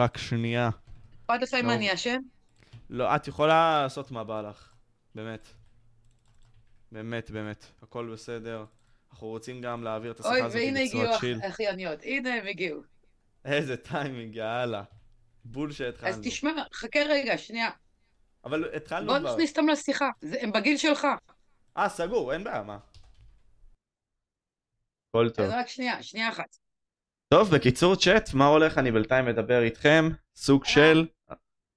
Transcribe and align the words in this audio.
רק 0.00 0.18
שנייה. 0.18 0.70
לך 1.30 1.54
אם 1.54 1.66
לא. 1.66 1.72
אני 1.72 1.94
אשם? 1.94 2.20
לא, 2.90 3.16
את 3.16 3.28
יכולה 3.28 3.82
לעשות 3.82 4.10
מה 4.10 4.24
בא 4.24 4.40
לך. 4.42 4.72
באמת. 5.14 5.48
באמת, 6.92 7.30
באמת. 7.30 7.64
הכל 7.82 8.10
בסדר. 8.12 8.64
אנחנו 9.12 9.26
רוצים 9.26 9.60
גם 9.60 9.84
להעביר 9.84 10.12
את 10.12 10.20
אוי, 10.20 10.30
השיחה 10.30 10.46
הזאת 10.46 10.60
והנה 10.60 10.80
הגיעו 10.80 11.02
בצורת 11.02 11.20
שיל. 11.20 11.38
הח- 11.38 11.44
האחייניות. 11.44 11.98
הנה 12.02 12.34
הם 12.34 12.46
הגיעו. 12.46 12.80
איזה 13.44 13.76
טיימינג, 13.76 14.36
יאללה. 14.36 14.82
בול 15.44 15.72
שהתחלנו. 15.72 16.08
אז 16.14 16.20
תשמע, 16.24 16.50
חכה 16.74 16.98
רגע, 17.08 17.38
שנייה. 17.38 17.70
אבל 18.44 18.74
התחלנו 18.76 19.06
בוא 19.12 19.18
כבר. 19.18 19.32
נכניס 19.32 19.50
אותם 19.50 19.68
לשיחה. 19.68 20.08
זה- 20.20 20.36
הם 20.40 20.52
בגיל 20.52 20.76
שלך. 20.76 21.06
אה, 21.76 21.88
סגור, 21.88 22.32
אין 22.32 22.44
בעיה, 22.44 22.62
מה? 22.62 22.78
הכל 25.08 25.30
טוב. 25.30 25.46
אז 25.46 25.52
רק 25.52 25.68
שנייה, 25.68 26.02
שנייה 26.02 26.28
אחת. 26.28 26.56
טוב, 27.34 27.50
בקיצור 27.50 27.96
צ'אט, 27.96 28.34
מה 28.34 28.46
הולך? 28.46 28.78
אני 28.78 28.92
בינתיים 28.92 29.24
מדבר 29.24 29.62
איתכם, 29.62 30.08
סוג 30.36 30.64
של... 30.64 31.06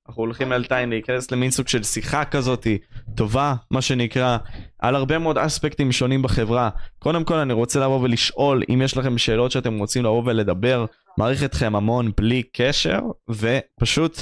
אנחנו 0.07 0.23
הולכים 0.23 0.49
בינתיים 0.49 0.89
להיכנס 0.89 1.31
למין 1.31 1.51
סוג 1.51 1.67
של 1.67 1.83
שיחה 1.83 2.25
כזאתי, 2.25 2.77
טובה, 3.15 3.55
מה 3.71 3.81
שנקרא, 3.81 4.37
על 4.79 4.95
הרבה 4.95 5.19
מאוד 5.19 5.37
אספקטים 5.37 5.91
שונים 5.91 6.21
בחברה. 6.21 6.69
קודם 6.99 7.23
כל 7.23 7.33
אני 7.33 7.53
רוצה 7.53 7.79
לבוא 7.79 7.99
ולשאול 8.01 8.63
אם 8.69 8.81
יש 8.81 8.97
לכם 8.97 9.17
שאלות 9.17 9.51
שאתם 9.51 9.77
רוצים 9.77 10.03
לבוא 10.03 10.23
ולדבר, 10.25 10.85
מעריך 11.17 11.43
אתכם 11.43 11.75
המון 11.75 12.11
בלי 12.17 12.43
קשר, 12.53 12.99
ופשוט, 13.29 14.21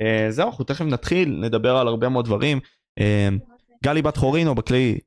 אה, 0.00 0.26
זהו, 0.30 0.46
אנחנו 0.46 0.64
תכף 0.64 0.84
נתחיל, 0.84 1.40
נדבר 1.40 1.76
על 1.76 1.88
הרבה 1.88 2.08
מאוד 2.08 2.24
דברים. 2.24 2.60
אה, 2.98 3.28
גלי 3.84 4.02
בת 4.02 4.16
חורינו 4.16 4.54
בכלי 4.54 4.98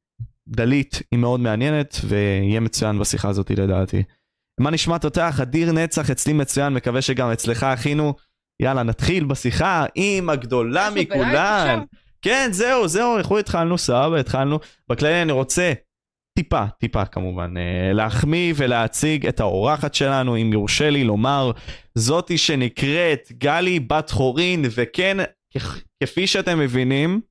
דלית 0.47 1.01
היא 1.11 1.19
מאוד 1.19 1.39
מעניינת, 1.39 1.97
ויהיה 2.07 2.59
מצוין 2.59 2.99
בשיחה 2.99 3.29
הזאת 3.29 3.51
לדעתי. 3.51 4.03
מה 4.59 4.69
נשמע 4.69 4.97
תותח? 4.97 5.39
אדיר 5.41 5.71
נצח 5.71 6.09
אצלי 6.09 6.33
מצוין, 6.33 6.73
מקווה 6.73 7.01
שגם 7.01 7.31
אצלך 7.31 7.63
אחינו. 7.63 8.13
יאללה, 8.61 8.83
נתחיל 8.83 9.23
בשיחה 9.23 9.85
עם 9.95 10.29
הגדולה 10.29 10.89
מכולן. 10.95 11.83
כן, 12.21 12.49
זהו, 12.51 12.87
זהו, 12.87 13.17
אנחנו 13.17 13.37
התחלנו, 13.37 13.77
סבבה, 13.77 14.19
התחלנו. 14.19 14.59
בכללי 14.89 15.21
אני 15.21 15.31
רוצה 15.31 15.73
טיפה, 16.39 16.65
טיפה 16.79 17.05
כמובן, 17.05 17.53
אה, 17.57 17.93
להחמיא 17.93 18.53
ולהציג 18.57 19.27
את 19.27 19.39
האורחת 19.39 19.93
שלנו, 19.93 20.37
אם 20.37 20.53
יורשה 20.53 20.89
לי 20.89 21.03
לומר, 21.03 21.51
זאתי 21.95 22.37
שנקראת 22.37 23.31
גלי 23.31 23.79
בת 23.79 24.09
חורין, 24.09 24.65
וכן, 24.75 25.17
כפי 26.03 26.27
שאתם 26.27 26.59
מבינים, 26.59 27.21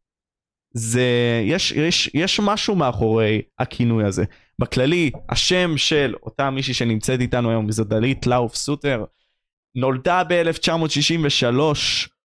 זה, 0.74 1.06
יש, 1.44 1.72
יש, 1.72 2.10
יש 2.14 2.40
משהו 2.40 2.76
מאחורי 2.76 3.42
הכינוי 3.58 4.04
הזה. 4.04 4.24
בכללי, 4.58 5.10
השם 5.28 5.76
של 5.76 6.14
אותה 6.22 6.50
מישהי 6.50 6.74
שנמצאת 6.74 7.20
איתנו 7.20 7.50
היום, 7.50 7.66
וזו 7.68 7.84
דלית 7.84 8.26
לאוף 8.26 8.54
סוטר, 8.54 9.04
נולדה 9.74 10.22
ב-1963, 10.28 11.56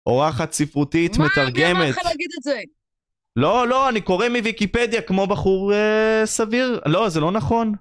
אורחת 0.06 0.52
ספרותית, 0.52 1.18
מה, 1.18 1.24
מי 1.26 1.30
אמר 1.42 1.50
מתרגמת. 1.50 1.90
לך 1.90 2.06
להגיד 2.06 2.30
את 2.38 2.44
זה? 2.44 2.60
לא, 3.36 3.68
לא, 3.68 3.90
אני 3.90 4.02
קורא 4.02 4.30
מוויקיפדיה 4.30 5.02
כמו 5.02 5.28
בחור 5.28 5.74
אה, 5.74 6.22
סביר. 6.26 6.80
לא, 6.86 7.10
זה 7.10 7.20
לא 7.20 7.32
נכון. 7.32 7.74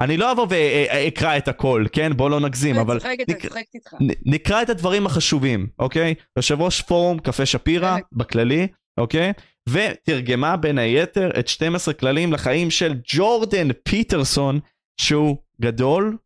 אני 0.00 0.16
לא 0.16 0.32
אבוא 0.32 0.46
ואקרא 0.50 1.36
את 1.36 1.48
הכל, 1.48 1.84
כן? 1.92 2.12
בוא 2.16 2.30
לא 2.30 2.40
נגזים, 2.40 2.76
אבל 2.76 2.98
צוחקת, 2.98 3.28
נק- 3.28 3.30
אני 3.30 3.48
צוחקת 3.48 3.74
איתך. 3.74 3.94
נ- 4.00 4.34
נקרא 4.34 4.62
את 4.62 4.70
הדברים 4.70 5.06
החשובים, 5.06 5.66
אוקיי? 5.78 6.14
יושב 6.36 6.60
ראש 6.60 6.82
פורום 6.82 7.18
קפה 7.18 7.46
שפירא, 7.46 7.94
חלק. 7.94 8.04
בכללי, 8.12 8.66
אוקיי? 8.98 9.32
ותרגמה 9.68 10.56
בין 10.56 10.78
היתר 10.78 11.30
את 11.38 11.48
12 11.48 11.94
כללים 11.94 12.32
לחיים 12.32 12.70
של 12.70 12.94
ג'ורדן 13.04 13.72
פיטרסון, 13.72 14.60
שהוא 15.00 15.36
גדול, 15.60 16.16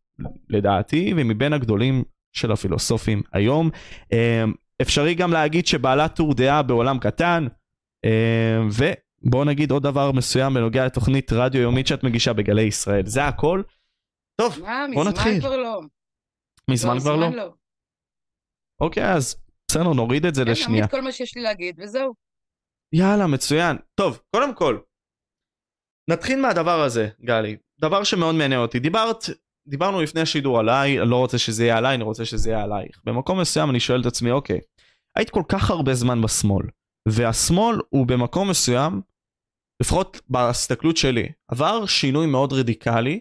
לדעתי, 0.49 1.13
ומבין 1.17 1.53
הגדולים 1.53 2.03
של 2.35 2.51
הפילוסופים 2.51 3.21
היום. 3.33 3.69
אה, 4.13 4.43
אפשרי 4.81 5.15
גם 5.15 5.31
להגיד 5.33 5.67
שבעלת 5.67 6.15
טור 6.15 6.33
דעה 6.33 6.63
בעולם 6.63 6.99
קטן, 6.99 7.47
אה, 8.05 8.59
ובואו 8.67 9.43
נגיד 9.43 9.71
עוד 9.71 9.83
דבר 9.83 10.11
מסוים 10.11 10.53
בנוגע 10.53 10.85
לתוכנית 10.85 11.33
רדיו 11.33 11.61
יומית 11.61 11.87
שאת 11.87 12.03
מגישה 12.03 12.33
בגלי 12.33 12.61
ישראל. 12.61 13.05
זה 13.05 13.25
הכל? 13.25 13.61
טוב, 14.41 14.59
מה, 14.61 14.85
בוא 14.93 15.05
נתחיל. 15.05 15.31
מזמן 15.31 15.47
כבר 15.47 15.57
לא. 15.57 15.81
מזמן 16.69 16.99
כבר 16.99 17.15
לא? 17.15 17.29
לא. 17.29 17.53
אוקיי, 18.81 19.13
אז 19.13 19.35
בסדר, 19.67 19.93
נוריד 19.93 20.25
את 20.25 20.35
זה 20.35 20.45
כן, 20.45 20.51
לשנייה. 20.51 20.87
כל 20.87 21.01
מה 21.01 21.11
שיש 21.11 21.35
לי 21.35 21.41
להגיד, 21.41 21.75
וזהו. 21.79 22.13
יאללה, 22.93 23.27
מצוין. 23.27 23.77
טוב, 23.95 24.19
קודם 24.35 24.55
כל, 24.55 24.79
נתחיל 26.09 26.41
מהדבר 26.41 26.81
הזה, 26.81 27.09
גלי. 27.21 27.57
דבר 27.81 28.03
שמאוד 28.03 28.35
מעניין 28.35 28.61
אותי. 28.61 28.79
דיברת, 28.79 29.25
דיברנו 29.67 30.01
לפני 30.01 30.21
השידור 30.21 30.59
עליי, 30.59 31.01
אני 31.01 31.09
לא 31.09 31.15
רוצה 31.15 31.37
שזה 31.37 31.63
יהיה 31.63 31.77
עליי, 31.77 31.95
אני 31.95 32.03
רוצה 32.03 32.25
שזה 32.25 32.49
יהיה 32.49 32.63
עלייך. 32.63 33.01
במקום 33.03 33.39
מסוים 33.39 33.69
אני 33.69 33.79
שואל 33.79 34.01
את 34.01 34.05
עצמי, 34.05 34.31
אוקיי, 34.31 34.59
היית 35.15 35.29
כל 35.29 35.43
כך 35.49 35.69
הרבה 35.69 35.93
זמן 35.93 36.21
בשמאל, 36.21 36.65
והשמאל 37.07 37.75
הוא 37.89 38.07
במקום 38.07 38.49
מסוים, 38.49 39.01
לפחות 39.81 40.21
בהסתכלות 40.29 40.97
שלי, 40.97 41.29
עבר 41.47 41.85
שינוי 41.85 42.27
מאוד 42.27 42.53
רדיקלי 42.53 43.19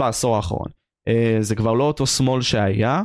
בעשור 0.00 0.36
האחרון. 0.36 0.68
אה, 1.08 1.36
זה 1.40 1.56
כבר 1.56 1.72
לא 1.72 1.84
אותו 1.84 2.06
שמאל 2.06 2.42
שהיה, 2.42 3.02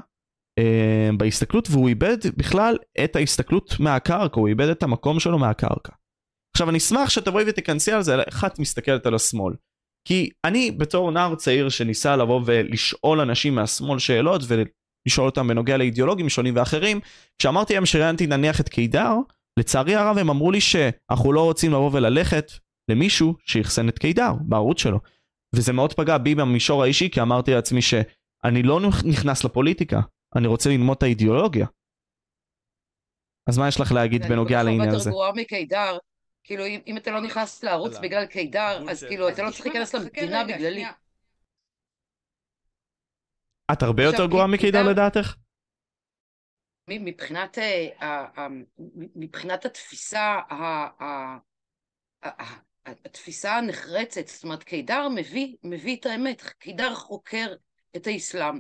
בהסתכלות 1.18 1.68
והוא 1.72 1.90
איבד 1.90 2.18
בכלל 2.38 2.78
את 3.04 3.16
ההסתכלות 3.16 3.80
מהקרקע, 3.80 4.40
הוא 4.40 4.48
איבד 4.48 4.68
את 4.68 4.84
המקום 4.84 5.20
שלו 5.20 5.40
מהקרקע. 5.40 5.94
עכשיו 6.56 6.70
אני 6.70 6.78
אשמח 6.78 7.10
שתבואי 7.10 7.44
ותיכנסי 7.48 7.92
על 7.92 8.02
זה, 8.02 8.22
איך 8.22 8.46
את 8.46 8.60
מסתכלת 8.60 9.06
על 9.06 9.16
השמאל. 9.16 9.54
כי 10.08 10.30
אני 10.46 10.72
בתור 10.72 11.12
נער 11.12 11.36
צעיר 11.36 11.70
שניסה 11.70 12.16
לבוא 12.16 12.42
ולשאול 12.46 13.20
אנשים 13.20 13.56
מהשמאל 13.56 14.00
שאלות 14.00 14.42
ולשאול 14.48 15.26
אותם 15.26 15.48
בנוגע 15.48 15.78
לאידיאולוגים 15.78 16.30
שונים 16.30 16.56
ואחרים, 16.56 17.00
כשאמרתי 17.40 17.74
להם 17.74 17.86
שראיינתי 17.86 18.28
נניח 18.28 18.62
את 18.62 18.70
קידר, 18.70 19.16
לצערי 19.60 19.96
הרב 19.96 20.18
הם 20.18 20.30
אמרו 20.30 20.52
לי 20.52 20.62
שאנחנו 20.62 21.34
לא 21.34 21.44
רוצים 21.44 21.72
לבוא 21.72 21.90
וללכת 21.94 22.52
למישהו 22.92 23.36
שאחסן 23.46 23.90
את 23.90 24.00
קידר 24.00 24.34
בערוץ 24.42 24.80
שלו. 24.80 25.00
וזה 25.56 25.74
מאוד 25.74 25.94
פגע 25.94 26.18
בי 26.18 26.36
במישור 26.36 26.84
האישי 26.84 27.10
כי 27.10 27.22
אמרתי 27.22 27.52
לעצמי 27.52 27.82
שאני 27.82 28.64
לא 28.64 28.80
נכנס 29.06 29.44
לפוליטיקה, 29.44 30.02
אני 30.38 30.48
רוצה 30.48 30.70
ללמוד 30.70 30.98
את 30.98 31.04
האידיאולוגיה. 31.04 31.68
אז 33.50 33.58
מה 33.58 33.68
יש 33.68 33.80
לך 33.80 33.92
להגיד 33.92 34.22
אני 34.22 34.30
בנוגע 34.30 34.50
כל 34.50 34.60
כך 34.60 34.66
לעניין 34.66 34.82
הרבה 34.82 34.96
הזה? 34.96 35.10
יותר 35.10 35.12
גרועה 35.12 35.32
מקידר. 35.36 35.98
כאילו, 36.44 36.66
אם, 36.66 36.80
אם 36.88 36.98
אתה 36.98 37.12
לא 37.12 37.22
נכנס 37.22 37.64
לערוץ. 37.64 37.98
בגלל 38.04 38.26
קידר, 38.26 38.84
אז 38.90 39.04
כאילו, 39.04 39.30
אתה 39.30 39.44
לא 39.44 39.52
צריך 39.52 39.66
להיכנס 39.66 39.96
למדינה 39.96 40.44
בגללי. 40.44 40.86
את 43.72 43.82
הרבה 43.84 44.04
יותר 44.04 44.26
גרועה 44.26 44.48
מקידר 44.48 44.80
קידר- 44.80 44.92
לדעתך? 44.92 45.36
מבחינת, 46.90 47.58
אה, 47.58 48.48
מבחינת 49.16 49.66
התפיסה, 49.66 50.40
התפיסה 52.86 53.58
הנחרצת, 53.58 54.28
זאת 54.28 54.44
אומרת, 54.44 54.64
קידר 54.64 55.08
מביא, 55.16 55.56
מביא 55.64 55.98
את 56.00 56.06
האמת, 56.06 56.42
קידר 56.42 56.96
חוקר 56.96 57.56
את 57.96 58.08
האסלאם, 58.08 58.60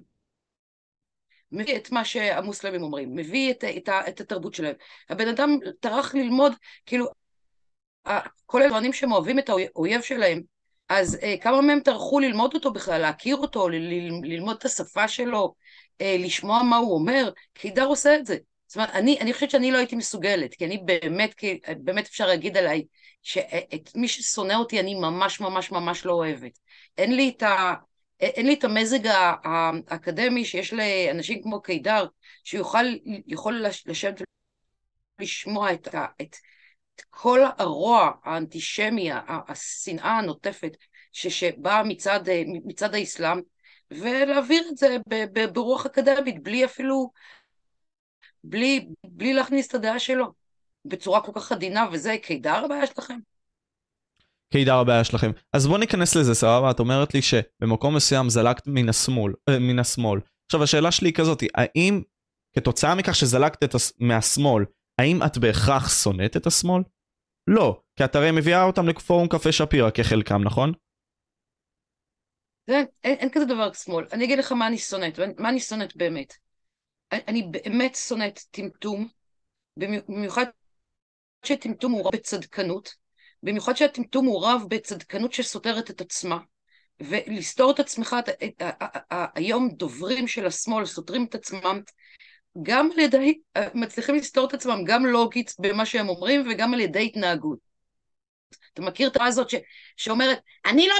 מביא 1.53 1.75
את 1.75 1.91
מה 1.91 2.05
שהמוסלמים 2.05 2.83
אומרים, 2.83 3.15
מביא 3.15 3.51
את, 3.51 3.63
את, 3.63 3.89
את 4.07 4.21
התרבות 4.21 4.53
שלהם. 4.53 4.75
הבן 5.09 5.27
אדם 5.27 5.57
טרח 5.79 6.15
ללמוד, 6.15 6.53
כאילו, 6.85 7.07
כל 8.45 8.61
הטוענים 8.61 8.93
שהם 8.93 9.11
אוהבים 9.11 9.39
את 9.39 9.49
האויב 9.49 10.01
שלהם, 10.01 10.41
אז 10.89 11.17
אה, 11.23 11.35
כמה 11.41 11.61
מהם 11.61 11.79
טרחו 11.79 12.19
ללמוד 12.19 12.53
אותו 12.53 12.73
בכלל, 12.73 13.01
להכיר 13.01 13.35
אותו, 13.35 13.69
ל- 13.69 13.75
ל- 13.75 14.25
ללמוד 14.33 14.55
את 14.59 14.65
השפה 14.65 15.07
שלו, 15.07 15.53
אה, 16.01 16.15
לשמוע 16.19 16.63
מה 16.63 16.77
הוא 16.77 16.93
אומר, 16.93 17.29
קידר 17.53 17.85
עושה 17.85 18.15
את 18.15 18.25
זה. 18.25 18.37
זאת 18.67 18.75
אומרת, 18.75 18.89
אני, 18.89 19.19
אני 19.21 19.33
חושבת 19.33 19.49
שאני 19.51 19.71
לא 19.71 19.77
הייתי 19.77 19.95
מסוגלת, 19.95 20.53
כי 20.53 20.65
אני 20.65 20.77
באמת, 20.85 21.33
כי, 21.33 21.59
באמת 21.77 22.05
אפשר 22.05 22.27
להגיד 22.27 22.57
עליי, 22.57 22.83
שאת 23.23 23.95
מי 23.95 24.07
ששונא 24.07 24.53
אותי 24.53 24.79
אני 24.79 24.95
ממש 24.95 25.39
ממש 25.39 25.71
ממש 25.71 26.05
לא 26.05 26.13
אוהבת. 26.13 26.59
אין 26.97 27.15
לי 27.15 27.33
את, 27.37 27.43
ה, 27.43 27.73
אין 28.25 28.47
לי 28.47 28.53
את 28.53 28.63
המזג 28.63 28.99
האקדמי 29.43 30.45
שיש 30.45 30.73
לאנשים 30.73 31.43
כמו 31.43 31.61
קידר, 31.61 32.05
שיוכל 32.43 32.85
יכול 33.27 33.65
לש- 33.65 33.87
לשבת 33.87 34.21
ולשמוע 35.19 35.73
את, 35.73 35.87
את, 36.21 36.35
את 36.95 37.01
כל 37.09 37.39
הרוע 37.57 38.11
האנטישמי, 38.23 39.09
השנאה 39.27 40.17
הנוטפת 40.17 40.77
שבאה 41.11 41.83
מצד, 41.83 42.19
מצד 42.65 42.95
האסלאם, 42.95 43.41
ולהעביר 43.91 44.69
את 44.69 44.77
זה 44.77 44.97
ברוח 45.53 45.85
אקדמית, 45.85 46.43
בלי 46.43 46.65
אפילו, 46.65 47.11
בלי, 48.43 48.87
בלי 49.03 49.33
להכניס 49.33 49.67
את 49.67 49.73
הדעה 49.73 49.99
שלו, 49.99 50.25
בצורה 50.85 51.21
כל 51.21 51.31
כך 51.35 51.51
עדינה, 51.51 51.87
וזה 51.91 52.15
קידר 52.21 52.65
הבעיה 52.65 52.87
שלכם? 52.87 53.19
קידר 54.53 54.75
הבעיה 54.75 55.03
שלכם. 55.03 55.31
אז 55.53 55.67
בוא 55.67 55.77
ניכנס 55.77 56.15
לזה, 56.15 56.33
סבבה? 56.33 56.71
את 56.71 56.79
אומרת 56.79 57.13
לי 57.13 57.21
שבמקום 57.21 57.95
מסוים 57.95 58.29
זלגת 58.29 58.67
מן 58.67 58.89
השמאל. 58.89 59.33
אה, 59.49 59.59
מן 59.59 59.79
השמאל. 59.79 60.19
עכשיו 60.45 60.63
השאלה 60.63 60.91
שלי 60.91 61.07
היא 61.07 61.13
כזאת, 61.13 61.43
האם 61.55 62.01
כתוצאה 62.55 62.95
מכך 62.95 63.15
שזלגת 63.15 63.63
את 63.63 63.75
הס... 63.75 63.93
מהשמאל, 63.99 64.65
האם 64.99 65.23
את 65.25 65.37
בהכרח 65.37 66.03
שונאת 66.03 66.37
את 66.37 66.47
השמאל? 66.47 66.83
לא, 67.47 67.81
כי 67.95 68.05
את 68.05 68.15
הרי 68.15 68.31
מביאה 68.31 68.63
אותם 68.63 68.87
לפורום 68.87 69.27
קפה 69.27 69.51
שפירא 69.51 69.89
כחלקם, 69.89 70.43
נכון? 70.43 70.73
אין, 72.67 72.85
אין 73.03 73.29
כזה 73.31 73.45
דבר 73.45 73.73
שמאל. 73.73 74.05
אני 74.11 74.25
אגיד 74.25 74.39
לך 74.39 74.51
מה 74.51 74.67
אני 74.67 74.77
שונאת, 74.77 75.19
מה 75.37 75.49
אני 75.49 75.59
שונאת 75.59 75.95
באמת. 75.95 76.33
אני 77.11 77.49
באמת 77.51 77.95
שונאת 77.95 78.39
טמטום, 78.51 79.07
במיוחד 79.77 80.45
שטמטום 81.45 81.91
הוא 81.91 82.07
רב 82.07 82.13
בצדקנות, 82.13 83.02
במיוחד 83.43 83.77
שהטמטום 83.77 84.25
הוא 84.25 84.45
רב 84.45 84.63
בצדקנות 84.67 85.33
שסותרת 85.33 85.89
את 85.89 86.01
עצמה. 86.01 86.37
ולסתור 86.99 87.71
את 87.71 87.79
עצמך, 87.79 88.15
היום 89.09 89.69
דוברים 89.69 90.27
של 90.27 90.45
השמאל 90.45 90.85
סותרים 90.85 91.25
את 91.25 91.35
עצמם 91.35 91.81
גם 92.63 92.89
על 92.93 92.99
ידי, 92.99 93.39
מצליחים 93.73 94.15
לסתור 94.15 94.47
את 94.47 94.53
עצמם 94.53 94.83
גם 94.85 95.05
לוגית 95.05 95.55
במה 95.59 95.85
שהם 95.85 96.09
אומרים 96.09 96.47
וגם 96.51 96.73
על 96.73 96.79
ידי 96.79 97.05
התנהגות. 97.05 97.59
אתה 98.73 98.81
מכיר 98.81 99.09
את 99.09 99.17
הזאת 99.21 99.49
ש, 99.49 99.55
שאומרת, 99.97 100.39
אני 100.65 100.87
לא 100.87 100.95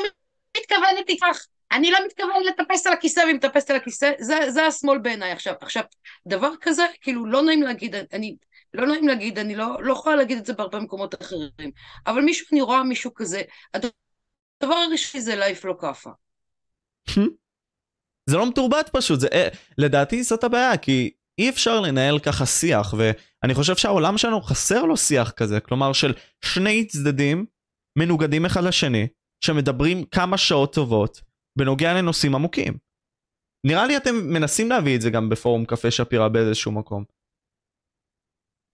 מתכוונת 0.58 1.10
איתך, 1.10 1.26
אני 1.72 1.92
לא 1.92 1.98
מתכוונת 2.06 2.46
לטפס 2.46 2.88
על 2.88 2.94
הכיסא 2.94 3.20
והיא 3.20 3.36
מטפסת 3.36 3.70
על 3.70 3.76
הכיסא, 3.76 4.12
זה, 4.20 4.36
זה 4.50 4.66
השמאל 4.66 4.98
בעיניי 4.98 5.32
עכשיו. 5.32 5.54
עכשיו, 5.62 5.84
דבר 6.28 6.52
כזה, 6.62 6.86
כאילו 7.02 7.26
לא 7.26 7.42
נעים 7.42 7.62
להגיד, 7.62 7.96
אני, 8.14 8.36
לא 8.74 8.88
נעים 8.88 9.08
להגיד, 9.08 9.40
אני 9.40 9.56
לא, 9.56 9.78
לא 9.80 9.94
יכולה 9.94 10.16
להגיד 10.16 10.38
את 10.38 10.46
זה 10.46 10.54
בהרבה 10.54 10.80
מקומות 10.80 11.22
אחרים, 11.22 11.72
אבל 12.08 12.22
מישהו, 12.22 12.48
אני 12.52 12.62
רואה 12.62 12.84
מישהו 12.84 13.14
כזה, 13.14 13.42
הדבר 13.74 14.76
הראשי 14.76 15.22
זה 15.22 15.36
לייף 15.36 15.66
לא 15.66 15.76
כאפה. 15.82 16.10
זה 18.30 18.38
לא 18.38 18.50
מתורבת 18.50 18.90
פשוט, 18.94 19.20
זה, 19.20 19.28
אה, 19.34 19.48
לדעתי 19.78 20.24
זאת 20.24 20.44
הבעיה, 20.44 20.78
כי 20.78 21.12
אי 21.38 21.50
אפשר 21.50 21.80
לנהל 21.80 22.20
ככה 22.20 22.46
שיח, 22.46 22.94
ואני 22.98 23.54
חושב 23.54 23.76
שהעולם 23.76 24.18
שלנו 24.18 24.42
חסר 24.42 24.84
לו 24.84 24.98
שיח 24.98 25.32
כזה, 25.32 25.60
כלומר 25.60 25.94
של 25.94 26.14
שני 26.46 26.88
צדדים 26.88 27.46
מנוגדים 28.00 28.46
אחד 28.46 28.64
לשני, 28.64 29.08
שמדברים 29.46 30.04
כמה 30.04 30.38
שעות 30.38 30.74
טובות 30.74 31.22
בנוגע 31.58 31.94
לנושאים 31.94 32.36
עמוקים. 32.36 32.78
נראה 33.66 33.86
לי 33.86 33.98
אתם 33.98 34.16
מנסים 34.16 34.70
להביא 34.70 34.96
את 34.96 35.02
זה 35.02 35.10
גם 35.10 35.30
בפורום 35.30 35.66
קפה 35.66 35.92
שפירא 35.92 36.28
באיזשהו 36.28 36.72
מקום. 36.72 37.04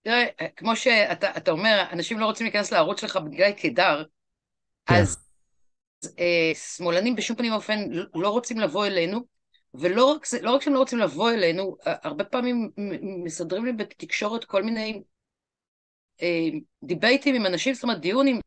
תראה, 0.09 0.49
כמו 0.55 0.75
שאתה 0.75 1.51
אומר, 1.51 1.85
אנשים 1.91 2.19
לא 2.19 2.25
רוצים 2.25 2.45
להיכנס 2.45 2.71
לערוץ 2.71 3.01
שלך 3.01 3.15
בגלל 3.15 3.51
קידר, 3.51 4.03
כן. 4.85 4.93
אז 4.95 5.17
אה, 6.19 6.51
שמאלנים 6.55 7.15
בשום 7.15 7.35
פנים 7.35 7.51
ואופן 7.51 7.79
לא 8.15 8.29
רוצים 8.29 8.59
לבוא 8.59 8.85
אלינו, 8.85 9.19
ולא 9.73 10.05
רק, 10.05 10.25
לא 10.41 10.51
רק 10.51 10.61
שהם 10.61 10.73
לא 10.73 10.79
רוצים 10.79 10.99
לבוא 10.99 11.31
אלינו, 11.31 11.77
הרבה 11.85 12.23
פעמים 12.23 12.69
מסדרים 13.23 13.65
לי 13.65 13.73
בתקשורת 13.73 14.45
כל 14.45 14.63
מיני 14.63 15.01
אה, 16.21 16.47
דיבייטים 16.83 17.35
עם 17.35 17.45
אנשים, 17.45 17.73
זאת 17.73 17.83
אומרת 17.83 17.99
דיונים 17.99 18.39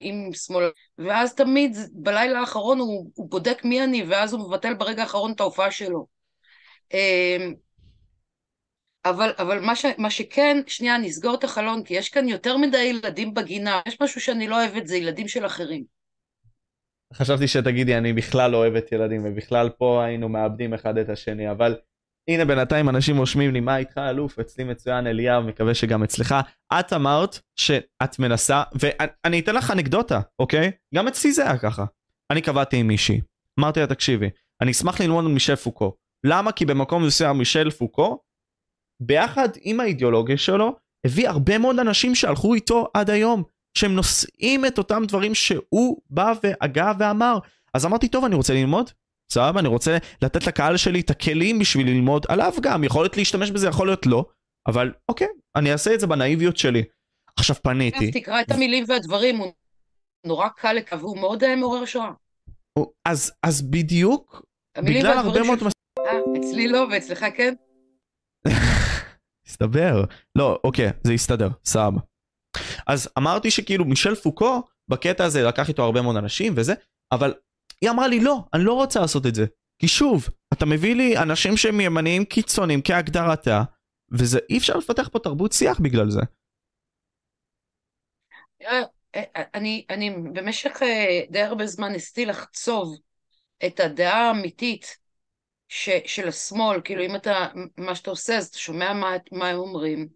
עם 0.00 0.30
שמאל, 0.32 0.70
ואז 0.98 1.34
תמיד 1.34 1.76
בלילה 1.92 2.40
האחרון 2.40 2.78
הוא, 2.78 3.10
הוא 3.14 3.30
בודק 3.30 3.64
מי 3.64 3.84
אני, 3.84 4.02
ואז 4.08 4.32
הוא 4.32 4.48
מבטל 4.48 4.74
ברגע 4.74 5.02
האחרון 5.02 5.32
את 5.32 5.40
ההופעה 5.40 5.70
שלו. 5.70 6.06
אבל, 9.04 9.30
אבל 9.38 9.60
מה, 9.60 9.76
ש, 9.76 9.84
מה 9.98 10.10
שכן, 10.10 10.56
שנייה, 10.66 10.98
נסגור 10.98 11.34
את 11.34 11.44
החלון, 11.44 11.84
כי 11.84 11.94
יש 11.94 12.08
כאן 12.08 12.28
יותר 12.28 12.56
מדי 12.56 12.78
ילדים 12.78 13.34
בגינה, 13.34 13.80
יש 13.88 14.00
משהו 14.00 14.20
שאני 14.20 14.48
לא 14.48 14.64
אוהבת, 14.64 14.86
זה 14.86 14.96
ילדים 14.96 15.28
של 15.28 15.46
אחרים. 15.46 15.84
חשבתי 17.14 17.48
שתגידי 17.48 17.96
אני 17.96 18.12
בכלל 18.12 18.50
לא 18.50 18.56
אוהבת 18.56 18.92
ילדים 18.92 19.22
ובכלל 19.24 19.68
פה 19.68 20.04
היינו 20.04 20.28
מאבדים 20.28 20.74
אחד 20.74 20.98
את 20.98 21.08
השני 21.08 21.50
אבל 21.50 21.76
הנה 22.30 22.44
בינתיים 22.44 22.88
אנשים 22.88 23.18
רושמים 23.18 23.52
לי 23.52 23.60
מה 23.60 23.76
איתך 23.76 23.98
אלוף? 23.98 24.38
אצלי 24.38 24.64
מצוין 24.64 25.06
אליאב 25.06 25.44
מקווה 25.44 25.74
שגם 25.74 26.02
אצלך. 26.02 26.34
את 26.80 26.92
אמרת 26.92 27.38
שאת 27.56 28.18
מנסה 28.18 28.62
ואני 28.80 29.40
אתן 29.40 29.54
לך 29.54 29.70
אנקדוטה 29.70 30.20
אוקיי? 30.38 30.70
גם 30.94 31.08
אצלי 31.08 31.32
זה 31.32 31.44
היה 31.44 31.58
ככה. 31.58 31.84
אני 32.32 32.42
קבעתי 32.42 32.76
עם 32.76 32.86
מישהי. 32.86 33.20
אמרתי 33.60 33.80
לה 33.80 33.86
תקשיבי 33.86 34.30
אני 34.62 34.70
אשמח 34.70 35.00
ללמוד 35.00 35.24
מישל 35.24 35.56
פוקו. 35.56 35.96
למה? 36.26 36.52
כי 36.52 36.64
במקום 36.64 37.06
מסוים 37.06 37.38
מישל 37.38 37.70
פוקו 37.70 38.18
ביחד 39.00 39.48
עם 39.60 39.80
האידיאולוגיה 39.80 40.38
שלו 40.38 40.76
הביא 41.06 41.28
הרבה 41.28 41.58
מאוד 41.58 41.78
אנשים 41.78 42.14
שהלכו 42.14 42.54
איתו 42.54 42.88
עד 42.94 43.10
היום 43.10 43.42
שהם 43.78 43.94
נושאים 43.94 44.66
את 44.66 44.78
אותם 44.78 45.02
דברים 45.08 45.34
שהוא 45.34 46.00
בא 46.10 46.32
והגה 46.42 46.92
ואמר. 46.98 47.38
אז 47.74 47.86
אמרתי, 47.86 48.08
טוב, 48.08 48.24
אני 48.24 48.34
רוצה 48.34 48.54
ללמוד, 48.54 48.90
סבבה, 49.32 49.60
אני 49.60 49.68
רוצה 49.68 49.96
לתת 50.22 50.46
לקהל 50.46 50.76
שלי 50.76 51.00
את 51.00 51.10
הכלים 51.10 51.58
בשביל 51.58 51.86
ללמוד 51.86 52.26
עליו 52.28 52.52
גם, 52.60 52.84
יכול 52.84 53.02
להיות 53.02 53.16
להשתמש 53.16 53.50
בזה, 53.50 53.68
יכול 53.68 53.86
להיות 53.86 54.06
לא, 54.06 54.24
אבל 54.68 54.92
אוקיי, 55.08 55.26
אני 55.56 55.72
אעשה 55.72 55.94
את 55.94 56.00
זה 56.00 56.06
בנאיביות 56.06 56.56
שלי. 56.56 56.82
עכשיו 57.36 57.56
פניתי. 57.62 58.10
תקרא 58.10 58.40
את 58.40 58.50
המילים 58.50 58.84
והדברים, 58.88 59.36
הוא 59.36 59.52
נורא 60.26 60.48
קל 60.48 60.72
לקו, 60.72 60.98
והוא 60.98 61.18
מאוד 61.18 61.44
אה, 61.44 61.56
מעורר 61.56 61.84
שואה. 61.84 62.10
אז, 63.04 63.32
אז 63.42 63.62
בדיוק, 63.62 64.42
בגלל 64.78 65.18
הרבה 65.18 65.42
מאוד... 65.42 65.58
אה, 65.98 66.18
אצלי 66.40 66.68
לא, 66.68 66.86
ואצלך 66.90 67.26
כן? 67.36 67.54
הסתבר. 69.48 70.04
לא, 70.38 70.60
אוקיי, 70.64 70.90
זה 71.04 71.12
יסתדר, 71.12 71.48
סבבה. 71.64 72.00
אז 72.86 73.08
אמרתי 73.18 73.50
שכאילו 73.50 73.84
מישל 73.84 74.14
פוקו 74.14 74.62
בקטע 74.88 75.24
הזה 75.24 75.42
לקח 75.42 75.68
איתו 75.68 75.82
הרבה 75.82 76.02
מאוד 76.02 76.16
אנשים 76.16 76.52
וזה, 76.56 76.74
אבל 77.12 77.34
היא 77.80 77.90
אמרה 77.90 78.08
לי 78.08 78.20
לא, 78.20 78.38
אני 78.54 78.64
לא 78.64 78.72
רוצה 78.72 79.00
לעשות 79.00 79.26
את 79.26 79.34
זה. 79.34 79.46
כי 79.78 79.88
שוב, 79.88 80.28
אתה 80.52 80.66
מביא 80.66 80.94
לי 80.94 81.18
אנשים 81.18 81.56
שהם 81.56 81.80
ימניים 81.80 82.24
קיצוניים 82.24 82.80
כהגדרתה, 82.84 83.62
וזה 84.12 84.38
אי 84.50 84.58
אפשר 84.58 84.76
לפתח 84.76 85.08
פה 85.08 85.18
תרבות 85.18 85.52
שיח 85.52 85.80
בגלל 85.80 86.10
זה. 86.10 86.20
אה, 88.62 88.82
אה, 89.14 89.42
אני, 89.54 89.86
אני 89.90 90.10
במשך 90.10 90.82
אה, 90.82 91.20
די 91.30 91.42
הרבה 91.42 91.66
זמן 91.66 91.92
ניסיתי 91.92 92.26
לחצוב 92.26 92.98
את 93.66 93.80
הדעה 93.80 94.28
האמיתית 94.28 94.98
ש, 95.68 95.90
של 96.06 96.28
השמאל, 96.28 96.80
כאילו 96.84 97.04
אם 97.04 97.16
אתה, 97.16 97.48
מה 97.76 97.94
שאתה 97.94 98.10
עושה, 98.10 98.36
אז 98.36 98.46
אתה 98.46 98.58
שומע 98.58 98.92
מה, 98.92 99.16
מה 99.32 99.48
הם 99.48 99.58
אומרים, 99.58 100.08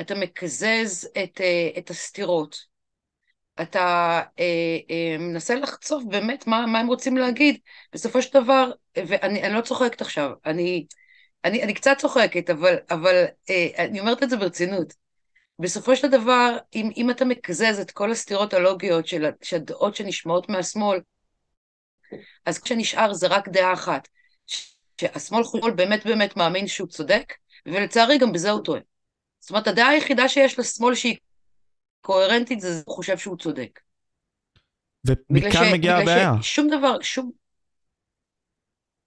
אתה 0.00 0.14
מקזז 0.14 1.08
את, 1.24 1.40
אה, 1.40 1.70
את 1.78 1.90
הסתירות. 1.90 2.72
אתה 3.62 4.20
אה, 4.38 4.78
אה, 4.90 5.16
מנסה 5.18 5.54
לחצוף 5.54 6.04
באמת 6.04 6.46
מה, 6.46 6.66
מה 6.66 6.80
הם 6.80 6.86
רוצים 6.86 7.16
להגיד. 7.16 7.60
בסופו 7.92 8.22
של 8.22 8.40
דבר, 8.40 8.70
ואני 8.96 9.54
לא 9.54 9.60
צוחקת 9.60 10.00
עכשיו, 10.00 10.30
אני, 10.46 10.86
אני, 11.44 11.62
אני 11.62 11.74
קצת 11.74 11.96
צוחקת, 11.98 12.50
אבל, 12.50 12.76
אבל 12.90 13.24
אה, 13.50 13.84
אני 13.84 14.00
אומרת 14.00 14.22
את 14.22 14.30
זה 14.30 14.36
ברצינות. 14.36 14.94
בסופו 15.58 15.96
של 15.96 16.08
דבר, 16.08 16.56
אם, 16.74 16.90
אם 16.96 17.10
אתה 17.10 17.24
מקזז 17.24 17.80
את 17.80 17.90
כל 17.90 18.10
הסתירות 18.10 18.54
הלוגיות 18.54 19.06
של, 19.06 19.30
של 19.42 19.56
הדעות 19.56 19.96
שנשמעות 19.96 20.48
מהשמאל, 20.48 21.00
אז 22.46 22.58
כשנשאר 22.58 23.12
זה 23.12 23.26
רק 23.26 23.48
דעה 23.48 23.72
אחת, 23.72 24.08
שהשמאל 25.00 25.44
חול 25.44 25.70
באמת 25.70 26.06
באמת 26.06 26.36
מאמין 26.36 26.66
שהוא 26.66 26.88
צודק, 26.88 27.32
ולצערי 27.66 28.18
גם 28.18 28.32
בזה 28.32 28.50
הוא 28.50 28.64
טועה. 28.64 28.80
זאת 29.40 29.50
אומרת, 29.50 29.66
הדעה 29.66 29.88
היחידה 29.88 30.28
שיש 30.28 30.58
לשמאל 30.58 30.94
שהיא 30.94 31.16
קוהרנטית 32.00 32.60
זה 32.60 32.80
שהוא 32.82 32.94
חושב 32.94 33.18
שהוא 33.18 33.36
צודק. 33.36 33.80
ומכאן 35.06 35.72
מגיעה 35.72 36.02
הבעיה. 36.02 36.32
שום 36.42 36.68
דבר, 36.70 37.00
שום... 37.00 37.30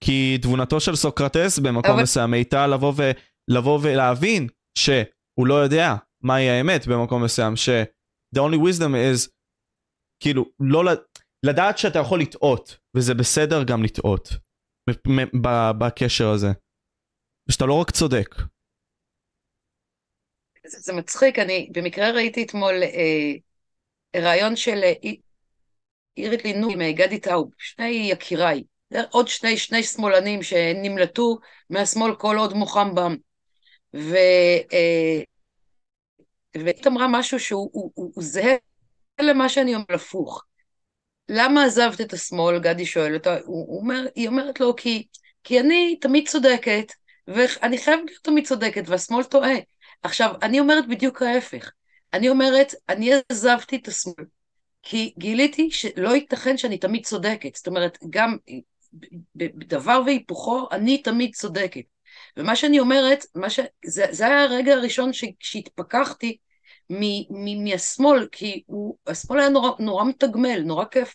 כי 0.00 0.38
תבונתו 0.42 0.80
של 0.80 0.96
סוקרטס 0.96 1.58
במקום 1.58 1.90
אבל... 1.90 2.02
מסוים 2.02 2.32
הייתה 2.32 2.66
לבוא, 2.66 2.92
ו... 2.96 3.10
לבוא 3.48 3.78
ולהבין 3.82 4.48
שהוא 4.78 5.46
לא 5.46 5.54
יודע 5.54 5.94
מהי 6.20 6.50
האמת 6.50 6.86
במקום 6.86 7.24
מסוים, 7.24 7.56
ש- 7.56 7.68
the 8.36 8.38
only 8.38 8.56
wisdom 8.56 8.92
is 8.94 9.30
כאילו 10.20 10.44
לא 10.60 10.82
לדעת 11.42 11.78
שאתה 11.78 11.98
יכול 11.98 12.20
לטעות, 12.20 12.76
וזה 12.96 13.14
בסדר 13.14 13.62
גם 13.62 13.82
לטעות 13.82 14.28
בקשר 15.78 16.28
הזה. 16.28 16.48
ושאתה 17.48 17.66
לא 17.66 17.80
רק 17.80 17.90
צודק, 17.90 18.34
זה, 20.66 20.78
זה 20.80 20.92
מצחיק, 20.92 21.38
אני 21.38 21.70
במקרה 21.72 22.10
ראיתי 22.10 22.42
אתמול 22.42 22.82
אה, 22.82 23.32
רעיון 24.16 24.56
של 24.56 24.80
אה, 24.84 24.92
אירית 26.16 26.44
לינור 26.44 26.72
עם 26.72 26.80
אה, 26.80 26.92
גדי 26.92 27.20
טאוב, 27.20 27.50
שני 27.58 28.08
יקיריי, 28.10 28.62
עוד 29.10 29.28
שני, 29.28 29.56
שני 29.56 29.82
שמאלנים 29.82 30.42
שנמלטו 30.42 31.38
מהשמאל 31.70 32.14
כל 32.14 32.36
עוד 32.38 32.52
מוחם 32.52 32.94
בם. 32.94 33.16
ו... 33.96 34.16
אה, 34.72 35.22
והיא 36.54 36.82
אמרה 36.86 37.06
משהו 37.08 37.40
שהוא 37.40 37.70
הוא, 37.72 37.92
הוא, 37.94 38.12
הוא 38.14 38.24
זהה 38.24 38.54
למה 39.20 39.48
שאני 39.48 39.74
אומרת 39.74 39.90
הפוך. 39.90 40.44
למה 41.28 41.64
עזבת 41.64 42.00
את 42.00 42.12
השמאל? 42.12 42.58
גדי 42.58 42.86
שואל 42.86 43.14
אותה, 43.14 43.36
הוא, 43.44 43.66
הוא 43.68 43.80
אומר, 43.80 44.06
היא 44.14 44.28
אומרת 44.28 44.60
לו, 44.60 44.76
כי, 44.76 45.06
כי 45.44 45.60
אני 45.60 45.96
תמיד 46.00 46.28
צודקת, 46.28 46.92
ואני 47.28 47.78
חייבת 47.78 48.04
להיות 48.06 48.24
תמיד 48.24 48.46
צודקת, 48.46 48.82
והשמאל 48.86 49.24
טועה. 49.24 49.54
עכשיו, 50.02 50.34
אני 50.42 50.60
אומרת 50.60 50.88
בדיוק 50.88 51.22
ההפך. 51.22 51.70
אני 52.12 52.28
אומרת, 52.28 52.74
אני 52.88 53.10
עזבתי 53.32 53.76
את 53.76 53.88
השמאל, 53.88 54.24
כי 54.82 55.14
גיליתי 55.18 55.70
שלא 55.70 56.14
ייתכן 56.14 56.56
שאני 56.56 56.78
תמיד 56.78 57.06
צודקת. 57.06 57.56
זאת 57.56 57.66
אומרת, 57.66 57.98
גם 58.10 58.36
בדבר 59.36 60.02
והיפוכו, 60.06 60.68
אני 60.72 61.02
תמיד 61.02 61.34
צודקת. 61.34 61.84
ומה 62.36 62.56
שאני 62.56 62.80
אומרת, 62.80 63.24
ש... 63.48 63.60
זה, 63.84 64.06
זה 64.10 64.26
היה 64.26 64.42
הרגע 64.42 64.72
הראשון 64.72 65.12
ש... 65.12 65.24
שהתפכחתי. 65.40 66.36
מהשמאל, 67.64 68.28
כי 68.32 68.62
הוא... 68.66 68.96
השמאל 69.06 69.40
היה 69.40 69.48
נורא, 69.48 69.70
נורא 69.78 70.04
מתגמל, 70.04 70.62
נורא 70.64 70.84
כיף. 70.84 71.14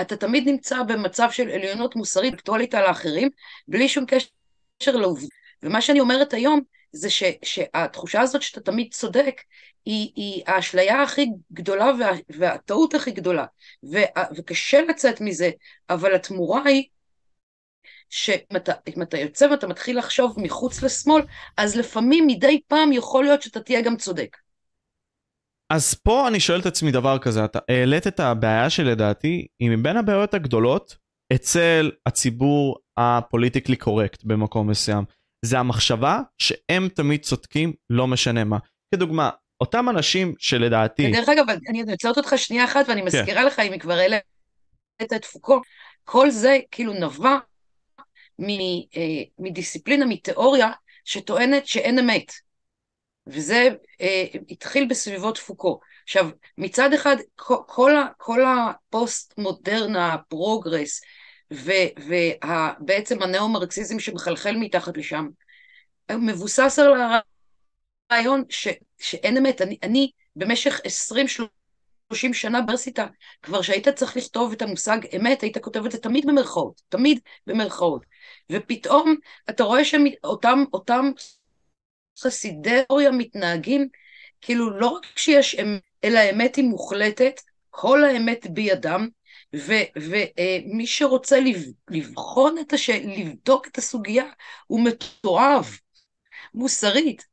אתה 0.00 0.16
תמיד 0.16 0.48
נמצא 0.48 0.82
במצב 0.82 1.28
של 1.30 1.48
עליונות 1.48 1.96
מוסרית, 1.96 2.34
אקטואלית 2.34 2.74
על 2.74 2.84
האחרים, 2.84 3.30
בלי 3.68 3.88
שום 3.88 4.04
קשר 4.06 4.96
לעובדה. 4.96 5.26
ומה 5.62 5.80
שאני 5.80 6.00
אומרת 6.00 6.34
היום 6.34 6.60
זה 6.92 7.10
ש, 7.10 7.22
שהתחושה 7.42 8.20
הזאת 8.20 8.42
שאתה 8.42 8.60
תמיד 8.60 8.92
צודק, 8.92 9.40
היא, 9.84 10.12
היא 10.16 10.42
האשליה 10.46 11.02
הכי 11.02 11.26
גדולה 11.52 11.90
וה, 11.98 12.10
והטעות 12.28 12.94
הכי 12.94 13.10
גדולה, 13.10 13.44
ו, 13.92 13.98
וקשה 14.36 14.80
לצאת 14.80 15.20
מזה, 15.20 15.50
אבל 15.90 16.14
התמורה 16.14 16.62
היא 16.64 16.84
שאם 18.10 19.02
אתה 19.02 19.18
יוצא 19.18 19.46
ואתה 19.50 19.66
מתחיל 19.66 19.98
לחשוב 19.98 20.34
מחוץ 20.40 20.82
לשמאל, 20.82 21.22
אז 21.56 21.76
לפעמים 21.76 22.26
מדי 22.26 22.60
פעם 22.68 22.92
יכול 22.92 23.24
להיות 23.24 23.42
שאתה 23.42 23.60
תהיה 23.60 23.80
גם 23.80 23.96
צודק. 23.96 24.36
אז 25.72 25.94
פה 25.94 26.28
אני 26.28 26.40
שואל 26.40 26.60
את 26.60 26.66
עצמי 26.66 26.90
דבר 26.90 27.18
כזה, 27.18 27.44
אתה 27.44 27.58
העלית 27.68 28.06
את 28.06 28.20
הבעיה 28.20 28.70
שלדעתי 28.70 29.46
היא 29.60 29.70
מבין 29.70 29.96
הבעיות 29.96 30.34
הגדולות 30.34 30.96
אצל 31.34 31.90
הציבור 32.06 32.78
הפוליטיקלי 32.96 33.76
קורקט 33.76 34.24
במקום 34.24 34.70
מסוים. 34.70 35.04
זה 35.44 35.58
המחשבה 35.58 36.20
שהם 36.38 36.88
תמיד 36.88 37.22
צודקים 37.22 37.72
לא 37.90 38.06
משנה 38.06 38.44
מה. 38.44 38.58
כדוגמה, 38.94 39.30
אותם 39.60 39.88
אנשים 39.88 40.34
שלדעתי... 40.38 41.10
דרך 41.10 41.28
אגב, 41.28 41.44
אני 41.68 41.82
עוצרת 41.90 42.16
אותך 42.16 42.34
שנייה 42.36 42.64
אחת 42.64 42.84
ואני 42.88 43.00
כן. 43.00 43.06
מזכירה 43.06 43.40
כן. 43.40 43.46
לך 43.46 43.58
אם 43.58 43.72
היא 43.72 43.80
כבר 43.80 43.94
העלית 43.94 44.22
את 45.02 45.24
פוקו, 45.24 45.60
כל 46.04 46.30
זה 46.30 46.58
כאילו 46.70 46.92
נבע 46.92 47.36
אה, 48.40 49.22
מדיסציפלינה, 49.38 50.06
מתיאוריה, 50.06 50.70
שטוענת 51.04 51.66
שאין 51.66 51.98
אמת. 51.98 52.32
וזה 53.26 53.68
אה, 54.00 54.24
התחיל 54.50 54.88
בסביבות 54.88 55.38
פוקו. 55.38 55.80
עכשיו, 56.04 56.28
מצד 56.58 56.92
אחד, 56.92 57.16
כל, 57.36 57.56
כל, 57.66 57.92
כל 58.16 58.40
הפוסט 58.44 59.34
מודרנה, 59.38 60.14
ה 60.14 60.23
progress, 60.23 61.00
ובעצם 61.50 63.22
הנאו-מרקסיזם 63.22 63.98
שמחלחל 63.98 64.56
מתחת 64.56 64.96
לשם, 64.96 65.28
מבוסס 66.12 66.78
על 66.78 67.20
הרעיון 68.10 68.44
ש, 68.48 68.68
שאין 68.98 69.36
אמת. 69.36 69.60
אני, 69.60 69.78
אני 69.82 70.10
במשך 70.36 70.80
20-30 72.12 72.32
שנה 72.32 72.58
באוניברסיטה, 72.58 73.06
כבר 73.42 73.62
שהיית 73.62 73.88
צריך 73.88 74.16
לכתוב 74.16 74.52
את 74.52 74.62
המושג 74.62 74.98
אמת, 75.16 75.40
היית 75.40 75.58
כותב 75.58 75.84
את 75.84 75.92
זה 75.92 75.98
תמיד 75.98 76.26
במרכאות, 76.26 76.82
תמיד 76.88 77.20
במרכאות. 77.46 78.02
ופתאום 78.52 79.16
אתה 79.50 79.64
רואה 79.64 79.84
שאותם 79.84 80.64
אותם 80.72 81.10
חסידי 82.22 82.80
אוריה 82.90 83.10
מתנהגים 83.10 83.88
כאילו 84.40 84.78
לא 84.78 84.86
רק 84.86 85.06
שיש 85.16 85.54
אמת, 85.54 85.80
אלא 86.04 86.18
האמת 86.18 86.56
היא 86.56 86.64
מוחלטת, 86.64 87.40
כל 87.70 88.04
האמת 88.04 88.46
בידם, 88.50 89.08
ומי 89.52 90.86
שרוצה 90.86 91.38
לבחון 91.90 92.58
את 92.58 92.72
הש... 92.72 92.90
לבדוק 92.90 93.66
את 93.66 93.78
הסוגיה 93.78 94.24
הוא 94.66 94.84
מתועב, 94.84 95.78
מוסרית. 96.54 97.26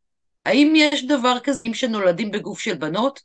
האם 0.46 0.74
יש 0.76 1.06
דבר 1.06 1.40
כזה 1.44 1.64
שנולדים 1.74 2.32
בגוף 2.32 2.60
של 2.60 2.74
בנות? 2.74 3.22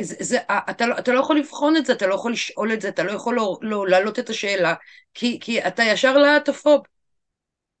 זה, 0.00 0.16
זה, 0.20 0.38
אתה, 0.70 0.86
לא, 0.86 0.98
אתה 0.98 1.12
לא 1.12 1.20
יכול 1.20 1.38
לבחון 1.38 1.76
את 1.76 1.86
זה, 1.86 1.92
אתה 1.92 2.06
לא 2.06 2.14
יכול 2.14 2.32
לשאול 2.32 2.72
את 2.72 2.80
זה, 2.80 2.88
אתה 2.88 3.02
לא 3.02 3.12
יכול 3.12 3.36
לא, 3.36 3.58
לא, 3.62 3.88
להעלות 3.88 4.18
את 4.18 4.30
השאלה, 4.30 4.74
כי, 5.14 5.38
כי 5.40 5.66
אתה 5.66 5.82
ישר 5.82 6.18
להטופוב. 6.18 6.80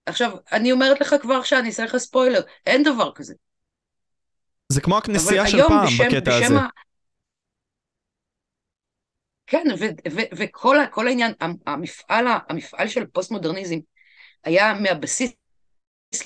עכשיו, 0.08 0.30
אני 0.52 0.72
אומרת 0.72 1.00
לך 1.00 1.14
כבר 1.22 1.34
עכשיו, 1.34 1.58
אני 1.58 1.68
אעשה 1.68 1.84
לך 1.84 1.96
ספוילר, 1.96 2.40
אין 2.66 2.82
דבר 2.82 3.12
כזה. 3.14 3.34
זה 4.68 4.80
כמו 4.80 4.98
הכנסייה 4.98 5.46
של 5.46 5.58
פעם 5.68 5.86
בשם, 5.86 6.04
בקטע 6.04 6.30
בשם 6.30 6.44
הזה. 6.44 6.58
ה... 6.58 6.66
כן, 9.46 9.64
וכל 10.36 11.08
העניין, 11.08 11.32
המפעל, 11.66 12.26
המפעל 12.48 12.88
של 12.88 13.06
פוסט-מודרניזם 13.06 13.76
היה 14.44 14.74
מהבסיס, 14.74 15.32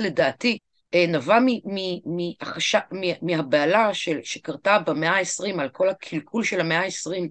לדעתי, 0.01 0.59
אה, 0.95 1.05
נבע 1.09 1.39
מהחש... 2.05 2.77
מהבהלה 3.23 3.95
של... 3.95 4.19
שקרתה 4.23 4.79
במאה 4.79 5.19
ה-20 5.19 5.61
על 5.61 5.69
כל 5.69 5.89
הקלקול 5.89 6.45
של 6.45 6.61
המאה 6.61 6.81
ה-20, 6.81 7.29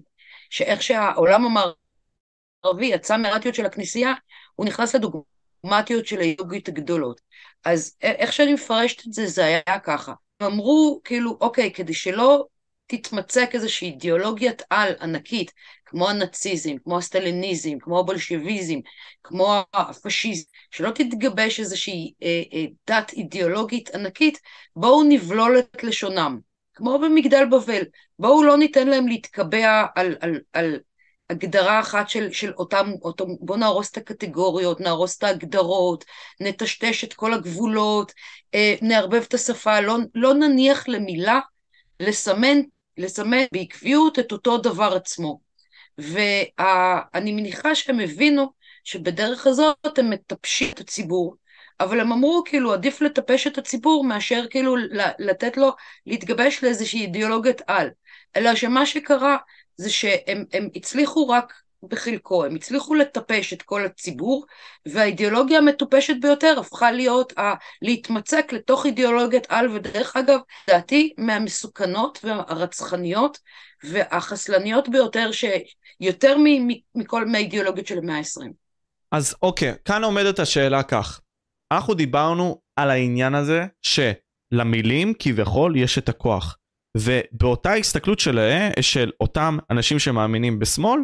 שאיך 0.50 0.82
שהעולם 0.82 1.44
המערבי 1.44 2.86
יצא 2.86 3.16
מהרטיות 3.16 3.54
של 3.54 3.66
הכנסייה, 3.66 4.12
הוא 4.54 4.66
נכנס 4.66 4.94
לדוגמטיות 5.64 6.06
של 6.06 6.20
היוגית 6.20 6.68
הגדולות. 6.68 7.20
אז 7.64 7.96
איך 8.02 8.32
שאני 8.32 8.54
מפרשת 8.54 9.06
את 9.06 9.12
זה, 9.12 9.26
זה 9.26 9.44
היה 9.44 9.78
ככה. 9.84 10.14
הם 10.40 10.46
אמרו, 10.52 11.00
כאילו, 11.04 11.38
אוקיי, 11.40 11.72
כדי 11.72 11.94
שלא 11.94 12.46
תתמצק 12.86 13.50
איזושהי 13.54 13.88
אידיאולוגיית 13.90 14.62
על 14.70 14.92
ענקית, 15.00 15.52
כמו 15.84 16.08
הנאציזם, 16.08 16.78
כמו 16.84 16.98
הסטליניזם, 16.98 17.78
כמו 17.80 17.98
הבולשביזם, 17.98 18.78
כמו 19.24 19.62
הפשיזם, 19.72 20.44
שלא 20.70 20.90
תתגבש 20.90 21.60
איזושהי 21.60 22.12
אה, 22.22 22.42
אה, 22.52 22.64
דת 22.86 23.12
אידיאולוגית 23.12 23.94
ענקית, 23.94 24.38
בואו 24.76 25.02
נבלול 25.02 25.58
את 25.58 25.84
לשונם, 25.84 26.38
כמו 26.74 26.98
במגדל 26.98 27.44
בבל, 27.44 27.82
בואו 28.18 28.42
לא 28.42 28.58
ניתן 28.58 28.88
להם 28.88 29.08
להתקבע 29.08 29.84
על, 29.94 30.16
על, 30.20 30.40
על 30.52 30.78
הגדרה 31.32 31.80
אחת 31.80 32.08
של, 32.08 32.32
של 32.32 32.52
אותם, 32.52 32.90
אותם, 33.02 33.24
בואו 33.40 33.58
נהרוס 33.58 33.90
את 33.90 33.96
הקטגוריות, 33.96 34.80
נהרוס 34.80 35.18
את 35.18 35.22
ההגדרות, 35.22 36.04
נטשטש 36.40 37.04
את 37.04 37.14
כל 37.14 37.34
הגבולות, 37.34 38.12
אה, 38.54 38.74
נערבב 38.82 39.22
את 39.28 39.34
השפה, 39.34 39.80
לא, 39.80 39.98
לא 40.14 40.34
נניח 40.34 40.88
למילה 40.88 41.40
לסמן, 42.00 42.60
לסמן 42.98 43.44
בעקביות 43.52 44.18
את 44.18 44.32
אותו 44.32 44.58
דבר 44.58 44.94
עצמו. 44.96 45.40
ואני 45.98 47.32
מניחה 47.32 47.74
שהם 47.74 48.00
הבינו 48.00 48.52
שבדרך 48.84 49.46
הזאת 49.46 49.98
הם 49.98 50.10
מטפשים 50.10 50.70
את 50.72 50.80
הציבור, 50.80 51.36
אבל 51.80 52.00
הם 52.00 52.12
אמרו 52.12 52.42
כאילו 52.46 52.72
עדיף 52.72 53.00
לטפש 53.00 53.46
את 53.46 53.58
הציבור 53.58 54.04
מאשר 54.04 54.44
כאילו 54.50 54.76
לתת 55.18 55.56
לו 55.56 55.72
להתגבש 56.06 56.64
לאיזושהי 56.64 57.00
אידיאולוגיית 57.00 57.60
על. 57.66 57.88
אלא 58.36 58.54
שמה 58.54 58.86
שקרה 58.86 59.36
זה 59.76 59.90
שהם 59.90 60.68
הצליחו 60.74 61.28
רק 61.28 61.52
בחלקו, 61.82 62.44
הם 62.44 62.54
הצליחו 62.54 62.94
לטפש 62.94 63.52
את 63.52 63.62
כל 63.62 63.84
הציבור, 63.84 64.46
והאידיאולוגיה 64.86 65.58
המטופשת 65.58 66.14
ביותר 66.20 66.54
הפכה 66.60 66.92
להיות 66.92 67.38
ה... 67.38 67.54
להתמצק 67.82 68.52
לתוך 68.52 68.86
אידיאולוגיית 68.86 69.46
על, 69.48 69.68
ודרך 69.68 70.16
אגב, 70.16 70.38
דעתי 70.68 71.12
מהמסוכנות 71.18 72.18
והרצחניות 72.24 73.38
והחסלניות 73.84 74.88
ביותר, 74.88 75.30
שיותר 75.32 76.36
מכל 76.94 77.26
מהאידיאולוגיות 77.26 77.86
של 77.86 77.98
המאה 77.98 78.16
ה-20. 78.16 78.46
אז 79.12 79.34
אוקיי, 79.42 79.74
כאן 79.84 80.04
עומדת 80.04 80.38
השאלה 80.38 80.82
כך. 80.82 81.20
אנחנו 81.72 81.94
דיברנו 81.94 82.60
על 82.76 82.90
העניין 82.90 83.34
הזה 83.34 83.64
שלמילים 83.82 85.12
כביכול 85.18 85.76
יש 85.76 85.98
את 85.98 86.08
הכוח. 86.08 86.56
ובאותה 86.96 87.72
הסתכלות 87.72 88.18
של, 88.18 89.10
אותם 89.20 89.58
אנשים 89.70 89.98
שמאמינים 89.98 90.58
בשמאל, 90.58 91.00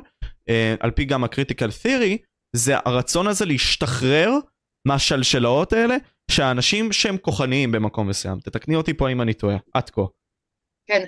אה, 0.48 0.74
על 0.80 0.90
פי 0.90 1.04
גם 1.04 1.24
הקריטיקל 1.24 1.70
תיאורי, 1.70 2.18
זה 2.56 2.74
הרצון 2.84 3.26
הזה 3.26 3.44
להשתחרר 3.44 4.30
מהשלשלאות 4.88 5.72
האלה, 5.72 5.96
שהאנשים 6.30 6.92
שהם 6.92 7.18
כוחניים 7.18 7.72
במקום 7.72 8.08
מסוים. 8.08 8.40
תתקני 8.40 8.76
אותי 8.76 8.94
פה 8.94 9.08
אם 9.08 9.22
אני 9.22 9.34
טועה, 9.34 9.56
עד 9.74 9.90
כה. 9.90 10.02
כן, 10.86 11.04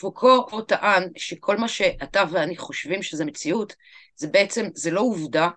פוקו 0.00 0.60
טען 0.62 1.08
שכל 1.16 1.56
מה 1.56 1.68
שאתה 1.68 2.24
ואני 2.30 2.56
חושבים 2.56 3.02
שזה 3.02 3.24
מציאות, 3.24 3.76
זה 4.16 4.28
בעצם, 4.28 4.66
זה 4.74 4.90
לא 4.90 5.00
עובדה, 5.00 5.48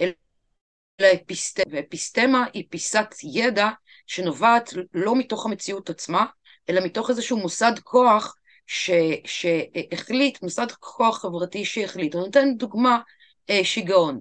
אלא 0.00 0.12
אפיסטמה, 1.14 1.64
ואפיסטמה 1.72 2.44
היא 2.52 2.64
פיסת 2.70 3.14
ידע 3.22 3.68
שנובעת 4.06 4.72
לא 4.94 5.16
מתוך 5.16 5.46
המציאות 5.46 5.90
עצמה, 5.90 6.26
אלא 6.68 6.80
מתוך 6.84 7.10
איזשהו 7.10 7.38
מוסד 7.38 7.72
כוח 7.82 8.34
ש, 8.66 8.90
שהחליט, 9.24 10.42
מוסד 10.42 10.66
כוח 10.80 11.22
חברתי 11.22 11.64
שהחליט. 11.64 12.14
אני 12.14 12.24
נותן 12.24 12.56
דוגמה, 12.56 12.98
אה, 13.50 13.64
שיגעון. 13.64 14.20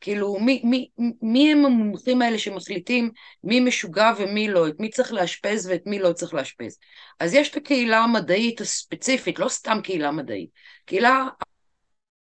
כאילו, 0.00 0.38
מי, 0.40 0.62
מי, 0.64 0.88
מי 1.22 1.52
הם 1.52 1.64
המומחים 1.64 2.22
האלה 2.22 2.38
שמחליטים 2.38 3.10
מי 3.44 3.60
משוגע 3.60 4.12
ומי 4.18 4.48
לא, 4.48 4.68
את 4.68 4.80
מי 4.80 4.90
צריך 4.90 5.12
לאשפז 5.12 5.66
ואת 5.66 5.82
מי 5.86 5.98
לא 5.98 6.12
צריך 6.12 6.34
לאשפז. 6.34 6.78
אז 7.20 7.34
יש 7.34 7.50
את 7.50 7.56
הקהילה 7.56 7.98
המדעית 7.98 8.60
הספציפית, 8.60 9.38
לא 9.38 9.48
סתם 9.48 9.78
קהילה 9.82 10.10
מדעית, 10.10 10.50
קהילה 10.84 11.28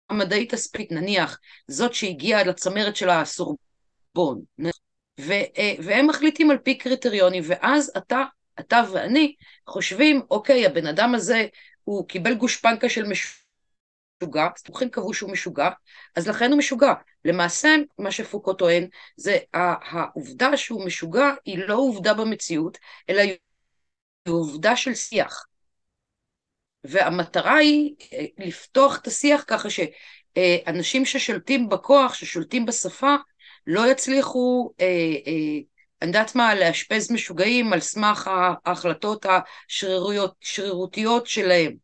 המדעית 0.09 0.53
הספציפית, 0.53 0.91
נניח, 0.91 1.39
זאת 1.67 1.93
שהגיעה 1.93 2.43
לצמרת 2.43 2.95
של 2.95 3.09
הסורבון, 3.09 4.41
ו, 5.19 5.33
אה, 5.57 5.73
והם 5.83 6.07
מחליטים 6.07 6.51
על 6.51 6.57
פי 6.57 6.77
קריטריונים, 6.77 7.43
ואז 7.45 7.91
אתה 7.97 8.23
אתה 8.59 8.81
ואני 8.93 9.35
חושבים, 9.67 10.21
אוקיי, 10.31 10.65
הבן 10.65 10.87
אדם 10.87 11.15
הזה, 11.15 11.47
הוא 11.83 12.07
קיבל 12.07 12.33
גושפנקה 12.33 12.89
של 12.89 13.05
משוגע, 13.07 14.47
סמוכים 14.57 14.89
קבעו 14.89 15.13
שהוא 15.13 15.31
משוגע, 15.31 15.69
אז 16.15 16.27
לכן 16.27 16.51
הוא 16.51 16.57
משוגע. 16.57 16.93
למעשה, 17.25 17.69
מה 17.97 18.11
שפוקו 18.11 18.53
טוען, 18.53 18.87
זה 19.17 19.37
העובדה 19.53 20.57
שהוא 20.57 20.85
משוגע 20.85 21.29
היא 21.45 21.57
לא 21.57 21.75
עובדה 21.75 22.13
במציאות, 22.13 22.77
אלא 23.09 23.21
היא 23.21 23.37
עובדה 24.27 24.75
של 24.75 24.95
שיח. 24.95 25.45
והמטרה 26.83 27.55
היא 27.55 27.95
אה, 28.13 28.25
לפתוח 28.37 28.97
את 29.01 29.07
השיח 29.07 29.43
ככה 29.47 29.67
שאנשים 29.69 31.05
ששולטים 31.05 31.69
בכוח, 31.69 32.13
ששולטים 32.13 32.65
בשפה, 32.65 33.15
לא 33.67 33.91
יצליחו 33.91 34.71
אה, 34.81 34.85
אה, 35.27 35.59
אני 36.01 36.07
יודעת 36.07 36.35
מה, 36.35 36.55
לאשפז 36.55 37.11
משוגעים 37.11 37.73
על 37.73 37.79
סמך 37.79 38.31
ההחלטות 38.65 39.25
השרירותיות 39.25 41.27
שלהם. 41.27 41.75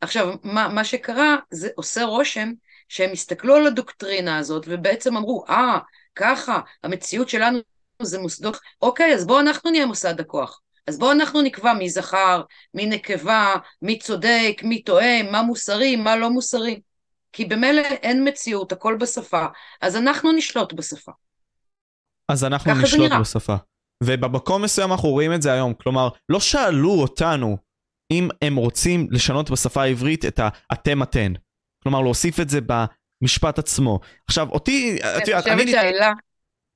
עכשיו, 0.00 0.34
מה, 0.42 0.68
מה 0.68 0.84
שקרה, 0.84 1.36
זה 1.50 1.68
עושה 1.74 2.04
רושם 2.04 2.52
שהם 2.88 3.12
הסתכלו 3.12 3.54
על 3.54 3.66
הדוקטרינה 3.66 4.38
הזאת 4.38 4.64
ובעצם 4.68 5.16
אמרו, 5.16 5.44
אה, 5.48 5.76
ah, 5.76 5.80
ככה, 6.14 6.60
המציאות 6.84 7.28
שלנו 7.28 7.58
זה 8.02 8.18
מוסדות, 8.18 8.56
אוקיי, 8.82 9.14
אז 9.14 9.26
בואו 9.26 9.40
אנחנו 9.40 9.70
נהיה 9.70 9.86
מוסד 9.86 10.20
הכוח. 10.20 10.60
אז 10.86 10.98
בואו 10.98 11.12
אנחנו 11.12 11.42
נקבע 11.42 11.72
מי 11.72 11.90
זכר, 11.90 12.42
מי 12.74 12.86
נקבה, 12.86 13.54
מי 13.82 13.98
צודק, 13.98 14.60
מי 14.62 14.82
טועה, 14.82 15.22
מה 15.22 15.42
מוסרי, 15.42 15.96
מה 15.96 16.16
לא 16.16 16.30
מוסרי. 16.30 16.80
כי 17.32 17.44
במילא 17.44 17.82
אין 17.82 18.28
מציאות, 18.28 18.72
הכל 18.72 18.96
בשפה, 19.00 19.46
אז 19.80 19.96
אנחנו 19.96 20.32
נשלוט 20.32 20.72
בשפה. 20.72 21.12
אז 22.28 22.44
אנחנו 22.44 22.74
נשלוט 22.74 23.12
בשפה. 23.20 23.56
ובמקום 24.04 24.62
מסוים 24.62 24.92
אנחנו 24.92 25.08
רואים 25.08 25.32
את 25.32 25.42
זה 25.42 25.52
היום, 25.52 25.74
כלומר, 25.74 26.08
לא 26.28 26.40
שאלו 26.40 26.90
אותנו 26.90 27.56
אם 28.10 28.28
הם 28.42 28.56
רוצים 28.56 29.08
לשנות 29.10 29.50
בשפה 29.50 29.82
העברית 29.82 30.24
את 30.24 30.40
האתם 30.70 31.02
אתן. 31.02 31.32
כלומר, 31.82 32.00
להוסיף 32.00 32.40
את 32.40 32.50
זה 32.50 32.60
במשפט 32.60 33.58
עצמו. 33.58 34.00
עכשיו, 34.28 34.48
אותי, 34.48 34.98
את 35.22 35.28
יודעת, 35.28 35.46
אני... 35.46 35.72
שהאלה... 35.72 36.12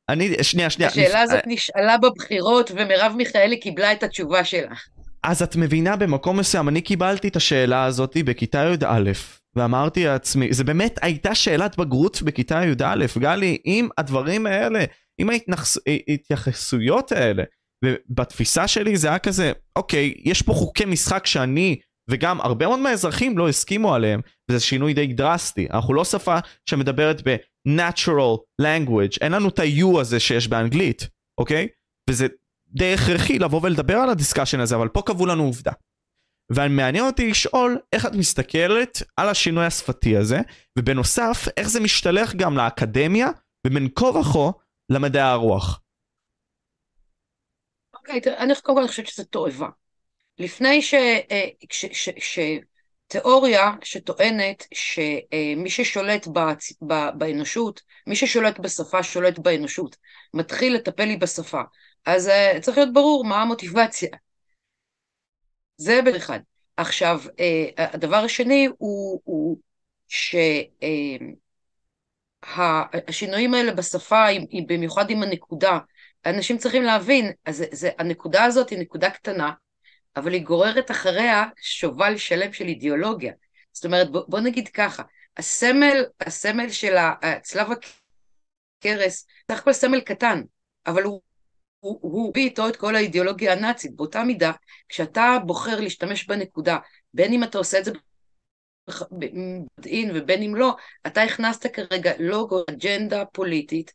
אני, 0.09 0.45
שנייה, 0.45 0.71
שנייה. 0.71 0.91
השאלה 0.91 1.21
הזאת 1.21 1.41
נשאלה 1.47 1.99
בבחירות, 1.99 2.71
ומרב 2.75 3.13
מיכאלי 3.17 3.61
קיבלה 3.61 3.93
את 3.93 4.03
התשובה 4.03 4.45
שלה. 4.45 4.75
אז 5.23 5.43
את 5.43 5.57
מבינה, 5.57 5.97
במקום 5.97 6.39
מסוים, 6.39 6.69
אני 6.69 6.81
קיבלתי 6.81 7.29
את 7.29 7.37
השאלה 7.37 7.85
הזאת 7.85 8.17
בכיתה 8.25 8.59
י"א, 8.59 9.11
ואמרתי 9.57 10.05
לעצמי, 10.05 10.53
זה 10.53 10.65
באמת 10.65 10.99
הייתה 11.03 11.35
שאלת 11.35 11.77
בגרות 11.77 12.23
בכיתה 12.23 12.61
י"א, 12.65 13.19
גלי, 13.19 13.59
אם 13.67 13.89
הדברים 13.99 14.47
האלה, 14.47 14.85
אם 15.21 15.31
ההתייחסויות 15.31 17.13
האלה, 17.13 17.43
ובתפיסה 17.85 18.69
שלי 18.69 18.97
זה 18.97 19.09
היה 19.09 19.19
כזה, 19.19 19.53
אוקיי, 19.77 20.15
יש 20.25 20.43
פה 20.43 20.53
חוקי 20.53 20.85
משחק 20.85 21.27
שאני 21.27 21.81
וגם 22.11 22.41
הרבה 22.41 22.67
מאוד 22.67 22.79
מהאזרחים 22.79 23.39
לא 23.39 23.49
הסכימו 23.49 23.95
עליהם, 23.95 24.21
וזה 24.51 24.61
שינוי 24.61 24.95
די 24.95 25.07
דרסטי. 25.07 25.67
אנחנו 25.71 25.95
לא 25.95 26.05
שפה 26.05 26.39
שמדברת 26.67 27.29
ב-natural 27.29 28.63
language, 28.63 29.19
אין 29.21 29.33
לנו 29.33 29.49
את 29.49 29.59
ה-U 29.59 30.01
הזה 30.01 30.21
שיש 30.21 30.49
באנגלית, 30.49 31.09
אוקיי? 31.41 31.69
וזה 32.11 32.27
די 32.69 32.95
הכרחי 32.95 33.39
לבוא 33.39 33.61
ולדבר 33.63 33.97
על 33.97 34.11
הדיסקשן 34.11 34.61
הזה, 34.61 34.77
אבל 34.77 34.89
פה 34.89 35.03
קבעו 35.03 35.27
לנו 35.27 35.45
עובדה. 35.45 35.73
ומעניין 36.53 37.05
אותי 37.05 37.31
לשאול 37.31 37.79
איך 37.93 38.07
את 38.07 38.15
מסתכלת 38.15 39.03
על 39.17 39.29
השינוי 39.29 39.65
השפתי 39.65 40.17
הזה, 40.17 40.41
ובנוסף, 40.79 41.49
איך 41.57 41.69
זה 41.69 41.81
משתלח 41.81 42.35
גם 42.35 42.57
לאקדמיה, 42.57 43.29
ובין 43.67 43.89
כה 43.95 44.05
וכה 44.05 44.51
למדעי 44.91 45.23
הרוח. 45.23 45.81
אוקיי, 47.95 48.21
okay, 48.25 48.37
אני 48.39 48.53
קודם 48.63 48.79
כל 48.79 48.87
חושבת 48.89 49.07
שזה 49.07 49.25
תועבה. 49.25 49.69
לפני 50.39 50.83
ש... 50.83 50.95
אה, 50.95 51.49
ש, 51.71 51.87
ש, 51.93 52.09
ש 52.19 52.39
שטוענת 53.85 54.67
שמי 54.75 55.71
ששולט 55.71 56.29
באנושות, 57.15 57.81
מי 58.07 58.17
ששולט 58.17 58.59
בשפה 58.59 59.03
שולט 59.03 59.39
באנושות, 59.39 59.97
מתחיל 60.35 60.75
לטפל 60.75 61.05
לי 61.05 61.17
בשפה. 61.17 61.63
אז 62.07 62.29
אה, 62.29 62.59
צריך 62.61 62.77
להיות 62.79 62.93
ברור 62.93 63.25
מה 63.25 63.43
המוטיבציה. 63.43 64.11
זה 65.77 66.01
אחד. 66.17 66.41
עכשיו, 66.77 67.21
אה, 67.41 67.87
הדבר 67.93 68.17
השני 68.17 68.69
הוא, 68.79 69.21
הוא 69.25 69.59
שהשינויים 72.45 73.55
האלה 73.55 73.73
בשפה, 73.73 74.25
במיוחד 74.67 75.11
עם 75.11 75.23
הנקודה, 75.23 75.79
אנשים 76.27 76.59
צריכים 76.59 76.83
להבין, 76.83 77.33
אז 77.45 77.65
זה, 77.73 77.91
הנקודה 77.99 78.45
הזאת 78.45 78.71
היא 78.71 78.79
נקודה 78.79 79.11
קטנה, 79.11 79.53
אבל 80.17 80.33
היא 80.33 80.45
גוררת 80.45 80.91
אחריה 80.91 81.45
שובל 81.61 82.17
שלם 82.17 82.53
של 82.53 82.65
אידיאולוגיה. 82.65 83.33
זאת 83.73 83.85
אומרת, 83.85 84.11
בוא, 84.11 84.23
בוא 84.29 84.41
נגיד 84.41 84.69
ככה, 84.69 85.03
הסמל, 85.37 86.05
הסמל 86.21 86.69
של 86.69 86.97
הצלב 86.99 87.69
הקרס, 88.81 89.27
סך 89.51 89.59
הכל 89.59 89.73
סמל 89.73 90.01
קטן, 90.01 90.43
אבל 90.87 91.03
הוא 91.03 91.21
הוא 91.81 92.31
הביא 92.31 92.45
איתו 92.45 92.69
את 92.69 92.77
כל 92.77 92.97
האידיאולוגיה 92.97 93.53
הנאצית. 93.53 93.97
באותה 93.97 94.25
מידה, 94.25 94.53
כשאתה 94.89 95.37
בוחר 95.47 95.81
להשתמש 95.81 96.27
בנקודה, 96.27 96.79
בין 97.15 97.33
אם 97.33 97.45
אתה 97.45 97.59
עושה 97.59 97.79
את 97.79 97.85
זה 97.85 97.91
בדין 99.13 100.11
ובין 100.15 100.43
אם 100.43 100.55
לא, 100.55 100.77
אתה 101.07 101.23
הכנסת 101.23 101.67
כרגע 101.73 102.13
לוגו, 102.19 102.63
אג'נדה 102.71 103.25
פוליטית, 103.25 103.93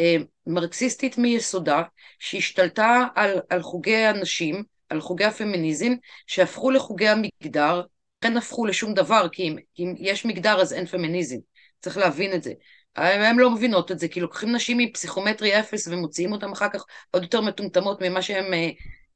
אה, 0.00 0.16
מרקסיסטית 0.46 1.18
מיסודה, 1.18 1.82
שהשתלטה 2.18 3.06
על, 3.14 3.40
על 3.48 3.62
חוגי 3.62 3.96
הנשים, 3.96 4.62
על 4.88 5.00
חוגי 5.00 5.24
הפמיניזם, 5.24 5.92
שהפכו 6.26 6.70
לחוגי 6.70 7.08
המגדר, 7.08 7.82
כן 8.20 8.36
הפכו 8.36 8.66
לשום 8.66 8.94
דבר, 8.94 9.28
כי 9.32 9.42
אם, 9.42 9.56
אם 9.78 9.94
יש 9.98 10.24
מגדר 10.24 10.60
אז 10.60 10.72
אין 10.72 10.86
פמיניזם, 10.86 11.36
צריך 11.80 11.96
להבין 11.96 12.32
את 12.34 12.42
זה. 12.42 12.52
הן 12.96 13.36
לא 13.36 13.50
מבינות 13.50 13.92
את 13.92 13.98
זה, 13.98 14.08
כי 14.08 14.20
לוקחים 14.20 14.52
נשים 14.52 14.78
מפסיכומטרי 14.78 15.60
אפס 15.60 15.88
ומוציאים 15.88 16.32
אותן 16.32 16.52
אחר 16.52 16.68
כך 16.68 16.84
עוד 17.10 17.22
יותר 17.22 17.40
מטומטמות 17.40 18.02
ממה 18.02 18.22
שהם, 18.22 18.54
אה, 18.54 18.70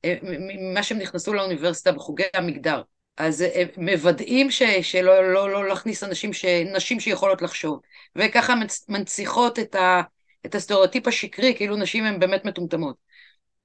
אה, 0.04 0.96
נכנסו 0.98 1.34
לאוניברסיטה 1.34 1.92
בחוגי 1.92 2.24
המגדר. 2.34 2.82
אז 3.20 3.42
אה, 3.42 3.64
מוודאים 3.76 4.50
ש, 4.50 4.62
שלא 4.62 5.32
לא, 5.32 5.50
לא 5.50 5.68
להכניס 5.68 6.04
אנשים, 6.04 6.32
ש, 6.32 6.44
נשים 6.44 7.00
שיכולות 7.00 7.42
לחשוב, 7.42 7.80
וככה 8.16 8.54
מנציחות 8.88 9.58
את, 9.58 9.74
ה, 9.74 10.02
את 10.46 10.54
הסטריאוטיפ 10.54 11.08
השקרי, 11.08 11.54
כאילו 11.56 11.76
נשים 11.76 12.04
הן 12.04 12.18
באמת 12.18 12.44
מטומטמות. 12.44 12.96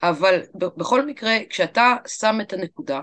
אבל 0.03 0.41
בכל 0.55 1.05
מקרה, 1.05 1.37
כשאתה 1.49 1.95
שם 2.07 2.37
את 2.41 2.53
הנקודה, 2.53 3.01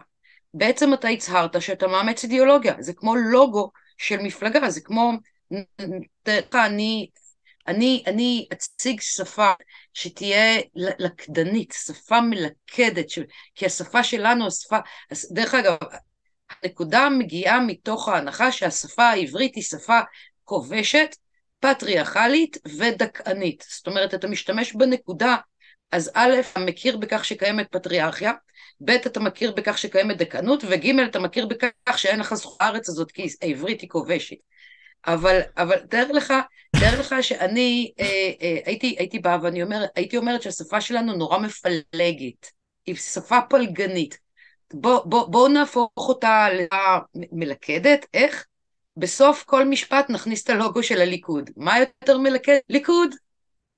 בעצם 0.55 0.95
אתה 0.95 1.09
הצהרת 1.09 1.63
שאתה 1.63 1.87
מאמץ 1.87 2.25
אידיאולוגיה, 2.25 2.75
זה 2.81 2.93
כמו 2.93 3.17
לוגו 3.17 3.71
של 3.99 4.23
מפלגה, 4.23 4.71
זה 4.71 4.81
כמו, 4.81 5.13
אני, 6.55 7.11
אני, 7.69 8.03
אני 8.07 8.47
אציג 8.53 9.01
שפה 9.01 9.53
שתהיה 9.95 10.61
לקדנית, 10.75 11.75
שפה 11.85 12.21
מלכדת, 12.21 13.11
ש... 13.11 13.19
כי 13.55 13.67
השפה 13.67 14.05
שלנו, 14.05 14.47
השפה, 14.47 14.79
דרך 15.31 15.55
אגב, 15.55 15.77
הנקודה 16.63 17.09
מגיעה 17.09 17.61
מתוך 17.61 18.09
ההנחה 18.09 18.53
שהשפה 18.53 19.05
העברית 19.05 19.55
היא 19.55 19.65
שפה 19.65 20.01
כובשת, 20.45 21.17
פטריארכלית 21.61 22.57
ודכאנית. 22.79 23.65
זאת 23.71 23.87
אומרת, 23.87 24.15
אתה 24.15 24.27
משתמש 24.27 24.73
בנקודה 24.73 25.37
אז 25.93 26.11
א', 26.15 26.35
אתה 26.53 26.61
מכיר 26.61 26.97
בכך 26.97 27.25
שקיימת 27.25 27.67
פטריארכיה, 27.71 28.33
ב', 28.85 28.91
אתה 28.91 29.21
מכיר 29.21 29.53
בכך 29.53 29.79
שקיימת 29.79 30.17
דקנות, 30.17 30.65
וג', 30.69 30.89
אתה 30.89 31.19
מכיר 31.19 31.47
בכך 31.47 31.99
שאין 31.99 32.21
לך 32.21 32.35
זכות 32.35 32.57
הארץ 32.61 32.89
הזאת, 32.89 33.13
כי 33.13 33.27
העברית 33.43 33.81
היא 33.81 33.89
כובשת. 33.89 34.37
אבל, 35.07 35.41
אבל 35.57 35.79
תאר 35.79 36.13
לך, 36.13 36.33
תאר 36.77 37.01
לך 37.01 37.15
שאני 37.21 37.93
אה, 38.01 38.31
אה, 38.43 38.59
הייתי, 38.65 38.97
הייתי 38.99 39.19
באה 39.19 39.39
ואני 39.43 39.63
אומר, 39.63 39.85
הייתי 39.97 40.17
אומרת 40.17 40.43
שהשפה 40.43 40.81
שלנו 40.81 41.13
נורא 41.13 41.39
מפלגת, 41.39 42.51
היא 42.87 42.95
שפה 42.95 43.41
פלגנית. 43.51 44.19
בואו 44.75 45.09
בוא, 45.09 45.29
בוא 45.29 45.49
נהפוך 45.49 45.91
אותה 45.97 46.47
למלכדת, 47.33 48.07
איך? 48.15 48.47
בסוף 48.97 49.45
כל 49.45 49.65
משפט 49.65 50.11
נכניס 50.11 50.45
את 50.45 50.51
הלוגו 50.51 50.83
של 50.83 51.01
הליכוד. 51.01 51.51
מה 51.57 51.79
יותר 51.79 52.19
מלכד? 52.19 52.59
ליכוד. 52.69 53.15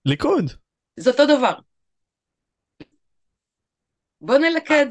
ליכוד. 0.04 0.50
זה 1.00 1.10
אותו 1.10 1.26
דבר. 1.26 1.54
בוא 4.20 4.38
נלכד. 4.38 4.86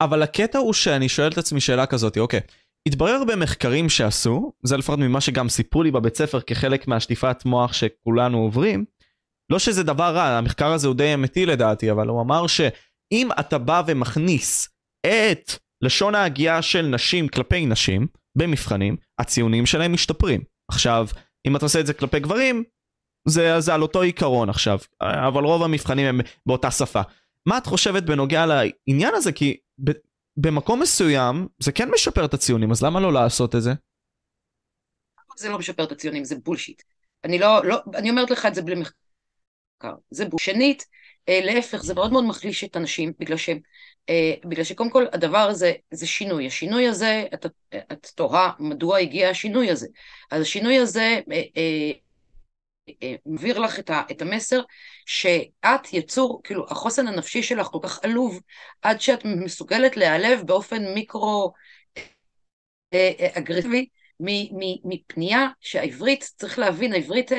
אבל 0.00 0.22
הקטע 0.22 0.58
הוא 0.58 0.72
שאני 0.72 1.08
שואל 1.08 1.32
את 1.32 1.38
עצמי 1.38 1.60
שאלה 1.60 1.86
כזאת, 1.86 2.18
אוקיי, 2.18 2.40
התברר 2.86 3.24
במחקרים 3.24 3.88
שעשו, 3.88 4.52
זה 4.62 4.76
לפחות 4.76 4.98
ממה 4.98 5.20
שגם 5.20 5.48
סיפרו 5.48 5.82
לי 5.82 5.90
בבית 5.90 6.16
ספר 6.16 6.40
כחלק 6.40 6.88
מהשטיפת 6.88 7.44
מוח 7.44 7.72
שכולנו 7.72 8.38
עוברים, 8.38 8.84
לא 9.50 9.58
שזה 9.58 9.82
דבר 9.82 10.14
רע, 10.14 10.22
המחקר 10.22 10.72
הזה 10.72 10.86
הוא 10.88 10.96
די 10.96 11.14
אמיתי 11.14 11.46
לדעתי, 11.46 11.90
אבל 11.90 12.08
הוא 12.08 12.20
אמר 12.20 12.46
שאם 12.46 13.28
אתה 13.40 13.58
בא 13.58 13.82
ומכניס 13.86 14.68
את 15.08 15.52
לשון 15.82 16.14
ההגייה 16.14 16.62
של 16.62 16.82
נשים 16.82 17.28
כלפי 17.28 17.66
נשים 17.66 18.06
במבחנים, 18.38 18.96
הציונים 19.18 19.66
שלהם 19.66 19.92
משתפרים. 19.92 20.40
עכשיו, 20.70 21.06
אם 21.46 21.56
אתה 21.56 21.64
עושה 21.64 21.80
את 21.80 21.86
זה 21.86 21.94
כלפי 21.94 22.20
גברים, 22.20 22.64
זה, 23.28 23.60
זה 23.60 23.74
על 23.74 23.82
אותו 23.82 24.02
עיקרון 24.02 24.48
עכשיו, 24.50 24.78
אבל 25.00 25.44
רוב 25.44 25.62
המבחנים 25.62 26.06
הם 26.06 26.20
באותה 26.46 26.70
שפה. 26.70 27.00
מה 27.48 27.58
את 27.58 27.66
חושבת 27.66 28.02
בנוגע 28.02 28.44
לעניין 28.46 29.14
הזה? 29.14 29.32
כי 29.32 29.56
ב, 29.84 29.90
במקום 30.36 30.80
מסוים 30.80 31.48
זה 31.58 31.72
כן 31.72 31.88
משפר 31.94 32.24
את 32.24 32.34
הציונים, 32.34 32.70
אז 32.70 32.82
למה 32.82 33.00
לא 33.00 33.12
לעשות 33.12 33.54
את 33.54 33.62
זה? 33.62 33.72
זה 35.36 35.48
לא 35.48 35.58
משפר 35.58 35.84
את 35.84 35.92
הציונים, 35.92 36.24
זה 36.24 36.36
בולשיט. 36.44 36.82
אני 37.24 37.38
לא, 37.38 37.64
לא, 37.64 37.82
אני 37.94 38.10
אומרת 38.10 38.30
לך 38.30 38.46
את 38.46 38.54
זה 38.54 38.62
בלי 38.62 38.74
מחקר. 38.74 39.94
זה 40.10 40.24
בולשיט. 40.24 40.82
להפך, 41.28 41.82
זה 41.82 41.94
מאוד 41.94 42.12
מאוד 42.12 42.24
מחליש 42.24 42.64
את 42.64 42.76
הנשים, 42.76 43.12
בגלל, 43.18 43.36
ש, 43.36 43.48
אה, 44.08 44.34
בגלל 44.44 44.64
שקודם 44.64 44.90
כל 44.90 45.04
הדבר 45.12 45.38
הזה 45.38 45.72
זה 45.90 46.06
שינוי. 46.06 46.46
השינוי 46.46 46.88
הזה, 46.88 47.24
את, 47.34 47.46
את 47.92 48.06
תוהה 48.14 48.52
מדוע 48.58 48.98
הגיע 48.98 49.28
השינוי 49.30 49.70
הזה. 49.70 49.86
אז 50.30 50.42
השינוי 50.42 50.78
הזה, 50.78 51.20
אה, 51.32 51.42
אה, 51.56 53.14
מעביר 53.26 53.58
לך 53.58 53.78
את, 54.10 54.22
המסר 54.22 54.60
שאת 55.06 55.92
יצור, 55.92 56.40
כאילו 56.44 56.66
החוסן 56.70 57.06
הנפשי 57.06 57.42
שלך 57.42 57.66
כל 57.66 57.78
כך 57.82 58.04
עלוב, 58.04 58.40
עד 58.82 59.00
שאת 59.00 59.24
מסוגלת 59.24 59.96
להיעלב 59.96 60.42
באופן 60.46 60.94
מיקרו 60.94 61.52
אה, 62.94 63.12
אה, 63.20 63.28
אגרסיבי 63.38 63.86
מפנייה 64.84 65.48
שהעברית, 65.60 66.30
צריך 66.36 66.58
להבין, 66.58 66.92
העברית, 66.92 67.30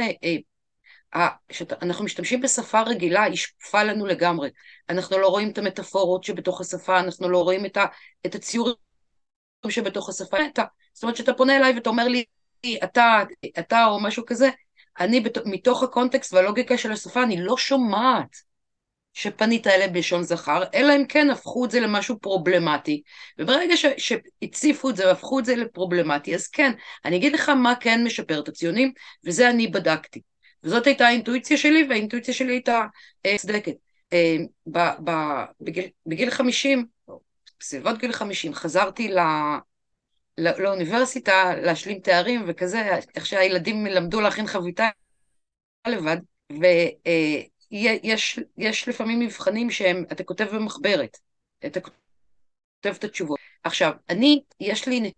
אנחנו 1.81 2.05
משתמשים 2.05 2.41
בשפה 2.41 2.81
רגילה, 2.81 3.23
היא 3.23 3.35
שקופה 3.35 3.83
לנו 3.83 4.05
לגמרי. 4.05 4.49
אנחנו 4.89 5.17
לא 5.17 5.27
רואים 5.27 5.49
את 5.49 5.57
המטאפורות 5.57 6.23
שבתוך 6.23 6.61
השפה, 6.61 6.99
אנחנו 6.99 7.29
לא 7.29 7.43
רואים 7.43 7.65
את, 7.65 7.77
ה, 7.77 7.85
את 8.25 8.35
הציורים 8.35 8.75
שבתוך 9.69 10.09
השפה. 10.09 10.37
זאת 10.93 11.03
אומרת, 11.03 11.15
כשאתה 11.15 11.33
פונה 11.33 11.57
אליי 11.57 11.73
ואתה 11.73 11.89
אומר 11.89 12.07
לי, 12.07 12.23
אתה, 12.83 13.23
אתה 13.59 13.85
או 13.85 13.99
משהו 13.99 14.25
כזה, 14.25 14.49
אני 14.99 15.19
בת... 15.19 15.37
מתוך 15.45 15.83
הקונטקסט 15.83 16.33
והלוגיקה 16.33 16.77
של 16.77 16.91
השפה, 16.91 17.23
אני 17.23 17.41
לא 17.41 17.57
שומעת 17.57 18.49
שפנית 19.13 19.67
אליהם 19.67 19.93
בלשון 19.93 20.23
זכר, 20.23 20.63
אלא 20.73 20.95
אם 20.95 21.05
כן 21.05 21.29
הפכו 21.29 21.65
את 21.65 21.71
זה 21.71 21.79
למשהו 21.79 22.19
פרובלמטי. 22.19 23.01
וברגע 23.39 23.77
ש... 23.77 23.85
שהציפו 23.97 24.89
את 24.89 24.95
זה 24.95 25.07
והפכו 25.07 25.39
את 25.39 25.45
זה 25.45 25.55
לפרובלמטי, 25.55 26.35
אז 26.35 26.47
כן, 26.47 26.71
אני 27.05 27.15
אגיד 27.15 27.33
לך 27.33 27.49
מה 27.49 27.73
כן 27.79 28.03
משפר 28.03 28.39
את 28.39 28.47
הציונים, 28.47 28.91
וזה 29.25 29.49
אני 29.49 29.67
בדקתי. 29.67 30.21
וזאת 30.63 30.87
הייתה 30.87 31.07
האינטואיציה 31.07 31.57
שלי, 31.57 31.85
והאינטואיציה 31.89 32.33
שלי 32.33 32.53
הייתה 32.53 32.85
אה, 33.25 33.37
צדקת. 33.37 33.75
אה. 34.13 34.37
ב... 34.71 34.79
בגיל... 35.61 35.85
בגיל 36.05 36.29
50, 36.29 36.85
בסביבות 37.59 37.97
גיל 37.97 38.11
50, 38.11 38.53
חזרתי 38.53 39.07
ל... 39.07 39.19
לא, 40.37 40.51
לאוניברסיטה 40.59 41.55
להשלים 41.55 41.99
תארים 41.99 42.43
וכזה, 42.47 42.99
איך 43.15 43.25
שהילדים 43.25 43.85
למדו 43.85 44.21
להכין 44.21 44.47
חביתה 44.47 44.89
לבד, 45.87 46.17
ויש 46.51 48.39
יש 48.57 48.87
לפעמים 48.87 49.19
מבחנים 49.19 49.69
שהם, 49.69 50.03
אתה 50.11 50.23
כותב 50.23 50.47
במחברת, 50.55 51.17
אתה 51.65 51.79
כותב 51.79 51.95
את 52.97 53.03
התשובות. 53.03 53.39
עכשיו, 53.63 53.93
אני, 54.09 54.41
יש 54.59 54.87
לי 54.87 55.11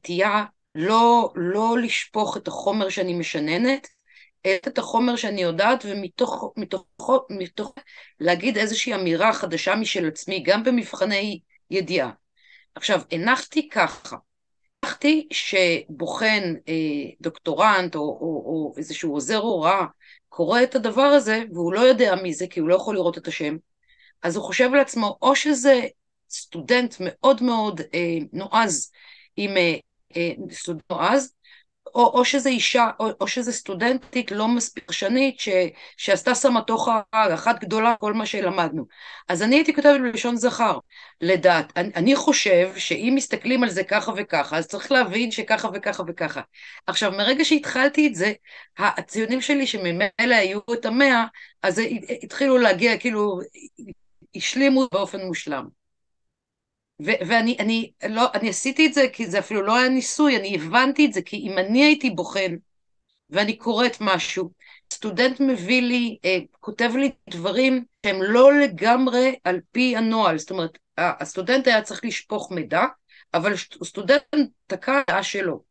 נטייה 0.00 0.44
לא, 0.74 1.32
לא 1.36 1.76
לשפוך 1.78 2.36
את 2.36 2.48
החומר 2.48 2.88
שאני 2.88 3.14
משננת, 3.14 3.88
את 4.46 4.78
החומר 4.78 5.16
שאני 5.16 5.42
יודעת, 5.42 5.84
ומתוך 5.88 6.52
מתוך, 6.56 6.84
מתוך 7.30 7.74
להגיד 8.20 8.58
איזושהי 8.58 8.94
אמירה 8.94 9.32
חדשה 9.32 9.74
משל 9.74 10.08
עצמי, 10.08 10.42
גם 10.42 10.64
במבחני 10.64 11.40
ידיעה. 11.70 12.10
עכשיו, 12.74 13.00
הנחתי 13.10 13.68
ככה, 13.68 14.16
הנחתי 14.82 15.28
שבוחן 15.32 16.54
אה, 16.68 16.74
דוקטורנט 17.20 17.94
או, 17.94 18.00
או, 18.00 18.42
או 18.46 18.74
איזשהו 18.76 19.12
עוזר 19.12 19.38
הוראה 19.38 19.84
קורא 20.28 20.62
את 20.62 20.74
הדבר 20.74 21.02
הזה 21.02 21.42
והוא 21.52 21.72
לא 21.72 21.80
יודע 21.80 22.14
מי 22.22 22.34
זה 22.34 22.46
כי 22.46 22.60
הוא 22.60 22.68
לא 22.68 22.74
יכול 22.74 22.94
לראות 22.94 23.18
את 23.18 23.28
השם, 23.28 23.56
אז 24.22 24.36
הוא 24.36 24.44
חושב 24.44 24.70
לעצמו 24.74 25.18
או 25.22 25.36
שזה 25.36 25.80
סטודנט 26.30 26.94
מאוד 27.00 27.42
מאוד 27.42 27.80
אה, 27.94 28.18
נועז 28.32 28.90
עם 29.36 29.56
אה, 29.56 29.74
אה, 30.16 30.32
סטודנט 30.50 30.82
נועז, 30.90 31.34
או, 31.94 32.18
או 32.18 32.24
שזה 32.24 32.48
אישה, 32.48 32.90
או, 33.00 33.08
או 33.20 33.28
שזה 33.28 33.52
סטודנטית 33.52 34.30
לא 34.30 34.48
מספיק 34.48 34.84
פרשנית, 34.86 35.36
שעשתה 35.96 36.34
סמטוחה 36.34 37.00
אחת 37.12 37.60
גדולה, 37.64 37.94
כל 38.00 38.12
מה 38.12 38.26
שלמדנו. 38.26 38.86
אז 39.28 39.42
אני 39.42 39.56
הייתי 39.56 39.74
כותבת 39.74 40.00
בלשון 40.00 40.36
זכר, 40.36 40.78
לדעת. 41.20 41.72
אני, 41.76 41.90
אני 41.96 42.16
חושב 42.16 42.70
שאם 42.76 43.12
מסתכלים 43.16 43.62
על 43.62 43.70
זה 43.70 43.84
ככה 43.84 44.12
וככה, 44.16 44.58
אז 44.58 44.66
צריך 44.66 44.92
להבין 44.92 45.30
שככה 45.30 45.68
וככה 45.74 46.02
וככה. 46.06 46.40
עכשיו, 46.86 47.12
מרגע 47.12 47.44
שהתחלתי 47.44 48.06
את 48.06 48.14
זה, 48.14 48.32
הציונים 48.78 49.40
שלי 49.40 49.66
שממילא 49.66 50.34
היו 50.34 50.60
את 50.72 50.86
המאה, 50.86 51.24
אז 51.62 51.80
התחילו 52.22 52.58
להגיע, 52.58 52.98
כאילו, 52.98 53.40
השלימו 54.36 54.88
באופן 54.92 55.20
מושלם. 55.20 55.81
ואני 57.04 57.56
אני, 57.58 57.92
לא, 58.08 58.28
אני 58.34 58.48
עשיתי 58.48 58.86
את 58.86 58.94
זה 58.94 59.06
כי 59.12 59.26
זה 59.26 59.38
אפילו 59.38 59.62
לא 59.62 59.76
היה 59.76 59.88
ניסוי, 59.88 60.36
אני 60.36 60.54
הבנתי 60.54 61.06
את 61.06 61.12
זה, 61.12 61.22
כי 61.22 61.36
אם 61.36 61.58
אני 61.58 61.84
הייתי 61.84 62.10
בוחן 62.10 62.54
ואני 63.30 63.56
קוראת 63.56 63.96
משהו, 64.00 64.50
סטודנט 64.92 65.40
מביא 65.40 65.82
לי, 65.82 66.18
אה, 66.24 66.38
כותב 66.60 66.90
לי 66.96 67.10
דברים 67.30 67.84
שהם 68.06 68.22
לא 68.22 68.52
לגמרי 68.52 69.36
על 69.44 69.60
פי 69.70 69.96
הנוהל, 69.96 70.38
זאת 70.38 70.50
אומרת, 70.50 70.78
הסטודנט 70.98 71.66
היה 71.66 71.82
צריך 71.82 72.04
לשפוך 72.04 72.52
מידע, 72.52 72.84
אבל 73.34 73.54
סטודנט 73.84 74.50
תקע 74.66 75.02
דעה 75.10 75.22
שלו. 75.22 75.62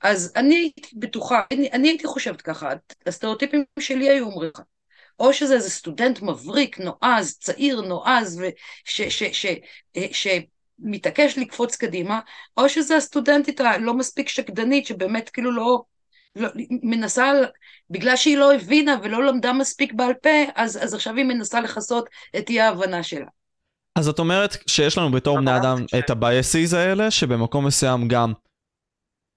אז 0.00 0.32
אני 0.36 0.54
הייתי 0.54 0.96
בטוחה, 0.96 1.42
אני, 1.52 1.70
אני 1.72 1.88
הייתי 1.88 2.06
חושבת 2.06 2.42
ככה, 2.42 2.70
הסטריאוטיפים 3.06 3.64
שלי 3.78 4.10
היו 4.10 4.26
אומרים 4.26 4.50
לך, 4.54 4.62
או 5.20 5.32
שזה 5.32 5.54
איזה 5.54 5.70
סטודנט 5.70 6.22
מבריק, 6.22 6.78
נועז, 6.80 7.38
צעיר, 7.38 7.80
נועז, 7.80 8.42
שמתעקש 10.12 11.38
לקפוץ 11.38 11.76
קדימה, 11.76 12.20
או 12.56 12.68
שזה 12.68 12.96
הסטודנטית 12.96 13.60
הלא 13.60 13.94
מספיק 13.94 14.28
שקדנית, 14.28 14.86
שבאמת 14.86 15.30
כאילו 15.30 15.52
לא, 15.52 15.82
לא 16.36 16.48
מנסה, 16.82 17.32
בגלל 17.90 18.16
שהיא 18.16 18.36
לא 18.36 18.54
הבינה 18.54 18.96
ולא 19.02 19.24
למדה 19.24 19.52
מספיק 19.52 19.92
בעל 19.92 20.14
פה, 20.14 20.44
אז, 20.54 20.84
אז 20.84 20.94
עכשיו 20.94 21.16
היא 21.16 21.24
מנסה 21.24 21.60
לכסות 21.60 22.08
את 22.38 22.50
אי 22.50 22.60
ההבנה 22.60 23.02
שלה. 23.02 23.26
אז 23.98 24.08
את 24.08 24.18
אומרת 24.18 24.56
שיש 24.66 24.98
לנו 24.98 25.10
בתור 25.10 25.38
בני 25.38 25.56
אדם 25.56 25.84
את 25.98 26.10
ה 26.10 26.19
biases 26.19 26.74
האלה, 26.74 27.10
שבמקום 27.10 27.66
מסוים 27.66 28.08
גם 28.08 28.32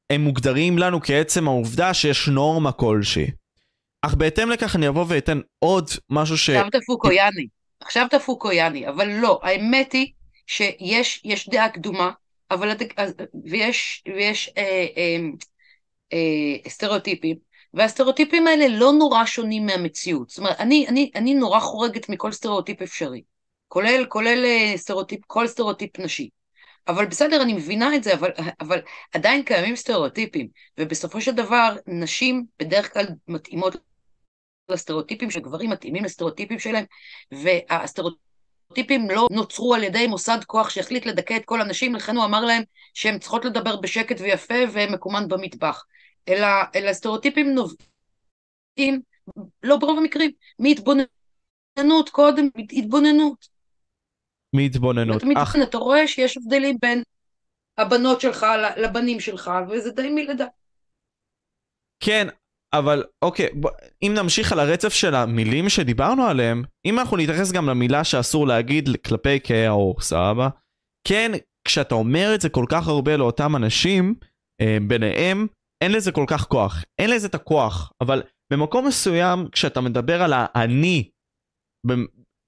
הם 0.09 0.21
מוגדרים 0.21 0.77
לנו 0.77 1.01
כעצם 1.01 1.47
העובדה 1.47 1.93
שיש 1.93 2.27
נורמה 2.27 2.71
כלשהי. 2.71 3.27
אך 4.07 4.13
בהתאם 4.13 4.49
לכך 4.49 4.75
אני 4.75 4.87
אבוא 4.87 5.05
ואתן 5.07 5.39
עוד 5.59 5.89
משהו 6.09 6.37
ש... 6.37 6.49
עכשיו 6.49 6.67
אתה 6.67 6.77
פוקויאני, 6.85 7.47
עכשיו 7.81 8.05
אתה 8.05 8.19
פוקויאני, 8.19 8.87
אבל 8.87 9.07
לא, 9.07 9.39
האמת 9.43 9.93
היא 9.93 10.13
שיש 10.47 11.49
דעה 11.49 11.69
קדומה, 11.69 12.11
אבל 12.51 12.71
ויש, 13.45 14.03
ויש 14.07 14.53
אה, 14.57 14.85
אה, 14.97 15.17
אה, 16.13 16.69
סטריאוטיפים, 16.69 17.37
והסטריאוטיפים 17.73 18.47
האלה 18.47 18.67
לא 18.67 18.91
נורא 18.91 19.25
שונים 19.25 19.65
מהמציאות. 19.65 20.29
זאת 20.29 20.37
אומרת, 20.37 20.59
אני, 20.59 20.87
אני, 20.87 21.11
אני 21.15 21.33
נורא 21.33 21.59
חורגת 21.59 22.09
מכל 22.09 22.31
סטריאוטיפ 22.31 22.81
אפשרי, 22.81 23.21
כולל, 23.67 24.05
כולל 24.05 24.45
אה, 24.45 24.73
סטריאוטיפ, 24.77 25.19
כל 25.27 25.47
סטריאוטיפ 25.47 25.99
נשי. 25.99 26.29
אבל 26.87 27.05
בסדר, 27.05 27.41
אני 27.41 27.53
מבינה 27.53 27.95
את 27.95 28.03
זה, 28.03 28.13
אבל, 28.13 28.31
אבל 28.61 28.79
עדיין 29.13 29.43
קיימים 29.43 29.75
סטריאוטיפים, 29.75 30.47
ובסופו 30.77 31.21
של 31.21 31.31
דבר 31.31 31.75
נשים 31.87 32.45
בדרך 32.59 32.93
כלל 32.93 33.05
מתאימות 33.27 33.75
לסטריאוטיפים 34.69 35.31
שגברים 35.31 35.69
מתאימים 35.69 36.03
לסטריאוטיפים 36.03 36.59
שלהם, 36.59 36.85
והסטריאוטיפים 37.31 39.09
לא 39.09 39.27
נוצרו 39.31 39.75
על 39.75 39.83
ידי 39.83 40.07
מוסד 40.07 40.37
כוח 40.45 40.69
שהחליט 40.69 41.05
לדכא 41.05 41.37
את 41.37 41.45
כל 41.45 41.61
הנשים, 41.61 41.95
לכן 41.95 42.15
הוא 42.15 42.25
אמר 42.25 42.45
להם 42.45 42.63
שהן 42.93 43.19
צריכות 43.19 43.45
לדבר 43.45 43.75
בשקט 43.75 44.21
ויפה 44.21 44.55
ומקומן 44.73 45.27
במטבח. 45.27 45.85
אלא, 46.29 46.47
אלא 46.75 46.93
סטריאוטיפים 46.93 47.53
נובעים, 47.53 49.01
לא 49.63 49.77
ברוב 49.77 49.97
המקרים, 49.99 50.31
מהתבוננות 50.59 52.09
קודם, 52.11 52.47
התבוננות. 52.71 53.47
מהתבוננות. 54.53 55.21
אך... 55.37 55.55
אתה 55.63 55.77
רואה 55.77 56.07
שיש 56.07 56.37
הבדלים 56.37 56.77
בין 56.81 57.03
הבנות 57.77 58.21
שלך 58.21 58.45
לבנים 58.77 59.19
שלך, 59.19 59.51
וזה 59.69 59.91
די 59.91 60.09
מלידה. 60.09 60.45
כן, 61.99 62.27
אבל 62.73 63.03
אוקיי, 63.21 63.49
ב... 63.61 63.67
אם 64.03 64.13
נמשיך 64.17 64.51
על 64.51 64.59
הרצף 64.59 64.93
של 64.93 65.15
המילים 65.15 65.69
שדיברנו 65.69 66.23
עליהם, 66.23 66.63
אם 66.85 66.99
אנחנו 66.99 67.17
נתייחס 67.17 67.51
גם 67.51 67.69
למילה 67.69 68.03
שאסור 68.03 68.47
להגיד 68.47 68.89
כלפי 69.05 69.39
כהי 69.43 69.65
העור, 69.65 70.01
סבבה? 70.01 70.49
כן, 71.07 71.31
כשאתה 71.67 71.95
אומר 71.95 72.35
את 72.35 72.41
זה 72.41 72.49
כל 72.49 72.65
כך 72.69 72.87
הרבה 72.87 73.17
לאותם 73.17 73.55
אנשים, 73.55 74.15
אה, 74.61 74.77
ביניהם, 74.87 75.47
אין 75.83 75.91
לזה 75.91 76.11
כל 76.11 76.25
כך 76.27 76.47
כוח. 76.47 76.83
אין 76.99 77.09
לזה 77.09 77.27
את 77.27 77.35
הכוח, 77.35 77.91
אבל 78.01 78.23
במקום 78.53 78.87
מסוים, 78.87 79.47
כשאתה 79.51 79.81
מדבר 79.81 80.21
על 80.21 80.33
האני, 80.35 81.09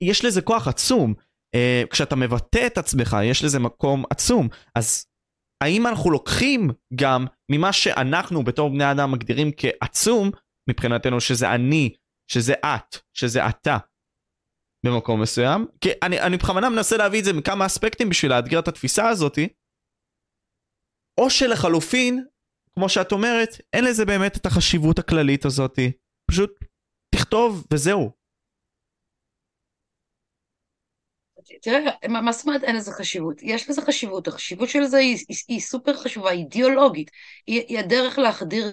יש 0.03 0.25
לזה 0.25 0.41
כוח 0.41 0.67
עצום. 0.67 1.13
אה, 1.55 1.83
כשאתה 1.89 2.15
מבטא 2.15 2.67
את 2.67 2.77
עצמך, 2.77 3.17
יש 3.23 3.43
לזה 3.43 3.59
מקום 3.59 4.03
עצום. 4.09 4.47
אז 4.75 5.05
האם 5.63 5.87
אנחנו 5.87 6.11
לוקחים 6.11 6.69
גם 6.95 7.25
ממה 7.51 7.73
שאנחנו 7.73 8.43
בתור 8.43 8.69
בני 8.69 8.91
אדם 8.91 9.11
מגדירים 9.11 9.51
כעצום, 9.57 10.31
מבחינתנו 10.69 11.21
שזה 11.21 11.51
אני, 11.55 11.95
שזה 12.31 12.53
את, 12.53 12.95
שזה 13.13 13.47
אתה, 13.47 13.77
במקום 14.85 15.21
מסוים? 15.21 15.65
כי 15.81 15.89
אני, 16.03 16.21
אני 16.21 16.37
בכוונה 16.37 16.69
מנסה 16.69 16.97
להביא 16.97 17.19
את 17.19 17.25
זה 17.25 17.33
מכמה 17.33 17.65
אספקטים 17.65 18.09
בשביל 18.09 18.31
לאתגר 18.31 18.59
את 18.59 18.67
התפיסה 18.67 19.09
הזאתי. 19.09 19.47
או 21.19 21.29
שלחלופין, 21.29 22.25
כמו 22.75 22.89
שאת 22.89 23.11
אומרת, 23.11 23.49
אין 23.73 23.85
לזה 23.85 24.05
באמת 24.05 24.37
את 24.37 24.45
החשיבות 24.45 24.99
הכללית 24.99 25.45
הזאתי. 25.45 25.91
פשוט 26.31 26.51
תכתוב 27.15 27.67
וזהו. 27.73 28.18
תראה, 31.61 31.91
מה 32.09 32.31
זאת 32.31 32.47
אומרת 32.47 32.63
אין 32.63 32.75
לזה 32.75 32.91
חשיבות? 32.91 33.35
יש 33.41 33.69
לזה 33.69 33.81
חשיבות, 33.81 34.27
החשיבות 34.27 34.69
של 34.69 34.83
זה 34.83 34.97
היא, 34.97 35.17
היא, 35.29 35.37
היא 35.47 35.59
סופר 35.59 35.97
חשובה, 35.97 36.31
אידיאולוגית, 36.31 37.11
היא, 37.47 37.61
היא 37.67 37.79
הדרך 37.79 38.19
להחדיר 38.19 38.71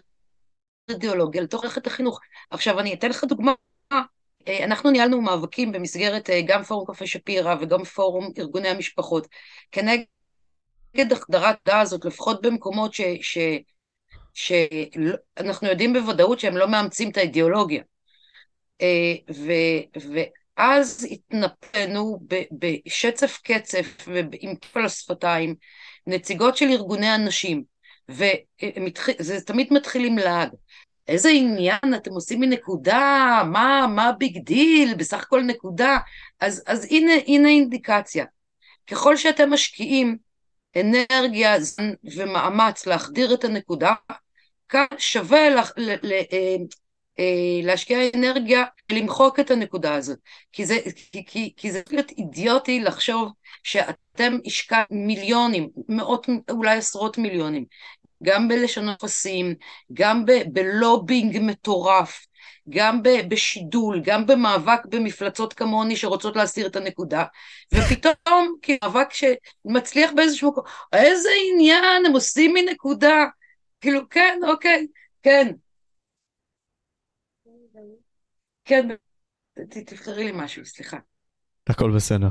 אידיאולוגיה 0.90 1.42
לתוך 1.42 1.64
מערכת 1.64 1.86
החינוך. 1.86 2.20
עכשיו, 2.50 2.80
אני 2.80 2.94
אתן 2.94 3.08
לך 3.08 3.24
דוגמה. 3.24 3.52
אה, 4.48 4.64
אנחנו 4.64 4.90
ניהלנו 4.90 5.20
מאבקים 5.20 5.72
במסגרת 5.72 6.30
אה, 6.30 6.40
גם 6.46 6.62
פורום 6.62 6.86
קפה 6.86 7.06
שפירא 7.06 7.54
וגם 7.60 7.84
פורום 7.84 8.32
ארגוני 8.38 8.68
המשפחות, 8.68 9.28
כנגד 9.72 11.12
החדרת 11.12 11.56
דעה 11.66 11.80
הזאת, 11.80 12.04
לפחות 12.04 12.42
במקומות 12.42 12.94
ש, 12.94 13.00
ש, 13.20 13.38
שאנחנו 14.34 15.68
יודעים 15.68 15.92
בוודאות 15.92 16.40
שהם 16.40 16.56
לא 16.56 16.68
מאמצים 16.68 17.10
את 17.10 17.16
האידיאולוגיה. 17.16 17.82
אה, 18.80 19.14
ו, 19.34 19.52
ואז 20.58 21.06
התנפלנו 21.10 22.18
בשצף 22.52 23.38
קצף 23.42 24.08
ועם 24.08 24.56
כפל 24.60 24.84
השפתיים 24.84 25.54
נציגות 26.06 26.56
של 26.56 26.66
ארגוני 26.66 27.08
הנשים, 27.08 27.62
וזה 28.08 29.40
תמיד 29.46 29.72
מתחיל 29.72 30.04
עם 30.04 30.18
לעג. 30.18 30.48
איזה 31.08 31.28
עניין 31.28 31.94
אתם 31.96 32.10
עושים 32.10 32.40
מנקודה, 32.40 33.42
מה, 33.52 33.86
מה 33.94 34.12
big 34.12 34.38
deal, 34.38 34.94
בסך 34.94 35.22
הכל 35.22 35.42
נקודה. 35.42 35.98
אז, 36.40 36.62
אז 36.66 36.84
הנה, 36.90 37.12
הנה 37.26 37.48
אינדיקציה. 37.48 38.24
ככל 38.86 39.16
שאתם 39.16 39.52
משקיעים 39.52 40.16
אנרגיה 40.76 41.56
ומאמץ 42.16 42.86
להחדיר 42.86 43.34
את 43.34 43.44
הנקודה, 43.44 43.94
כן 44.68 44.87
שווה 44.98 45.50
לה, 45.50 45.62
לה, 45.76 45.94
אה, 46.04 46.22
אה, 46.32 46.56
להשקיע 47.62 47.98
אנרגיה 48.14 48.64
למחוק 48.92 49.40
את 49.40 49.50
הנקודה 49.50 49.94
הזאת. 49.94 50.18
כי 50.52 50.66
זה, 50.66 50.79
כי, 51.26 51.52
להיות 51.90 52.11
אידיוטי 52.11 52.81
לחשוב 52.81 53.33
שאתם 53.62 54.38
השקעת 54.46 54.87
מיליונים, 54.90 55.68
מאות, 55.88 56.26
אולי 56.50 56.76
עשרות 56.76 57.18
מיליונים, 57.18 57.64
גם 58.22 58.48
בלשון 58.48 58.88
אפסים, 58.88 59.55
גם 59.92 60.24
בלובינג 60.52 61.38
מטורף, 61.40 62.26
גם 62.68 63.02
בשידול, 63.29 64.00
גם 64.05 64.26
במאבק 64.26 64.87
במפלצות 64.87 65.52
כמוני 65.52 65.96
שרוצות 65.96 66.37
להסיר 66.37 66.66
את 66.66 66.76
הנקודה, 66.76 67.24
ופתאום 67.74 68.55
כמאבק 68.62 69.09
שמצליח 69.12 70.11
באיזשהו 70.16 70.50
מקום, 70.50 70.64
איזה 70.92 71.29
עניין, 71.52 72.07
הם 72.07 72.12
עושים 72.12 72.55
מנקודה, 72.55 73.24
כאילו 73.81 74.00
כן, 74.11 74.38
אוקיי, 74.48 74.87
כן. 75.22 75.52
כן, 78.66 78.88
תבחרי 79.87 80.24
לי 80.24 80.33
משהו, 80.35 80.64
סליחה. 80.64 80.96
הכל 81.68 81.90
בסדר. 81.96 82.29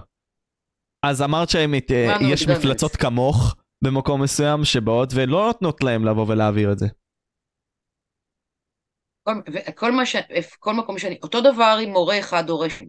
אז 1.03 1.21
אמרת 1.21 1.49
שיש 1.49 2.47
מפלצות 2.47 2.95
כמוך, 2.95 3.55
במקום 3.81 4.23
מסוים 4.23 4.65
שבאות 4.65 5.09
ולא 5.15 5.45
נותנות 5.45 5.83
להם 5.83 6.05
לבוא 6.05 6.25
ולהעביר 6.27 6.71
את 6.71 6.79
זה. 6.79 6.87
כל, 9.23 9.33
כל, 9.75 10.05
ש, 10.05 10.15
כל 10.59 10.73
מקום 10.73 10.99
שאני, 10.99 11.19
אותו 11.23 11.41
דבר 11.41 11.77
עם 11.81 11.89
מורה 11.89 12.19
אחד 12.19 12.49
או 12.49 12.59
רשם. 12.59 12.85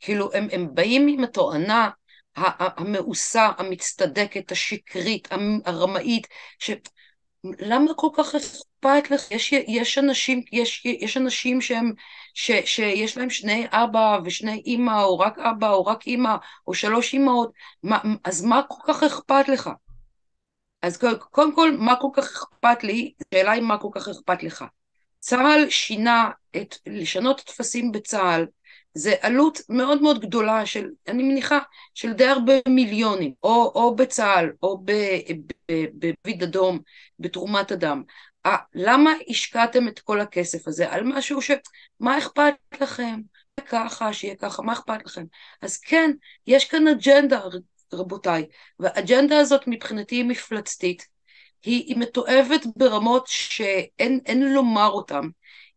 כאילו, 0.00 0.32
הם, 0.32 0.48
הם 0.52 0.74
באים 0.74 1.08
עם 1.08 1.24
התואנה 1.24 1.90
המאוסה, 2.36 3.48
המצטדקת, 3.58 4.52
השקרית, 4.52 5.28
הרמאית, 5.64 6.26
ש... 6.58 6.70
למה 7.44 7.94
כל 7.96 8.08
כך 8.16 8.34
אכפת 8.34 9.10
לך? 9.10 9.30
יש, 9.30 9.52
יש 9.52 9.98
אנשים, 9.98 10.42
יש, 10.52 10.86
יש 10.86 11.16
אנשים 11.16 11.60
שהם, 11.60 11.92
ש, 12.34 12.50
שיש 12.64 13.18
להם 13.18 13.30
שני 13.30 13.66
אבא 13.70 14.18
ושני 14.24 14.62
אימא, 14.66 15.02
או 15.02 15.18
רק 15.18 15.38
אבא, 15.38 15.70
או 15.70 15.86
רק 15.86 16.06
אימא, 16.06 16.36
או 16.66 16.74
שלוש 16.74 17.12
אימהות, 17.14 17.52
מה, 17.82 17.98
אז 18.24 18.44
מה 18.44 18.62
כל 18.68 18.92
כך 18.92 19.02
אכפת 19.02 19.48
לך? 19.48 19.70
אז 20.82 20.98
קודם 21.30 21.54
כל, 21.54 21.76
מה 21.78 21.96
כל 21.96 22.08
כך 22.12 22.24
אכפת 22.24 22.84
לי? 22.84 23.12
השאלה 23.20 23.52
היא 23.52 23.62
מה 23.62 23.78
כל 23.78 23.88
כך 23.92 24.08
אכפת 24.08 24.42
לך. 24.42 24.64
צה"ל 25.20 25.70
שינה 25.70 26.30
את, 26.56 26.74
לשנות 26.86 27.40
טפסים 27.40 27.92
בצה"ל, 27.92 28.46
זה 28.94 29.14
עלות 29.20 29.60
מאוד 29.68 30.02
מאוד 30.02 30.20
גדולה 30.20 30.66
של, 30.66 30.88
אני 31.08 31.22
מניחה, 31.22 31.58
של 31.94 32.12
די 32.12 32.26
הרבה 32.26 32.52
מיליונים, 32.68 33.32
או, 33.42 33.72
או 33.74 33.96
בצה"ל, 33.96 34.52
או 34.62 34.84
בדוד 35.94 36.42
אדום, 36.42 36.78
בתרומת 37.18 37.72
אדם. 37.72 38.02
아, 38.46 38.50
למה 38.74 39.12
השקעתם 39.28 39.88
את 39.88 39.98
כל 39.98 40.20
הכסף 40.20 40.68
הזה 40.68 40.90
על 40.92 41.04
משהו 41.04 41.42
ש... 41.42 41.50
מה 42.00 42.18
אכפת 42.18 42.54
לכם? 42.80 43.20
ככה, 43.66 44.12
שיהיה 44.12 44.36
ככה, 44.36 44.62
מה 44.62 44.72
אכפת 44.72 45.06
לכם? 45.06 45.24
אז 45.62 45.78
כן, 45.78 46.10
יש 46.46 46.64
כאן 46.64 46.88
אג'נדה, 46.88 47.40
רבותיי, 47.92 48.46
והאג'נדה 48.78 49.38
הזאת 49.38 49.60
מבחינתי 49.66 50.14
היא 50.16 50.24
מפלצתית, 50.24 51.06
היא, 51.64 51.84
היא 51.86 51.96
מתועבת 51.96 52.66
ברמות 52.76 53.24
שאין 53.26 54.52
לומר 54.52 54.88
אותן, 54.88 55.22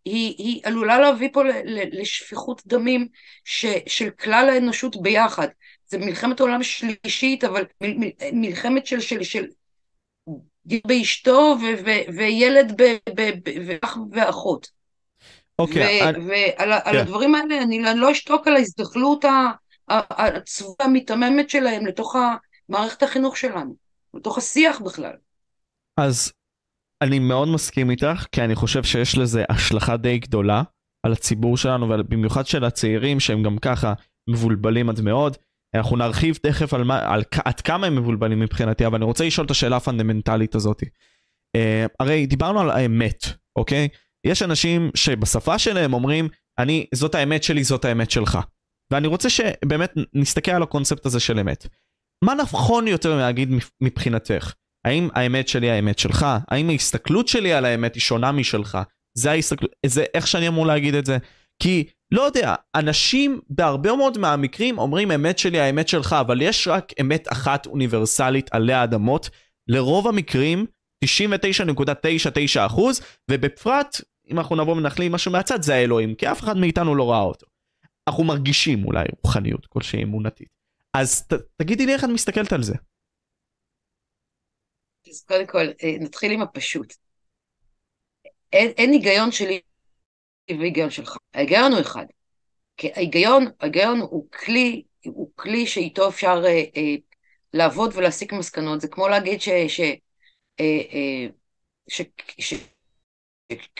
היא, 0.05 0.35
היא 0.37 0.61
עלולה 0.63 0.99
להביא 0.99 1.29
פה 1.33 1.43
ל, 1.43 1.51
ל, 1.65 2.01
לשפיכות 2.01 2.61
דמים 2.65 3.07
ש, 3.43 3.65
של 3.87 4.09
כלל 4.09 4.49
האנושות 4.49 5.01
ביחד. 5.01 5.47
זה 5.87 5.97
מלחמת 5.97 6.39
עולם 6.39 6.63
שלישית, 6.63 7.43
אבל 7.43 7.63
מ, 7.83 8.05
מ, 8.05 8.09
מלחמת 8.33 8.87
של, 8.87 8.99
של, 8.99 9.23
של 9.23 9.45
באשתו 10.87 11.57
וילד 12.17 12.81
ואח 13.65 13.97
ואחות. 14.11 14.67
אוקיי. 15.59 16.01
ועל. 16.03 16.79
כן. 16.85 16.97
הדברים 16.97 17.35
האלה 17.35 17.61
אני 17.61 17.81
לא 17.95 18.11
אשתוק 18.11 18.47
על 18.47 18.55
ההזדחלות 18.55 19.25
הצבועה 19.89 20.75
המיתממת 20.79 21.49
שלהם 21.49 21.85
לתוך 21.85 22.15
מערכת 22.69 23.03
החינוך 23.03 23.37
שלנו, 23.37 23.75
לתוך 24.13 24.37
השיח 24.37 24.81
בכלל. 24.81 25.13
אז 25.99 26.31
אני 27.03 27.19
מאוד 27.19 27.47
מסכים 27.47 27.89
איתך, 27.89 28.25
כי 28.31 28.41
אני 28.41 28.55
חושב 28.55 28.83
שיש 28.83 29.17
לזה 29.17 29.43
השלכה 29.49 29.97
די 29.97 30.19
גדולה 30.19 30.63
על 31.05 31.11
הציבור 31.11 31.57
שלנו, 31.57 31.89
ובמיוחד 31.89 32.45
של 32.45 32.63
הצעירים 32.63 33.19
שהם 33.19 33.43
גם 33.43 33.57
ככה 33.57 33.93
מבולבלים 34.29 34.89
עד 34.89 35.01
מאוד. 35.01 35.37
אנחנו 35.75 35.97
נרחיב 35.97 36.35
תכף 36.35 36.73
על, 36.73 36.83
מה, 36.83 37.13
על 37.13 37.23
עד 37.45 37.61
כמה 37.61 37.87
הם 37.87 37.95
מבולבלים 37.95 38.39
מבחינתי, 38.39 38.85
אבל 38.85 38.95
אני 38.95 39.05
רוצה 39.05 39.25
לשאול 39.25 39.45
את 39.45 39.51
השאלה 39.51 39.75
הפונדמנטלית 39.75 40.55
הזאת. 40.55 40.83
Uh, 40.83 41.59
הרי 41.99 42.25
דיברנו 42.25 42.59
על 42.59 42.69
האמת, 42.69 43.25
אוקיי? 43.55 43.87
יש 44.25 44.43
אנשים 44.43 44.91
שבשפה 44.95 45.59
שלהם 45.59 45.93
אומרים, 45.93 46.29
אני, 46.59 46.85
זאת 46.93 47.15
האמת 47.15 47.43
שלי, 47.43 47.63
זאת 47.63 47.85
האמת 47.85 48.11
שלך. 48.11 48.39
ואני 48.91 49.07
רוצה 49.07 49.29
שבאמת 49.29 49.93
נסתכל 50.13 50.51
על 50.51 50.63
הקונספט 50.63 51.05
הזה 51.05 51.19
של 51.19 51.39
אמת. 51.39 51.67
מה 52.23 52.33
נכון 52.33 52.87
יותר 52.87 53.17
להגיד 53.17 53.49
מבחינתך? 53.81 54.53
האם 54.85 55.09
האמת 55.15 55.47
שלי 55.47 55.71
האמת 55.71 55.99
שלך? 55.99 56.25
האם 56.47 56.69
ההסתכלות 56.69 57.27
שלי 57.27 57.53
על 57.53 57.65
האמת 57.65 57.95
היא 57.95 58.01
שונה 58.01 58.31
משלך? 58.31 58.77
זה 59.17 59.31
ההסתכלות, 59.31 59.71
זה 59.85 60.05
איך 60.13 60.27
שאני 60.27 60.47
אמור 60.47 60.65
להגיד 60.65 60.95
את 60.95 61.05
זה? 61.05 61.17
כי, 61.61 61.83
לא 62.13 62.21
יודע, 62.21 62.55
אנשים 62.75 63.41
בהרבה 63.49 63.95
מאוד 63.95 64.17
מהמקרים 64.17 64.77
אומרים 64.77 65.11
אמת 65.11 65.37
שלי 65.37 65.59
האמת 65.59 65.87
שלך, 65.87 66.15
אבל 66.19 66.41
יש 66.41 66.67
רק 66.67 66.91
אמת 67.01 67.31
אחת 67.31 67.65
אוניברסלית 67.65 68.53
עלי 68.53 68.73
האדמות. 68.73 69.29
לרוב 69.67 70.07
המקרים, 70.07 70.65
99.99% 71.05 72.81
ובפרט, 73.31 74.01
אם 74.31 74.39
אנחנו 74.39 74.55
נבוא 74.55 74.75
ונחליט 74.75 75.11
משהו 75.11 75.31
מהצד, 75.31 75.61
זה 75.61 75.75
האלוהים, 75.75 76.15
כי 76.15 76.31
אף 76.31 76.39
אחד 76.39 76.57
מאיתנו 76.57 76.95
לא 76.95 77.11
ראה 77.11 77.21
אותו. 77.21 77.47
אנחנו 78.07 78.23
מרגישים 78.23 78.85
אולי 78.85 79.05
רוחניות 79.23 79.65
כלשהי 79.65 80.03
אמונתית. 80.03 80.47
אז 80.93 81.27
ת, 81.27 81.33
תגידי 81.57 81.85
לי 81.85 81.93
איך 81.93 82.03
את 82.03 82.09
מסתכלת 82.09 82.53
על 82.53 82.63
זה. 82.63 82.73
אז 85.09 85.23
קודם 85.27 85.47
כל, 85.47 85.65
אה, 85.83 85.95
נתחיל 85.99 86.31
עם 86.31 86.41
הפשוט. 86.41 86.93
אין, 88.53 88.69
אין 88.77 88.91
היגיון 88.91 89.31
שלי 89.31 89.61
והיגיון 90.49 90.89
שלך. 90.89 91.17
ההיגיון 91.33 91.71
הוא 91.71 91.81
אחד. 91.81 92.05
כי 92.77 92.91
ההיגיון, 92.95 93.45
ההיגיון 93.59 93.99
הוא 93.99 94.27
כלי, 94.31 94.83
הוא 95.05 95.29
כלי 95.35 95.67
שאיתו 95.67 96.09
אפשר 96.09 96.41
אה, 96.45 96.63
אה, 96.77 96.95
לעבוד 97.53 97.91
ולהסיק 97.95 98.33
מסקנות. 98.33 98.81
זה 98.81 98.87
כמו 98.87 99.07
להגיד 99.07 99.41
ש... 99.41 99.49
ש, 99.49 99.79
אה, 100.59 100.81
אה, 100.93 101.27
ש, 101.89 102.01
ש 102.39 102.53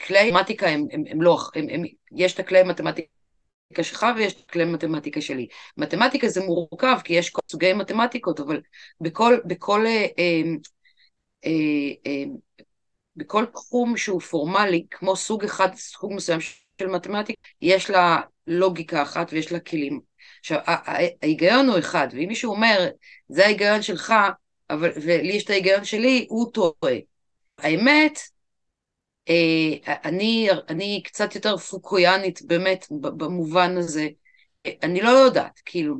כלי 0.08 0.32
מתמטיקה 0.32 0.68
הם, 0.68 0.88
הם, 0.92 1.04
הם 1.10 1.22
לא, 1.22 1.40
הם, 1.56 1.66
הם, 1.70 1.84
יש 2.12 2.34
את 2.34 2.40
הכלי 2.40 2.64
מתמטיקה 2.64 3.08
שלך 3.82 4.06
ויש 4.16 4.44
כלי 4.46 4.66
מתמטיקה 4.66 5.22
שלי. 5.22 5.48
מתמטיקה 5.78 6.28
זה 6.28 6.46
מורכב 6.46 6.98
כי 7.04 7.14
יש 7.14 7.30
כל 7.30 7.42
סוגי 7.52 7.74
מתמטיקות, 7.74 8.40
אבל 8.40 8.62
בכל, 9.02 9.38
בכל, 9.46 9.86
אה, 9.86 10.08
אה, 11.46 11.52
אה, 12.06 12.24
בכל 13.16 13.46
תחום 13.46 13.98
שהוא 13.98 14.22
פורמלי, 14.22 14.86
כמו 14.92 15.16
סוג 15.16 15.44
אחד, 15.44 15.76
סוג 15.76 16.14
מסוים 16.14 16.40
של 16.80 16.88
מתמטיקה, 16.88 17.42
יש 17.62 17.90
לה 17.90 18.22
לוגיקה 18.48 19.02
אחת 19.02 19.34
ויש 19.34 19.52
לה 19.52 19.60
כלים. 19.60 20.00
עכשיו, 20.40 20.60
ההיגיון 20.66 21.70
הוא 21.70 21.80
אחד, 21.80 22.08
ואם 22.12 22.28
מישהו 22.28 22.52
אומר, 22.52 22.88
זה 23.30 23.46
ההיגיון 23.46 23.82
שלך, 23.82 24.14
אבל, 24.70 24.90
ולי 24.96 25.34
יש 25.34 25.44
את 25.44 25.50
ההיגיון 25.50 25.84
שלי, 25.84 26.26
הוא 26.30 26.52
טועה. 26.52 26.96
האמת, 27.58 28.20
אה, 29.30 29.94
אני, 30.04 30.50
אני 30.70 31.02
קצת 31.04 31.36
יותר 31.36 31.58
פוקויאנית 31.58 32.42
באמת 32.42 32.86
במובן 32.92 33.78
הזה, 33.78 34.08
אני 34.84 35.02
לא 35.02 35.10
יודעת, 35.10 35.60
כאילו, 35.66 35.96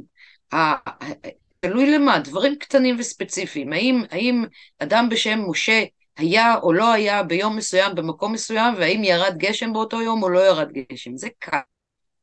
תלוי 1.60 1.92
למה, 1.92 2.20
דברים 2.20 2.56
קטנים 2.56 2.96
וספציפיים, 3.00 3.74
האם, 3.74 4.04
האם 4.12 4.44
אדם 4.80 5.10
בשם 5.10 5.40
משה 5.48 5.84
היה 6.18 6.56
או 6.56 6.74
לא 6.74 6.94
היה 6.94 7.24
ביום 7.24 7.58
מסוים 7.58 7.96
במקום 7.96 8.34
מסוים, 8.34 8.74
והאם 8.78 9.04
ירד 9.04 9.38
גשם 9.38 9.74
באותו 9.74 10.02
יום 10.02 10.24
או 10.24 10.30
לא 10.30 10.40
ירד 10.40 10.72
גשם, 10.72 11.18
זה 11.18 11.28
קל. 11.40 11.58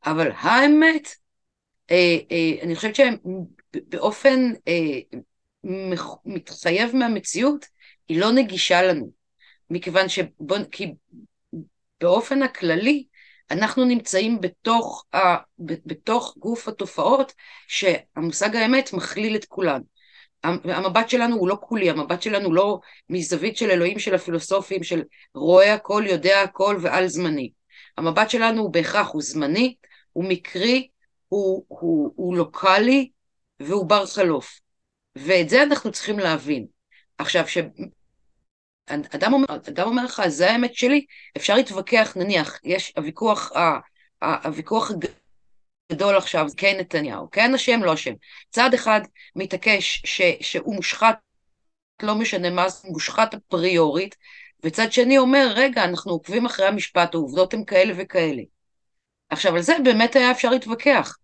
אבל 0.07 0.31
האמת, 0.35 1.09
אה, 1.91 2.17
אה, 2.31 2.63
אני 2.63 2.77
חושבת 2.77 2.95
שבאופן 2.95 4.53
אה, 4.69 5.19
מתחייב 6.25 6.97
מהמציאות, 6.97 7.67
היא 8.09 8.21
לא 8.21 8.33
נגישה 8.33 8.83
לנו. 8.83 9.11
מכיוון 9.71 10.09
שבוא, 10.09 10.57
כי 10.71 10.95
באופן 12.01 12.43
הכללי, 12.43 13.05
אנחנו 13.51 13.85
נמצאים 13.85 14.41
בתוך, 14.41 15.05
ה, 15.15 15.19
בתוך 15.59 16.35
גוף 16.39 16.69
התופעות 16.69 17.33
שהמושג 17.69 18.57
האמת 18.57 18.93
מכליל 18.93 19.37
את 19.37 19.45
כולן. 19.45 19.81
המבט 20.45 21.09
שלנו 21.09 21.37
הוא 21.37 21.49
לא 21.49 21.59
כולי, 21.61 21.91
המבט 21.91 22.23
שלנו 22.23 22.53
לא 22.53 22.81
מזווית 23.11 23.57
של 23.57 23.71
אלוהים 23.71 23.99
של 23.99 24.15
הפילוסופים 24.15 24.83
של 24.83 25.03
רואה 25.35 25.75
הכל, 25.75 26.05
יודע 26.07 26.43
הכל 26.43 26.79
ועל 26.81 27.07
זמני. 27.07 27.51
המבט 27.99 28.31
שלנו 28.31 28.63
הוא 28.63 28.73
בהכרח, 28.73 29.09
הוא 29.09 29.23
זמני, 29.23 29.75
הוא 30.13 30.25
מקרי, 30.25 30.89
הוא, 31.29 31.65
הוא, 31.69 32.13
הוא 32.17 32.37
לוקאלי 32.37 33.11
והוא 33.61 33.87
בר 33.87 34.07
חלוף. 34.07 34.61
ואת 35.17 35.49
זה 35.49 35.63
אנחנו 35.63 35.93
צריכים 35.93 36.19
להבין. 36.19 36.67
עכשיו, 37.19 37.45
אדם 38.91 39.33
אומר, 39.33 39.47
אדם 39.69 39.87
אומר 39.87 40.05
לך, 40.05 40.23
זה 40.29 40.51
האמת 40.51 40.75
שלי, 40.75 41.07
אפשר 41.37 41.55
להתווכח, 41.55 42.13
נניח, 42.17 42.59
יש 42.65 42.93
הוויכוח, 42.97 43.53
הוויכוח 44.23 44.91
הגדול 45.91 46.17
עכשיו, 46.17 46.47
כן 46.57 46.77
נתניהו, 46.81 47.31
כן 47.31 47.55
אשם, 47.55 47.83
לא 47.85 47.95
אשם. 47.95 48.13
צד 48.51 48.75
אחד 48.75 49.01
מתעקש 49.37 50.03
ש, 50.05 50.23
שהוא 50.41 50.75
מושחת, 50.75 51.19
לא 52.03 52.15
משנה 52.15 52.51
מה 52.51 52.69
זה, 52.69 52.89
מושחת 52.89 53.35
אפריורית, 53.35 54.17
וצד 54.65 54.93
שני 54.93 55.19
אומר, 55.19 55.53
רגע, 55.55 55.85
אנחנו 55.85 56.13
עוקבים 56.13 56.47
אחרי 56.47 56.67
המשפט, 56.67 57.15
העובדות 57.15 57.55
הן 57.55 57.65
כאלה 57.65 57.93
וכאלה. 57.97 58.43
עכשיו, 59.31 59.57
על 59.57 59.63
זה 59.63 59.77
באמת 59.85 60.17
היה 60.17 60.31
אפשר 60.31 60.51
להתווכח. 60.51 61.17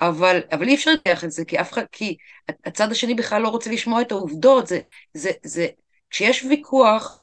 אבל, 0.00 0.40
אבל 0.52 0.68
אי 0.68 0.74
אפשר 0.74 0.90
להתווכח 0.90 1.24
את 1.24 1.30
זה, 1.30 1.44
כי 1.44 1.60
אף 1.60 1.72
כי 1.92 2.16
הצד 2.64 2.92
השני 2.92 3.14
בכלל 3.14 3.42
לא 3.42 3.48
רוצה 3.48 3.70
לשמוע 3.70 4.02
את 4.02 4.12
העובדות, 4.12 4.66
זה, 4.66 4.80
זה, 5.14 5.30
זה, 5.44 5.66
כשיש 6.10 6.44
ויכוח, 6.44 7.20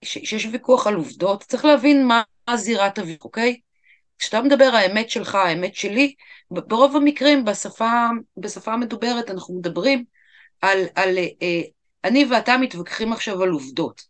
כשיש 0.00 0.46
ויכוח 0.46 0.86
על 0.86 0.94
עובדות, 0.94 1.42
צריך 1.42 1.64
להבין 1.64 2.06
מה 2.06 2.22
זירת 2.56 2.98
הוויכוח, 2.98 3.24
אוקיי? 3.24 3.60
כשאתה 4.18 4.40
מדבר 4.42 4.70
האמת 4.74 5.10
שלך, 5.10 5.34
האמת 5.34 5.74
שלי, 5.74 6.14
ברוב 6.50 6.96
המקרים 6.96 7.44
בשפה, 7.44 8.06
בשפה 8.36 8.72
המדוברת 8.72 9.30
אנחנו 9.30 9.54
מדברים 9.58 10.04
על, 10.60 10.78
על 10.94 11.18
אה, 11.18 11.60
אני 12.04 12.24
ואתה 12.30 12.56
מתווכחים 12.56 13.12
עכשיו 13.12 13.42
על 13.42 13.48
עובדות. 13.48 14.02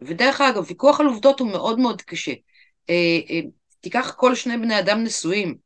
ודרך 0.00 0.40
אגב, 0.40 0.64
ויכוח 0.68 1.00
על 1.00 1.06
עובדות 1.06 1.40
הוא 1.40 1.50
מאוד 1.50 1.78
מאוד 1.78 2.02
קשה. 2.02 2.32
אה, 2.90 2.94
אה, 3.30 3.40
תיקח 3.80 4.14
כל 4.16 4.34
שני 4.34 4.56
בני 4.56 4.78
אדם 4.78 5.04
נשואים, 5.04 5.56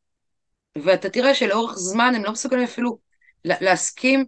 ואתה 0.78 1.10
תראה 1.10 1.34
שלאורך 1.34 1.74
זמן 1.76 2.12
הם 2.16 2.24
לא 2.24 2.32
מסוגלים 2.32 2.64
אפילו 2.64 2.98
להסכים 3.44 4.24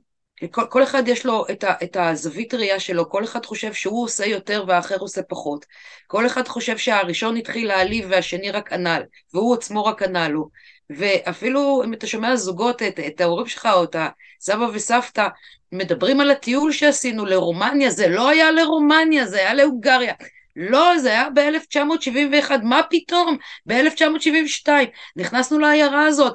כל, 0.50 0.66
כל 0.70 0.82
אחד 0.82 1.08
יש 1.08 1.26
לו 1.26 1.46
את, 1.50 1.64
ה, 1.64 1.74
את 1.82 1.96
הזווית 1.96 2.54
ראייה 2.54 2.80
שלו, 2.80 3.10
כל 3.10 3.24
אחד 3.24 3.46
חושב 3.46 3.72
שהוא 3.72 4.04
עושה 4.04 4.26
יותר 4.26 4.64
והאחר 4.68 4.96
עושה 4.98 5.22
פחות. 5.22 5.66
כל 6.06 6.26
אחד 6.26 6.48
חושב 6.48 6.78
שהראשון 6.78 7.36
התחיל 7.36 7.68
להעליב 7.68 8.06
והשני 8.10 8.50
רק 8.50 8.72
ענה, 8.72 8.98
והוא 9.34 9.54
עצמו 9.54 9.84
רק 9.84 10.02
ענה 10.02 10.28
לו. 10.28 10.48
ואפילו 10.90 11.82
אם 11.84 11.92
אתה 11.92 12.06
שומע 12.06 12.36
זוגות, 12.36 12.82
את, 12.82 13.00
את 13.00 13.20
ההורים 13.20 13.46
שלך 13.46 13.68
או 13.72 13.84
את 13.84 13.96
הסבא 14.40 14.66
וסבתא, 14.72 15.28
מדברים 15.72 16.20
על 16.20 16.30
הטיול 16.30 16.72
שעשינו 16.72 17.26
לרומניה, 17.26 17.90
זה 17.90 18.08
לא 18.08 18.28
היה 18.28 18.50
לרומניה, 18.50 19.26
זה 19.26 19.38
היה 19.38 19.54
להונגריה. 19.54 20.14
לא, 20.56 20.98
זה 20.98 21.10
היה 21.10 21.28
ב-1971, 21.30 22.50
מה 22.62 22.80
פתאום? 22.90 23.36
ב-1972. 23.66 24.68
נכנסנו 25.16 25.58
לעיירה 25.58 26.06
הזאת, 26.06 26.34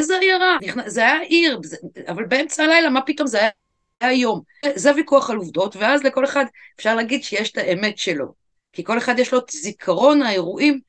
איזה 0.00 0.18
עיירה? 0.18 0.56
זה 0.86 1.00
היה 1.00 1.20
עיר, 1.20 1.60
אבל 2.08 2.24
באמצע 2.24 2.64
הלילה, 2.64 2.90
מה 2.90 3.00
פתאום 3.00 3.26
זה 3.26 3.38
היה 3.40 3.50
היום? 4.00 4.40
זה 4.74 4.94
ויכוח 4.94 5.30
על 5.30 5.36
עובדות, 5.36 5.76
ואז 5.76 6.02
לכל 6.02 6.24
אחד 6.24 6.44
אפשר 6.76 6.94
להגיד 6.94 7.24
שיש 7.24 7.50
את 7.52 7.58
האמת 7.58 7.98
שלו. 7.98 8.34
כי 8.72 8.84
כל 8.84 8.98
אחד 8.98 9.18
יש 9.18 9.32
לו 9.32 9.38
את 9.38 9.50
זיכרון 9.50 10.22
האירועים 10.22 10.80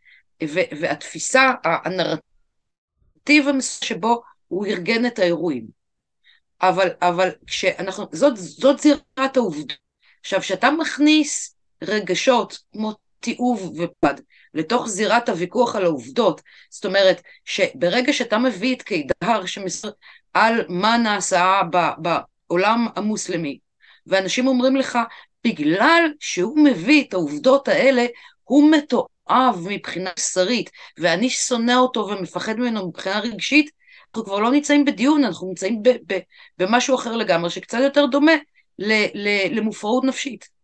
והתפיסה, 0.51 1.51
הנרטיב 1.63 3.45
שבו 3.61 4.21
הוא 4.47 4.65
ארגן 4.65 5.05
את 5.05 5.19
האירועים. 5.19 5.67
אבל, 6.61 6.89
אבל 7.01 7.29
כשאנחנו, 7.47 8.05
זאת, 8.11 8.37
זאת 8.37 8.79
זירת 8.79 9.37
העובדות. 9.37 9.73
עכשיו, 10.21 10.39
כשאתה 10.39 10.71
מכניס 10.71 11.55
רגשות 11.81 12.59
כמו 12.73 12.93
תיעוב 13.21 13.73
ופד 13.79 14.13
לתוך 14.53 14.87
זירת 14.87 15.29
הוויכוח 15.29 15.75
על 15.75 15.83
העובדות. 15.83 16.41
זאת 16.69 16.85
אומרת, 16.85 17.21
שברגע 17.45 18.13
שאתה 18.13 18.37
מביא 18.37 18.75
את 18.75 18.81
קידר 18.81 19.45
שמסר 19.45 19.89
על 20.33 20.65
מה 20.69 20.97
נעשה 20.97 21.61
בעולם 21.97 22.87
המוסלמי, 22.95 23.59
ואנשים 24.07 24.47
אומרים 24.47 24.75
לך, 24.75 24.99
בגלל 25.43 26.11
שהוא 26.19 26.59
מביא 26.59 27.03
את 27.03 27.13
העובדות 27.13 27.67
האלה, 27.67 28.05
הוא 28.43 28.71
מתועב 28.71 29.67
מבחינה 29.69 30.09
בשרית, 30.17 30.69
ואני 30.97 31.29
שונא 31.29 31.75
אותו 31.75 32.07
ומפחד 32.07 32.59
ממנו 32.59 32.87
מבחינה 32.87 33.19
רגשית, 33.19 33.69
אנחנו 34.07 34.25
כבר 34.25 34.39
לא 34.39 34.51
נמצאים 34.51 34.85
בדיון, 34.85 35.23
אנחנו 35.23 35.47
נמצאים 35.47 35.83
ב- 35.83 36.13
ב- 36.13 36.19
במשהו 36.57 36.95
אחר 36.95 37.15
לגמרי, 37.15 37.49
שקצת 37.49 37.77
יותר 37.83 38.05
דומה 38.05 38.31
ל- 38.79 39.27
ל- 39.27 39.57
למופרעות 39.57 40.03
נפשית. 40.03 40.60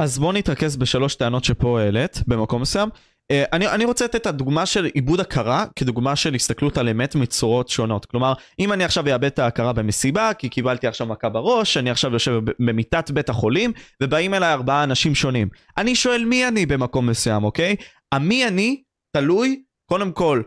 אז 0.00 0.18
בוא 0.18 0.32
נתרכז 0.32 0.76
בשלוש 0.76 1.14
טענות 1.14 1.44
שפה 1.44 1.80
העלית 1.80 2.22
במקום 2.26 2.62
מסוים. 2.62 2.88
אה, 3.30 3.44
אני, 3.52 3.68
אני 3.68 3.84
רוצה 3.84 4.04
לתת 4.04 4.16
את 4.16 4.26
הדוגמה 4.26 4.66
של 4.66 4.84
עיבוד 4.84 5.20
הכרה 5.20 5.64
כדוגמה 5.76 6.16
של 6.16 6.34
הסתכלות 6.34 6.78
על 6.78 6.88
אמת 6.88 7.14
מצורות 7.14 7.68
שונות. 7.68 8.06
כלומר, 8.06 8.32
אם 8.58 8.72
אני 8.72 8.84
עכשיו 8.84 9.12
אאבד 9.12 9.24
את 9.24 9.38
ההכרה 9.38 9.72
במסיבה, 9.72 10.34
כי 10.34 10.48
קיבלתי 10.48 10.86
עכשיו 10.86 11.06
מכה 11.06 11.28
בראש, 11.28 11.76
אני 11.76 11.90
עכשיו 11.90 12.12
יושב 12.12 12.32
במיטת 12.58 13.10
בית 13.10 13.28
החולים, 13.28 13.72
ובאים 14.02 14.34
אליי 14.34 14.52
ארבעה 14.52 14.84
אנשים 14.84 15.14
שונים. 15.14 15.48
אני 15.78 15.94
שואל 15.94 16.24
מי 16.24 16.48
אני 16.48 16.66
במקום 16.66 17.06
מסוים, 17.06 17.44
אוקיי? 17.44 17.76
המי 18.12 18.48
אני 18.48 18.82
תלוי, 19.16 19.62
קודם 19.90 20.12
כל, 20.12 20.42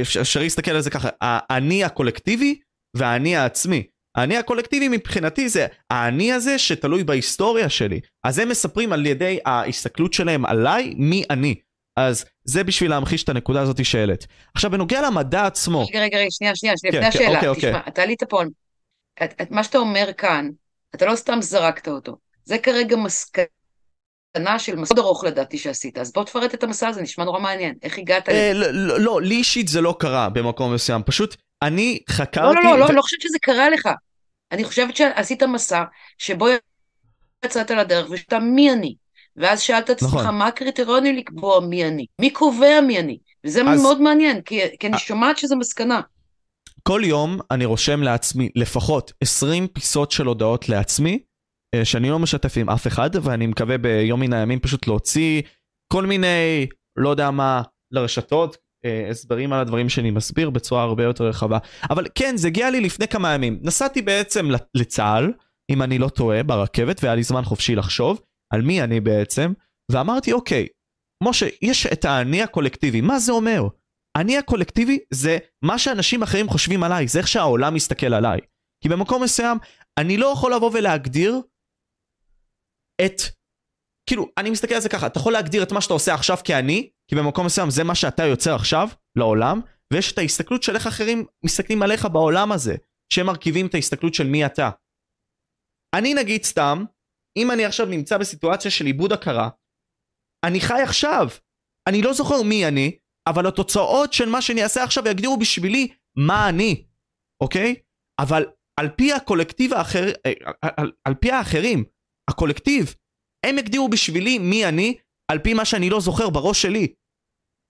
אפשר 0.00 0.40
להסתכל 0.40 0.70
על 0.70 0.80
זה 0.80 0.90
ככה, 0.90 1.08
האני 1.20 1.84
הקולקטיבי 1.84 2.58
והאני 2.96 3.36
העצמי. 3.36 3.82
האני 4.14 4.36
הקולקטיבי 4.36 4.88
מבחינתי 4.88 5.48
זה 5.48 5.66
האני 5.90 6.32
הזה 6.32 6.58
שתלוי 6.58 7.04
בהיסטוריה 7.04 7.68
שלי. 7.68 8.00
אז 8.24 8.38
הם 8.38 8.48
מספרים 8.48 8.92
על 8.92 9.06
ידי 9.06 9.38
ההסתכלות 9.46 10.12
שלהם 10.12 10.46
עליי, 10.46 10.94
מי 10.96 11.24
אני. 11.30 11.54
אז 11.96 12.24
זה 12.44 12.64
בשביל 12.64 12.90
להמחיש 12.90 13.24
את 13.24 13.28
הנקודה 13.28 13.60
הזאת 13.60 13.84
שהעלית. 13.84 14.26
עכשיו, 14.54 14.70
בנוגע 14.70 15.02
למדע 15.02 15.46
עצמו... 15.46 15.86
רגע, 15.86 16.00
רגע, 16.00 16.18
רגע, 16.18 16.30
שנייה, 16.30 16.56
שנייה, 16.56 16.74
לפני 16.74 16.90
כן, 16.92 17.02
השאלה. 17.02 17.34
אוקיי, 17.34 17.48
אוקיי. 17.48 17.70
תשמע, 17.70 17.80
אתה 17.88 18.02
עלית 18.02 18.22
פה, 18.22 18.42
את, 19.24 19.42
את, 19.42 19.50
מה 19.50 19.64
שאתה 19.64 19.78
אומר 19.78 20.10
כאן, 20.16 20.50
אתה 20.94 21.06
לא 21.06 21.16
סתם 21.16 21.38
זרקת 21.42 21.88
אותו. 21.88 22.16
זה 22.44 22.58
כרגע 22.58 22.96
מסקנה 22.96 24.58
של 24.58 24.76
מסע 24.76 24.94
ארוך 24.98 25.24
לדעתי 25.24 25.58
שעשית. 25.58 25.98
אז 25.98 26.12
בוא 26.12 26.24
תפרט 26.24 26.54
את 26.54 26.64
המסע 26.64 26.88
הזה, 26.88 27.02
נשמע 27.02 27.24
נורא 27.24 27.40
מעניין. 27.40 27.74
איך 27.82 27.98
הגעת 27.98 28.28
אה, 28.28 28.52
לא, 28.54 28.70
לא, 28.70 29.00
לא, 29.00 29.22
לי 29.22 29.34
אישית 29.34 29.68
זה 29.68 29.80
לא 29.80 29.96
קרה 29.98 30.28
במקום 30.28 30.74
מסוים. 30.74 31.02
פשוט 31.02 31.36
אני 31.62 31.98
חקרתי... 32.10 32.56
לא, 32.56 32.64
לא, 32.64 32.78
לא, 32.78 32.84
ו... 32.84 32.88
לא, 32.88 32.94
לא 32.94 33.02
חושבת 33.02 33.20
שזה 33.20 33.38
קרה 33.42 33.70
לך. 33.70 33.88
אני 34.52 34.64
חושבת 34.64 34.96
שעשית 34.96 35.42
מסע 35.42 35.84
שבו 36.18 36.46
יצאת 37.44 37.70
לדרך 37.70 38.10
ושאתה 38.10 38.38
מי 38.38 38.72
אני. 38.72 38.94
ואז 39.36 39.60
שאלת 39.60 39.84
את 39.84 39.90
עצמך, 39.90 40.14
נכון. 40.14 40.34
מה 40.34 40.46
הקריטריונים 40.46 41.16
לקבוע 41.16 41.60
מי 41.60 41.84
אני? 41.84 42.06
מי 42.20 42.30
קובע 42.30 42.80
מי 42.80 43.00
אני? 43.00 43.18
וזה 43.44 43.62
אז... 43.62 43.82
מאוד 43.82 44.00
מעניין, 44.00 44.42
כי, 44.42 44.60
כי 44.78 44.86
אני 44.86 44.98
שומעת 44.98 45.38
שזה 45.38 45.56
מסקנה. 45.56 46.00
כל 46.82 47.02
יום 47.04 47.38
אני 47.50 47.64
רושם 47.64 48.02
לעצמי 48.02 48.48
לפחות 48.54 49.12
20 49.20 49.66
פיסות 49.66 50.10
של 50.10 50.26
הודעות 50.26 50.68
לעצמי, 50.68 51.18
אה, 51.74 51.84
שאני 51.84 52.10
לא 52.10 52.18
משתף 52.18 52.56
עם 52.56 52.70
אף 52.70 52.86
אחד, 52.86 53.10
ואני 53.22 53.46
מקווה 53.46 53.78
ביום 53.78 54.20
מן 54.20 54.32
הימים 54.32 54.60
פשוט 54.60 54.86
להוציא 54.86 55.42
כל 55.92 56.06
מיני, 56.06 56.66
לא 56.96 57.08
יודע 57.08 57.30
מה, 57.30 57.62
לרשתות, 57.90 58.54
אה, 58.54 58.60
הסברים 59.10 59.52
על 59.52 59.60
הדברים 59.60 59.88
שאני 59.88 60.10
מסביר 60.10 60.50
בצורה 60.50 60.82
הרבה 60.82 61.04
יותר 61.04 61.24
רחבה. 61.24 61.58
אבל 61.90 62.06
כן, 62.14 62.36
זה 62.36 62.48
הגיע 62.48 62.70
לי 62.70 62.80
לפני 62.80 63.08
כמה 63.08 63.34
ימים. 63.34 63.58
נסעתי 63.62 64.02
בעצם 64.02 64.48
לצה"ל, 64.74 65.32
אם 65.70 65.82
אני 65.82 65.98
לא 65.98 66.08
טועה, 66.08 66.42
ברכבת, 66.42 67.00
והיה 67.02 67.14
לי 67.14 67.22
זמן 67.22 67.42
חופשי 67.44 67.74
לחשוב 67.74 68.20
על 68.52 68.62
מי 68.62 68.82
אני 68.82 69.00
בעצם, 69.00 69.52
ואמרתי, 69.92 70.32
אוקיי, 70.32 70.66
משה, 71.22 71.46
יש 71.62 71.86
את 71.86 72.04
האני 72.04 72.42
הקולקטיבי, 72.42 73.00
מה 73.00 73.18
זה 73.18 73.32
אומר? 73.32 73.62
אני 74.16 74.38
הקולקטיבי 74.38 74.98
זה 75.10 75.38
מה 75.64 75.78
שאנשים 75.78 76.22
אחרים 76.22 76.48
חושבים 76.48 76.82
עליי, 76.82 77.08
זה 77.08 77.18
איך 77.18 77.28
שהעולם 77.28 77.74
מסתכל 77.74 78.14
עליי. 78.14 78.40
כי 78.82 78.88
במקום 78.88 79.22
מסוים, 79.22 79.58
אני 79.98 80.16
לא 80.16 80.26
יכול 80.26 80.54
לבוא 80.54 80.70
ולהגדיר 80.74 81.40
את... 83.04 83.22
כאילו, 84.08 84.28
אני 84.38 84.50
מסתכל 84.50 84.74
על 84.74 84.80
זה 84.80 84.88
ככה, 84.88 85.06
אתה 85.06 85.18
יכול 85.18 85.32
להגדיר 85.32 85.62
את 85.62 85.72
מה 85.72 85.80
שאתה 85.80 85.94
עושה 85.94 86.14
עכשיו 86.14 86.36
כאני, 86.44 86.90
כי 87.10 87.16
במקום 87.16 87.46
מסוים 87.46 87.70
זה 87.70 87.84
מה 87.84 87.94
שאתה 87.94 88.24
יוצר 88.24 88.54
עכשיו 88.54 88.88
לעולם, 89.16 89.60
ויש 89.92 90.12
את 90.12 90.18
ההסתכלות 90.18 90.62
של 90.62 90.74
איך 90.74 90.86
אחרים 90.86 91.26
מסתכלים 91.44 91.82
עליך 91.82 92.06
בעולם 92.12 92.52
הזה, 92.52 92.76
שהם 93.12 93.26
מרכיבים 93.26 93.66
את 93.66 93.74
ההסתכלות 93.74 94.14
של 94.14 94.26
מי 94.26 94.46
אתה. 94.46 94.70
אני 95.96 96.14
נגיד 96.14 96.44
סתם, 96.44 96.84
אם 97.36 97.50
אני 97.50 97.64
עכשיו 97.64 97.86
נמצא 97.86 98.18
בסיטואציה 98.18 98.70
של 98.70 98.86
איבוד 98.86 99.12
הכרה, 99.12 99.48
אני 100.46 100.60
חי 100.60 100.82
עכשיו. 100.82 101.28
אני 101.88 102.02
לא 102.02 102.12
זוכר 102.12 102.42
מי 102.42 102.68
אני, 102.68 102.98
אבל 103.28 103.46
התוצאות 103.46 104.12
של 104.12 104.28
מה 104.28 104.42
שאני 104.42 104.62
אעשה 104.62 104.84
עכשיו 104.84 105.08
יגדירו 105.08 105.38
בשבילי 105.38 105.88
מה 106.16 106.48
אני, 106.48 106.84
אוקיי? 107.42 107.74
אבל 108.20 108.44
על 108.80 108.88
פי 108.96 109.12
הקולקטיב 109.12 109.74
האחר, 109.74 110.04
אה, 110.26 110.32
על, 110.62 110.70
על, 110.76 110.92
על 111.04 111.14
פי 111.14 111.30
האחרים, 111.30 111.84
הקולקטיב, 112.30 112.94
הם 113.46 113.58
יגדירו 113.58 113.88
בשבילי 113.88 114.38
מי 114.38 114.68
אני, 114.68 114.98
על 115.30 115.38
פי 115.38 115.54
מה 115.54 115.64
שאני 115.64 115.90
לא 115.90 116.00
זוכר 116.00 116.30
בראש 116.30 116.62
שלי. 116.62 116.94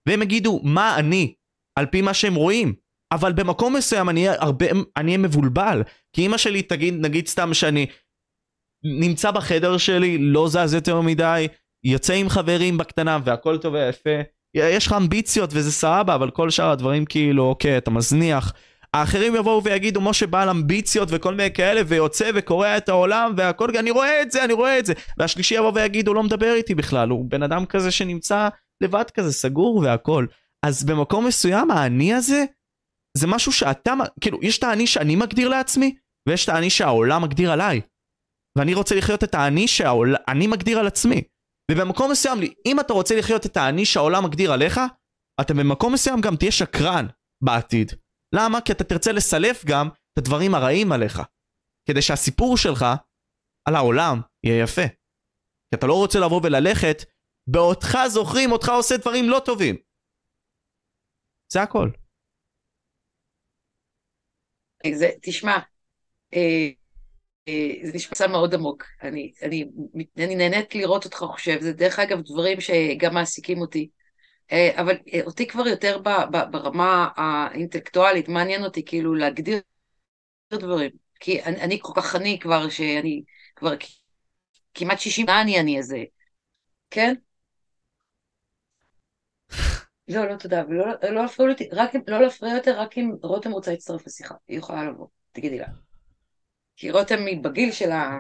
והם 0.09 0.23
יגידו 0.23 0.61
מה 0.65 0.99
אני, 0.99 1.35
על 1.79 1.87
פי 1.87 2.03
מה 2.03 2.15
שהם 2.15 2.35
רואים. 2.35 2.75
אבל 3.13 3.33
במקום 3.33 3.77
מסוים 3.77 4.09
אני 4.09 4.29
אהיה 4.29 4.41
הרבה, 4.41 4.67
אני 4.97 5.07
אהיה 5.07 5.19
מבולבל. 5.19 5.83
כי 6.13 6.27
אמא 6.27 6.37
שלי 6.37 6.63
תגיד, 6.63 6.95
נגיד 6.95 7.27
סתם 7.27 7.55
שאני 7.55 7.87
נמצא 8.85 9.31
בחדר 9.31 9.77
שלי, 9.77 10.19
לא 10.19 10.49
זז 10.49 10.75
יותר 10.75 11.01
מדי, 11.01 11.49
יוצא 11.85 12.13
עם 12.13 12.29
חברים 12.29 12.79
בקטנה 12.79 13.19
והכל 13.25 13.59
טוב 13.59 13.75
ויפה. 13.75 14.21
יש 14.55 14.87
לך 14.87 14.93
אמביציות 14.93 15.51
וזה 15.53 15.73
סבבה, 15.73 16.15
אבל 16.15 16.31
כל 16.31 16.51
שאר 16.51 16.71
הדברים 16.71 17.05
כאילו, 17.05 17.45
אוקיי, 17.45 17.77
אתה 17.77 17.91
מזניח. 17.91 18.53
האחרים 18.95 19.37
יבואו 19.37 19.65
ויגידו, 19.65 20.01
משה 20.01 20.27
בעל 20.27 20.49
אמביציות 20.49 21.09
וכל 21.11 21.35
מיני 21.35 21.53
כאלה, 21.53 21.81
ויוצא 21.87 22.31
וקורע 22.35 22.77
את 22.77 22.89
העולם 22.89 23.33
והכל, 23.37 23.77
אני 23.79 23.91
רואה 23.91 24.23
את 24.23 24.31
זה, 24.31 24.45
אני 24.45 24.53
רואה 24.53 24.79
את 24.79 24.87
זה. 24.87 24.93
והשלישי 25.19 25.55
יבוא 25.55 25.73
ויגיד, 25.75 26.09
הוא 26.09 26.15
לא 26.15 26.23
מדבר 26.23 26.55
איתי 26.55 26.75
בכלל, 26.75 27.09
הוא 27.09 27.25
בן 27.31 27.43
אדם 27.43 27.67
כזה 27.67 27.91
שנמצא 27.91 28.49
לבד 28.83 29.11
כזה, 29.15 29.33
סגור 29.33 29.77
והכל. 29.77 30.27
אז 30.67 30.85
במקום 30.85 31.27
מסוים, 31.27 31.71
האני 31.71 32.15
הזה, 32.15 32.45
זה 33.17 33.27
משהו 33.27 33.53
שאתה, 33.53 33.95
כאילו, 34.21 34.39
יש 34.43 34.59
את 34.59 34.65
האני 34.65 34.87
שאני 34.87 35.17
מגדיר 35.17 35.49
לעצמי, 35.49 35.97
ויש 36.29 36.45
את 36.45 36.49
האני 36.49 36.71
שהעולם 36.71 37.23
מגדיר 37.23 37.53
עליי. 37.53 37.81
ואני 38.59 38.75
רוצה 38.75 38.95
לחיות 38.95 39.25
את 39.25 39.35
האני 39.35 39.69
שאני 39.69 40.47
מגדיר 40.47 40.79
על 40.79 40.87
עצמי. 40.87 41.23
ובמקום 41.71 42.11
מסוים, 42.11 42.39
אם 42.67 42.81
אתה 42.81 42.93
רוצה 42.93 43.19
לחיות 43.19 43.47
את 43.47 43.57
האני 43.57 43.85
שהעולם 43.85 44.25
מגדיר 44.25 44.53
עליך, 44.53 44.81
אתה 45.41 45.55
במקום 45.55 45.93
מסוים 45.93 46.21
גם 46.21 46.37
תהיה 46.37 46.53
שקרן 46.53 47.07
בעתיד. 47.45 47.93
למה? 48.35 48.61
כי 48.61 48.73
אתה 48.73 48.85
תרצה 48.85 49.13
לסלף 49.13 49.65
גם 49.65 49.89
את 49.89 50.19
הדברים 50.19 50.55
הרעים 50.55 50.93
עליך. 50.93 51.23
כדי 51.89 52.03
שהסיפור 52.03 52.57
שלך 52.57 52.87
על 53.69 53.77
העולם 53.77 54.21
יהיה 54.47 54.63
יפה. 54.63 54.87
כי 55.71 55.75
אתה 55.75 55.87
לא 55.87 55.95
רוצה 55.95 56.21
לבוא 56.21 56.41
וללכת, 56.45 57.05
בעודך 57.47 57.99
זוכרים 58.07 58.53
אותך 58.53 58.69
עושה 58.69 58.97
דברים 58.97 59.29
לא 59.29 59.43
טובים. 59.45 59.77
זה 61.53 61.63
הכל. 61.63 61.91
זה, 64.95 65.11
תשמע, 65.23 65.59
אה, 66.35 66.69
אה, 67.49 67.71
זה 67.83 67.93
נשמע 67.95 68.27
מאוד 68.27 68.55
עמוק. 68.55 68.85
אני, 69.03 69.33
אני, 69.43 69.65
אני 70.17 70.37
נהנית 70.37 70.75
לראות 70.75 71.05
אותך 71.05 71.17
חושב, 71.17 71.61
זה 71.61 71.73
דרך 71.73 71.99
אגב 71.99 72.21
דברים 72.21 72.61
שגם 72.61 73.15
מעסיקים 73.15 73.61
אותי. 73.61 73.91
אה, 74.53 74.81
אבל 74.81 74.97
אה, 75.15 75.21
אותי 75.27 75.47
כבר 75.47 75.67
יותר 75.67 75.99
ב, 75.99 76.09
ב, 76.09 76.51
ברמה 76.51 77.09
האינטלקטואלית, 77.17 78.29
מעניין 78.29 78.65
אותי 78.65 78.85
כאילו 78.85 79.15
להגדיר 79.15 79.61
דברים. 80.53 80.91
כי 81.21 81.43
אני, 81.43 81.61
אני 81.61 81.79
כל 81.83 81.93
כך 81.97 82.17
אני 82.17 82.39
כבר, 82.39 82.69
שאני 82.69 83.23
כבר 83.57 83.75
כמעט 84.75 84.99
60 85.01 85.27
שנה 85.27 85.41
אני 85.41 85.61
אני 85.61 85.79
הזה, 85.79 86.05
כן? 86.91 87.15
לא, 90.11 90.29
לא, 90.29 90.37
תודה, 90.37 90.63
ולא 90.69 90.87
לא 91.03 91.23
להפריע 91.23 91.51
אותי, 91.51 91.69
רק 91.73 91.91
לא 92.07 92.21
להפריע 92.21 92.55
יותר, 92.55 92.81
רק 92.81 92.99
אם 92.99 93.13
רותם 93.23 93.53
רוצה 93.53 93.71
להצטרף 93.71 94.07
לשיחה, 94.07 94.35
היא 94.49 94.59
יכולה 94.59 94.85
לבוא, 94.85 95.07
תגידי 95.33 95.59
לה. 95.59 95.67
כי 96.77 96.91
רותם 96.91 97.27
היא 97.27 97.43
בגיל 97.43 97.73
שלה. 97.73 98.19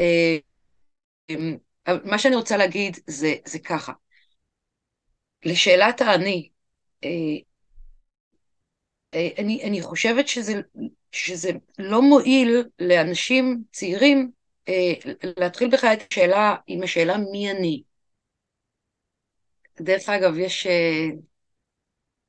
אה, 0.00 0.36
מה 2.04 2.18
שאני 2.18 2.36
רוצה 2.36 2.56
להגיד 2.56 2.96
זה, 3.06 3.34
זה 3.46 3.58
ככה, 3.58 3.92
לשאלת 5.44 6.00
האני, 6.00 6.48
אה, 7.04 7.08
אה, 9.14 9.28
אני, 9.38 9.64
אני 9.64 9.82
חושבת 9.82 10.28
שזה, 10.28 10.60
שזה 11.12 11.50
לא 11.78 12.02
מועיל 12.02 12.64
לאנשים 12.78 13.62
צעירים 13.72 14.30
אה, 14.68 14.92
להתחיל 15.38 15.68
בכלל 15.70 15.92
את 15.92 16.12
השאלה 16.12 16.56
עם 16.66 16.82
השאלה 16.82 17.16
מי 17.32 17.50
אני. 17.50 17.82
דרך 19.80 20.08
אגב, 20.08 20.38
יש, 20.38 20.66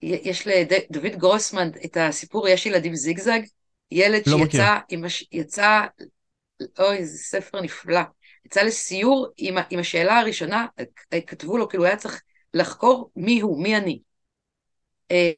יש 0.01 0.47
לדוד 0.47 1.15
גרוסמן 1.15 1.69
את 1.85 1.97
הסיפור 1.99 2.47
יש 2.47 2.65
ילדים 2.65 2.95
זיגזג, 2.95 3.39
ילד 3.91 4.23
לא 4.27 4.37
שיצא, 4.37 4.77
עם 4.89 5.03
הש... 5.03 5.27
יצא, 5.31 5.81
אוי, 6.79 7.05
זה 7.05 7.17
ספר 7.17 7.61
נפלא, 7.61 8.01
יצא 8.45 8.61
לסיור 8.61 9.27
עם, 9.37 9.57
עם 9.69 9.79
השאלה 9.79 10.19
הראשונה, 10.19 10.65
כתבו 11.27 11.57
לו, 11.57 11.69
כאילו 11.69 11.85
היה 11.85 11.97
צריך 11.97 12.21
לחקור 12.53 13.11
מי 13.15 13.39
הוא, 13.39 13.63
מי 13.63 13.77
אני. 13.77 13.99
אה, 15.11 15.31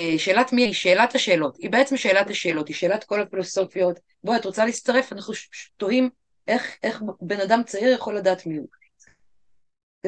אה, 0.00 0.14
שאלת 0.18 0.52
מי 0.52 0.62
היא 0.62 0.74
שאלת 0.74 1.14
השאלות, 1.14 1.56
היא 1.56 1.70
בעצם 1.70 1.96
שאלת 1.96 2.30
השאלות, 2.30 2.68
היא 2.68 2.76
שאלת 2.76 3.04
כל 3.04 3.22
הפילוסופיות. 3.22 4.00
בואי, 4.24 4.36
את 4.36 4.44
רוצה 4.44 4.64
להצטרף? 4.64 5.12
אנחנו 5.12 5.34
תוהים 5.76 6.10
איך, 6.48 6.76
איך 6.82 7.02
בן 7.20 7.40
אדם 7.40 7.62
צעיר 7.66 7.94
יכול 7.94 8.16
לדעת 8.16 8.46
מי 8.46 8.56
הוא. 8.56 8.66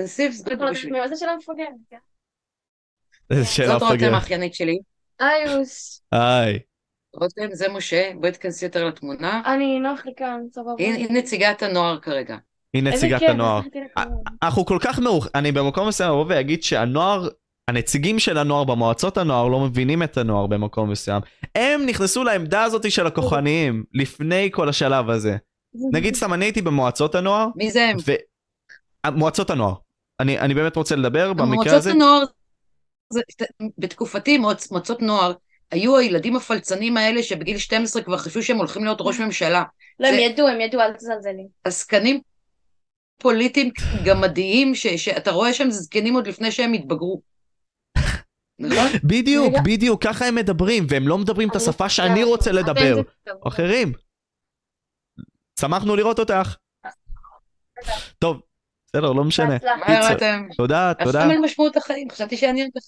תנסיב, 0.00 0.32
זה 0.32 0.56
בשביל. 0.56 1.08
זה 1.08 1.16
שאלה 1.16 1.36
מפגרת, 1.36 1.68
כן. 1.90 1.96
איזה 3.30 3.44
שאלה 3.44 3.74
מפגרת. 3.74 3.90
זאת 3.90 4.00
רותם 4.00 4.14
האחיינית 4.14 4.54
שלי. 4.54 4.78
היי 5.20 5.56
אוס. 5.56 6.02
היי. 6.12 6.58
רותם, 7.14 7.54
זה 7.54 7.68
משה, 7.68 8.10
בואי 8.20 8.32
תכנסי 8.32 8.64
יותר 8.64 8.84
לתמונה. 8.84 9.42
אני 9.46 9.80
נוח 9.80 10.06
לי 10.06 10.12
כאן, 10.16 10.40
סבבה. 10.52 10.74
היא 10.78 11.10
נציגת 11.10 11.62
הנוער 11.62 11.98
כרגע. 12.00 12.36
היא 12.72 12.82
נציגת 12.82 13.22
הנוער. 13.22 13.60
אנחנו 14.42 14.64
כל 14.64 14.78
כך 14.80 14.98
מאוח... 14.98 15.28
אני 15.34 15.52
במקום 15.52 15.88
מסוים 15.88 16.10
אבוא 16.10 16.24
ואגיד 16.28 16.62
שהנוער, 16.62 17.28
הנציגים 17.68 18.18
של 18.18 18.38
הנוער 18.38 18.64
במועצות 18.64 19.18
הנוער 19.18 19.48
לא 19.48 19.60
מבינים 19.60 20.02
את 20.02 20.16
הנוער 20.16 20.46
במקום 20.46 20.90
מסוים. 20.90 21.22
הם 21.54 21.86
נכנסו 21.86 22.24
לעמדה 22.24 22.62
הזאת 22.62 22.90
של 22.90 23.06
הכוחניים 23.06 23.84
לפני 23.94 24.48
כל 24.52 24.68
השלב 24.68 25.10
הזה. 25.10 25.36
נגיד 25.92 26.14
סתם 26.14 26.32
אני 26.32 26.44
הייתי 26.44 26.62
במועצות 26.62 27.14
הנוער. 27.14 27.48
מי 27.56 27.70
זה 27.70 27.88
הם? 27.88 27.96
מועצות 29.14 29.50
הנוער. 29.50 29.74
אני, 30.20 30.38
אני 30.38 30.54
באמת 30.54 30.76
רוצה 30.76 30.96
לדבר 30.96 31.32
במקרה 31.32 31.76
הזה. 31.76 31.90
הנוער, 31.90 32.24
זה, 33.12 33.20
בתקופתי 33.78 34.38
מועצות 34.38 35.02
נוער 35.02 35.32
היו 35.70 35.96
הילדים 35.96 36.36
הפלצנים 36.36 36.96
האלה 36.96 37.22
שבגיל 37.22 37.58
12 37.58 38.02
כבר 38.02 38.16
חשבו 38.16 38.42
שהם 38.42 38.56
הולכים 38.56 38.84
להיות 38.84 38.98
ראש 39.00 39.20
ממשלה. 39.20 39.62
לא, 40.00 40.08
הם 40.08 40.14
ידעו, 40.14 40.48
הם 40.48 40.60
ידעו, 40.60 40.80
אל 40.80 40.92
תזלזלי. 40.92 41.46
עסקנים 41.64 42.20
פוליטיים 43.18 43.70
גמדיים, 44.04 44.74
ש, 44.74 44.86
שאתה 44.86 45.30
רואה 45.30 45.54
שהם 45.54 45.70
זקנים 45.70 46.14
עוד 46.14 46.26
לפני 46.26 46.52
שהם 46.52 46.72
התבגרו. 46.72 47.22
נכון? 48.58 48.86
בדיוק, 49.04 49.54
בדיוק, 49.64 50.04
ככה 50.04 50.26
הם 50.26 50.34
מדברים, 50.34 50.86
והם 50.88 51.08
לא 51.08 51.18
מדברים 51.18 51.48
את 51.48 51.56
השפה 51.56 51.88
שאני 51.88 52.24
רוצה 52.24 52.52
לדבר. 52.52 53.00
אחרים. 53.46 53.92
שמחנו 55.60 55.96
לראות 55.96 56.18
אותך. 56.18 56.56
טוב, 58.18 58.40
בסדר, 58.92 59.12
לא 59.12 59.24
משנה. 59.24 59.58
תודה, 60.56 60.92
תודה. 61.04 61.22
על 61.22 61.38
משמעות 61.38 61.76
החיים, 61.76 62.10
חשבתי 62.10 62.36
שאני 62.36 62.60
יודעת. 62.60 62.82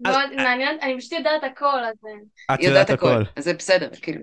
מאוד 0.00 0.36
מעניין, 0.36 0.78
אני 0.82 0.98
פשוט 0.98 1.12
יודעת 1.12 1.44
הכל, 1.44 1.84
אז... 1.84 1.96
את 2.54 2.62
יודעת 2.62 2.90
הכל. 2.90 3.22
זה 3.38 3.54
בסדר, 3.54 3.88
כאילו. 4.02 4.20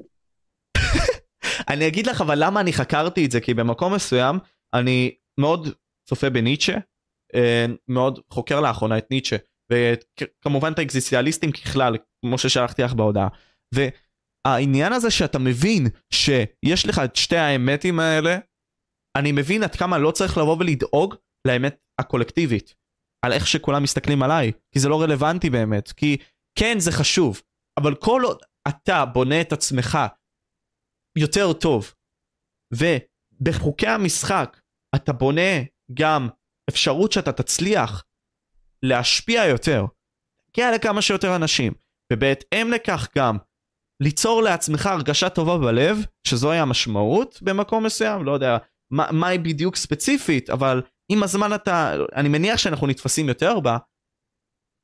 אני 1.69 1.87
אגיד 1.87 2.07
לך 2.07 2.21
אבל 2.21 2.43
למה 2.45 2.59
אני 2.61 2.73
חקרתי 2.73 3.25
את 3.25 3.31
זה, 3.31 3.41
כי 3.41 3.53
במקום 3.53 3.93
מסוים 3.93 4.39
אני 4.73 5.15
מאוד 5.39 5.67
צופה 6.09 6.29
בניטשה, 6.29 6.77
אה, 7.35 7.65
מאוד 7.87 8.19
חוקר 8.29 8.61
לאחרונה 8.61 8.97
את 8.97 9.11
ניטשה, 9.11 9.35
וכמובן 9.71 10.71
את 10.71 10.79
האקזיסטיאליסטים 10.79 11.51
ככלל, 11.51 11.97
כמו 12.21 12.37
ששלחתי 12.37 12.81
לך 12.81 12.93
בהודעה. 12.93 13.27
והעניין 13.75 14.93
הזה 14.93 15.11
שאתה 15.11 15.39
מבין 15.39 15.87
שיש 16.13 16.85
לך 16.85 17.01
את 17.05 17.15
שתי 17.15 17.37
האמתים 17.37 17.99
האלה, 17.99 18.37
אני 19.17 19.31
מבין 19.31 19.63
עד 19.63 19.75
כמה 19.75 19.97
לא 19.97 20.11
צריך 20.11 20.37
לבוא 20.37 20.57
ולדאוג 20.59 21.15
לאמת 21.47 21.77
הקולקטיבית, 21.99 22.75
על 23.25 23.33
איך 23.33 23.47
שכולם 23.47 23.83
מסתכלים 23.83 24.23
עליי, 24.23 24.51
כי 24.71 24.79
זה 24.79 24.89
לא 24.89 25.01
רלוונטי 25.01 25.49
באמת, 25.49 25.91
כי 25.91 26.17
כן 26.59 26.79
זה 26.79 26.91
חשוב, 26.91 27.41
אבל 27.79 27.95
כל 27.95 28.21
עוד 28.25 28.41
אתה 28.67 29.05
בונה 29.05 29.41
את 29.41 29.53
עצמך 29.53 29.97
יותר 31.17 31.53
טוב, 31.53 31.93
ובחוקי 32.73 33.87
המשחק 33.87 34.59
אתה 34.95 35.13
בונה 35.13 35.63
גם 35.93 36.29
אפשרות 36.69 37.11
שאתה 37.11 37.31
תצליח 37.31 38.05
להשפיע 38.83 39.45
יותר, 39.45 39.85
להגיע 40.47 40.75
לכמה 40.75 41.01
שיותר 41.01 41.35
אנשים, 41.35 41.73
ובהתאם 42.13 42.71
לכך 42.71 43.07
גם 43.17 43.37
ליצור 44.03 44.41
לעצמך 44.41 44.85
הרגשה 44.85 45.29
טובה 45.29 45.57
בלב, 45.57 45.97
שזוהי 46.27 46.59
המשמעות 46.59 47.41
במקום 47.41 47.85
מסוים, 47.85 48.25
לא 48.25 48.31
יודע 48.31 48.57
מה, 48.91 49.27
היא 49.27 49.39
בדיוק 49.39 49.75
ספציפית, 49.75 50.49
אבל 50.49 50.81
עם 51.11 51.23
הזמן 51.23 51.55
אתה, 51.55 51.93
אני 52.15 52.29
מניח 52.29 52.57
שאנחנו 52.57 52.87
נתפסים 52.87 53.27
יותר 53.27 53.59
בה, 53.59 53.77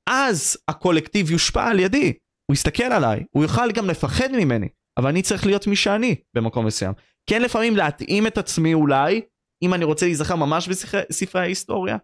אז 0.09 0.57
הקולקטיב 0.67 1.31
יושפע 1.31 1.69
על 1.69 1.79
ידי, 1.79 2.13
הוא 2.49 2.53
יסתכל 2.53 2.83
עליי, 2.83 3.23
הוא 3.35 3.43
יוכל 3.43 3.71
גם 3.71 3.89
לפחד 3.89 4.27
ממני, 4.31 4.67
אבל 4.99 5.09
אני 5.09 5.21
צריך 5.21 5.45
להיות 5.45 5.67
מי 5.67 5.75
שאני 5.75 6.15
במקום 6.35 6.65
מסוים. 6.65 6.93
כן 7.29 7.41
לפעמים 7.41 7.75
להתאים 7.75 8.27
את 8.27 8.37
עצמי 8.37 8.73
אולי, 8.73 9.21
אם 9.63 9.73
אני 9.73 9.85
רוצה 9.85 10.05
להיזכר 10.05 10.35
ממש 10.35 10.67
בספרי 10.67 11.41
ההיסטוריה, 11.41 11.97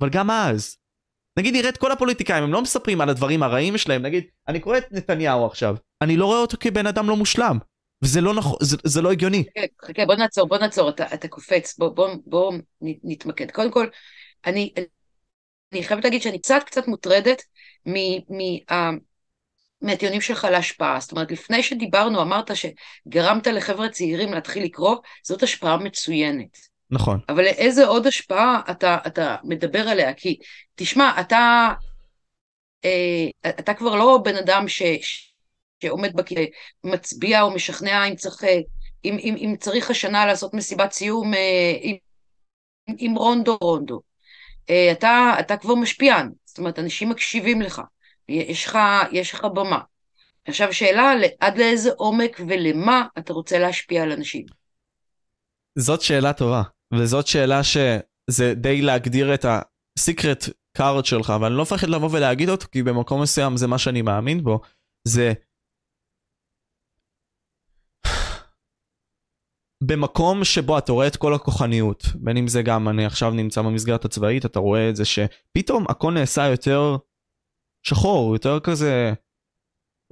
אבל 0.00 0.10
גם 0.10 0.30
אז. 0.30 0.76
נגיד 1.38 1.54
נראה 1.54 1.68
את 1.68 1.76
כל 1.76 1.92
הפוליטיקאים, 1.92 2.44
הם 2.44 2.52
לא 2.52 2.62
מספרים 2.62 3.00
על 3.00 3.08
הדברים 3.08 3.42
הרעים 3.42 3.78
שלהם, 3.78 4.02
נגיד, 4.02 4.24
אני 4.48 4.60
קורא 4.60 4.78
את 4.78 4.92
נתניהו 4.92 5.46
עכשיו, 5.46 5.76
אני 6.02 6.16
לא 6.16 6.26
רואה 6.26 6.38
אותו 6.38 6.56
כבן 6.60 6.86
אדם 6.86 7.08
לא 7.08 7.16
מושלם, 7.16 7.58
וזה 8.02 8.20
לא 8.20 8.34
נכון, 8.34 8.58
זה, 8.62 8.76
זה 8.84 9.02
לא 9.02 9.12
הגיוני. 9.12 9.44
חכה, 9.58 9.86
חכה, 9.86 10.06
בוא 10.06 10.14
נעצור, 10.14 10.48
בוא 10.48 10.58
נעצור, 10.58 10.88
אתה, 10.88 11.14
אתה 11.14 11.28
קופץ, 11.28 11.78
בוא, 11.78 11.88
בוא, 11.88 12.08
בוא 12.26 12.52
נתמקד. 12.82 13.50
קודם 13.50 13.70
כל, 13.70 13.86
אני, 14.46 14.72
אני 15.72 15.82
חייבת 15.82 16.04
להגיד 16.04 16.22
שאני 16.22 16.38
קצת 16.38 16.62
קצת 16.66 16.88
מוטרדת 16.88 17.42
מ, 17.86 17.94
מ, 18.28 18.56
uh, 18.70 18.74
מהטיעונים 19.82 20.20
שלך 20.20 20.46
להשפעה. 20.50 21.00
זאת 21.00 21.12
אומרת, 21.12 21.32
לפני 21.32 21.62
שדיברנו, 21.62 22.22
אמרת 22.22 22.50
שגרמת 22.56 23.46
לחבר'ה 23.46 23.88
צעירים 23.88 24.32
להתחיל 24.32 24.64
לקרוא, 24.64 24.96
זאת 25.24 25.42
השפעה 25.42 25.76
מצוינת. 25.76 26.58
נכון. 26.90 27.20
אבל 27.28 27.46
איזה 27.46 27.86
עוד 27.86 28.06
השפעה 28.06 28.60
אתה, 28.70 28.98
אתה 29.06 29.36
מדבר 29.44 29.88
עליה? 29.88 30.14
כי, 30.14 30.38
תשמע, 30.74 31.20
אתה, 31.20 31.68
אה, 32.84 33.50
אתה 33.58 33.74
כבר 33.74 33.94
לא 33.94 34.20
בן 34.24 34.36
אדם 34.36 34.68
ש, 34.68 34.82
שעומד 35.82 36.16
בכלא, 36.16 36.42
מצביע 36.84 37.42
או 37.42 37.54
משכנע 37.54 38.04
אם 38.04 38.16
צריך, 38.16 38.44
אה, 38.44 38.58
אם, 39.04 39.16
אם, 39.18 39.34
אם 39.38 39.54
צריך 39.60 39.90
השנה 39.90 40.26
לעשות 40.26 40.54
מסיבת 40.54 40.92
סיום 40.92 41.34
אה, 41.34 41.74
עם, 41.80 41.96
עם 42.98 43.14
רונדו 43.14 43.58
רונדו. 43.60 44.00
אה, 44.70 44.92
אתה, 44.92 45.32
אתה 45.40 45.56
כבר 45.56 45.74
משפיען, 45.74 46.30
זאת 46.44 46.58
אומרת, 46.58 46.78
אנשים 46.78 47.08
מקשיבים 47.08 47.62
לך, 47.62 47.82
יש 48.28 48.66
לך, 48.66 48.78
יש 49.12 49.34
לך 49.34 49.44
במה. 49.44 49.80
עכשיו 50.44 50.72
שאלה, 50.72 51.12
עד 51.40 51.58
לאיזה 51.58 51.90
עומק 51.96 52.40
ולמה 52.48 53.06
אתה 53.18 53.32
רוצה 53.32 53.58
להשפיע 53.58 54.02
על 54.02 54.12
אנשים? 54.12 54.46
זאת 55.78 56.00
שאלה 56.00 56.32
טובה, 56.32 56.62
וזאת 56.94 57.26
שאלה 57.26 57.60
שזה 57.64 58.54
די 58.54 58.82
להגדיר 58.82 59.34
את 59.34 59.44
ה-secret 59.44 60.48
card 60.78 61.04
שלך, 61.04 61.30
אבל 61.30 61.46
אני 61.46 61.56
לא 61.56 61.62
מפחד 61.62 61.88
לבוא 61.88 62.08
ולהגיד 62.12 62.48
אותו, 62.48 62.66
כי 62.72 62.82
במקום 62.82 63.22
מסוים 63.22 63.56
זה 63.56 63.66
מה 63.66 63.78
שאני 63.78 64.02
מאמין 64.02 64.44
בו, 64.44 64.60
זה 65.08 65.32
במקום 69.84 70.44
שבו 70.44 70.78
אתה 70.78 70.92
רואה 70.92 71.06
את 71.06 71.16
כל 71.16 71.34
הכוחניות, 71.34 72.02
בין 72.14 72.36
אם 72.36 72.48
זה 72.48 72.62
גם 72.62 72.88
אני 72.88 73.06
עכשיו 73.06 73.30
נמצא 73.30 73.62
במסגרת 73.62 74.04
הצבאית, 74.04 74.46
אתה 74.46 74.58
רואה 74.58 74.90
את 74.90 74.96
זה 74.96 75.04
שפתאום 75.04 75.84
הכל 75.88 76.12
נעשה 76.12 76.46
יותר 76.46 76.96
שחור, 77.86 78.34
יותר 78.34 78.60
כזה 78.60 79.12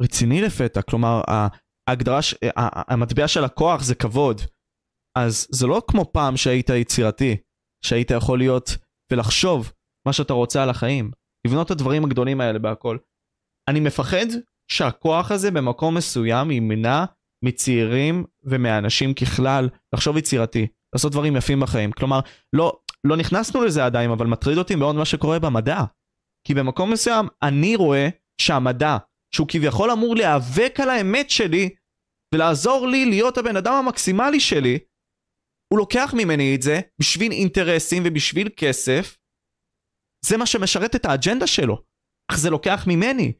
רציני 0.01 0.43
לפתע, 0.43 0.83
כלומר 0.83 1.21
ההגדרה, 1.89 2.19
המטבע 2.89 3.29
של 3.29 3.45
הכוח 3.45 3.83
זה 3.83 3.95
כבוד, 3.95 4.41
אז 5.19 5.47
זה 5.51 5.66
לא 5.66 5.83
כמו 5.91 6.12
פעם 6.12 6.37
שהיית 6.37 6.71
יצירתי, 6.71 7.37
שהיית 7.85 8.11
יכול 8.11 8.39
להיות 8.39 8.71
ולחשוב 9.12 9.73
מה 10.07 10.12
שאתה 10.12 10.33
רוצה 10.33 10.62
על 10.62 10.71
החיים, 10.71 11.11
לבנות 11.47 11.66
את 11.66 11.71
הדברים 11.71 12.05
הגדולים 12.05 12.41
האלה 12.41 12.59
בהכל. 12.59 12.99
אני 13.71 13.81
מפחד 13.81 14.27
שהכוח 14.71 15.31
הזה 15.31 15.51
במקום 15.51 15.97
מסוים 15.97 16.51
ימנע 16.51 17.05
מצעירים 17.45 18.24
ומאנשים 18.45 19.14
ככלל 19.14 19.68
לחשוב 19.95 20.16
יצירתי, 20.16 20.66
לעשות 20.93 21.12
דברים 21.12 21.36
יפים 21.36 21.61
בחיים. 21.61 21.93
כלומר, 21.93 22.20
לא, 22.53 22.78
לא 23.05 23.16
נכנסנו 23.16 23.64
לזה 23.64 23.84
עדיין, 23.84 24.11
אבל 24.11 24.26
מטריד 24.26 24.59
אותי 24.59 24.74
מאוד 24.74 24.97
מה 24.97 25.05
שקורה 25.05 25.39
במדע. 25.39 25.80
כי 26.47 26.55
במקום 26.55 26.93
מסוים 26.93 27.26
אני 27.43 27.76
רואה 27.76 28.09
שהמדע, 28.41 28.97
שהוא 29.34 29.49
כביכול 29.49 29.91
אמור 29.91 30.16
להיאבק 30.16 30.80
על 30.82 30.91
האמת 30.91 31.30
שלי 31.30 31.70
ולעזור 32.34 32.86
לי 32.86 33.05
להיות 33.05 33.39
הבן 33.39 33.57
אדם 33.57 33.74
המקסימלי 33.74 34.41
שלי, 34.41 34.78
הוא 35.72 35.78
לוקח 35.78 36.14
ממני 36.16 36.55
את 36.55 36.62
זה 36.62 36.80
בשביל 37.01 37.32
אינטרסים 37.32 38.03
ובשביל 38.07 38.49
כסף. 38.57 39.18
זה 40.24 40.36
מה 40.36 40.47
שמשרת 40.47 40.97
את 40.97 41.05
האג'נדה 41.05 41.47
שלו. 41.47 41.82
אך 42.30 42.39
זה 42.39 42.51
לוקח 42.51 42.84
ממני. 42.86 43.32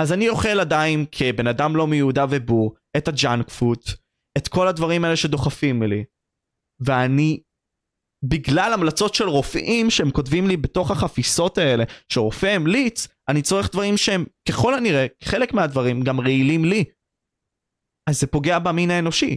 אז 0.00 0.12
אני 0.12 0.28
אוכל 0.28 0.60
עדיין 0.60 1.04
כבן 1.12 1.46
אדם 1.46 1.76
לא 1.76 1.86
מיהודה 1.86 2.24
ובור, 2.30 2.74
את 2.96 3.08
הג'אנק 3.08 3.50
פוט, 3.50 3.90
את 4.38 4.48
כל 4.48 4.68
הדברים 4.68 5.04
האלה 5.04 5.16
שדוחפים 5.16 5.82
לי. 5.82 6.04
ואני, 6.80 7.40
בגלל 8.24 8.72
המלצות 8.72 9.14
של 9.14 9.28
רופאים 9.28 9.90
שהם 9.90 10.10
כותבים 10.10 10.48
לי 10.48 10.56
בתוך 10.56 10.90
החפיסות 10.90 11.58
האלה, 11.58 11.84
שרופא 12.08 12.46
המליץ, 12.46 13.08
אני 13.28 13.42
צורך 13.42 13.72
דברים 13.72 13.96
שהם 13.96 14.24
ככל 14.48 14.74
הנראה, 14.74 15.06
חלק 15.24 15.52
מהדברים 15.52 16.02
גם 16.02 16.20
רעילים 16.20 16.64
לי. 16.64 16.84
אז 18.08 18.20
זה 18.20 18.26
פוגע 18.26 18.58
במין 18.58 18.90
האנושי. 18.90 19.36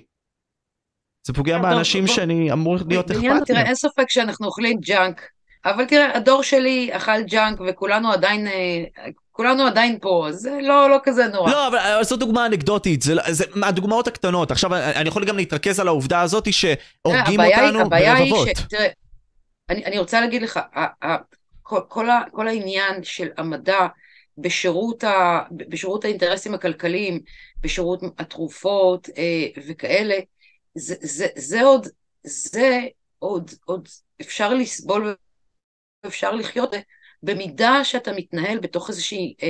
זה 1.28 1.34
פוגע 1.34 1.56
כן, 1.58 1.62
באנשים 1.62 2.08
שאני 2.08 2.52
אמור 2.52 2.76
להיות 2.90 3.12
אכפת 3.12 3.24
מהם. 3.24 3.46
תראה, 3.46 3.62
אין 3.62 3.76
ספק 3.76 4.10
שאנחנו 4.10 4.46
אוכלים 4.48 4.80
junk, 4.80 5.22
אבל 5.66 5.86
תראה, 5.86 6.18
הדור 6.18 6.44
שלי 6.44 6.90
אכל 6.92 7.22
junk 7.22 7.60
וכולנו 7.70 8.12
עדיין, 8.12 8.48
אה, 8.48 8.84
כולנו 9.42 9.68
עדיין 9.68 10.00
פה, 10.02 10.28
זה 10.32 10.58
לא, 10.62 10.90
לא 10.90 10.98
כזה 11.04 11.28
נורא. 11.28 11.52
לא, 11.52 11.68
אבל 11.68 12.04
זו 12.04 12.16
דוגמה 12.18 12.46
אנקדוטית, 12.46 13.02
זה, 13.02 13.14
זה 13.30 13.46
מהדוגמאות 13.56 14.08
הקטנות. 14.08 14.52
עכשיו, 14.52 14.76
אני 14.76 15.10
יכול 15.10 15.26
גם 15.26 15.38
להתרכז 15.38 15.80
על 15.80 15.88
העובדה 15.88 16.22
הזאת 16.22 16.54
שהורגים 16.54 17.40
אותנו 17.40 17.78
ברבבות. 17.78 17.86
הבעיה 17.86 18.16
היא 18.16 18.34
ש... 18.56 18.62
תראה, 18.70 18.88
אני, 19.70 19.86
אני 19.86 19.98
רוצה 19.98 20.22
להגיד 20.22 20.42
לך, 20.42 20.58
ה, 20.58 21.08
ה, 21.08 21.18
כל, 21.62 21.80
כל, 21.88 22.10
ה, 22.10 22.22
כל 22.32 22.48
העניין 22.48 23.04
של 23.04 23.28
המדע 23.38 23.88
בשירות, 24.38 25.04
ה, 25.04 25.42
בשירות 25.52 26.06
האינטרסים 26.06 26.54
הכלכליים, 26.54 27.20
בשירות 27.62 28.02
התרופות 28.18 29.10
אה, 29.18 29.62
וכאלה, 29.68 30.16
זה, 30.76 30.96
זה, 31.00 31.28
זה 31.36 31.62
עוד, 31.62 31.88
זה 32.24 32.80
עוד, 33.20 33.52
עוד 33.66 33.88
אפשר 34.22 34.54
לסבול 34.54 35.16
ואפשר 36.04 36.32
לחיות 36.32 36.74
במידה 37.24 37.84
שאתה 37.84 38.12
מתנהל 38.14 38.60
בתוך 38.60 38.90
איזשהי 38.90 39.36
אה, 39.44 39.50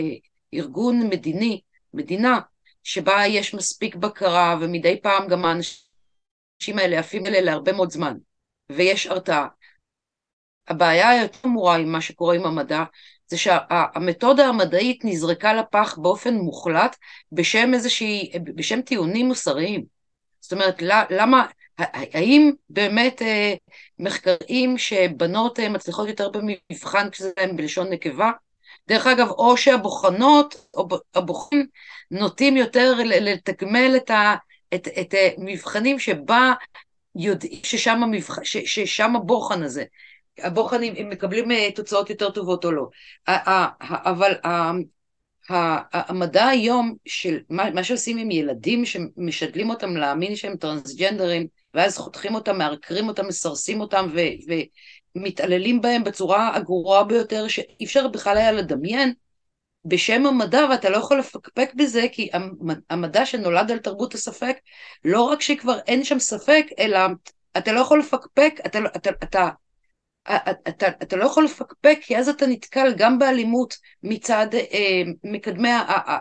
ארגון 0.53 1.09
מדיני, 1.09 1.61
מדינה, 1.93 2.39
שבה 2.84 3.28
יש 3.28 3.53
מספיק 3.53 3.95
בקרה, 3.95 4.57
ומדי 4.61 4.99
פעם 5.01 5.28
גם 5.28 5.45
האנשים 5.45 6.78
האלה 6.80 6.99
עפים 6.99 7.26
אלה 7.28 7.41
להרבה 7.41 7.74
מאוד 7.74 7.91
זמן, 7.91 8.17
ויש 8.72 9.07
הרתעה. 9.07 9.47
הבעיה 10.67 11.09
היותר 11.09 11.38
חמורה 11.38 11.76
עם 11.76 11.91
מה 11.91 12.01
שקורה 12.01 12.36
עם 12.36 12.45
המדע, 12.45 12.84
זה 13.28 13.38
שהמתודה 13.38 14.45
המדעית 14.45 15.05
נזרקה 15.05 15.53
לפח 15.53 15.97
באופן 15.97 16.34
מוחלט 16.34 16.95
בשם 17.32 17.74
איזושהי, 17.74 18.32
בשם 18.43 18.82
טיעונים 18.82 19.26
מוסריים. 19.26 19.86
זאת 20.39 20.53
אומרת, 20.53 20.82
למה, 21.09 21.45
האם 21.93 22.51
באמת 22.69 23.21
אה, 23.21 23.53
מחקרים 23.99 24.77
שבנות 24.77 25.59
אה, 25.59 25.69
מצליחות 25.69 26.07
יותר 26.07 26.29
במבחן 26.29 27.09
כשזה 27.09 27.32
בלשון 27.55 27.89
נקבה? 27.89 28.32
דרך 28.88 29.07
אגב, 29.07 29.29
או 29.29 29.57
שהבוחנות, 29.57 30.67
או 30.73 30.88
הבוחנים, 31.15 31.65
נוטים 32.11 32.57
יותר 32.57 32.93
לתגמל 33.03 33.93
את, 33.97 34.09
ה, 34.09 34.36
את, 34.73 34.88
את 34.88 35.13
המבחנים 35.38 35.99
שבה 35.99 36.53
יודעים 37.15 37.59
ששם, 37.63 38.03
המבח... 38.03 38.43
ש, 38.43 38.57
ששם 38.57 39.15
הבוחן 39.15 39.63
הזה, 39.63 39.84
הבוחנים 40.39 40.93
הם 40.97 41.09
מקבלים 41.09 41.51
אה, 41.51 41.69
תוצאות 41.75 42.09
יותר 42.09 42.29
טובות 42.29 42.65
או 42.65 42.71
לא. 42.71 42.88
אבל 43.89 44.34
המדע 45.49 46.47
היום 46.47 46.95
של 47.05 47.39
מה, 47.49 47.69
מה 47.69 47.84
שעושים 47.84 48.17
עם 48.17 48.32
ילדים 48.32 48.86
שמשדלים 48.86 49.69
אותם 49.69 49.97
להאמין 49.97 50.36
שהם 50.36 50.55
טרנסג'נדרים, 50.55 51.47
ואז 51.74 51.97
חותכים 51.97 52.36
אותם, 52.36 52.57
מעקרים 52.57 53.07
אותם, 53.07 53.28
מסרסים 53.28 53.82
אותם 53.82 54.07
ו- 54.13 54.53
ומתעללים 55.15 55.82
בהם 55.82 56.03
בצורה 56.03 56.55
הגרועה 56.55 57.03
ביותר 57.03 57.47
שאי 57.47 57.86
אפשר 57.86 58.07
בכלל 58.07 58.38
היה 58.38 58.51
לדמיין. 58.51 59.13
בשם 59.86 60.26
המדע, 60.26 60.65
ואתה 60.69 60.89
לא 60.89 60.97
יכול 60.97 61.19
לפקפק 61.19 61.72
בזה, 61.76 62.05
כי 62.11 62.30
המדע 62.89 63.26
שנולד 63.26 63.72
על 63.72 63.78
תרבות 63.78 64.13
הספק, 64.13 64.57
לא 65.05 65.22
רק 65.22 65.41
שכבר 65.41 65.80
אין 65.88 66.03
שם 66.03 66.19
ספק, 66.19 66.65
אלא 66.80 66.99
אתה 67.57 67.72
לא 67.72 67.80
יכול 67.80 67.99
לפקפק, 67.99 68.53
אתה, 68.65 68.80
אתה, 68.95 69.09
אתה, 69.09 69.49
אתה, 70.30 70.51
אתה, 70.69 70.88
אתה 70.88 71.15
לא 71.15 71.26
יכול 71.26 71.43
לפקפק, 71.43 71.97
כי 72.01 72.17
אז 72.17 72.30
אתה 72.30 72.47
נתקל 72.47 72.93
גם 72.97 73.19
באלימות 73.19 73.78
מצד 74.03 74.47
אה, 74.53 75.01
מקדמי 75.24 75.69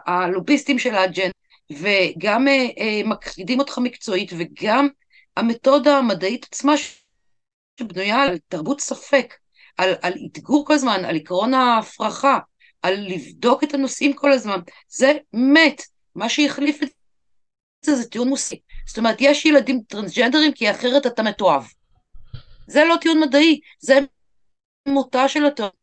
הלוביסטים 0.07 0.78
של 0.78 0.94
האג'נדה, 0.94 1.30
וגם 1.72 2.48
אה, 2.48 2.66
אה, 2.78 3.01
מכחידים 3.05 3.59
אותך 3.59 3.78
מקצועית, 3.78 4.32
וגם 4.38 4.88
המתודה 5.36 5.98
המדעית 5.98 6.46
עצמה 6.50 6.72
שבנויה 7.80 8.22
על 8.22 8.38
תרבות 8.48 8.80
ספק, 8.80 9.34
על, 9.76 9.94
על 10.02 10.12
אתגור 10.26 10.66
כל 10.66 10.74
הזמן, 10.74 11.04
על 11.04 11.16
עקרון 11.16 11.54
ההפרחה, 11.54 12.38
על 12.82 12.94
לבדוק 13.08 13.64
את 13.64 13.74
הנושאים 13.74 14.12
כל 14.12 14.32
הזמן, 14.32 14.60
זה 14.88 15.12
מת. 15.32 15.82
מה 16.14 16.28
שהחליף 16.28 16.82
את 16.82 16.88
זה 17.84 17.94
זה 17.94 18.08
טיעון 18.08 18.28
מוסי. 18.28 18.60
זאת 18.86 18.98
אומרת, 18.98 19.16
יש 19.20 19.46
ילדים 19.46 19.80
טרנסג'נדרים 19.88 20.52
כי 20.52 20.70
אחרת 20.70 21.06
אתה 21.06 21.22
מתועב. 21.22 21.66
זה 22.66 22.84
לא 22.84 22.96
טיעון 23.00 23.20
מדעי, 23.20 23.60
זה 23.78 23.98
מותה 24.88 25.28
של 25.28 25.46
התיאוריה, 25.46 25.74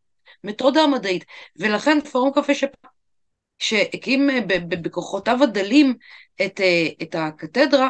מתודה 0.44 0.82
המדעית. 0.82 1.26
ולכן 1.56 2.02
פורום 2.02 2.32
קפה 2.34 2.56
שפ... 2.56 2.70
שהקים 3.60 4.30
בכוחותיו 4.70 5.44
הדלים 5.44 5.96
את, 6.46 6.62
אה, 6.62 6.88
את 7.02 7.16
הקתדרה, 7.16 7.90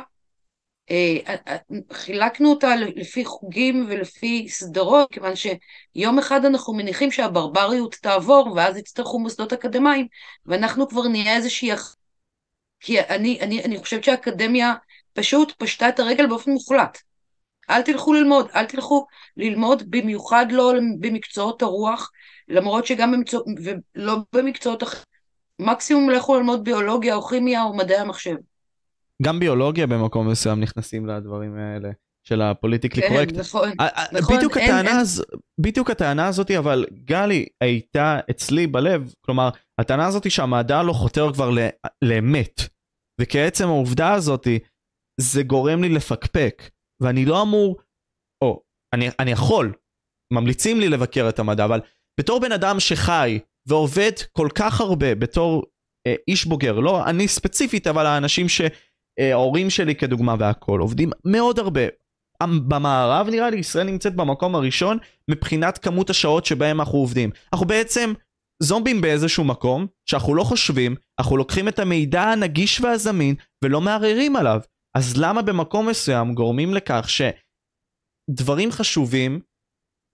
חילקנו 1.91 2.49
אותה 2.49 2.75
לפי 2.75 3.25
חוגים 3.25 3.85
ולפי 3.89 4.47
סדרות, 4.49 5.11
כיוון 5.11 5.33
שיום 5.35 6.19
אחד 6.19 6.45
אנחנו 6.45 6.73
מניחים 6.73 7.11
שהברבריות 7.11 7.95
תעבור, 8.01 8.53
ואז 8.55 8.77
יצטרכו 8.77 9.19
מוסדות 9.19 9.53
אקדמיים, 9.53 10.07
ואנחנו 10.45 10.87
כבר 10.87 11.07
נהיה 11.07 11.35
איזושהי... 11.35 11.71
כי 12.79 13.01
אני, 13.01 13.39
אני, 13.41 13.63
אני 13.63 13.77
חושבת 13.77 14.03
שהאקדמיה 14.03 14.73
פשוט 15.13 15.51
פשטה 15.51 15.89
את 15.89 15.99
הרגל 15.99 16.27
באופן 16.27 16.51
מוחלט. 16.51 16.97
אל 17.69 17.81
תלכו 17.81 18.13
ללמוד, 18.13 18.47
אל 18.55 18.65
תלכו 18.65 19.05
ללמוד, 19.37 19.83
במיוחד 19.91 20.45
לא 20.51 20.73
במקצועות 20.99 21.61
הרוח, 21.61 22.11
למרות 22.47 22.85
שגם 22.85 23.11
במקצוע, 23.11 23.41
ולא 23.63 24.17
במקצועות 24.33 24.83
אחרים. 24.83 25.03
מקסימום 25.59 26.09
לכו 26.09 26.35
ללמוד 26.35 26.63
ביולוגיה 26.63 27.15
או 27.15 27.21
כימיה 27.21 27.63
או 27.63 27.73
מדעי 27.73 27.97
המחשב. 27.97 28.35
גם 29.23 29.39
ביולוגיה 29.39 29.87
במקום 29.87 30.29
מסוים 30.29 30.59
נכנסים 30.59 31.05
לדברים 31.05 31.55
האלה. 31.55 31.89
של 32.27 32.41
הפוליטיקלי 32.41 33.01
כן, 33.01 33.07
קורקט. 33.07 33.33
נכון, 33.33 33.69
נכון, 34.11 34.35
בדיוק 34.37 34.57
אין, 34.57 34.71
הטענה, 34.71 34.89
אין. 34.89 34.99
הז... 34.99 35.23
בדיוק 35.61 35.89
הטענה 35.89 36.27
הזאת, 36.27 36.51
אבל 36.51 36.85
גלי 37.03 37.45
הייתה 37.61 38.19
אצלי 38.29 38.67
בלב, 38.67 39.13
כלומר, 39.21 39.49
הטענה 39.81 40.05
הזאת 40.05 40.31
שהמדע 40.31 40.83
לא 40.83 40.93
חותר 40.93 41.33
כבר 41.33 41.49
ל... 41.49 41.59
לאמת, 42.01 42.61
וכעצם 43.21 43.67
העובדה 43.67 44.13
הזאת, 44.13 44.47
זה 45.19 45.43
גורם 45.43 45.83
לי 45.83 45.89
לפקפק, 45.89 46.63
ואני 47.03 47.25
לא 47.25 47.41
אמור, 47.41 47.77
או, 48.43 48.61
אני, 48.93 49.09
אני 49.19 49.31
יכול, 49.31 49.73
ממליצים 50.33 50.79
לי 50.79 50.89
לבקר 50.89 51.29
את 51.29 51.39
המדע, 51.39 51.65
אבל 51.65 51.79
בתור 52.19 52.39
בן 52.39 52.51
אדם 52.51 52.79
שחי 52.79 53.39
ועובד 53.67 54.11
כל 54.31 54.47
כך 54.55 54.81
הרבה 54.81 55.15
בתור 55.15 55.63
אה, 56.07 56.15
איש 56.27 56.45
בוגר, 56.45 56.79
לא 56.79 57.05
אני 57.09 57.27
ספציפית, 57.27 57.87
אבל 57.87 58.05
האנשים 58.05 58.49
ש... 58.49 58.61
אה, 59.19 59.31
ההורים 59.31 59.69
שלי 59.69 59.95
כדוגמה 59.95 60.35
והכל, 60.39 60.79
עובדים 60.79 61.09
מאוד 61.25 61.59
הרבה. 61.59 61.81
במערב 62.43 63.27
נראה 63.29 63.49
לי 63.49 63.57
ישראל 63.57 63.85
נמצאת 63.85 64.15
במקום 64.15 64.55
הראשון 64.55 64.97
מבחינת 65.31 65.77
כמות 65.77 66.09
השעות 66.09 66.45
שבהם 66.45 66.79
אנחנו 66.79 66.97
עובדים. 66.97 67.29
אנחנו 67.53 67.67
בעצם 67.67 68.13
זומבים 68.63 69.01
באיזשהו 69.01 69.43
מקום 69.43 69.87
שאנחנו 70.05 70.35
לא 70.35 70.43
חושבים, 70.43 70.95
אנחנו 71.19 71.37
לוקחים 71.37 71.67
את 71.67 71.79
המידע 71.79 72.21
הנגיש 72.21 72.81
והזמין 72.81 73.35
ולא 73.63 73.81
מערערים 73.81 74.35
עליו. 74.35 74.59
אז 74.97 75.17
למה 75.17 75.41
במקום 75.41 75.89
מסוים 75.89 76.33
גורמים 76.33 76.73
לכך 76.73 77.07
שדברים 77.09 78.71
חשובים 78.71 79.39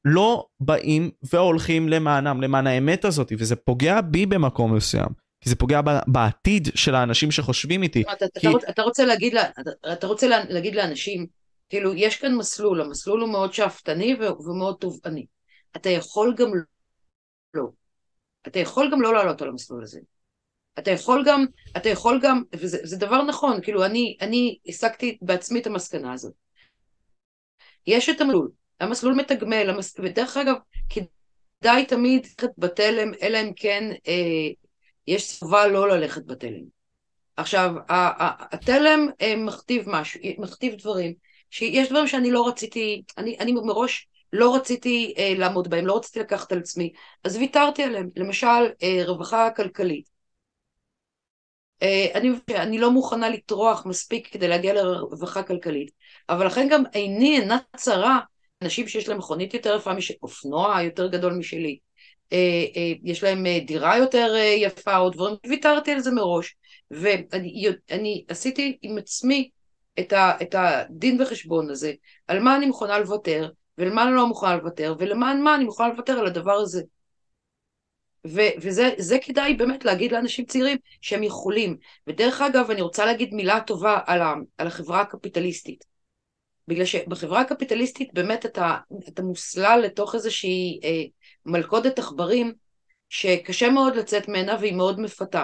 לא 0.08 0.47
באים 0.60 1.12
והולכים 1.34 1.89
למענם, 1.89 2.41
למען 2.41 2.68
האמת 2.68 3.06
הזאת, 3.06 3.32
וזה 3.39 3.56
פוגע 3.56 4.01
בי 4.01 4.26
במקום 4.26 4.76
מסוים. 4.76 5.22
כי 5.43 5.49
זה 5.49 5.55
פוגע 5.55 5.81
בעתיד 6.07 6.67
של 6.75 6.95
האנשים 6.95 7.31
שחושבים 7.31 7.83
איתי. 7.83 8.03
אתה, 8.13 8.25
כי... 8.39 8.47
אתה, 8.47 8.69
אתה, 8.69 8.81
רוצה 8.81 9.05
להגיד, 9.05 9.35
אתה, 9.37 9.93
אתה 9.93 10.07
רוצה 10.07 10.27
להגיד 10.27 10.75
לאנשים, 10.75 11.27
כאילו, 11.69 11.93
יש 11.93 12.15
כאן 12.15 12.35
מסלול, 12.35 12.81
המסלול 12.81 13.21
הוא 13.21 13.29
מאוד 13.29 13.53
שאפתני 13.53 14.15
ומאוד 14.39 14.75
תובעני. 14.79 15.25
אתה 15.75 15.89
יכול 15.89 16.33
גם 16.37 16.51
לא. 17.53 17.63
אתה 18.47 18.59
יכול 18.59 18.89
גם 18.91 19.01
לא 19.01 19.13
לעלות 19.13 19.41
על 19.41 19.49
המסלול 19.49 19.83
הזה. 19.83 19.99
אתה 20.79 20.91
יכול 20.91 21.23
גם, 21.25 21.45
אתה 21.77 21.89
יכול 21.89 22.19
גם, 22.23 22.43
וזה 22.55 22.97
דבר 22.97 23.23
נכון, 23.23 23.61
כאילו, 23.61 23.85
אני, 23.85 24.17
אני 24.21 24.57
הסקתי 24.67 25.17
בעצמי 25.21 25.59
את 25.59 25.67
המסקנה 25.67 26.13
הזאת. 26.13 26.33
יש 27.87 28.09
את 28.09 28.21
המסלול, 28.21 28.51
המסלול 28.79 29.13
מתגמל, 29.13 29.69
המס... 29.69 29.95
ודרך 29.99 30.37
אגב, 30.37 30.55
כדאי 30.89 31.85
תמיד 31.85 32.25
ללכת 32.25 32.49
בתלם, 32.57 33.11
אלא 33.21 33.37
אם 33.41 33.51
כן 33.55 33.91
אה, 34.07 34.62
יש 35.08 35.24
סיבה 35.30 35.68
לא 35.68 35.89
ללכת 35.89 36.26
בתלם. 36.26 36.64
עכשיו, 37.38 37.72
התלם 37.89 39.10
אה, 39.22 39.36
מכתיב 39.36 39.84
משהו, 39.88 40.22
מכתיב 40.38 40.76
דברים, 40.76 41.14
שיש 41.49 41.89
דברים 41.89 42.08
שאני 42.08 42.32
לא 42.32 42.47
רציתי, 42.47 43.04
אני, 43.18 43.38
אני 43.39 43.51
מראש 43.51 44.08
לא 44.34 44.56
רציתי 44.56 45.14
אה, 45.18 45.34
לעמוד 45.38 45.70
בהם, 45.70 45.88
לא 45.88 45.97
רציתי 45.97 46.20
לקחת 46.20 46.51
על 46.51 46.60
עצמי, 46.60 46.93
אז 47.24 47.38
ויתרתי 47.38 47.84
עליהם, 47.84 48.10
למשל 48.16 48.47
אה, 48.84 49.01
רווחה 49.06 49.49
כלכלית. 49.49 50.10
אה, 51.82 52.08
אני, 52.16 52.30
אני 52.56 52.80
לא 52.80 52.91
מוכנה 52.91 53.30
לטרוח 53.30 53.86
מספיק 53.86 54.28
כדי 54.34 54.47
להגיע 54.47 54.74
לרווחה 54.74 55.43
כלכלית, 55.43 55.91
אבל 56.30 56.45
לכן 56.45 56.68
גם 56.72 56.84
עיני 56.93 57.39
אינה 57.39 57.58
צרה 57.76 58.20
אנשים 58.62 58.88
שיש 58.88 59.10
להם 59.10 59.18
מכונית 59.18 59.54
יותר 59.54 59.76
יפה, 59.76 59.91
אופנוע 60.24 60.82
יותר 60.82 61.08
גדול 61.08 61.34
משלי, 61.34 61.70
אה, 61.70 61.72
אה, 61.72 61.92
יש 63.03 63.23
להם 63.23 63.45
אה, 63.45 63.59
דירה 63.65 63.97
יותר 63.97 64.36
יפה 64.57 64.97
או 64.97 65.09
דברים, 65.09 65.36
ויתרתי 65.47 65.91
על 65.91 65.99
זה 65.99 66.11
מראש. 66.11 66.55
ואני 66.91 68.25
עשיתי 68.27 68.77
עם 68.81 68.97
עצמי 68.97 69.49
את, 69.99 70.13
ה, 70.13 70.31
את 70.41 70.55
הדין 70.57 71.21
וחשבון 71.21 71.69
הזה, 71.69 71.93
על 72.27 72.39
מה 72.39 72.57
אני 72.57 72.65
מוכנה 72.65 72.99
לוותר, 72.99 73.49
ולמה 73.77 74.03
אני 74.03 74.15
לא 74.15 74.27
מוכנה 74.27 74.55
לוותר, 74.55 74.95
ולמען 74.99 75.41
מה 75.41 75.55
אני 75.55 75.63
מוכנה 75.63 75.88
לוותר 75.88 76.19
על 76.19 76.27
הדבר 76.27 76.53
הזה. 76.53 76.81
ו, 78.27 78.41
וזה 78.57 79.17
כדאי 79.21 79.53
באמת 79.53 79.86
להגיד 79.86 80.11
לאנשים 80.11 80.45
צעירים 80.45 80.77
שהם 81.01 81.23
יכולים. 81.23 81.77
ודרך 82.07 82.41
אגב, 82.41 82.71
אני 82.71 82.81
רוצה 82.81 83.05
להגיד 83.05 83.34
מילה 83.34 83.61
טובה 83.61 83.99
על, 84.05 84.21
ה, 84.21 84.34
על 84.57 84.67
החברה 84.67 85.01
הקפיטליסטית. 85.01 85.84
בגלל 86.67 86.86
שבחברה 86.86 87.41
הקפיטליסטית 87.41 88.13
באמת 88.13 88.45
אתה, 88.45 88.77
אתה 89.07 89.21
מוסלל 89.21 89.81
לתוך 89.84 90.15
איזושהי 90.15 90.79
אה, 90.84 91.03
מלכודת 91.45 91.99
עכברים 91.99 92.53
שקשה 93.09 93.69
מאוד 93.69 93.95
לצאת 93.95 94.27
ממנה 94.27 94.55
והיא 94.59 94.75
מאוד 94.75 94.99
מפתה. 94.99 95.43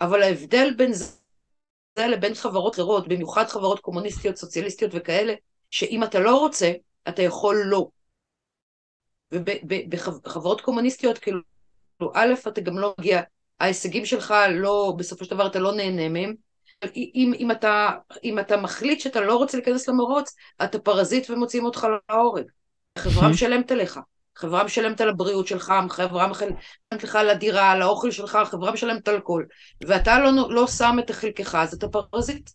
אבל 0.00 0.22
ההבדל 0.22 0.74
בין 0.76 0.92
זה 0.92 2.06
לבין 2.06 2.34
חברות 2.34 2.74
אחרות, 2.74 3.08
במיוחד 3.08 3.46
חברות 3.46 3.80
קומוניסטיות, 3.80 4.36
סוציאליסטיות 4.36 4.90
וכאלה, 4.94 5.34
שאם 5.70 6.04
אתה 6.04 6.20
לא 6.20 6.36
רוצה, 6.36 6.72
אתה 7.08 7.22
יכול 7.22 7.62
לא. 7.66 7.88
ובחברות 9.32 10.60
קומוניסטיות, 10.60 11.18
כאילו, 11.18 11.40
א', 12.14 12.34
אתה 12.48 12.60
גם 12.60 12.78
לא 12.78 12.94
מגיע, 12.98 13.22
ההישגים 13.60 14.06
שלך 14.06 14.34
לא, 14.50 14.94
בסופו 14.98 15.24
של 15.24 15.30
דבר 15.30 15.46
אתה 15.46 15.58
לא 15.58 15.72
נהנה 15.72 16.08
מהם. 16.08 16.34
אם, 16.96 17.32
אם, 17.38 17.50
אתה, 17.50 17.90
אם 18.24 18.38
אתה 18.38 18.56
מחליט 18.56 19.00
שאתה 19.00 19.20
לא 19.20 19.36
רוצה 19.36 19.56
להיכנס 19.56 19.88
למרוץ, 19.88 20.34
אתה 20.64 20.78
פרזיט 20.78 21.30
ומוציאים 21.30 21.64
אותך 21.64 21.86
להורג. 22.10 22.44
החברה 22.96 23.28
משלמת 23.28 23.70
עליך. 23.70 24.00
חברה 24.36 24.64
משלמת 24.64 25.00
על 25.00 25.08
הבריאות 25.08 25.46
שלך, 25.46 25.74
חברה 25.90 26.28
משלמת 26.28 27.02
לך 27.02 27.16
על 27.16 27.30
הדירה, 27.30 27.70
על 27.70 27.82
האוכל 27.82 28.10
שלך, 28.10 28.34
החברה 28.34 28.72
משלמת 28.72 29.08
על 29.08 29.16
הכל. 29.16 29.44
ואתה 29.86 30.18
לא, 30.18 30.30
לא 30.50 30.66
שם 30.66 30.96
את 30.98 31.10
חלקך, 31.10 31.54
אז 31.54 31.74
אתה 31.74 31.86
פרזיט. 31.88 32.50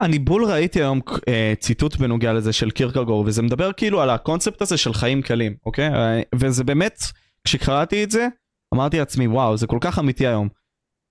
אני 0.00 0.18
בול 0.18 0.44
ראיתי 0.44 0.78
היום 0.78 1.00
אה, 1.28 1.54
ציטוט 1.60 1.96
בנוגע 1.96 2.32
לזה 2.32 2.52
של 2.52 2.70
קירקגור, 2.70 3.24
וזה 3.26 3.42
מדבר 3.42 3.72
כאילו 3.72 4.00
על 4.02 4.10
הקונספט 4.10 4.62
הזה 4.62 4.76
של 4.76 4.94
חיים 4.94 5.22
קלים, 5.22 5.56
אוקיי? 5.66 5.88
אה, 5.88 6.20
וזה 6.34 6.64
באמת, 6.64 6.98
כשקראתי 7.44 8.04
את 8.04 8.10
זה, 8.10 8.28
אמרתי 8.74 8.98
לעצמי, 8.98 9.26
וואו, 9.26 9.56
זה 9.56 9.66
כל 9.66 9.78
כך 9.80 9.98
אמיתי 9.98 10.26
היום. 10.26 10.48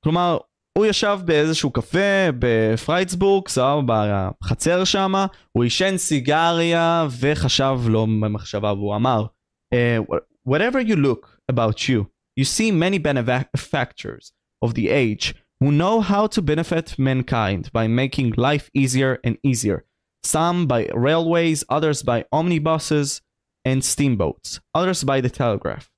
כלומר, 0.04 0.38
הוא 0.78 0.86
ישב 0.86 1.20
באיזשהו 1.26 1.72
קפה 1.72 2.32
בפרייצבורג, 2.40 3.48
סבבה, 3.48 4.30
בחצר 4.42 4.84
שמה, 4.84 5.26
הוא 5.52 5.64
עישן 5.64 5.98
סיגריה 5.98 7.08
וחשב 7.20 7.78
לו 7.86 8.08
במחשבה, 8.22 8.74
והוא 8.74 8.96
אמר, 8.96 9.26
Uh, 9.74 10.04
whatever 10.44 10.80
you 10.80 10.96
look 10.96 11.40
about 11.50 11.88
you, 11.88 12.10
you 12.36 12.46
see 12.46 12.72
many 12.72 12.98
benefactors 12.98 14.32
of 14.62 14.76
the 14.76 14.90
age 14.90 15.36
who 15.60 15.72
know 15.72 16.02
how 16.02 16.28
to 16.28 16.42
benefit 16.42 17.00
mankind 17.00 17.72
by 17.74 17.88
making 17.88 18.34
life 18.38 18.70
easier 18.74 19.20
and 19.24 19.38
easier. 19.44 19.86
Some 20.24 20.68
by 20.68 20.90
railways, 20.94 21.64
others 21.70 22.04
by 22.04 22.26
omnibuses 22.32 23.22
and 23.66 23.84
steamboats, 23.84 24.60
others 24.74 25.04
by 25.04 25.22
the 25.22 25.30
telegraph. 25.30 25.90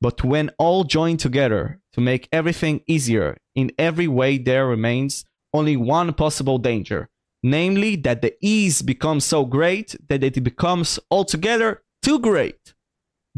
But 0.00 0.24
when 0.24 0.50
all 0.58 0.84
join 0.84 1.16
together 1.16 1.80
to 1.92 2.00
make 2.00 2.28
everything 2.32 2.82
easier 2.86 3.36
in 3.54 3.72
every 3.78 4.08
way, 4.08 4.38
there 4.38 4.66
remains 4.66 5.24
only 5.52 5.76
one 5.76 6.12
possible 6.14 6.58
danger 6.58 7.08
namely, 7.42 7.96
that 7.96 8.22
the 8.22 8.34
ease 8.40 8.82
becomes 8.82 9.24
so 9.24 9.44
great 9.44 9.94
that 10.08 10.24
it 10.24 10.42
becomes 10.42 10.98
altogether 11.10 11.82
too 12.02 12.18
great. 12.18 12.74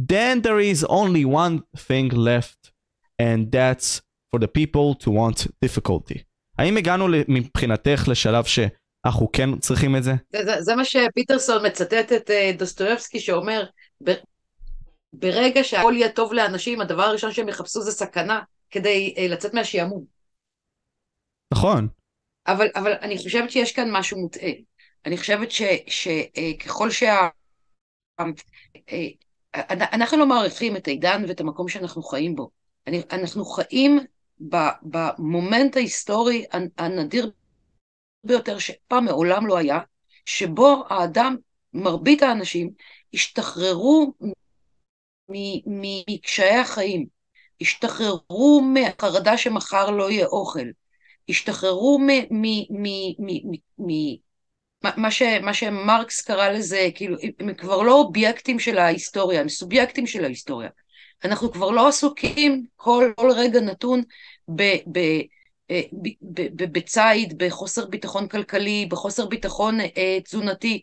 Then 0.08 0.40
there 0.42 0.60
is 0.60 0.84
only 0.84 1.24
one 1.24 1.62
thing 1.76 2.08
left, 2.08 2.72
and 3.18 3.50
that's 3.52 4.00
for 4.30 4.38
the 4.38 4.48
people 4.48 4.94
to 4.94 5.10
want 5.10 5.46
difficulty. 5.64 6.22
האם 6.58 6.76
הגענו 6.76 7.06
מבחינתך 7.28 8.08
לשלב 8.08 8.44
שאנחנו 8.44 9.32
כן 9.32 9.58
צריכים 9.58 9.96
את 9.96 10.02
זה? 10.02 10.12
זה, 10.32 10.44
זה, 10.44 10.62
זה 10.62 10.76
מה 10.76 10.84
שפיטרסון 10.84 11.66
מצטט 11.66 12.12
את 12.12 12.30
uh, 12.30 12.58
דוסטויבסקי 12.58 13.20
שאומר, 13.20 13.64
ב, 14.04 14.10
ברגע 15.12 15.64
שהכל 15.64 15.92
יהיה 15.96 16.08
טוב 16.08 16.32
לאנשים, 16.32 16.80
הדבר 16.80 17.02
הראשון 17.02 17.32
שהם 17.32 17.48
יחפשו 17.48 17.82
זה 17.82 17.92
סכנה 17.92 18.40
כדי 18.70 19.14
uh, 19.16 19.20
לצאת 19.32 19.54
מהשעמום. 19.54 20.04
נכון. 21.52 21.88
אבל, 22.46 22.68
אבל 22.74 22.92
אני 22.92 23.18
חושבת 23.18 23.50
שיש 23.50 23.72
כאן 23.72 23.88
משהו 23.92 24.20
מוטעה. 24.20 24.50
אני 25.06 25.18
חושבת 25.18 25.48
שככל 25.50 26.88
uh, 26.88 26.92
שה... 26.92 27.28
אנחנו 29.54 30.18
לא 30.18 30.26
מעריכים 30.26 30.76
את 30.76 30.88
העידן 30.88 31.24
ואת 31.28 31.40
המקום 31.40 31.68
שאנחנו 31.68 32.02
חיים 32.02 32.36
בו. 32.36 32.50
אנחנו 33.10 33.44
חיים 33.44 34.00
במומנט 34.82 35.76
ההיסטורי 35.76 36.44
הנדיר 36.78 37.30
ביותר 38.24 38.58
שפעם 38.58 39.04
מעולם 39.04 39.46
לא 39.46 39.56
היה, 39.56 39.78
שבו 40.24 40.84
האדם, 40.88 41.36
מרבית 41.72 42.22
האנשים, 42.22 42.70
השתחררו 43.14 44.12
מקשיי 45.66 46.56
החיים, 46.56 47.06
השתחררו 47.60 48.60
מהחרדה 48.60 49.38
שמחר 49.38 49.90
לא 49.90 50.10
יהיה 50.10 50.26
אוכל, 50.26 50.66
השתחררו 51.28 51.98
מה, 54.82 55.10
ש, 55.10 55.22
מה 55.22 55.54
שמרקס 55.54 56.22
קרא 56.22 56.48
לזה, 56.48 56.88
כאילו, 56.94 57.16
הם 57.40 57.54
כבר 57.54 57.82
לא 57.82 57.92
אובייקטים 57.92 58.58
של 58.58 58.78
ההיסטוריה, 58.78 59.40
הם 59.40 59.48
סובייקטים 59.48 60.06
של 60.06 60.24
ההיסטוריה. 60.24 60.68
אנחנו 61.24 61.52
כבר 61.52 61.70
לא 61.70 61.88
עסוקים 61.88 62.66
כל, 62.76 63.12
כל 63.16 63.30
רגע 63.36 63.60
נתון 63.60 64.02
אה, 64.60 64.76
ב, 64.88 64.98
ב, 66.34 66.72
בציד, 66.72 67.38
בחוסר 67.38 67.86
ביטחון 67.86 68.28
כלכלי, 68.28 68.86
בחוסר 68.90 69.26
ביטחון 69.26 69.80
אה, 69.80 70.18
תזונתי. 70.24 70.80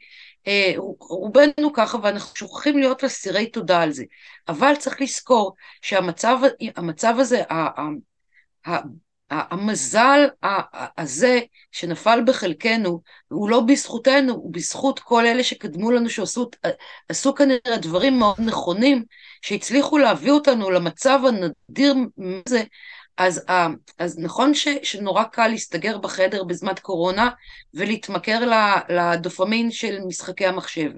אה, 0.47 0.73
רובנו 0.99 1.73
ככה, 1.73 1.97
ואנחנו 2.03 2.35
שוכחים 2.35 2.77
להיות 2.77 3.03
אסירי 3.03 3.45
תודה 3.45 3.81
על 3.81 3.91
זה. 3.91 4.03
אבל 4.47 4.73
צריך 4.75 5.01
לזכור 5.01 5.55
שהמצב 5.81 7.15
הזה, 7.19 7.41
המזל 9.29 10.27
הזה 10.97 11.39
שנפל 11.71 12.19
בחלקנו, 12.27 13.01
הוא 13.27 13.49
לא 13.49 13.59
בזכותנו, 13.59 14.33
הוא 14.33 14.53
בזכות 14.53 14.99
כל 14.99 15.25
אלה 15.25 15.43
שקדמו 15.43 15.91
לנו, 15.91 16.09
שעשו 16.09 17.35
כנראה 17.35 17.77
דברים 17.81 18.19
מאוד 18.19 18.35
נכונים, 18.39 19.03
שהצליחו 19.41 19.97
להביא 19.97 20.31
אותנו 20.31 20.69
למצב 20.69 21.19
הנדיר 21.27 21.95
הזה, 22.47 22.63
אז, 23.17 23.43
אז 23.97 24.19
נכון 24.19 24.53
ש, 24.53 24.67
שנורא 24.83 25.23
קל 25.23 25.47
להסתגר 25.47 25.97
בחדר 25.97 26.43
בזמן 26.43 26.73
קורונה 26.81 27.29
ולהתמכר 27.73 28.39
לדופמין 28.89 29.71
של 29.71 29.99
משחקי 30.07 30.45
המחשב. 30.45 30.91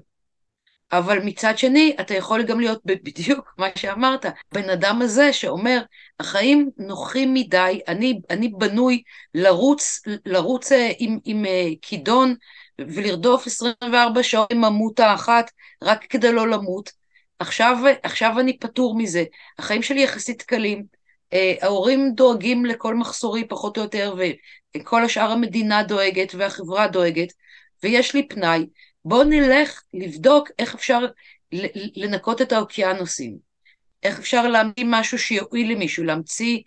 אבל 0.91 1.19
מצד 1.19 1.57
שני, 1.57 1.95
אתה 1.99 2.13
יכול 2.13 2.43
גם 2.43 2.59
להיות 2.59 2.81
בדיוק 3.05 3.53
מה 3.57 3.67
שאמרת, 3.75 4.25
בן 4.51 4.69
אדם 4.69 5.01
הזה 5.01 5.33
שאומר, 5.33 5.81
החיים 6.19 6.69
נוחים 6.77 7.33
מדי, 7.33 7.79
אני, 7.87 8.19
אני 8.29 8.47
בנוי 8.47 9.03
לרוץ, 9.33 10.01
לרוץ 10.25 10.71
אה, 10.71 10.91
עם, 10.99 11.19
עם 11.25 11.45
אה, 11.45 11.67
כידון 11.81 12.35
ולרדוף 12.81 13.47
24 13.47 14.23
שעות 14.23 14.51
עם 14.51 14.65
עמותה 14.65 15.13
אחת, 15.13 15.51
רק 15.83 16.05
כדי 16.09 16.31
לא 16.31 16.47
למות. 16.47 16.91
עכשיו, 17.39 17.77
עכשיו 18.03 18.39
אני 18.39 18.57
פטור 18.57 18.97
מזה, 18.97 19.23
החיים 19.59 19.83
שלי 19.83 20.03
יחסית 20.03 20.41
קלים, 20.41 20.83
אה, 21.33 21.53
ההורים 21.61 22.11
דואגים 22.15 22.65
לכל 22.65 22.95
מחסורי 22.95 23.47
פחות 23.47 23.77
או 23.77 23.83
יותר, 23.83 24.15
וכל 24.77 25.03
השאר 25.03 25.31
המדינה 25.31 25.83
דואגת 25.83 26.35
והחברה 26.35 26.87
דואגת, 26.87 27.33
ויש 27.83 28.15
לי 28.15 28.27
פנאי, 28.27 28.65
בואו 29.05 29.23
נלך 29.23 29.81
לבדוק 29.93 30.49
איך 30.59 30.75
אפשר 30.75 30.99
לנקות 31.95 32.41
את 32.41 32.51
האוקיינוסים, 32.51 33.37
איך 34.03 34.19
אפשר 34.19 34.47
להמציא 34.47 34.85
משהו 34.87 35.19
שיועיל 35.19 35.71
למישהו, 35.71 36.03
להמציא, 36.03 36.59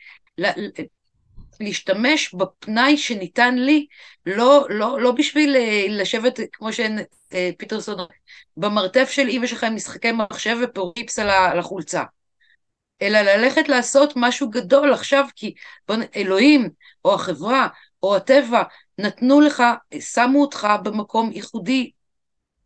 להשתמש 1.60 2.34
בפנאי 2.34 2.96
שניתן 2.96 3.54
לי, 3.54 3.86
לא, 4.26 4.66
לא, 4.70 5.00
לא 5.00 5.12
בשביל 5.12 5.56
אה, 5.56 5.86
לשבת, 5.88 6.40
כמו 6.52 6.68
שפיטרסון, 6.72 8.00
אה, 8.00 8.04
במרתף 8.56 9.10
של 9.10 9.28
אמא 9.28 9.46
שלך 9.46 9.64
עם 9.64 9.74
משחקי 9.74 10.12
מחשב 10.12 10.56
ופירופיפס 10.62 11.18
על 11.18 11.58
החולצה, 11.58 12.02
אלא 13.02 13.20
ללכת 13.20 13.68
לעשות 13.68 14.12
משהו 14.16 14.50
גדול 14.50 14.92
עכשיו, 14.92 15.26
כי 15.36 15.54
בוא, 15.88 15.96
אלוהים, 16.16 16.70
או 17.04 17.14
החברה, 17.14 17.68
או 18.02 18.16
הטבע, 18.16 18.62
נתנו 18.98 19.40
לך, 19.40 19.62
שמו 20.00 20.40
אותך 20.40 20.68
במקום 20.82 21.32
ייחודי 21.32 21.90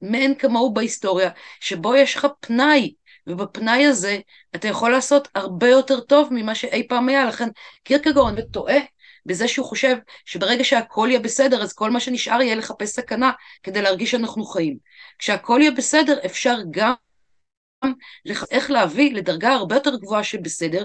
מאין 0.02 0.34
כמוהו 0.34 0.74
בהיסטוריה, 0.74 1.30
שבו 1.60 1.96
יש 1.96 2.16
לך 2.16 2.26
פנאי, 2.40 2.94
ובפנאי 3.26 3.86
הזה 3.86 4.18
אתה 4.54 4.68
יכול 4.68 4.90
לעשות 4.90 5.28
הרבה 5.34 5.68
יותר 5.68 6.00
טוב 6.00 6.28
ממה 6.30 6.54
שאי 6.54 6.88
פעם 6.88 7.08
היה, 7.08 7.24
לכן 7.24 7.48
קירקגורן 7.84 8.40
טועה 8.40 8.78
בזה 9.26 9.48
שהוא 9.48 9.66
חושב 9.66 9.96
שברגע 10.24 10.64
שהכל 10.64 11.08
יהיה 11.10 11.20
בסדר, 11.20 11.62
אז 11.62 11.72
כל 11.72 11.90
מה 11.90 12.00
שנשאר 12.00 12.42
יהיה 12.42 12.54
לחפש 12.54 12.88
סכנה 12.88 13.32
כדי 13.62 13.82
להרגיש 13.82 14.10
שאנחנו 14.10 14.44
חיים. 14.44 14.76
כשהכל 15.18 15.58
יהיה 15.60 15.70
בסדר, 15.70 16.18
אפשר 16.26 16.56
גם 16.70 16.94
איך 18.50 18.70
להביא 18.70 19.14
לדרגה 19.14 19.52
הרבה 19.52 19.74
יותר 19.74 19.96
גבוהה 19.96 20.24
של 20.24 20.38
בסדר, 20.38 20.84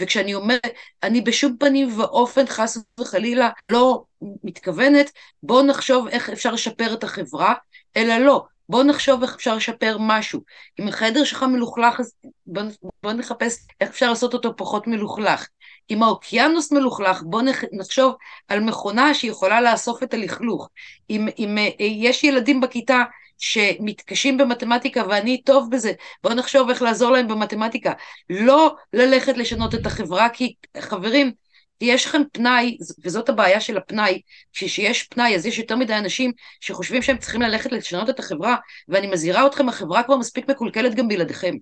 וכשאני 0.00 0.34
אומרת, 0.34 0.72
אני 1.02 1.20
בשום 1.20 1.56
פנים 1.56 2.00
ואופן, 2.00 2.46
חס 2.46 2.78
וחלילה, 3.00 3.50
לא 3.72 4.04
מתכוונת, 4.44 5.10
בואו 5.42 5.66
נחשוב 5.66 6.08
איך 6.08 6.30
אפשר 6.30 6.52
לשפר 6.52 6.94
את 6.94 7.04
החברה, 7.04 7.54
אלא 7.96 8.18
לא, 8.18 8.44
בואו 8.68 8.82
נחשוב 8.82 9.22
איך 9.22 9.34
אפשר 9.34 9.56
לשפר 9.56 9.96
משהו. 10.00 10.40
אם 10.80 10.88
החדר 10.88 11.24
שלך 11.24 11.42
מלוכלך, 11.42 12.00
אז 12.00 12.14
בואו 12.46 12.66
בוא 13.02 13.12
נחפש 13.12 13.66
איך 13.80 13.90
אפשר 13.90 14.08
לעשות 14.08 14.34
אותו 14.34 14.56
פחות 14.56 14.86
מלוכלך. 14.86 15.48
אם 15.90 16.02
האוקיינוס 16.02 16.72
מלוכלך, 16.72 17.22
בואו 17.22 17.42
נחשוב 17.72 18.14
על 18.48 18.60
מכונה 18.60 19.14
שיכולה 19.14 19.60
לאסוף 19.60 20.02
את 20.02 20.14
הלכלוך. 20.14 20.68
אם, 21.10 21.28
אם 21.38 21.58
אה, 21.58 21.68
יש 21.80 22.24
ילדים 22.24 22.60
בכיתה 22.60 23.02
שמתקשים 23.38 24.36
במתמטיקה 24.36 25.02
ואני 25.08 25.42
טוב 25.42 25.70
בזה, 25.70 25.92
בואו 26.22 26.34
נחשוב 26.34 26.70
איך 26.70 26.82
לעזור 26.82 27.10
להם 27.10 27.28
במתמטיקה. 27.28 27.92
לא 28.30 28.74
ללכת 28.92 29.36
לשנות 29.36 29.74
את 29.74 29.86
החברה, 29.86 30.28
כי 30.28 30.54
חברים, 30.80 31.32
יש 31.80 32.06
לכם 32.06 32.22
פנאי, 32.32 32.76
וזאת 33.04 33.28
הבעיה 33.28 33.60
של 33.60 33.76
הפנאי, 33.76 34.20
כשיש 34.52 35.02
פנאי 35.02 35.34
אז 35.34 35.46
יש 35.46 35.58
יותר 35.58 35.76
מדי 35.76 35.94
אנשים 35.94 36.32
שחושבים 36.60 37.02
שהם 37.02 37.18
צריכים 37.18 37.42
ללכת 37.42 37.72
לשנות 37.72 38.10
את 38.10 38.18
החברה, 38.18 38.56
ואני 38.88 39.06
מזהירה 39.06 39.46
אתכם, 39.46 39.68
החברה 39.68 40.02
כבר 40.02 40.16
מספיק 40.16 40.50
מקולקלת 40.50 40.94
גם 40.94 41.08
בלעדיכם. 41.08 41.54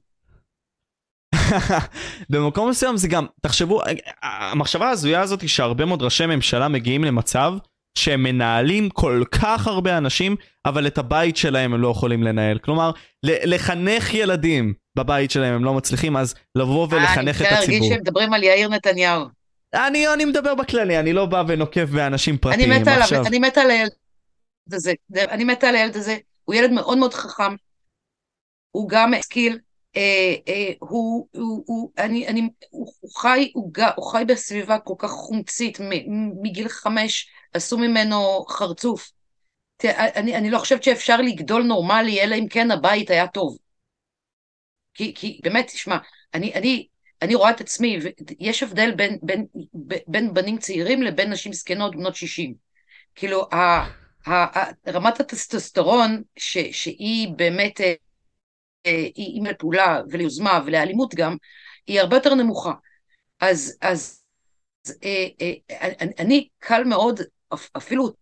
במקום 2.30 2.70
מסוים 2.70 2.96
זה 2.96 3.08
גם, 3.08 3.26
תחשבו, 3.42 3.82
המחשבה 4.22 4.88
ההזויה 4.88 5.20
הזאת 5.20 5.40
היא 5.40 5.48
שהרבה 5.48 5.84
מאוד 5.84 6.02
ראשי 6.02 6.26
ממשלה 6.26 6.68
מגיעים 6.68 7.04
למצב 7.04 7.54
שהם 7.98 8.22
מנהלים 8.22 8.90
כל 8.90 9.22
כך 9.30 9.66
הרבה 9.66 9.98
אנשים, 9.98 10.36
אבל 10.66 10.86
את 10.86 10.98
הבית 10.98 11.36
שלהם 11.36 11.74
הם 11.74 11.80
לא 11.80 11.88
יכולים 11.88 12.22
לנהל. 12.22 12.58
כלומר, 12.58 12.90
לחנך 13.22 14.14
ילדים 14.14 14.74
בבית 14.96 15.30
שלהם 15.30 15.54
הם 15.54 15.64
לא 15.64 15.74
מצליחים, 15.74 16.16
אז 16.16 16.34
לבוא 16.54 16.88
ולחנך 16.90 17.42
את 17.42 17.46
הציבור. 17.46 17.48
אני 17.48 17.58
רוצה 17.58 17.70
להרגיש 17.70 17.88
שהם 17.88 18.00
מדברים 18.00 18.32
על 18.32 18.42
יאיר 18.42 18.68
נתניהו. 18.68 19.35
אני, 19.74 20.08
אני 20.08 20.24
מדבר 20.24 20.54
בכללי, 20.54 20.98
אני 20.98 21.12
לא 21.12 21.26
בא 21.26 21.42
ונוקב 21.48 21.84
באנשים 21.84 22.38
פרטיים 22.38 22.72
אני 22.72 22.80
מתה 22.80 22.94
עליו, 22.94 23.26
אני 23.26 23.38
מתה 23.38 23.60
על 23.60 23.70
הילד 23.70 23.90
הזה, 24.72 24.92
אני 25.14 25.44
מתה 25.44 25.68
על 25.68 25.76
הילד 25.76 25.96
הזה, 25.96 26.16
הוא 26.44 26.54
ילד 26.54 26.70
מאוד 26.70 26.98
מאוד 26.98 27.14
חכם, 27.14 27.54
הוא 28.70 28.88
גם 28.88 29.14
השכיל, 29.14 29.58
אה, 29.96 30.34
אה, 30.48 30.72
הוא, 30.78 31.28
הוא, 31.32 31.64
הוא, 31.66 31.92
אני, 31.98 32.28
אני, 32.28 32.48
הוא, 32.70 32.92
הוא, 33.00 33.10
חי, 33.10 33.50
הוא, 33.54 33.72
הוא 33.96 34.12
חי 34.12 34.24
בסביבה 34.28 34.78
כל 34.78 34.94
כך 34.98 35.10
חומצית, 35.10 35.78
מגיל 36.42 36.68
חמש 36.68 37.28
עשו 37.54 37.78
ממנו 37.78 38.44
חרצוף. 38.48 39.10
תראה, 39.76 40.14
אני, 40.14 40.36
אני 40.36 40.50
לא 40.50 40.58
חושבת 40.58 40.82
שאפשר 40.82 41.16
לגדול 41.16 41.62
נורמלי, 41.62 42.22
אלא 42.22 42.34
אם 42.34 42.48
כן 42.48 42.70
הבית 42.70 43.10
היה 43.10 43.26
טוב. 43.26 43.56
כי, 44.94 45.14
כי 45.14 45.40
באמת, 45.42 45.66
תשמע, 45.66 45.96
אני, 46.34 46.54
אני, 46.54 46.86
אני 47.22 47.34
רואה 47.34 47.50
את 47.50 47.60
עצמי, 47.60 47.98
יש 48.40 48.62
הבדל 48.62 48.94
בין, 48.94 49.18
בין, 49.22 49.46
בין 50.06 50.34
בנים 50.34 50.58
צעירים 50.58 51.02
לבין 51.02 51.32
נשים 51.32 51.52
זקנות 51.52 51.96
בנות 51.96 52.16
60. 52.16 52.54
כאילו, 53.14 53.48
ה, 53.52 53.56
ה, 54.26 54.58
ה, 54.58 54.70
רמת 54.88 55.20
הטסטוסטרון, 55.20 56.22
ש, 56.36 56.58
שהיא 56.58 57.28
באמת, 57.36 57.80
אה, 57.80 57.94
אה, 58.86 59.08
היא 59.14 59.42
לפעולה 59.42 60.00
וליוזמה 60.10 60.60
ולאלימות 60.66 61.14
גם, 61.14 61.36
היא 61.86 62.00
הרבה 62.00 62.16
יותר 62.16 62.34
נמוכה. 62.34 62.72
אז, 63.40 63.78
אז 63.80 64.22
אה, 65.04 65.26
אני, 66.00 66.12
אני 66.18 66.48
קל 66.58 66.84
מאוד, 66.84 67.20
אפילו 67.76 68.12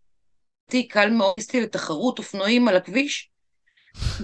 אותי 0.66 0.88
קל 0.88 1.10
מאוד 1.10 1.34
לתחרות 1.54 2.18
אופנועים 2.18 2.68
על 2.68 2.76
הכביש, 2.76 3.30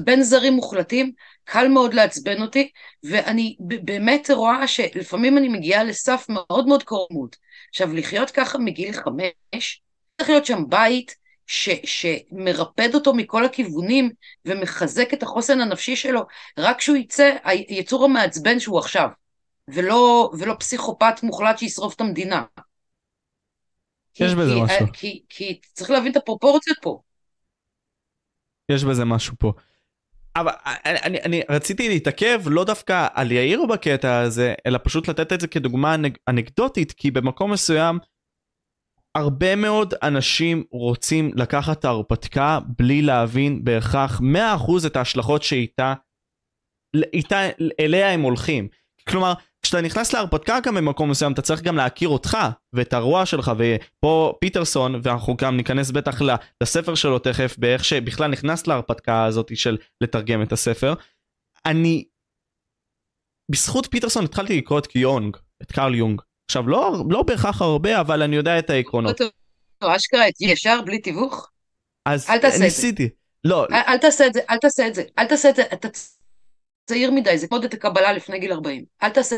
בין 0.04 0.22
זרים 0.22 0.52
מוחלטים, 0.52 1.12
קל 1.52 1.68
מאוד 1.68 1.94
לעצבן 1.94 2.42
אותי, 2.42 2.70
ואני 3.02 3.56
באמת 3.60 4.30
רואה 4.30 4.66
שלפעמים 4.68 5.38
אני 5.38 5.48
מגיעה 5.48 5.84
לסף 5.84 6.26
מאוד 6.28 6.66
מאוד 6.66 6.82
קורמות. 6.82 7.36
עכשיו, 7.68 7.94
לחיות 7.94 8.30
ככה 8.30 8.58
מגיל 8.58 8.92
חמש, 8.92 9.82
צריך 10.18 10.30
להיות 10.30 10.46
שם 10.46 10.62
בית 10.68 11.16
ש, 11.46 11.68
שמרפד 11.84 12.94
אותו 12.94 13.14
מכל 13.14 13.44
הכיוונים 13.44 14.10
ומחזק 14.44 15.14
את 15.14 15.22
החוסן 15.22 15.60
הנפשי 15.60 15.96
שלו, 15.96 16.22
רק 16.58 16.78
כשהוא 16.78 16.96
יצא, 16.96 17.36
היצור 17.44 18.04
המעצבן 18.04 18.60
שהוא 18.60 18.78
עכשיו, 18.78 19.08
ולא, 19.68 20.30
ולא 20.38 20.54
פסיכופת 20.58 21.22
מוחלט 21.22 21.58
שישרוף 21.58 21.94
את 21.94 22.00
המדינה. 22.00 22.44
יש 24.20 24.30
כי, 24.30 24.36
בזה 24.36 24.54
כי, 24.54 24.62
משהו. 24.62 24.86
כי, 24.92 25.22
כי 25.28 25.60
צריך 25.72 25.90
להבין 25.90 26.12
את 26.12 26.16
הפרופורציות 26.16 26.78
פה. 26.82 27.00
יש 28.68 28.84
בזה 28.84 29.04
משהו 29.04 29.34
פה. 29.38 29.52
אבל 30.36 30.52
אני, 30.66 30.98
אני, 31.02 31.18
אני 31.22 31.42
רציתי 31.48 31.88
להתעכב 31.88 32.40
לא 32.46 32.64
דווקא 32.64 33.06
על 33.14 33.32
יאיר 33.32 33.66
בקטע 33.66 34.20
הזה, 34.20 34.54
אלא 34.66 34.78
פשוט 34.84 35.08
לתת 35.08 35.32
את 35.32 35.40
זה 35.40 35.48
כדוגמה 35.48 35.96
אנקדוטית, 36.28 36.92
כי 36.92 37.10
במקום 37.10 37.52
מסוים 37.52 37.98
הרבה 39.14 39.56
מאוד 39.56 39.94
אנשים 40.02 40.64
רוצים 40.70 41.30
לקחת 41.36 41.78
את 41.78 41.84
ההרפתקה 41.84 42.58
בלי 42.78 43.02
להבין 43.02 43.64
בהכרח 43.64 44.20
100% 44.20 44.86
את 44.86 44.96
ההשלכות 44.96 45.42
שאיתה, 45.42 45.94
איתה, 47.12 47.36
אליה 47.80 48.10
הם 48.10 48.20
הולכים. 48.20 48.68
כלומר, 49.08 49.32
כשאתה 49.70 49.82
נכנס 49.82 50.12
להרפתקה 50.12 50.58
גם 50.60 50.74
במקום 50.74 51.10
מסוים 51.10 51.32
אתה 51.32 51.42
צריך 51.42 51.62
גם 51.62 51.76
להכיר 51.76 52.08
אותך 52.08 52.38
ואת 52.72 52.92
הרוע 52.92 53.26
שלך 53.26 53.52
ופה 53.58 54.34
פיטרסון 54.40 55.00
ואנחנו 55.02 55.36
גם 55.36 55.56
ניכנס 55.56 55.90
בטח 55.90 56.20
לספר 56.62 56.94
שלו 56.94 57.18
תכף 57.18 57.54
באיך 57.58 57.84
שבכלל 57.84 58.30
נכנס 58.30 58.66
להרפתקה 58.66 59.24
הזאת 59.24 59.56
של 59.56 59.78
לתרגם 60.00 60.42
את 60.42 60.52
הספר. 60.52 60.94
אני 61.66 62.04
בזכות 63.50 63.86
פיטרסון 63.90 64.24
התחלתי 64.24 64.58
לקרוא 64.58 64.78
את 64.78 64.96
יונג 64.96 65.36
את 65.62 65.72
קרל 65.72 65.94
יונג 65.94 66.20
עכשיו 66.50 66.68
לא 66.68 67.04
לא 67.10 67.22
בהכרח 67.22 67.62
הרבה 67.62 68.00
אבל 68.00 68.22
אני 68.22 68.36
יודע 68.36 68.58
את 68.58 68.70
העקרונות. 68.70 69.20
אשכרה 69.80 70.24
ישר 70.40 70.80
בלי 70.84 70.98
תיווך? 70.98 71.50
אז 72.08 72.30
אל 72.30 72.38
תעשה 72.38 72.54
את 72.54 72.58
זה. 72.58 72.64
ניסיתי. 72.64 73.08
לא. 73.44 73.66
אל, 73.66 73.74
אל 73.88 73.98
תעשה 73.98 74.26
את 74.26 74.32
זה, 74.32 74.40
אל 74.50 74.56
תעשה 74.58 74.86
את 74.86 74.94
זה, 74.94 75.02
אל 75.18 75.26
תעשה 75.26 75.50
את 75.50 75.56
זה, 75.56 75.62
אתה 75.72 75.88
צעיר 76.86 77.10
מדי, 77.10 77.38
זה 77.38 77.48
כמו 77.48 77.58
את 77.64 77.74
הקבלה 77.74 78.12
לפני 78.12 78.38
גיל 78.38 78.52
40. 78.52 78.84
אל 79.02 79.10
תעשה 79.10 79.36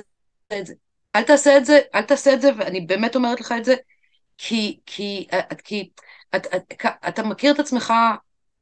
את 0.58 0.66
זה. 0.66 0.74
אל 1.16 1.22
תעשה 1.22 1.56
את 1.56 1.64
זה, 1.64 1.80
אל 1.94 2.02
תעשה 2.02 2.34
את 2.34 2.42
זה, 2.42 2.50
ואני 2.58 2.80
באמת 2.80 3.16
אומרת 3.16 3.40
לך 3.40 3.54
את 3.58 3.64
זה, 3.64 3.74
כי, 4.38 4.80
כי, 4.86 5.26
כי 5.64 5.90
את, 6.36 6.46
את, 6.54 6.86
אתה 7.08 7.22
מכיר 7.22 7.54
את 7.54 7.58
עצמך 7.58 7.92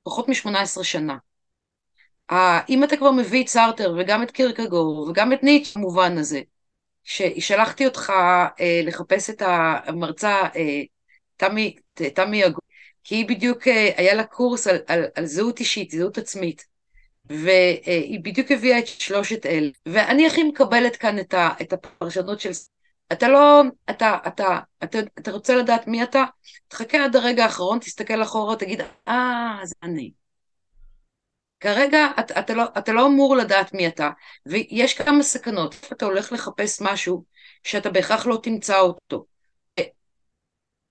פחות 0.02 0.28
מ-18 0.28 0.82
שנה. 0.82 1.16
אם 2.68 2.84
אתה 2.84 2.96
כבר 2.96 3.10
מביא 3.10 3.42
את 3.42 3.48
סארטר 3.48 3.94
וגם 3.98 4.22
את 4.22 4.30
קירקגור 4.30 5.08
וגם 5.08 5.32
את 5.32 5.42
ניטש 5.42 5.76
במובן 5.76 6.18
הזה, 6.18 6.40
ששלחתי 7.04 7.86
אותך 7.86 8.12
אה, 8.60 8.80
לחפש 8.84 9.30
את 9.30 9.42
המרצה 9.42 10.42
אה, 10.56 10.82
תמי, 11.36 11.76
תמי 11.94 12.46
אגו, 12.46 12.60
כי 13.04 13.14
היא 13.14 13.28
בדיוק, 13.28 13.68
אה, 13.68 13.90
היה 13.96 14.14
לה 14.14 14.24
קורס 14.24 14.66
על, 14.66 14.76
על, 14.86 15.04
על 15.14 15.26
זהות 15.26 15.60
אישית, 15.60 15.90
זהות 15.90 16.18
עצמית. 16.18 16.69
והיא 17.30 18.20
בדיוק 18.22 18.50
הביאה 18.50 18.78
את 18.78 18.86
שלושת 18.86 19.46
אלה. 19.46 19.70
ואני 19.86 20.26
הכי 20.26 20.42
מקבלת 20.42 20.96
כאן 20.96 21.18
את, 21.18 21.34
ה, 21.34 21.50
את 21.62 21.72
הפרשנות 21.72 22.40
של... 22.40 22.50
אתה 23.12 23.28
לא... 23.28 23.62
אתה, 23.90 24.18
אתה, 24.26 24.58
אתה, 24.84 24.98
אתה 25.18 25.30
רוצה 25.30 25.56
לדעת 25.56 25.86
מי 25.86 26.02
אתה? 26.02 26.24
תחכה 26.68 27.04
עד 27.04 27.16
הרגע 27.16 27.44
האחרון, 27.44 27.78
תסתכל 27.78 28.22
אחורה, 28.22 28.56
תגיד, 28.56 28.80
אה, 29.08 29.60
זה 29.64 29.74
אני. 29.82 30.12
כרגע 31.60 32.06
אתה, 32.20 32.40
אתה, 32.40 32.54
לא, 32.54 32.64
אתה 32.78 32.92
לא 32.92 33.06
אמור 33.06 33.36
לדעת 33.36 33.74
מי 33.74 33.88
אתה, 33.88 34.10
ויש 34.46 34.94
כמה 34.94 35.22
סכנות. 35.22 35.74
אתה 35.92 36.04
הולך 36.04 36.32
לחפש 36.32 36.82
משהו 36.82 37.24
שאתה 37.64 37.90
בהכרח 37.90 38.26
לא 38.26 38.38
תמצא 38.42 38.80
אותו. 38.80 39.26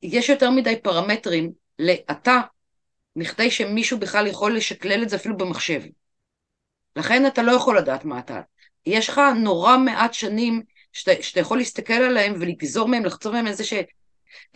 יש 0.02 0.30
יותר 0.30 0.50
מדי 0.50 0.82
פרמטרים 0.82 1.52
לאתה, 1.80 2.42
מכדי 3.16 3.52
שמישהו 3.52 4.00
בכלל 4.00 4.28
יכול 4.28 4.58
לשקלל 4.58 5.04
את 5.04 5.10
זה 5.10 5.16
אפילו 5.16 5.38
במחשב. 5.38 5.82
לכן 7.00 7.28
אתה 7.28 7.42
לא 7.42 7.52
יכול 7.52 7.78
לדעת 7.78 8.06
מה 8.06 8.20
אתה. 8.20 8.42
יש 8.86 9.10
לך 9.10 9.22
נורא 9.36 9.78
מעט 9.78 10.14
שנים 10.14 10.62
שאתה, 10.94 11.12
שאתה 11.22 11.40
יכול 11.40 11.58
להסתכל 11.58 11.94
עליהם 11.94 12.34
ולגזור 12.40 12.88
מהם, 12.88 13.06
לחצוב 13.06 13.34
מהם 13.34 13.48
איזושהי 13.48 13.84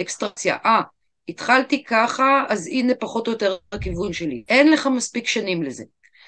אקסטרציה. 0.01 0.57
אה, 0.65 0.81
התחלתי 1.29 1.83
ככה, 1.83 2.43
אז 2.49 2.67
הנה 2.67 2.93
פחות 2.95 3.27
או 3.27 3.31
יותר 3.31 3.57
הכיוון 3.71 4.13
שלי. 4.13 4.43
אין 4.49 4.71
לך 4.71 4.87
מספיק 4.87 5.27
שנים 5.27 5.63
לזה. 5.63 5.83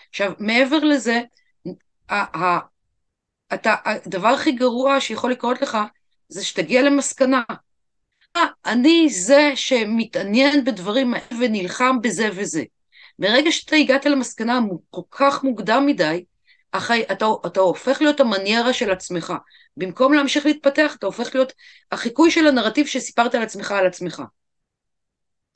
עכשיו, 0.10 0.32
מעבר 0.40 0.80
לזה, 0.80 1.22
אתה, 3.54 3.76
הדבר 3.86 4.28
הכי 4.28 4.52
גרוע 4.52 5.02
שיכול 5.02 5.32
לקרות 5.32 5.62
לך, 5.62 5.78
זה 6.30 6.46
שתגיע 6.46 6.82
למסקנה. 6.82 7.44
אה, 8.36 8.46
אני 8.66 9.10
זה 9.10 9.52
שמתעניין 9.56 10.66
בדברים 10.66 11.14
האלה 11.14 11.26
ונלחם 11.40 12.02
בזה 12.02 12.30
וזה. 12.36 12.64
מרגע 13.20 13.52
שאתה 13.52 13.76
הגעת 13.76 14.06
למסקנה 14.06 14.60
כל 14.90 15.02
כך 15.12 15.44
מוקדם 15.44 15.86
מדי, 15.86 16.26
אחרי, 16.72 17.04
אתה, 17.12 17.26
אתה 17.46 17.60
הופך 17.60 18.02
להיות 18.02 18.20
המניירה 18.20 18.74
של 18.74 18.92
עצמך. 18.92 19.34
במקום 19.78 20.14
להמשיך 20.14 20.46
להתפתח, 20.46 20.96
אתה 21.00 21.06
הופך 21.06 21.36
להיות 21.36 21.54
החיקוי 21.92 22.32
של 22.32 22.48
הנרטיב 22.48 22.88
שסיפרת 22.88 23.36
על 23.36 23.42
עצמך 23.42 23.72
על 23.72 23.88
עצמך. 23.88 24.22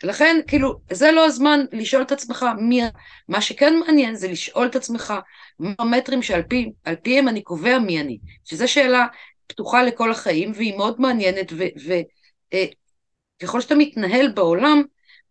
לכן, 0.03 0.38
כאילו, 0.47 0.80
זה 0.91 1.12
לא 1.12 1.26
הזמן 1.26 1.60
לשאול 1.72 2.01
את 2.01 2.12
עצמך 2.12 2.45
מי... 2.57 2.82
מה 3.28 3.41
שכן 3.41 3.80
מעניין 3.80 4.16
זה 4.16 4.28
לשאול 4.28 4.68
את 4.68 4.76
עצמך 4.76 5.14
מה 5.60 5.74
המטרים 5.80 6.22
שעל 6.22 6.43
פי, 6.43 6.72
פיהם 7.03 7.28
אני 7.28 7.41
קובע 7.41 7.80
מי 7.80 8.01
אני. 8.01 8.20
שזו 8.45 8.68
שאלה 8.68 9.07
פתוחה 9.47 9.84
לכל 9.84 10.12
החיים, 10.12 10.51
והיא 10.55 10.78
מאוד 10.78 11.01
מעניינת, 11.01 11.53
וככל 11.53 13.57
אה, 13.57 13.62
שאתה 13.62 13.76
מתנהל 13.76 14.32
בעולם, 14.32 14.84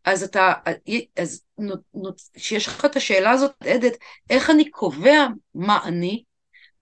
אז 0.04 0.22
אתה, 0.22 0.52
אז 1.16 1.44
כשיש 2.34 2.66
לך 2.66 2.84
את 2.84 2.96
השאלה 2.96 3.30
הזאת, 3.30 3.52
עדת, 3.60 3.92
איך 4.30 4.50
אני 4.50 4.70
קובע 4.70 5.26
מה 5.54 5.84
אני, 5.84 6.24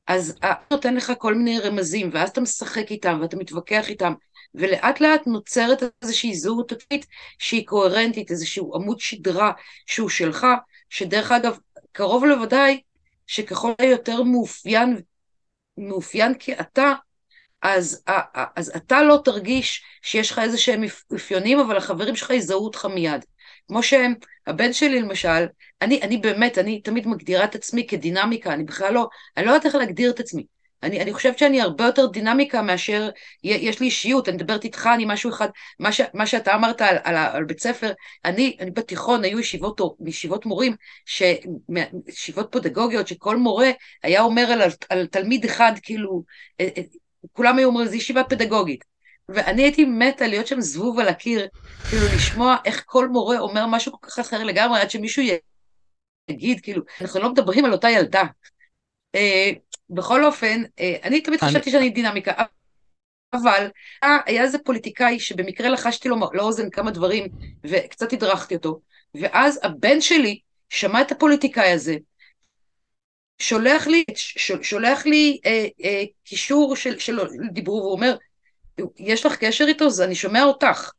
אז 0.06 0.38
נותן 0.70 0.94
לך 0.94 1.12
כל 1.18 1.34
מיני 1.34 1.58
רמזים, 1.60 2.10
ואז 2.12 2.28
אתה 2.28 2.40
משחק 2.40 2.90
איתם 2.90 3.18
ואתה 3.22 3.36
מתווכח 3.36 3.88
איתם, 3.88 4.12
ולאט 4.54 5.00
לאט 5.00 5.26
נוצרת 5.26 5.82
איזושהי 6.02 6.34
זהות 6.34 6.72
עצמית 6.72 7.06
שהיא 7.38 7.66
קוהרנטית, 7.66 8.30
איזשהו 8.30 8.74
עמוד 8.74 9.00
שדרה 9.00 9.52
שהוא 9.86 10.08
שלך, 10.08 10.46
שדרך 10.90 11.32
אגב, 11.32 11.58
קרוב 11.92 12.24
לוודאי 12.24 12.80
שככל 13.26 13.72
היותר 13.78 14.22
מאופיין, 14.22 15.00
מאופיין 15.78 16.34
כאתה, 16.38 16.92
אז, 17.74 18.02
אז 18.56 18.72
אתה 18.76 19.02
לא 19.02 19.20
תרגיש 19.24 19.82
שיש 20.02 20.30
לך 20.30 20.38
איזה 20.38 20.58
שהם 20.58 20.84
אפיונים, 21.16 21.60
אבל 21.60 21.76
החברים 21.76 22.16
שלך 22.16 22.30
יזהו 22.30 22.64
אותך 22.64 22.84
מיד. 22.84 23.24
כמו 23.68 23.82
שהם, 23.82 24.14
הבן 24.46 24.72
שלי 24.72 25.00
למשל, 25.00 25.46
אני, 25.82 26.02
אני 26.02 26.16
באמת, 26.16 26.58
אני 26.58 26.80
תמיד 26.80 27.06
מגדירה 27.06 27.44
את 27.44 27.54
עצמי 27.54 27.86
כדינמיקה, 27.86 28.52
אני 28.52 28.64
בכלל 28.64 28.94
לא, 28.94 29.08
אני 29.36 29.46
לא 29.46 29.50
יודעת 29.50 29.66
איך 29.66 29.74
להגדיר 29.74 30.10
את 30.10 30.20
עצמי. 30.20 30.46
אני, 30.82 31.02
אני 31.02 31.12
חושבת 31.12 31.38
שאני 31.38 31.60
הרבה 31.60 31.84
יותר 31.84 32.06
דינמיקה 32.06 32.62
מאשר 32.62 33.10
יש 33.44 33.80
לי 33.80 33.86
אישיות, 33.86 34.28
אני 34.28 34.36
מדברת 34.36 34.64
איתך, 34.64 34.88
אני 34.94 35.04
משהו 35.06 35.30
אחד, 35.30 35.48
מה, 35.80 35.92
ש, 35.92 36.00
מה 36.14 36.26
שאתה 36.26 36.54
אמרת 36.54 36.82
על, 36.82 36.96
על, 37.04 37.16
על 37.16 37.44
בית 37.44 37.60
ספר, 37.60 37.92
אני, 38.24 38.56
אני 38.60 38.70
בתיכון, 38.70 39.24
היו 39.24 39.40
ישיבות, 39.40 39.80
ישיבות 40.06 40.46
מורים, 40.46 40.74
ש, 41.06 41.22
ישיבות 42.08 42.48
פדגוגיות, 42.52 43.08
שכל 43.08 43.36
מורה 43.36 43.70
היה 44.02 44.22
אומר 44.22 44.42
על, 44.42 44.60
על 44.88 45.06
תלמיד 45.06 45.44
אחד, 45.44 45.72
כאילו, 45.82 46.22
אה, 46.60 46.68
אה, 46.76 46.82
כולם 47.32 47.58
היו 47.58 47.68
אומרים, 47.68 47.88
זו 47.88 47.94
ישיבה 47.94 48.24
פדגוגית. 48.24 48.84
ואני 49.28 49.62
הייתי 49.62 49.84
מתה 49.84 50.26
להיות 50.26 50.46
שם 50.46 50.60
זבוב 50.60 50.98
על 50.98 51.08
הקיר, 51.08 51.48
כאילו 51.88 52.06
לשמוע 52.16 52.56
איך 52.64 52.82
כל 52.86 53.08
מורה 53.08 53.38
אומר 53.38 53.66
משהו 53.66 53.92
כל 53.92 54.10
כך 54.10 54.18
אחר 54.18 54.44
לגמרי, 54.44 54.80
עד 54.80 54.90
שמישהו 54.90 55.22
יגיד, 56.30 56.60
כאילו, 56.60 56.82
אנחנו 57.00 57.20
לא 57.20 57.30
מדברים 57.30 57.64
על 57.64 57.72
אותה 57.72 57.90
ילדה. 57.90 58.24
אה, 59.14 59.50
בכל 59.90 60.24
אופן, 60.24 60.62
אה, 60.80 60.96
אני 61.02 61.20
תמיד 61.20 61.38
אני... 61.42 61.50
חשבתי 61.50 61.70
שאני 61.70 61.90
דינמיקה, 61.90 62.32
אבל 63.32 63.68
היה 64.02 64.42
איזה 64.42 64.58
פוליטיקאי 64.58 65.20
שבמקרה 65.20 65.68
לחשתי 65.68 66.08
לו 66.08 66.16
לאוזן 66.32 66.70
כמה 66.70 66.90
דברים 66.90 67.28
וקצת 67.64 68.12
הדרכתי 68.12 68.54
אותו, 68.54 68.80
ואז 69.14 69.60
הבן 69.62 70.00
שלי 70.00 70.40
שמע 70.68 71.00
את 71.00 71.12
הפוליטיקאי 71.12 71.72
הזה, 71.72 71.96
שולח 73.38 73.86
לי, 73.86 74.04
שולח 74.62 75.06
לי 75.06 75.38
אה, 75.46 75.66
אה, 75.84 76.04
קישור 76.24 76.76
של, 76.76 76.98
של 76.98 77.18
דיברו, 77.52 77.76
והוא 77.76 77.92
אומר, 77.92 78.16
יש 78.98 79.26
לך 79.26 79.36
קשר 79.36 79.64
איתו? 79.68 79.84
אז 79.84 80.00
אני 80.00 80.14
שומע 80.14 80.44
אותך. 80.44 80.90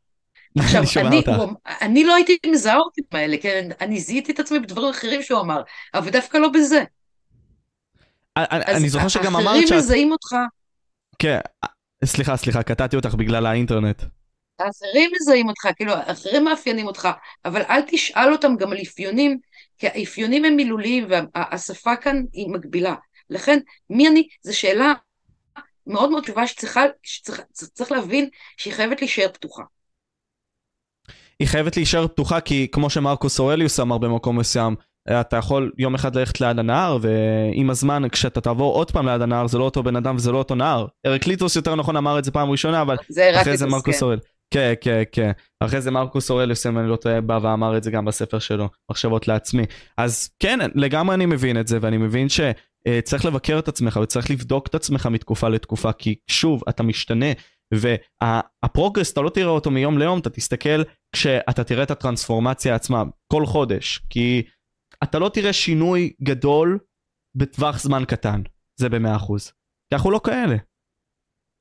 עכשיו, 0.58 1.06
אני, 1.06 1.16
אותך. 1.16 1.28
הוא, 1.28 1.48
אני 1.66 2.04
לא 2.04 2.14
הייתי 2.14 2.38
מזהה 2.46 2.78
אותי 2.78 3.00
האלה, 3.12 3.36
כן? 3.36 3.68
אני 3.80 4.00
זיהיתי 4.00 4.32
את 4.32 4.40
עצמי 4.40 4.58
בדברים 4.58 4.90
אחרים 4.90 5.22
שהוא 5.22 5.40
אמר, 5.40 5.62
אבל 5.94 6.10
דווקא 6.10 6.38
לא 6.38 6.48
בזה. 6.48 6.84
אני 8.36 8.88
זוכר 8.88 9.08
שגם 9.08 9.36
אמרת 9.36 9.56
שאת... 9.60 9.64
אחרים 9.64 9.78
מזהים 9.78 10.12
אותך. 10.12 10.36
כן, 11.18 11.38
סליחה, 12.04 12.36
סליחה, 12.36 12.62
קטעתי 12.62 12.96
אותך 12.96 13.14
בגלל 13.14 13.46
האינטרנט. 13.46 14.02
האחרים 14.58 15.10
מזהים 15.20 15.48
אותך, 15.48 15.68
כאילו, 15.76 15.92
האחרים 15.92 16.44
מאפיינים 16.44 16.86
אותך, 16.86 17.08
אבל 17.44 17.62
אל 17.62 17.80
תשאל 17.86 18.32
אותם 18.32 18.56
גם 18.56 18.72
על 18.72 18.78
אפיונים, 18.82 19.38
כי 19.78 19.86
האפיונים 19.86 20.44
הם 20.44 20.56
מילוליים 20.56 21.06
והשפה 21.08 21.96
כאן 21.96 22.22
היא 22.32 22.48
מגבילה. 22.48 22.94
לכן, 23.30 23.58
מי 23.90 24.08
אני? 24.08 24.28
זו 24.42 24.58
שאלה 24.58 24.92
מאוד 25.86 26.10
מאוד 26.10 26.26
טובה 26.26 26.46
שצריכה, 26.46 26.84
שצריך, 27.02 27.40
שצריך 27.58 27.92
להבין 27.92 28.28
שהיא 28.56 28.72
חייבת 28.72 29.00
להישאר 29.00 29.28
פתוחה. 29.32 29.62
היא 31.38 31.48
חייבת 31.48 31.76
להישאר 31.76 32.08
פתוחה 32.08 32.40
כי 32.40 32.68
כמו 32.72 32.90
שמרקוס 32.90 33.40
אורליוס 33.40 33.80
אמר 33.80 33.98
במקום 33.98 34.38
מסוים, 34.38 34.76
אתה 35.10 35.36
יכול 35.36 35.72
יום 35.78 35.94
אחד 35.94 36.16
ללכת 36.16 36.40
ליד 36.40 36.58
הנהר 36.58 36.98
ועם 37.00 37.70
הזמן 37.70 38.08
כשאתה 38.08 38.40
תעבור 38.40 38.74
עוד 38.74 38.90
פעם 38.90 39.08
ליד 39.08 39.22
הנהר 39.22 39.46
זה 39.46 39.58
לא 39.58 39.64
אותו 39.64 39.82
בן 39.82 39.96
אדם 39.96 40.16
וזה 40.16 40.32
לא 40.32 40.38
אותו 40.38 40.54
נהר. 40.54 40.86
ארקליטוס 41.06 41.56
יותר 41.56 41.74
נכון 41.74 41.96
אמר 41.96 42.18
את 42.18 42.24
זה 42.24 42.30
פעם 42.30 42.50
ראשונה 42.50 42.82
אבל 42.82 42.96
זה 43.08 43.40
אחרי 43.40 43.56
זה 43.56 43.66
מרקוס 43.66 44.02
כן. 44.02 44.16
כן 44.50 44.72
כן 44.80 45.02
כן 45.12 45.30
אחרי 45.60 45.80
זה 45.80 45.90
מרקוס 45.90 46.30
אורליוס 46.30 46.66
אם 46.66 46.78
אני 46.78 46.88
לא 46.88 46.96
טועה 46.96 47.20
בא 47.20 47.38
ואמר 47.42 47.76
את 47.76 47.82
זה 47.82 47.90
גם 47.90 48.04
בספר 48.04 48.38
שלו 48.38 48.68
מחשבות 48.90 49.28
לעצמי 49.28 49.62
אז 49.96 50.30
כן 50.38 50.58
לגמרי 50.74 51.14
אני 51.14 51.26
מבין 51.26 51.60
את 51.60 51.68
זה 51.68 51.78
ואני 51.80 51.96
מבין 51.96 52.26
שצריך 52.28 53.24
לבקר 53.24 53.58
את 53.58 53.68
עצמך 53.68 53.98
וצריך 54.02 54.30
לבדוק 54.30 54.66
את 54.66 54.74
עצמך 54.74 55.06
מתקופה 55.06 55.48
לתקופה 55.48 55.92
כי 55.92 56.14
שוב 56.30 56.62
אתה 56.68 56.82
משתנה 56.82 57.26
והפרוגרס 57.74 59.12
אתה 59.12 59.20
לא 59.20 59.30
תראה 59.30 59.50
אותו 59.50 59.70
מיום 59.70 59.98
ליום, 59.98 60.18
אתה 60.18 60.30
תסתכל 60.30 60.82
כשאתה 61.12 61.64
תראה 61.64 61.82
את 61.82 61.90
הטרנספורמציה 61.90 62.74
עצמה, 62.74 63.02
כל 63.32 63.46
חודש, 63.46 64.00
כי 64.10 64.42
אתה 65.02 65.18
לא 65.18 65.28
תראה 65.28 65.52
שינוי 65.52 66.12
גדול 66.22 66.78
בטווח 67.36 67.78
זמן 67.78 68.04
קטן, 68.04 68.42
זה 68.80 68.88
במאה 68.88 69.16
אחוז. 69.16 69.52
כי 69.88 69.94
אנחנו 69.94 70.10
לא 70.10 70.20
כאלה. 70.24 70.56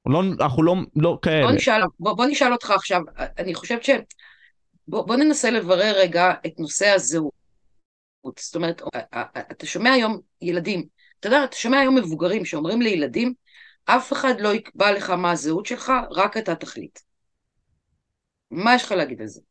לא, 0.10 0.24
אנחנו 0.40 0.64
לא, 0.64 0.76
לא 0.96 1.20
כאלה. 1.22 1.48
בוא 1.48 1.56
נשאל, 1.56 1.82
בוא, 2.00 2.14
בוא 2.14 2.26
נשאל 2.26 2.54
אותך 2.54 2.72
עכשיו, 2.72 3.02
אני 3.38 3.56
חושבת 3.56 3.84
ש... 3.84 3.90
בוא, 4.88 5.08
בוא 5.08 5.16
ננסה 5.16 5.50
לברר 5.50 5.94
רגע 5.98 6.34
את 6.46 6.60
נושא 6.60 6.88
הזהות. 6.88 7.34
זאת 8.40 8.56
אומרת, 8.56 8.82
אתה 9.52 9.66
שומע 9.66 9.92
היום 9.92 10.20
ילדים, 10.42 10.86
אתה 11.20 11.28
יודע, 11.28 11.44
אתה 11.44 11.56
שומע 11.56 11.80
היום 11.80 11.96
מבוגרים 11.96 12.46
שאומרים 12.46 12.82
לילדים, 12.82 13.34
אף 13.86 14.14
אחד 14.14 14.34
לא 14.40 14.54
יקבע 14.54 14.92
לך 14.92 15.10
מה 15.10 15.32
הזהות 15.32 15.66
שלך, 15.66 15.92
רק 16.12 16.38
אתה 16.38 16.56
תחליט. 16.56 17.00
מה 18.52 18.76
יש 18.76 18.84
לך 18.84 18.92
להגיד 18.92 19.22
על 19.22 19.28
זה? 19.28 19.42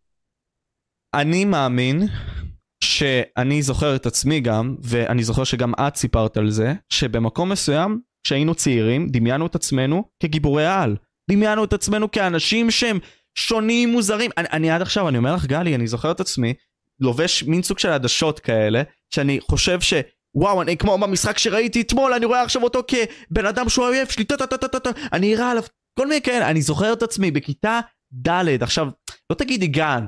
אני 1.14 1.44
מאמין 1.44 2.02
שאני 2.84 3.62
זוכר 3.62 3.96
את 3.96 4.06
עצמי 4.06 4.40
גם, 4.40 4.76
ואני 4.82 5.22
זוכר 5.22 5.44
שגם 5.44 5.72
את 5.74 5.96
סיפרת 5.96 6.36
על 6.36 6.50
זה, 6.50 6.72
שבמקום 6.88 7.52
מסוים, 7.52 8.00
כשהיינו 8.26 8.54
צעירים, 8.54 9.08
דמיינו 9.08 9.46
את 9.46 9.54
עצמנו 9.54 10.04
כגיבורי 10.22 10.66
על. 10.66 10.96
דמיינו 11.30 11.64
את 11.64 11.72
עצמנו 11.72 12.10
כאנשים 12.10 12.70
שהם 12.70 12.98
שונים, 13.34 13.88
מוזרים. 13.92 14.30
אני, 14.38 14.48
אני 14.52 14.70
עד 14.70 14.82
עכשיו, 14.82 15.08
אני 15.08 15.18
אומר 15.18 15.34
לך, 15.34 15.46
גלי, 15.46 15.74
אני 15.74 15.86
זוכר 15.86 16.10
את 16.10 16.20
עצמי, 16.20 16.54
לובש 17.00 17.42
מין 17.42 17.62
סוג 17.62 17.78
של 17.78 17.88
עדשות 17.88 18.40
כאלה, 18.40 18.82
שאני 19.10 19.38
חושב 19.50 19.80
ש... 19.80 19.94
וואו, 20.34 20.62
אני 20.62 20.76
כמו 20.76 20.98
במשחק 20.98 21.38
שראיתי 21.38 21.80
אתמול, 21.80 22.12
אני 22.12 22.26
רואה 22.26 22.42
עכשיו 22.42 22.62
אותו 22.62 22.82
כבן 22.88 23.46
אדם 23.46 23.68
שהוא 23.68 23.86
אויב 23.86 24.08
שלי, 24.08 24.24
טה 24.24 24.36
טה 24.36 24.46
טה 24.46 24.68
טה 24.68 24.78
טה, 24.78 24.90
אני 25.12 25.34
אראה 25.34 25.50
עליו, 25.50 25.62
כל 25.98 26.06
מיני 26.06 26.22
כאלה, 26.22 26.50
אני 26.50 26.62
זוכר 26.62 26.92
את 26.92 27.02
עצמי 27.02 27.30
בכיתה 27.30 27.80
ד', 28.28 28.62
עכשיו, 28.62 28.88
לא 29.30 29.34
תגידי 29.36 29.66
גן, 29.66 30.04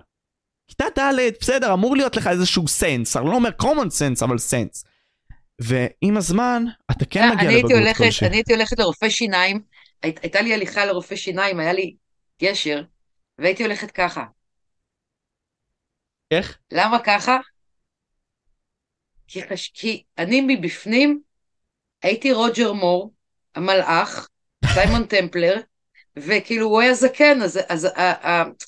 כיתה 0.68 0.84
ד', 0.98 1.14
בסדר, 1.40 1.72
אמור 1.72 1.96
להיות 1.96 2.16
לך 2.16 2.26
איזשהו 2.26 2.68
סנס, 2.68 3.16
אני 3.16 3.26
לא 3.26 3.34
אומר 3.34 3.50
common 3.62 3.88
sense, 3.88 4.24
אבל 4.24 4.38
סנס. 4.38 4.84
ועם 5.58 6.16
הזמן, 6.16 6.64
אתה 6.90 7.04
כן 7.04 7.30
מגיע 7.34 7.50
לבגרות 7.50 7.96
כלשהי. 7.96 8.26
אני 8.26 8.36
הייתי 8.36 8.52
הולכת 8.52 8.78
לרופא 8.78 9.08
שיניים, 9.08 9.60
הייתה 10.02 10.40
לי 10.40 10.54
הליכה 10.54 10.84
לרופא 10.84 11.16
שיניים, 11.16 11.60
היה 11.60 11.72
לי 11.72 11.96
גשר, 12.42 12.82
והייתי 13.38 13.62
הולכת 13.62 13.90
ככה. 13.90 14.24
איך? 16.30 16.58
למה 16.70 16.98
ככה? 17.04 17.38
כי, 19.28 19.48
חש... 19.48 19.70
כי 19.74 20.02
אני 20.18 20.40
מבפנים 20.40 21.20
הייתי 22.02 22.32
רוג'ר 22.32 22.72
מור, 22.72 23.12
המלאך, 23.54 24.28
סיימון 24.66 25.06
טמפלר, 25.10 25.60
וכאילו 26.16 26.66
הוא 26.66 26.80
היה 26.80 26.94
זקן, 26.94 27.42
אז, 27.42 27.60
אז 27.68 27.88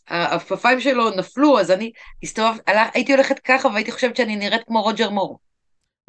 העפעפיים 0.07 0.81
שלו 0.81 1.11
נפלו, 1.11 1.61
אז 1.61 1.71
אני 1.71 1.93
הסתובבת, 2.23 2.61
הייתי 2.95 3.13
הולכת 3.13 3.39
ככה 3.39 3.69
והייתי 3.69 3.93
חושבת 3.93 4.17
שאני 4.17 4.37
נראית 4.37 4.63
כמו 4.67 4.83
רוג'ר 4.83 5.11
מור. 5.11 5.39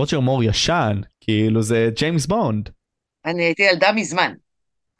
רוג'ר 0.01 0.19
מור 0.19 0.43
ישן, 0.43 1.01
כאילו 1.19 1.61
זה 1.61 1.89
ג'יימס 1.95 2.25
בונד. 2.25 2.69
אני 3.25 3.43
הייתי 3.43 3.63
ילדה 3.63 3.91
מזמן. 3.91 4.33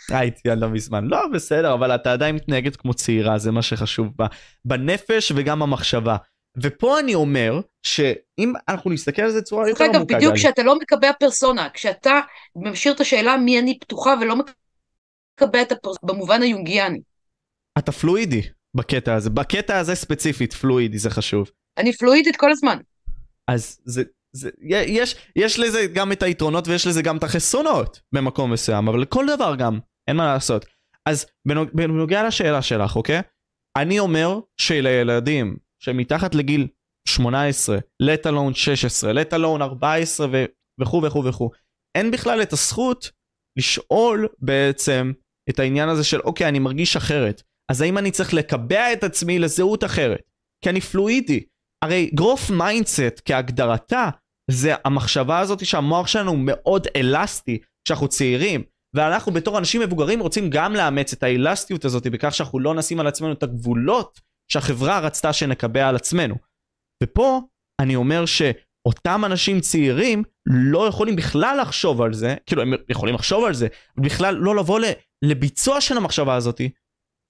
הייתי 0.10 0.50
ילדה 0.50 0.68
מזמן. 0.68 1.06
לא, 1.06 1.28
בסדר, 1.34 1.74
אבל 1.74 1.96
אתה 1.96 2.14
עדיין 2.14 2.36
מתנהגת 2.36 2.76
כמו 2.76 2.94
צעירה, 2.94 3.38
זה 3.38 3.52
מה 3.52 3.62
שחשוב 3.62 4.08
בה. 4.16 4.28
בנפש 4.66 5.32
וגם 5.36 5.60
במחשבה. 5.60 6.18
ופה 6.58 7.00
אני 7.00 7.16
אומר, 7.16 7.60
שאם 7.84 8.54
אנחנו 8.70 8.92
נסתכל 8.92 9.22
על 9.22 9.32
זה 9.32 9.42
בצורה 9.42 9.70
יותר 9.70 9.84
עמוקה, 9.84 10.00
אגב, 10.00 10.18
בדיוק 10.18 10.36
כשאתה 10.36 10.64
לא 10.64 10.80
מקבע 10.80 11.12
פרסונה, 11.20 11.70
כשאתה 11.70 12.20
משאיר 12.56 12.94
את 12.94 13.00
השאלה 13.00 13.38
מי 13.38 13.60
אני 13.60 13.80
פתוחה 13.80 14.14
ולא 14.22 14.36
מקבע 14.36 15.62
את 15.62 15.72
הפרסונה 15.72 16.14
במובן 16.14 16.42
היונגיאני. 16.42 17.02
אתה 17.78 17.92
פלואידי 17.92 18.42
בקטע 18.76 19.16
הזה, 19.16 19.30
בקטע 19.30 19.78
הזה 19.78 19.96
ספציפית, 19.96 20.54
פלואידי, 20.54 20.98
זה 20.98 21.10
חשוב. 21.10 21.52
אני 21.78 21.94
פלואידית 21.94 22.36
כל 22.36 22.52
הזמן. 22.52 22.78
אז 23.48 23.80
זה, 23.86 24.04
זה, 24.36 24.50
יש, 24.62 25.16
יש 25.36 25.60
לזה 25.60 25.88
גם 25.94 26.12
את 26.12 26.24
היתרונות 26.24 26.68
ויש 26.68 26.88
לזה 26.88 27.02
גם 27.02 27.18
את 27.18 27.24
החסרונות 27.24 28.02
במקום 28.14 28.54
מסוים, 28.54 28.88
אבל 28.88 29.02
לכל 29.02 29.26
דבר 29.36 29.56
גם, 29.56 29.80
אין 30.08 30.16
מה 30.16 30.34
לעשות. 30.34 30.66
אז 31.06 31.26
בנוג, 31.48 31.70
בנוגע 31.74 32.28
לשאלה 32.28 32.62
שלך, 32.62 32.96
אוקיי? 32.96 33.22
אני 33.78 34.00
אומר 34.00 34.40
שלילדים 34.58 35.58
שמתחת 35.84 36.36
לגיל 36.36 36.68
18, 37.08 37.78
let 38.04 38.26
alone 38.26 38.54
16, 38.54 39.12
let 39.12 39.34
alone 39.34 39.62
14 39.62 40.28
ו... 40.32 40.46
וכו' 40.82 41.02
וכו' 41.04 41.26
וכו', 41.26 41.50
אין 41.98 42.12
בכלל 42.12 42.42
את 42.42 42.54
הזכות 42.54 43.12
לשאול 43.58 44.28
בעצם 44.40 45.12
את 45.50 45.60
העניין 45.60 45.90
הזה 45.90 46.04
של 46.04 46.20
אוקיי, 46.20 46.48
אני 46.48 46.60
מרגיש 46.60 46.96
אחרת. 46.96 47.42
אז 47.72 47.82
האם 47.82 47.98
אני 47.98 48.12
צריך 48.12 48.34
לקבע 48.34 48.94
את 48.94 49.04
עצמי 49.04 49.40
לזהות 49.40 49.84
אחרת? 49.84 50.22
כי 50.64 50.70
אני 50.70 50.82
fluid־י. 50.82 51.44
הרי 51.84 52.12
growth 52.14 52.50
mindset 52.50 53.22
כהגדרתה 53.26 54.10
זה 54.52 54.74
המחשבה 54.86 55.40
הזאת 55.40 55.66
שהמוח 55.66 56.08
שלנו 56.08 56.34
מאוד 56.38 56.88
אלסטי 56.96 57.60
כשאנחנו 57.86 58.08
צעירים. 58.08 58.64
ואנחנו 58.96 59.32
בתור 59.32 59.58
אנשים 59.58 59.82
מבוגרים 59.82 60.20
רוצים 60.20 60.50
גם 60.50 60.74
לאמץ 60.74 61.14
את 61.14 61.24
האלסטיות 61.24 61.86
הזאת 61.86 62.08
בכך 62.08 62.34
שאנחנו 62.34 62.60
לא 62.60 62.74
נשים 62.74 63.00
על 63.00 63.08
עצמנו 63.08 63.32
את 63.32 63.44
הגבולות 63.44 64.22
שהחברה 64.52 65.00
רצתה 65.00 65.34
שנקבע 65.34 65.88
על 65.88 65.96
עצמנו. 65.96 66.36
ופה 67.04 67.42
אני 67.82 67.96
אומר 67.96 68.26
שאותם 68.26 69.26
אנשים 69.26 69.60
צעירים 69.60 70.24
לא 70.46 70.88
יכולים 70.88 71.16
בכלל 71.16 71.58
לחשוב 71.62 72.02
על 72.02 72.14
זה, 72.14 72.36
כאילו 72.46 72.62
הם 72.62 72.74
יכולים 72.90 73.16
לחשוב 73.16 73.46
על 73.46 73.54
זה, 73.54 73.68
בכלל 73.98 74.36
לא 74.36 74.56
לבוא 74.56 74.80
לביצוע 75.26 75.82
של 75.82 75.98
המחשבה 75.98 76.36
הזאת, 76.36 76.62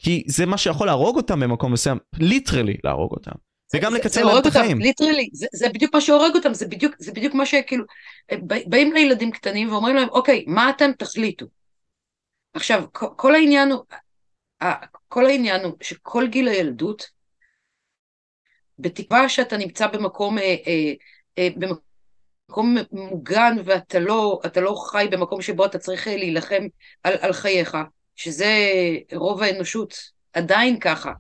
כי 0.01 0.24
זה 0.28 0.45
מה 0.45 0.57
שיכול 0.57 0.88
להרוג 0.88 1.18
אותם 1.18 1.39
במקום 1.39 1.74
מסוים, 1.74 1.97
literally 2.20 2.78
להרוג 2.84 3.12
אותם. 3.12 3.32
וגם 3.76 3.95
לקצר 3.95 4.26
להם 4.26 4.38
את 4.38 4.45
החיים. 4.45 4.80
literally, 4.80 5.30
זה, 5.34 5.47
זה 5.53 5.69
בדיוק 5.69 5.93
מה 5.93 6.01
שהורג 6.01 6.36
אותם, 6.36 6.53
זה 6.53 6.67
בדיוק, 6.67 6.95
זה 6.99 7.11
בדיוק 7.11 7.34
מה 7.34 7.45
שכאילו, 7.45 7.86
באים 8.41 8.93
לילדים 8.93 9.32
קטנים 9.32 9.72
ואומרים 9.72 9.95
להם, 9.95 10.09
אוקיי, 10.09 10.45
מה 10.47 10.69
אתם 10.69 10.91
תחליטו? 10.97 11.45
עכשיו, 12.53 12.84
כל 12.93 13.36
העניין 13.36 13.72
הוא, 13.72 13.84
כל 15.07 15.26
העניין 15.26 15.65
הוא 15.65 15.74
שכל 15.82 16.28
גיל 16.28 16.47
הילדות, 16.47 17.09
בתקווה 18.80 19.30
שאתה 19.30 19.57
נמצא 19.57 19.88
במקום, 19.88 20.38
אה, 20.38 20.55
אה, 20.67 20.93
אה, 21.38 21.47
במקום 21.55 22.78
מוגן 22.91 23.55
ואתה 23.65 23.99
לא, 23.99 24.41
לא 24.55 24.76
חי 24.91 25.07
במקום 25.11 25.41
שבו 25.41 25.65
אתה 25.65 25.78
צריך 25.80 26.07
אה, 26.07 26.17
להילחם 26.17 26.63
על, 27.03 27.13
על 27.22 27.34
חייך, 27.34 27.78
שזה 28.15 28.69
רוב 29.13 29.43
האנושות 29.43 29.93
עדיין 30.34 30.80
ככה, 30.80 31.11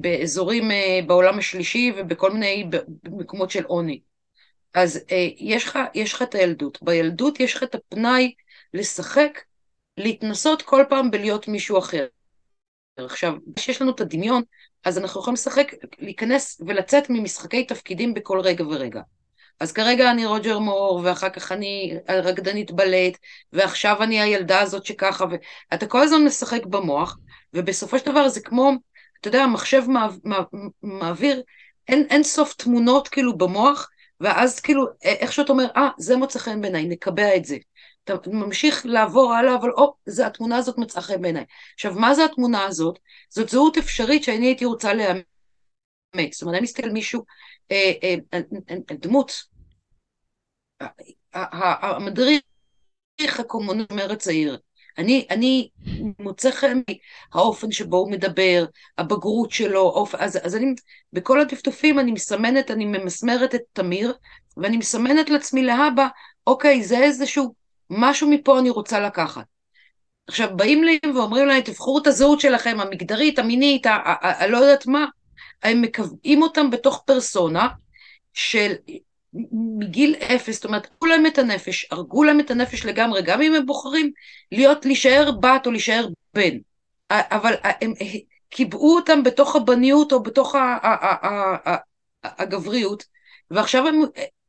באזורים 0.00 0.70
אה, 0.70 1.00
בעולם 1.06 1.38
השלישי 1.38 1.92
ובכל 1.96 2.32
מיני 2.32 2.70
מקומות 3.04 3.50
של 3.50 3.64
עוני. 3.64 4.00
אז 4.74 5.00
אה, 5.10 5.28
יש 5.36 5.64
לך, 5.64 5.78
יש 5.94 6.12
לך 6.12 6.22
את 6.22 6.34
הילדות. 6.34 6.82
בילדות 6.82 7.40
יש 7.40 7.54
לך 7.54 7.62
את 7.62 7.74
הפנאי 7.74 8.34
לשחק, 8.74 9.38
להתנסות 9.96 10.62
כל 10.62 10.84
פעם 10.88 11.10
בלהיות 11.10 11.48
מישהו 11.48 11.78
אחר. 11.78 12.06
עכשיו, 12.96 13.34
כשיש 13.56 13.82
לנו 13.82 13.90
את 13.90 14.00
הדמיון, 14.00 14.42
אז 14.84 14.98
אנחנו 14.98 15.20
יכולים 15.20 15.34
לשחק, 15.34 15.72
להיכנס 15.98 16.60
ולצאת 16.66 17.10
ממשחקי 17.10 17.64
תפקידים 17.64 18.14
בכל 18.14 18.40
רגע 18.40 18.64
ורגע. 18.66 19.00
אז 19.60 19.72
כרגע 19.72 20.10
אני 20.10 20.26
רוג'ר 20.26 20.58
מור, 20.58 21.00
ואחר 21.04 21.30
כך 21.30 21.52
אני 21.52 21.94
רקדנית 22.08 22.70
בלט, 22.70 23.18
ועכשיו 23.52 24.02
אני 24.02 24.20
הילדה 24.20 24.60
הזאת 24.60 24.86
שככה, 24.86 25.24
ואתה 25.70 25.86
כל 25.86 26.02
הזמן 26.02 26.24
משחק 26.24 26.66
במוח, 26.66 27.18
ובסופו 27.54 27.98
של 27.98 28.06
דבר 28.06 28.28
זה 28.28 28.40
כמו, 28.40 28.72
אתה 29.22 29.28
יודע, 29.28 29.42
המחשב 29.42 29.82
מעביר 30.82 31.42
אין, 31.88 32.06
אין 32.10 32.22
סוף 32.22 32.54
תמונות 32.54 33.08
כאילו 33.08 33.38
במוח, 33.38 33.90
ואז 34.20 34.60
כאילו, 34.60 34.86
איך 35.02 35.32
שאתה 35.32 35.52
אומר, 35.52 35.66
אה, 35.76 35.88
זה 35.98 36.16
מוצא 36.16 36.38
חן 36.38 36.60
בעיניי, 36.60 36.84
נקבע 36.84 37.36
את 37.36 37.44
זה. 37.44 37.56
אתה 38.04 38.14
ממשיך 38.26 38.86
לעבור 38.86 39.34
הלאה, 39.34 39.54
אבל 39.54 39.70
או, 39.70 39.94
זה, 40.06 40.26
התמונה 40.26 40.56
הזאת 40.56 40.78
מצאה 40.78 41.02
חן 41.02 41.22
בעיניי. 41.22 41.44
עכשיו, 41.74 41.94
מה 41.94 42.14
זה 42.14 42.24
התמונה 42.24 42.64
הזאת? 42.64 42.98
זאת 43.28 43.48
זהות 43.48 43.76
אפשרית 43.76 44.24
שאני 44.24 44.46
הייתי 44.46 44.64
רוצה 44.64 44.94
לאמץ. 44.94 45.24
זאת 46.32 46.42
אומרת, 46.42 46.54
אני 46.54 46.62
מסתכל 46.62 46.84
על 46.84 46.92
מישהו, 46.92 47.24
אה, 47.70 47.92
אה, 48.02 48.14
אה, 48.34 48.40
אה, 48.70 48.96
דמות, 48.96 49.32
המדריך 51.32 52.42
הקומוניסט 53.38 53.92
הצעיר, 54.10 54.58
אני, 54.98 55.26
אני 55.30 55.68
מוצא 56.18 56.50
חן 56.50 56.80
האופן 57.34 57.72
שבו 57.72 57.96
הוא 57.96 58.10
מדבר, 58.10 58.64
הבגרות 58.98 59.50
שלו, 59.50 59.80
אופ... 59.80 60.14
אז, 60.14 60.38
אז 60.42 60.56
אני, 60.56 60.74
בכל 61.12 61.40
הטפטופים 61.40 61.98
אני 61.98 62.12
מסמנת, 62.12 62.70
אני 62.70 62.84
ממסמרת 62.84 63.54
את 63.54 63.60
תמיר, 63.72 64.14
ואני 64.56 64.76
מסמנת 64.76 65.30
לעצמי 65.30 65.62
להבא, 65.62 66.08
אוקיי, 66.46 66.82
זה 66.82 66.98
איזשהו 66.98 67.54
משהו 67.90 68.30
מפה 68.30 68.58
אני 68.58 68.70
רוצה 68.70 69.00
לקחת. 69.00 69.44
עכשיו, 70.26 70.56
באים 70.56 70.84
להם 70.84 71.16
ואומרים 71.16 71.46
להם, 71.46 71.60
תבחרו 71.60 71.98
את 71.98 72.06
הזהות 72.06 72.40
שלכם, 72.40 72.80
המגדרית, 72.80 73.38
המינית, 73.38 73.86
הלא 74.22 74.58
יודעת 74.58 74.86
מה, 74.86 75.06
הם 75.62 75.82
מקבעים 75.82 76.42
אותם 76.42 76.70
בתוך 76.70 77.02
פרסונה 77.06 77.68
של 78.32 78.72
מגיל 79.78 80.14
אפס, 80.14 80.54
זאת 80.54 80.64
אומרת, 80.64 80.86
הרגו 80.90 81.06
להם 81.06 81.26
את 81.26 81.38
הנפש, 81.38 81.86
הרגו 81.90 82.24
להם 82.24 82.40
את 82.40 82.50
הנפש 82.50 82.84
לגמרי, 82.84 83.22
גם 83.22 83.42
אם 83.42 83.54
הם 83.54 83.66
בוחרים 83.66 84.10
להיות, 84.52 84.86
להישאר 84.86 85.30
בת 85.40 85.66
או 85.66 85.70
להישאר 85.70 86.06
בן. 86.34 86.56
אבל 87.10 87.54
הם 87.64 87.92
קיבעו 88.50 88.96
אותם 88.96 89.22
בתוך 89.22 89.56
הבניות 89.56 90.12
או 90.12 90.22
בתוך 90.22 90.54
הגבריות, 92.24 93.04
ועכשיו 93.50 93.88
הם 93.88 94.02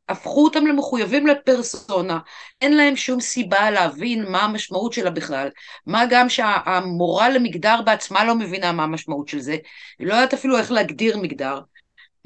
הפכו 0.08 0.44
אותם 0.44 0.66
למחויבים 0.66 1.26
לפרסונה, 1.26 2.18
אין 2.60 2.76
להם 2.76 2.96
שום 2.96 3.20
סיבה 3.20 3.70
להבין 3.70 4.24
מה 4.30 4.42
המשמעות 4.42 4.92
שלה 4.92 5.10
בכלל, 5.10 5.48
מה 5.86 6.04
גם 6.10 6.28
שהמורה 6.28 7.28
למגדר 7.28 7.82
בעצמה 7.82 8.24
לא 8.24 8.34
מבינה 8.34 8.72
מה 8.72 8.84
המשמעות 8.84 9.28
של 9.28 9.40
זה, 9.40 9.56
היא 9.98 10.06
לא 10.06 10.14
יודעת 10.14 10.34
אפילו 10.34 10.58
איך 10.58 10.72
להגדיר 10.72 11.18
מגדר, 11.18 11.60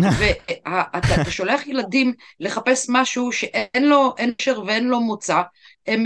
ואתה 0.00 1.30
שולח 1.30 1.66
ילדים 1.66 2.12
לחפש 2.40 2.86
משהו 2.88 3.32
שאין 3.32 3.88
לו 3.88 4.14
קשר 4.38 4.62
ואין 4.66 4.88
לו 4.88 5.00
מוצא, 5.00 5.42
הם, 5.86 6.04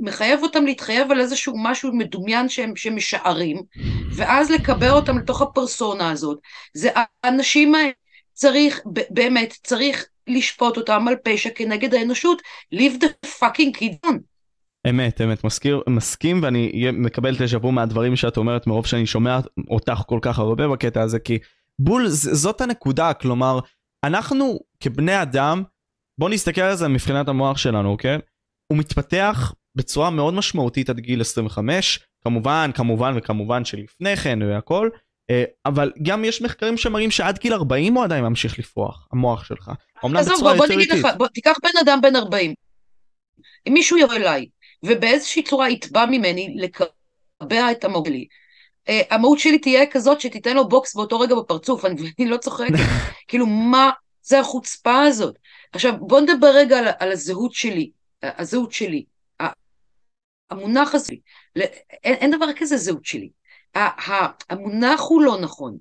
מחייב 0.00 0.42
אותם 0.42 0.64
להתחייב 0.64 1.10
על 1.10 1.20
איזשהו 1.20 1.54
משהו 1.58 1.92
מדומיין 1.92 2.48
שהם, 2.48 2.76
שהם 2.76 2.96
משערים, 2.96 3.62
ואז 4.16 4.50
לקבע 4.50 4.90
אותם 4.90 5.18
לתוך 5.18 5.42
הפרסונה 5.42 6.10
הזאת. 6.10 6.38
זה 6.74 6.90
האנשים 6.96 7.74
האלה, 7.74 7.90
צריך, 8.32 8.80
באמת, 9.10 9.54
צריך 9.62 10.06
לשפוט 10.26 10.76
אותם 10.76 11.08
על 11.08 11.16
פשע 11.24 11.50
כנגד 11.54 11.94
האנושות, 11.94 12.42
leave 12.74 13.04
the 13.04 13.28
fucking 13.40 13.80
kid 13.80 14.06
on. 14.06 14.14
אמת, 14.88 15.20
אמת, 15.20 15.44
מזכיר, 15.44 15.82
מסכים 15.88 16.40
ואני 16.42 16.90
מקבל 16.92 17.34
את 17.34 17.40
השבוע 17.40 17.70
מהדברים 17.70 18.16
שאת 18.16 18.36
אומרת 18.36 18.66
מרוב 18.66 18.86
שאני 18.86 19.06
שומע 19.06 19.38
אותך 19.70 20.02
כל 20.06 20.18
כך 20.22 20.38
הרבה 20.38 20.68
בקטע 20.68 21.02
הזה, 21.02 21.18
כי 21.18 21.38
בול, 21.78 22.08
זאת 22.08 22.60
הנקודה, 22.60 23.14
כלומר, 23.14 23.58
אנחנו 24.04 24.60
כבני 24.80 25.22
אדם, 25.22 25.62
בוא 26.18 26.28
נסתכל 26.30 26.60
על 26.60 26.76
זה 26.76 26.88
מבחינת 26.88 27.28
המוח 27.28 27.58
שלנו, 27.58 27.90
אוקיי? 27.90 28.18
הוא 28.72 28.78
מתפתח 28.78 29.52
בצורה 29.74 30.10
מאוד 30.10 30.34
משמעותית 30.34 30.90
עד 30.90 31.00
גיל 31.00 31.20
25, 31.20 32.00
כמובן, 32.24 32.70
כמובן 32.74 33.14
וכמובן 33.16 33.64
שלפני 33.64 34.16
כן 34.16 34.38
והכל, 34.42 34.90
אה, 35.30 35.44
אבל 35.66 35.92
גם 36.02 36.24
יש 36.24 36.42
מחקרים 36.42 36.76
שמראים 36.76 37.10
שעד 37.10 37.38
גיל 37.38 37.52
40 37.52 37.94
הוא 37.94 38.04
עדיין 38.04 38.24
ממשיך 38.24 38.58
לפרוח, 38.58 39.08
המוח 39.12 39.44
שלך. 39.44 39.70
אמנם 40.04 40.20
בצורה 40.22 40.56
יותר 40.56 40.78
איטית. 40.78 41.04
לך, 41.04 41.08
בוא 41.16 41.28
תיקח 41.28 41.56
בן 41.62 41.78
אדם 41.82 42.00
בן 42.00 42.16
40, 42.16 42.54
אם 43.68 43.72
מישהו 43.72 43.98
יבוא 43.98 44.14
אליי, 44.14 44.46
ובאיזושהי 44.82 45.42
צורה 45.42 45.70
יתבע 45.70 46.06
ממני 46.06 46.56
לקבע 46.58 47.70
את 47.70 47.84
אה, 47.84 47.90
המהות 48.88 49.38
שלי 49.38 49.58
תהיה 49.58 49.86
כזאת 49.86 50.20
שתיתן 50.20 50.56
לו 50.56 50.68
בוקס 50.68 50.94
באותו 50.94 51.20
רגע 51.20 51.34
בפרצוף, 51.34 51.84
אני, 51.84 51.96
אני 52.18 52.28
לא 52.28 52.36
צוחקת. 52.36 52.74
כאילו, 53.28 53.46
מה 53.46 53.90
זה 54.22 54.40
החוצפה 54.40 55.02
הזאת? 55.02 55.38
עכשיו, 55.72 55.92
בוא 56.00 56.20
נדבר 56.20 56.50
רגע 56.54 56.78
על, 56.78 56.88
על 56.98 57.12
הזהות 57.12 57.52
שלי, 57.52 57.90
הזהות 58.22 58.72
שלי. 58.72 59.04
המונח 60.50 60.94
הזה, 60.94 61.14
אין, 62.04 62.14
אין 62.14 62.30
דבר 62.30 62.52
כזה 62.56 62.76
זהות 62.76 63.04
שלי. 63.04 63.30
המונח 64.50 65.00
הוא 65.00 65.22
לא 65.22 65.40
נכון, 65.40 65.76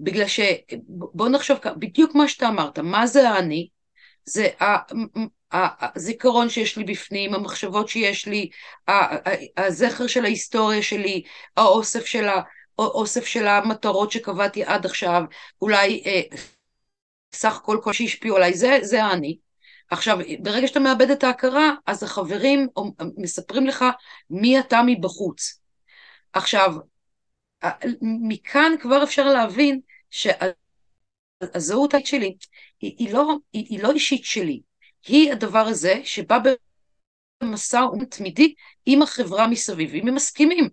בגלל 0.00 0.26
ש... 0.26 0.40
בוא 0.88 1.28
נחשוב 1.28 1.58
בדיוק 1.78 2.14
מה 2.14 2.28
שאתה 2.28 2.48
אמרת, 2.48 2.78
מה 2.78 3.06
זה 3.06 3.28
האני? 3.28 3.68
זה 4.24 4.48
הזיכרון 5.52 6.48
שיש 6.48 6.76
לי 6.76 6.84
בפנים, 6.84 7.34
המחשבות 7.34 7.88
שיש 7.88 8.26
לי, 8.26 8.50
הזכר 9.56 10.06
של 10.06 10.24
ההיסטוריה 10.24 10.82
שלי, 10.82 11.22
האוסף 11.56 12.04
של, 12.04 12.26
האוסף 12.78 13.26
של 13.26 13.46
המטרות 13.46 14.12
שקבעתי 14.12 14.64
עד 14.64 14.86
עכשיו, 14.86 15.22
אולי 15.62 16.02
אה, 16.06 16.20
סך 17.34 17.60
כל 17.62 17.78
כל 17.82 17.92
שהשפיעו 17.92 18.36
עליי, 18.36 18.54
זה, 18.54 18.78
זה 18.82 19.04
האני. 19.04 19.38
עכשיו, 19.90 20.18
ברגע 20.40 20.66
שאתה 20.66 20.80
מאבד 20.80 21.10
את 21.10 21.24
ההכרה, 21.24 21.70
אז 21.86 22.02
החברים 22.02 22.68
מספרים 23.16 23.66
לך 23.66 23.84
מי 24.30 24.60
אתה 24.60 24.80
מבחוץ. 24.86 25.60
עכשיו, 26.32 26.74
מכאן 28.00 28.72
כבר 28.80 29.02
אפשר 29.02 29.26
להבין 29.26 29.80
שהזהות 30.10 31.94
שלי 32.04 32.36
היא, 32.80 32.94
היא, 32.98 33.12
לא, 33.12 33.36
היא, 33.52 33.66
היא 33.68 33.82
לא 33.82 33.90
אישית 33.90 34.24
שלי, 34.24 34.60
היא 35.08 35.32
הדבר 35.32 35.58
הזה 35.58 36.00
שבא 36.04 36.38
במשא 37.42 37.76
ומתן 37.76 38.04
תמידי 38.04 38.54
עם 38.86 39.02
החברה 39.02 39.46
מסביב, 39.46 39.94
אם 39.94 40.08
הם 40.08 40.14
מסכימים. 40.14 40.68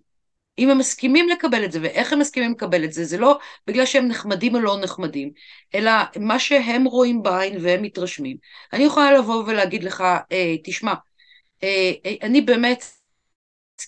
אם 0.58 0.70
הם 0.70 0.78
מסכימים 0.78 1.28
לקבל 1.28 1.64
את 1.64 1.72
זה, 1.72 1.78
ואיך 1.82 2.12
הם 2.12 2.18
מסכימים 2.18 2.52
לקבל 2.52 2.84
את 2.84 2.92
זה, 2.92 3.04
זה 3.04 3.18
לא 3.18 3.38
בגלל 3.66 3.86
שהם 3.86 4.08
נחמדים 4.08 4.54
או 4.54 4.60
לא 4.60 4.80
נחמדים, 4.80 5.32
אלא 5.74 5.92
מה 6.20 6.38
שהם 6.38 6.84
רואים 6.84 7.22
בעין 7.22 7.56
והם 7.62 7.82
מתרשמים. 7.82 8.36
אני 8.72 8.84
יכולה 8.84 9.12
לבוא 9.12 9.44
ולהגיד 9.46 9.84
לך, 9.84 10.00
אה, 10.32 10.54
תשמע, 10.64 10.94
אה, 11.62 11.92
אה, 12.06 12.14
אני 12.22 12.40
באמת, 12.40 12.84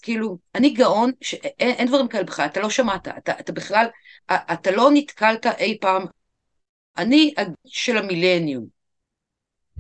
כאילו, 0.03 0.39
אני 0.55 0.71
גאון, 0.71 1.11
שאין 1.21 1.71
אין 1.71 1.89
דברים 1.89 2.09
כאלה 2.09 2.25
בכלל, 2.25 2.47
אתה 2.47 2.61
לא 2.61 2.71
שמעת, 2.71 3.09
אתה, 3.09 3.33
אתה 3.41 3.53
בכלל, 3.53 3.87
אתה 4.31 4.71
לא 4.71 4.91
נתקלת 4.93 5.47
אי 5.47 5.79
פעם, 5.81 6.05
אני 6.97 7.35
של 7.67 7.97
המילניום. 7.99 8.78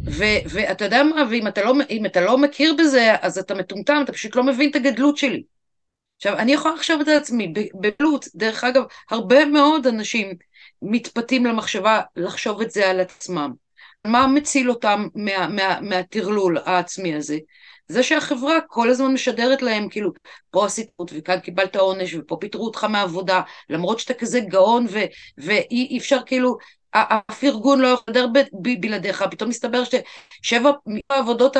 ו- 0.06 0.42
ואתה 0.50 0.84
יודע 0.84 1.02
מה, 1.02 1.22
ואם 1.30 1.46
אתה, 1.46 1.62
לא, 1.62 1.74
אתה 2.06 2.20
לא 2.20 2.38
מכיר 2.38 2.74
בזה, 2.78 3.14
אז 3.22 3.38
אתה 3.38 3.54
מטומטם, 3.54 4.00
אתה 4.04 4.12
פשוט 4.12 4.36
לא 4.36 4.44
מבין 4.44 4.70
את 4.70 4.76
הגדלות 4.76 5.16
שלי. 5.16 5.42
עכשיו, 6.16 6.36
אני 6.38 6.52
יכולה 6.52 6.74
לחשוב 6.74 7.00
את 7.00 7.08
עצמי, 7.08 7.52
בבלוט, 7.80 8.26
דרך 8.34 8.64
אגב, 8.64 8.82
הרבה 9.10 9.44
מאוד 9.44 9.86
אנשים 9.86 10.34
מתפתים 10.82 11.46
למחשבה 11.46 12.00
לחשוב 12.16 12.60
את 12.60 12.70
זה 12.70 12.90
על 12.90 13.00
עצמם. 13.00 13.52
מה 14.06 14.26
מציל 14.26 14.70
אותם 14.70 15.06
מה, 15.14 15.48
מה, 15.48 15.80
מהטרלול 15.80 16.58
העצמי 16.64 17.14
הזה? 17.14 17.38
זה 17.88 18.02
שהחברה 18.02 18.60
כל 18.68 18.90
הזמן 18.90 19.12
משדרת 19.12 19.62
להם, 19.62 19.88
כאילו, 19.88 20.12
פה 20.50 20.66
עשית 20.66 20.88
וכאן 21.14 21.40
קיבלת 21.40 21.76
עונש, 21.76 22.14
ופה 22.14 22.36
פיטרו 22.40 22.64
אותך 22.66 22.84
מהעבודה, 22.84 23.40
למרות 23.70 23.98
שאתה 23.98 24.14
כזה 24.14 24.40
גאון, 24.40 24.86
ואי 25.38 25.98
אפשר 25.98 26.18
כאילו, 26.26 26.56
אף 26.92 27.44
ארגון 27.44 27.80
לא 27.80 27.86
יכול 27.86 28.14
לדבר 28.14 28.40
בלעדיך, 28.80 29.24
פתאום 29.30 29.50
מסתבר 29.50 29.82
ששבע 29.84 30.70
העבודות 31.10 31.56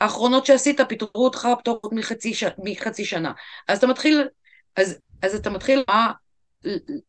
האחרונות 0.00 0.46
שעשית, 0.46 0.80
פיטרו 0.88 1.24
אותך 1.24 1.48
פטור 1.58 1.80
מחצי, 1.92 2.34
ש... 2.34 2.44
מחצי 2.58 3.04
שנה. 3.04 3.32
אז 3.68 3.78
אתה 3.78 3.86
מתחיל, 3.86 4.28
אז, 4.76 4.98
אז 5.22 5.34
אתה 5.34 5.50
מתחיל 5.50 5.84
מה, 5.88 6.12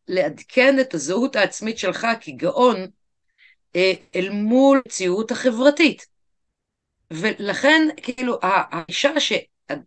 לעדכן 0.08 0.80
את 0.80 0.94
הזהות 0.94 1.36
העצמית 1.36 1.78
שלך 1.78 2.06
כגאון 2.20 2.76
אה, 3.76 3.92
אל 4.14 4.30
מול 4.30 4.80
המציאות 4.84 5.30
החברתית. 5.30 6.06
ולכן, 7.10 7.88
כאילו, 7.96 8.38
האישה 8.42 9.20
ש... 9.20 9.32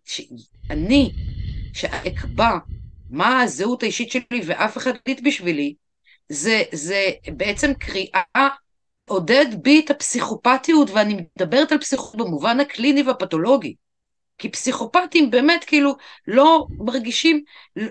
שאני, 0.04 1.12
שאקבע 1.74 2.50
מה 3.10 3.40
הזהות 3.40 3.82
האישית 3.82 4.10
שלי 4.10 4.40
ואף 4.46 4.76
אחד 4.76 4.92
לא 4.94 5.14
בשבילי, 5.24 5.74
זה, 6.28 6.62
זה 6.72 7.10
בעצם 7.36 7.74
קריאה 7.74 8.48
עודד 9.08 9.46
בי 9.62 9.82
את 9.84 9.90
הפסיכופתיות, 9.90 10.90
ואני 10.90 11.16
מדברת 11.36 11.72
על 11.72 11.78
פסיכופתיות 11.78 12.26
במובן 12.26 12.60
הקליני 12.60 13.02
והפתולוגי. 13.02 13.74
כי 14.38 14.48
פסיכופטים 14.48 15.30
באמת 15.30 15.64
כאילו 15.64 15.96
לא 16.26 16.66
מרגישים, 16.78 17.42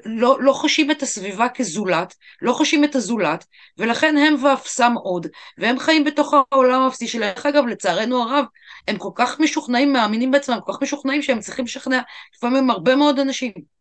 לא, 0.06 0.38
לא 0.42 0.54
חשים 0.54 0.92
את 0.92 1.02
הסביבה 1.02 1.50
כזולת, 1.50 2.16
לא 2.42 2.54
חשים 2.54 2.84
את 2.84 2.96
הזולת, 2.96 3.46
ולכן 3.78 4.18
הם 4.18 4.44
ואפסם 4.44 4.94
עוד, 5.04 5.28
והם 5.58 5.80
חיים 5.80 6.04
בתוך 6.04 6.34
העולם 6.52 6.82
האפסי 6.82 7.08
שלהם. 7.08 7.36
דרך 7.36 7.46
אגב, 7.46 7.66
לצערנו 7.66 8.24
הרב, 8.24 8.46
הם 8.88 8.98
כל 8.98 9.10
כך 9.16 9.40
משוכנעים, 9.40 9.94
מאמינים 9.94 10.32
בעצמם, 10.32 10.58
כל 10.66 10.74
כך 10.74 10.82
משוכנעים 10.82 11.22
שהם 11.22 11.40
צריכים 11.40 11.66
לשכנע 11.66 12.02
לפעמים 12.36 12.70
הרבה 12.70 12.96
מאוד 12.96 13.20
אנשים. 13.20 13.77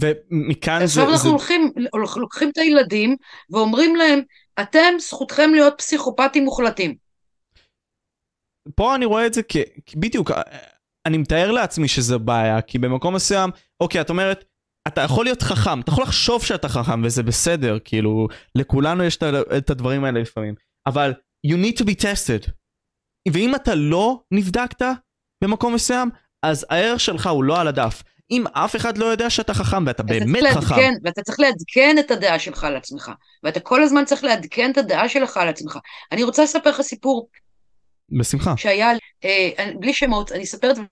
ומכאן 0.00 0.78
זה... 0.78 0.84
עכשיו 0.84 1.10
אנחנו 1.10 1.18
זה... 1.18 1.28
הולכים, 1.28 1.72
לוקחים 2.16 2.50
את 2.50 2.58
הילדים 2.58 3.16
ואומרים 3.50 3.96
להם, 3.96 4.20
אתם, 4.60 4.94
זכותכם 4.98 5.50
להיות 5.54 5.74
פסיכופטים 5.78 6.44
מוחלטים. 6.44 6.94
פה 8.74 8.94
אני 8.94 9.04
רואה 9.04 9.26
את 9.26 9.34
זה 9.34 9.42
כ... 9.48 9.56
בדיוק, 9.96 10.30
אני 11.06 11.18
מתאר 11.18 11.50
לעצמי 11.50 11.88
שזה 11.88 12.18
בעיה, 12.18 12.62
כי 12.62 12.78
במקום 12.78 13.14
מסוים, 13.14 13.50
אוקיי, 13.80 14.00
את 14.00 14.10
אומרת, 14.10 14.44
אתה 14.88 15.00
יכול 15.00 15.24
להיות 15.24 15.42
חכם, 15.42 15.80
אתה 15.80 15.90
יכול 15.90 16.04
לחשוב 16.04 16.44
שאתה 16.44 16.68
חכם 16.68 17.02
וזה 17.04 17.22
בסדר, 17.22 17.78
כאילו, 17.84 18.28
לכולנו 18.54 19.04
יש 19.04 19.18
את 19.58 19.70
הדברים 19.70 20.04
האלה 20.04 20.20
לפעמים, 20.20 20.54
אבל 20.86 21.14
you 21.46 21.56
need 21.56 21.78
to 21.78 21.84
be 21.84 22.02
tested. 22.02 22.50
ואם 23.32 23.54
אתה 23.54 23.74
לא 23.74 24.22
נבדקת 24.30 24.82
במקום 25.44 25.74
מסוים, 25.74 26.10
אז 26.42 26.66
הערך 26.70 27.00
שלך 27.00 27.26
הוא 27.26 27.44
לא 27.44 27.60
על 27.60 27.68
הדף. 27.68 28.02
אם 28.30 28.44
אף 28.52 28.76
אחד 28.76 28.98
לא 28.98 29.04
יודע 29.04 29.30
שאתה 29.30 29.54
חכם 29.54 29.86
ואתה 29.86 30.02
באמת 30.02 30.44
חכם. 30.50 30.58
לעדכן, 30.60 30.92
ואתה 31.04 31.22
צריך 31.22 31.40
לעדכן 31.40 31.96
את 32.00 32.10
הדעה 32.10 32.38
שלך 32.38 32.64
על 32.64 32.76
עצמך, 32.76 33.10
ואתה 33.42 33.60
כל 33.60 33.82
הזמן 33.82 34.04
צריך 34.04 34.24
לעדכן 34.24 34.70
את 34.70 34.78
הדעה 34.78 35.08
שלך 35.08 35.36
על 35.36 35.48
עצמך. 35.48 35.78
אני 36.12 36.22
רוצה 36.22 36.42
לספר 36.42 36.70
לך 36.70 36.80
סיפור. 36.80 37.28
בשמחה. 38.08 38.56
שהיה, 38.56 38.90
אה, 39.24 39.70
בלי 39.80 39.94
שמות, 39.94 40.32
אני 40.32 40.44
אספר 40.44 40.70
את 40.70 40.76
זה 40.76 40.82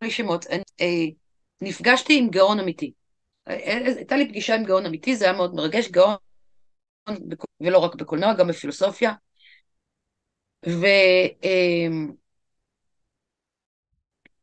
בלי 0.00 0.10
שמות. 0.10 0.46
אני, 0.46 0.62
אה, 0.80 1.06
נפגשתי 1.60 2.18
עם 2.18 2.30
גאון 2.30 2.60
אמיתי. 2.60 2.92
אה, 3.48 3.54
אה, 3.54 3.78
הייתה 3.96 4.16
לי 4.16 4.28
פגישה 4.28 4.54
עם 4.54 4.64
גאון 4.64 4.86
אמיתי, 4.86 5.16
זה 5.16 5.24
היה 5.24 5.34
מאוד 5.34 5.54
מרגש, 5.54 5.88
גאון, 5.88 6.16
ולא 7.60 7.78
רק 7.78 7.94
בקולנוע, 7.94 8.34
גם 8.34 8.48
בפילוסופיה. 8.48 9.12
ו... 10.66 10.86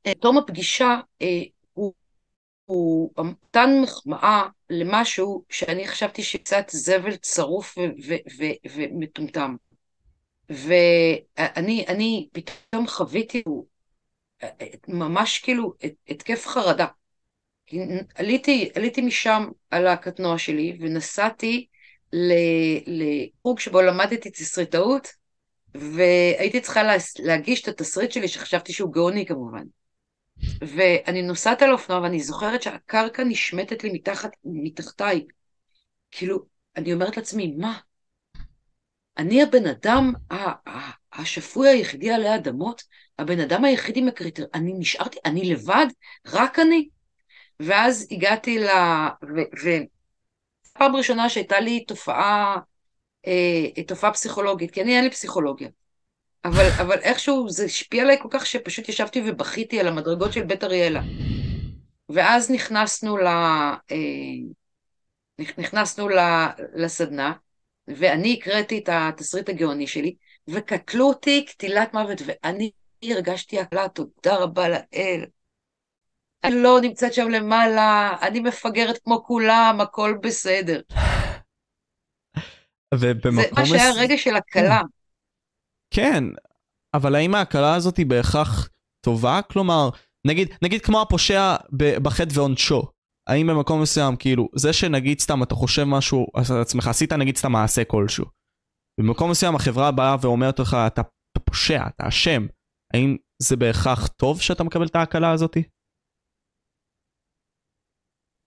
אה, 0.05 0.13
תום 0.21 0.37
הפגישה, 0.37 0.99
אה, 1.21 1.41
הוא 2.71 3.11
נתן 3.17 3.69
מחמאה 3.83 4.47
למשהו 4.69 5.43
שאני 5.49 5.87
חשבתי 5.87 6.23
שקצת 6.23 6.69
זבל 6.69 7.15
צרוף 7.15 7.77
ומטומטם. 8.75 9.55
ואני 10.49 11.85
אני 11.87 12.27
פתאום 12.31 12.87
חוויתי 12.87 13.43
ממש 14.87 15.39
כאילו 15.39 15.73
התקף 16.07 16.47
חרדה. 16.47 16.85
עליתי, 18.15 18.69
עליתי 18.75 19.01
משם 19.01 19.47
על 19.71 19.87
הקטנוע 19.87 20.37
שלי 20.37 20.77
ונסעתי 20.81 21.67
לחוג 22.87 23.59
שבו 23.59 23.81
למדתי 23.81 24.29
תסריטאות, 24.29 25.07
והייתי 25.75 26.61
צריכה 26.61 26.81
להגיש 27.19 27.61
את 27.61 27.67
התסריט 27.67 28.11
שלי, 28.11 28.27
שחשבתי 28.27 28.73
שהוא 28.73 28.93
גאוני 28.93 29.25
כמובן. 29.25 29.63
ואני 30.61 31.21
נוסעת 31.21 31.61
על 31.61 31.71
אופנוע, 31.71 31.99
ואני 31.99 32.19
זוכרת 32.19 32.61
שהקרקע 32.61 33.23
נשמטת 33.23 33.83
לי 33.83 33.89
מתחת, 33.93 34.31
מתחתיי. 34.43 35.25
כאילו, 36.11 36.45
אני 36.77 36.93
אומרת 36.93 37.17
לעצמי, 37.17 37.55
מה? 37.57 37.79
אני 39.17 39.43
הבן 39.43 39.67
אדם 39.67 40.13
השפוי 41.13 41.69
היחידי 41.69 42.11
עלי 42.11 42.35
אדמות? 42.35 42.83
הבן 43.19 43.39
אדם 43.39 43.65
היחידי 43.65 43.99
עם 43.99 44.07
הקריטר... 44.07 44.45
אני 44.53 44.73
נשארתי, 44.73 45.17
אני 45.25 45.49
לבד? 45.49 45.85
רק 46.27 46.59
אני? 46.59 46.89
ואז 47.59 48.07
הגעתי 48.11 48.59
ל... 48.59 48.67
ופעם 50.73 50.95
ראשונה 50.95 51.29
שהייתה 51.29 51.59
לי 51.59 51.85
תופעה, 51.85 52.57
אה, 53.27 53.83
תופעה 53.87 54.13
פסיכולוגית, 54.13 54.71
כי 54.71 54.81
אני 54.81 54.95
אין 54.95 55.03
לי 55.03 55.09
פסיכולוגיה. 55.09 55.69
אבל, 56.45 56.69
אבל 56.81 56.99
איכשהו 56.99 57.49
זה 57.49 57.65
השפיע 57.65 58.03
עליי 58.03 58.17
כל 58.21 58.27
כך 58.31 58.45
שפשוט 58.45 58.89
ישבתי 58.89 59.21
ובכיתי 59.25 59.79
על 59.79 59.87
המדרגות 59.87 60.33
של 60.33 60.43
בית 60.43 60.63
אריאלה. 60.63 61.01
ואז 62.09 62.51
נכנסנו, 62.51 63.17
ל, 63.17 63.27
אה, 63.27 63.85
נכנסנו 65.57 66.09
ל, 66.09 66.19
לסדנה, 66.75 67.33
ואני 67.87 68.37
הקראתי 68.39 68.77
את 68.77 68.89
התסריט 68.91 69.49
הגאוני 69.49 69.87
שלי, 69.87 70.15
וקטלו 70.47 71.07
אותי 71.07 71.45
קטילת 71.45 71.93
מוות, 71.93 72.21
ואני 72.25 72.71
הרגשתי 73.03 73.59
הקלה, 73.59 73.89
תודה 73.89 74.35
רבה 74.35 74.69
לאל. 74.69 75.25
אני 76.43 76.55
לא 76.55 76.81
נמצאת 76.81 77.13
שם 77.13 77.29
למעלה, 77.29 78.15
אני 78.21 78.39
מפגרת 78.39 78.97
כמו 79.03 79.23
כולם, 79.23 79.77
הכל 79.81 80.17
בסדר. 80.21 80.81
ובמקום... 82.93 83.41
זה 83.41 83.47
מה 83.57 83.65
שהיה 83.65 83.91
רגע 83.95 84.17
של 84.17 84.35
הקלה. 84.35 84.81
כן, 85.93 86.23
אבל 86.95 87.15
האם 87.15 87.35
ההקלה 87.35 87.75
הזאת 87.75 87.97
היא 87.97 88.05
בהכרח 88.05 88.69
טובה? 89.05 89.39
כלומר, 89.51 89.89
נגיד, 90.27 90.47
נגיד 90.61 90.81
כמו 90.81 91.01
הפושע 91.01 91.55
בחטא 92.03 92.33
ועונשו. 92.33 92.81
האם 93.29 93.47
במקום 93.47 93.81
מסוים, 93.81 94.15
כאילו, 94.15 94.49
זה 94.55 94.73
שנגיד 94.73 95.19
סתם 95.19 95.43
אתה 95.43 95.55
חושב 95.55 95.83
משהו 95.83 96.27
על 96.35 96.61
עצמך, 96.61 96.87
עשית 96.87 97.13
נגיד 97.13 97.37
סתם 97.37 97.51
מעשה 97.51 97.83
כלשהו. 97.83 98.25
במקום 98.99 99.31
מסוים 99.31 99.55
החברה 99.55 99.91
באה 99.91 100.15
ואומרת 100.21 100.59
לך, 100.59 100.73
אתה, 100.87 101.01
אתה 101.01 101.39
פושע, 101.45 101.87
אתה 101.87 102.07
אשם. 102.07 102.41
האם 102.93 103.17
זה 103.41 103.55
בהכרח 103.55 104.07
טוב 104.07 104.41
שאתה 104.41 104.63
מקבל 104.63 104.85
את 104.85 104.95
ההקלה 104.95 105.31
הזאתי? 105.31 105.63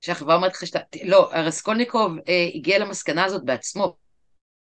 שהחברה 0.05 0.35
אומרת 0.37 0.53
לך 0.53 0.67
שאתה... 0.67 0.79
לא, 1.05 1.31
רסקולניקוב 1.35 2.13
אה, 2.29 2.49
הגיע 2.55 2.79
למסקנה 2.79 3.25
הזאת 3.25 3.45
בעצמו, 3.45 3.97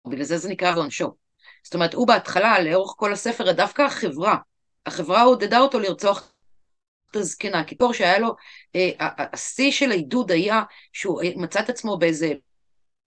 בגלל 0.08 0.24
זה 0.24 0.38
זה 0.38 0.48
נקרא 0.48 0.76
ועונשו. 0.76 1.23
זאת 1.64 1.74
אומרת, 1.74 1.94
הוא 1.94 2.06
בהתחלה, 2.06 2.60
לאורך 2.60 2.94
כל 2.96 3.12
הספר, 3.12 3.52
דווקא 3.52 3.82
החברה, 3.82 4.36
החברה 4.86 5.22
עודדה 5.22 5.58
אותו 5.58 5.80
לרצוח 5.80 6.32
את 7.10 7.16
הזקנה, 7.16 7.64
כי 7.64 7.76
פור 7.76 7.92
שהיה 7.92 8.18
לו, 8.18 8.34
אה, 8.76 8.90
השיא 9.32 9.72
של 9.72 9.90
העידוד 9.90 10.30
היה 10.30 10.62
שהוא 10.92 11.22
אה, 11.22 11.30
מצא 11.36 11.60
את 11.60 11.68
עצמו 11.68 11.98
באיזה 11.98 12.32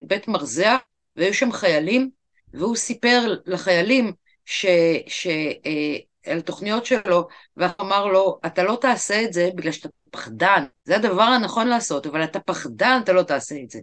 בית 0.02 0.28
מרזח, 0.28 0.78
והיו 1.16 1.34
שם 1.34 1.52
חיילים, 1.52 2.10
והוא 2.54 2.76
סיפר 2.76 3.36
לחיילים 3.46 4.14
ש... 4.46 4.66
ש 5.08 5.28
אה, 5.66 5.98
על 6.26 6.42
תוכניות 6.42 6.86
שלו, 6.86 7.28
ואמר 7.58 8.06
לו, 8.06 8.40
אתה 8.46 8.64
לא 8.64 8.78
תעשה 8.82 9.24
את 9.24 9.34
זה 9.34 9.50
בגלל 9.56 9.72
שאתה 9.72 9.90
פחדן, 10.12 10.66
זה 10.86 10.96
הדבר 10.96 11.22
הנכון 11.22 11.68
לעשות, 11.68 12.08
אבל 12.08 12.24
אתה 12.24 12.40
פחדן, 12.40 13.00
אתה 13.04 13.14
לא 13.14 13.24
תעשה 13.24 13.56
את 13.64 13.70
זה. 13.70 13.80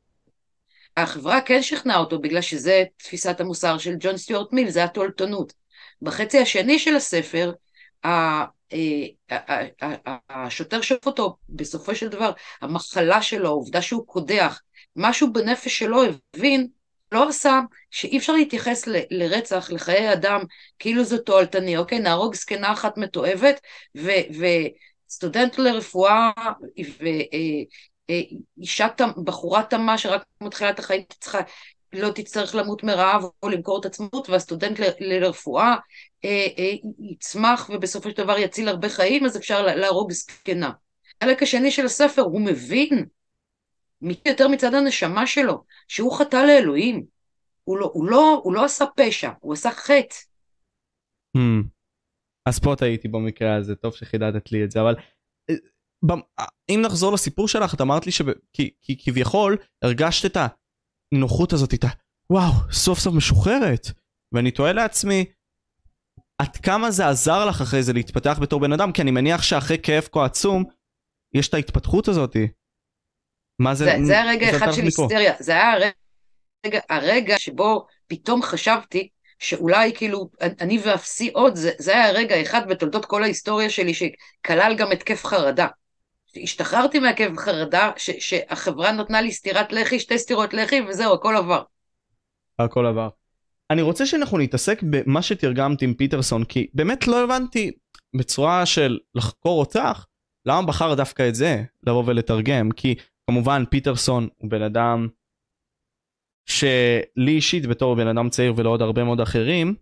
החברה 0.97 1.41
כן 1.41 1.63
שכנעה 1.63 1.99
אותו 1.99 2.19
בגלל 2.19 2.41
שזה 2.41 2.85
תפיסת 2.97 3.41
המוסר 3.41 3.79
של 3.79 3.95
ג'ון 4.01 4.17
סטיוארט 4.17 4.53
מיל, 4.53 4.71
זה 4.71 4.85
התועלתנות. 4.85 5.53
בחצי 6.03 6.39
השני 6.39 6.79
של 6.79 6.97
הספר, 6.97 7.53
אה, 8.05 8.45
השוטר 10.31 10.81
שואף 10.81 11.07
אותו, 11.07 11.37
בסופו 11.49 11.95
של 11.95 12.09
דבר, 12.09 12.33
המחלה 12.63 13.23
שלו, 13.23 13.49
העובדה 13.49 13.83
שהוא 13.83 14.07
קודח, 14.07 14.61
משהו 14.97 15.33
בנפש 15.33 15.79
שלו 15.79 16.03
הבין, 16.35 16.69
לא 17.13 17.29
עשה, 17.29 17.61
שאי 17.91 18.19
אפשר 18.19 18.33
להתייחס 18.33 18.85
לרצח, 19.11 19.71
לחיי 19.71 20.13
אדם, 20.13 20.41
כאילו 20.79 21.05
זה 21.05 21.19
תועלתני, 21.19 21.77
אוקיי? 21.77 21.99
נהרוג 21.99 22.35
זקנה 22.35 22.73
אחת 22.73 22.99
מתועבת, 22.99 23.61
וסטודנט 25.09 25.59
לרפואה, 25.59 26.31
אה, 28.11 28.21
אה, 29.01 29.23
בחורה 29.25 29.63
תמה 29.63 29.99
שרק 29.99 30.25
מתחילה 30.41 30.71
את 30.71 30.79
החיים, 30.79 31.03
צריכה, 31.21 31.39
לא 31.93 32.11
תצטרך 32.11 32.55
למות 32.55 32.83
מרעב 32.83 33.25
או 33.43 33.49
למכור 33.49 33.81
את 33.81 33.85
עצמות, 33.85 34.29
והסטודנט 34.29 34.81
ל, 34.81 34.85
לרפואה 35.01 35.77
אה, 36.25 36.47
אה, 36.59 36.73
יצמח 37.01 37.71
ובסופו 37.75 38.11
של 38.11 38.17
דבר 38.17 38.39
יציל 38.39 38.69
הרבה 38.69 38.89
חיים, 38.89 39.25
אז 39.25 39.37
אפשר 39.37 39.63
להרוג 39.63 40.13
זקנה. 40.13 40.71
החלק 41.23 41.43
השני 41.43 41.71
של 41.71 41.85
הספר, 41.85 42.23
הוא 42.23 42.41
מבין 42.41 43.07
יותר 44.27 44.49
מצד 44.49 44.75
הנשמה 44.75 45.27
שלו, 45.27 45.65
שהוא 45.89 46.13
חטא 46.13 46.37
לאלוהים. 46.37 47.05
הוא 47.65 47.79
לא, 47.79 47.91
הוא, 47.95 48.07
לא, 48.07 48.41
הוא 48.45 48.55
לא 48.55 48.65
עשה 48.65 48.85
פשע, 48.97 49.31
הוא 49.41 49.53
עשה 49.53 49.71
חטא. 49.71 50.17
Hmm. 51.37 51.67
אז 52.47 52.59
פה 52.59 52.75
טעיתי 52.79 53.09
במקרה 53.09 53.57
הזה, 53.57 53.75
טוב 53.75 53.95
שחידדת 53.95 54.53
לי 54.53 54.65
את 54.65 54.71
זה, 54.71 54.81
אבל 54.81 54.95
אה, 55.51 55.55
אם 56.71 56.81
נחזור 56.83 57.13
לסיפור 57.13 57.49
שלך, 57.49 57.75
את 57.75 57.81
אמרת 57.81 58.07
לי 58.07 58.13
שכביכול 58.13 59.57
הרגשת 59.83 60.27
את 60.27 60.37
הנוחות 61.15 61.53
הזאת, 61.53 61.75
את 61.75 61.85
ה... 61.85 61.89
וואו, 62.31 62.53
סוף 62.73 62.99
סוף 62.99 63.15
משוחררת. 63.15 63.87
ואני 64.35 64.51
תוהה 64.51 64.73
לעצמי, 64.73 65.25
עד 66.39 66.57
כמה 66.57 66.91
זה 66.91 67.09
עזר 67.09 67.47
לך 67.47 67.61
אחרי 67.61 67.83
זה 67.83 67.93
להתפתח 67.93 68.39
בתור 68.43 68.61
בן 68.61 68.73
אדם? 68.73 68.93
כי 68.93 69.03
אני 69.03 69.11
מניח 69.11 69.43
שאחרי 69.43 69.79
כאב 69.83 70.09
כה 70.13 70.25
עצום, 70.25 70.65
יש 71.35 71.49
את 71.49 71.55
ההתפתחות 71.55 72.09
הזאתי. 72.09 72.49
מה 73.59 73.75
זה? 73.75 73.85
זה, 73.85 74.05
זה 74.05 74.13
היה 74.13 74.31
רגע 74.31 74.57
אחד 74.57 74.73
של 74.73 74.83
היסטריה, 74.83 75.35
זה 75.39 75.53
היה 75.53 75.73
הרגע, 75.73 76.81
הרגע 76.89 77.39
שבו 77.39 77.87
פתאום 78.07 78.43
חשבתי 78.43 79.09
שאולי 79.39 79.93
כאילו 79.95 80.31
אני 80.41 80.79
ואפסי 80.85 81.31
עוד, 81.31 81.55
זה, 81.55 81.71
זה 81.79 81.93
היה 81.93 82.09
הרגע 82.09 82.43
אחד 82.43 82.69
בתולדות 82.69 83.05
כל 83.05 83.23
ההיסטוריה 83.23 83.71
שלי 83.71 83.93
שכלל 83.95 84.75
גם 84.79 84.93
התקף 84.93 85.25
חרדה. 85.25 85.67
השתחררתי 86.43 86.99
מהכאב 86.99 87.37
חרדה, 87.37 87.91
ש, 87.97 88.11
שהחברה 88.11 88.93
נתנה 88.93 89.21
לי 89.21 89.33
סטירת 89.33 89.73
לחי, 89.73 89.99
שתי 89.99 90.19
סטירות 90.19 90.55
לחי, 90.55 90.81
וזהו, 90.89 91.15
הכל 91.15 91.37
עבר. 91.37 91.63
הכל 92.59 92.87
עבר. 92.87 93.09
אני 93.71 93.83
רוצה 93.83 94.07
שאנחנו 94.07 94.39
נתעסק 94.39 94.83
במה 94.91 95.23
שתרגמת 95.23 95.83
עם 95.83 95.95
פיטרסון, 95.95 96.45
כי 96.45 96.67
באמת 96.75 97.09
לא 97.09 97.25
הבנתי 97.25 97.71
בצורה 98.17 98.67
של 98.67 98.99
לחקור 99.15 99.61
אותך, 99.61 100.07
למה 100.47 100.67
בחר 100.67 100.95
דווקא 100.95 101.29
את 101.29 101.35
זה 101.35 101.63
לבוא 101.87 102.03
ולתרגם, 102.07 102.71
כי 102.71 102.95
כמובן 103.27 103.65
פיטרסון 103.71 104.29
הוא 104.37 104.51
בן 104.51 104.63
אדם 104.63 105.09
שלי 106.47 107.33
אישית 107.33 107.67
בתור 107.67 107.97
בן 107.97 108.07
אדם 108.07 108.29
צעיר 108.29 108.55
ולעוד 108.57 108.83
הרבה 108.83 109.05
מאוד 109.05 109.21
אחרים 109.21 109.75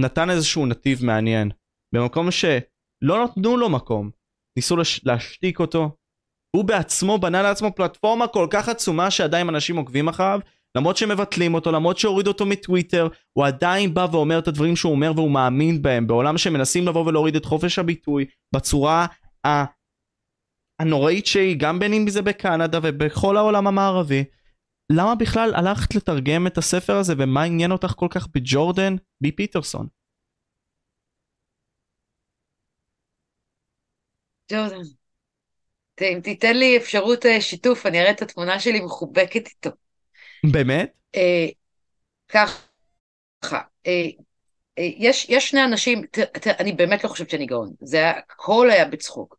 נתן 0.00 0.30
איזשהו 0.30 0.66
נתיב 0.66 1.04
מעניין 1.04 1.50
במקום 1.94 2.30
שלא 2.30 3.24
נתנו 3.24 3.56
לו 3.56 3.68
מקום 3.68 4.10
ניסו 4.56 4.76
לש... 4.76 5.00
להשתיק 5.04 5.60
אותו 5.60 5.96
הוא 6.56 6.64
בעצמו 6.64 7.18
בנה 7.18 7.42
לעצמו 7.42 7.74
פלטפורמה 7.74 8.26
כל 8.26 8.46
כך 8.50 8.68
עצומה 8.68 9.10
שעדיין 9.10 9.48
אנשים 9.48 9.76
עוקבים 9.76 10.08
אחריו 10.08 10.40
למרות 10.76 10.96
שמבטלים 10.96 11.54
אותו 11.54 11.72
למרות 11.72 11.98
שהורידו 11.98 12.30
אותו 12.30 12.46
מטוויטר 12.46 13.08
הוא 13.32 13.46
עדיין 13.46 13.94
בא 13.94 14.06
ואומר 14.12 14.38
את 14.38 14.48
הדברים 14.48 14.76
שהוא 14.76 14.92
אומר 14.92 15.12
והוא 15.16 15.30
מאמין 15.30 15.82
בהם 15.82 16.06
בעולם 16.06 16.38
שמנסים 16.38 16.88
לבוא 16.88 17.06
ולהוריד 17.06 17.36
את 17.36 17.44
חופש 17.44 17.78
הביטוי 17.78 18.24
בצורה 18.54 19.06
הנוראית 20.80 21.26
שהיא, 21.26 21.56
גם 21.58 21.78
בין 21.78 21.92
אם 21.92 22.08
זה 22.08 22.22
בקנדה 22.22 22.78
ובכל 22.82 23.36
העולם 23.36 23.66
המערבי. 23.66 24.24
למה 24.92 25.14
בכלל 25.14 25.54
הלכת 25.54 25.94
לתרגם 25.94 26.46
את 26.46 26.58
הספר 26.58 26.96
הזה 26.96 27.14
ומה 27.18 27.42
עניין 27.42 27.72
אותך 27.72 27.92
כל 27.96 28.06
כך 28.10 28.28
בג'ורדן 28.34 28.96
בי 29.22 29.32
פיטרסון? 29.32 29.86
ג'ורדן, 34.52 34.82
אם 36.02 36.20
תיתן 36.20 36.56
לי 36.56 36.76
אפשרות 36.76 37.26
אה, 37.26 37.40
שיתוף, 37.40 37.86
אני 37.86 38.00
אראה 38.00 38.10
את 38.10 38.22
התמונה 38.22 38.60
שלי 38.60 38.80
מחובקת 38.80 39.46
איתו. 39.46 39.70
באמת? 40.52 40.92
אה, 41.16 41.46
ככה, 42.28 43.60
אה, 43.86 44.08
יש, 44.78 45.26
יש 45.28 45.50
שני 45.50 45.64
אנשים, 45.64 46.02
תראה, 46.10 46.56
אני 46.58 46.72
באמת 46.72 47.04
לא 47.04 47.08
חושבת 47.08 47.30
שאני 47.30 47.46
גאון, 47.46 47.72
זה 47.80 47.96
היה, 47.96 48.12
הכל 48.30 48.70
היה 48.70 48.84
בצחוק. 48.84 49.36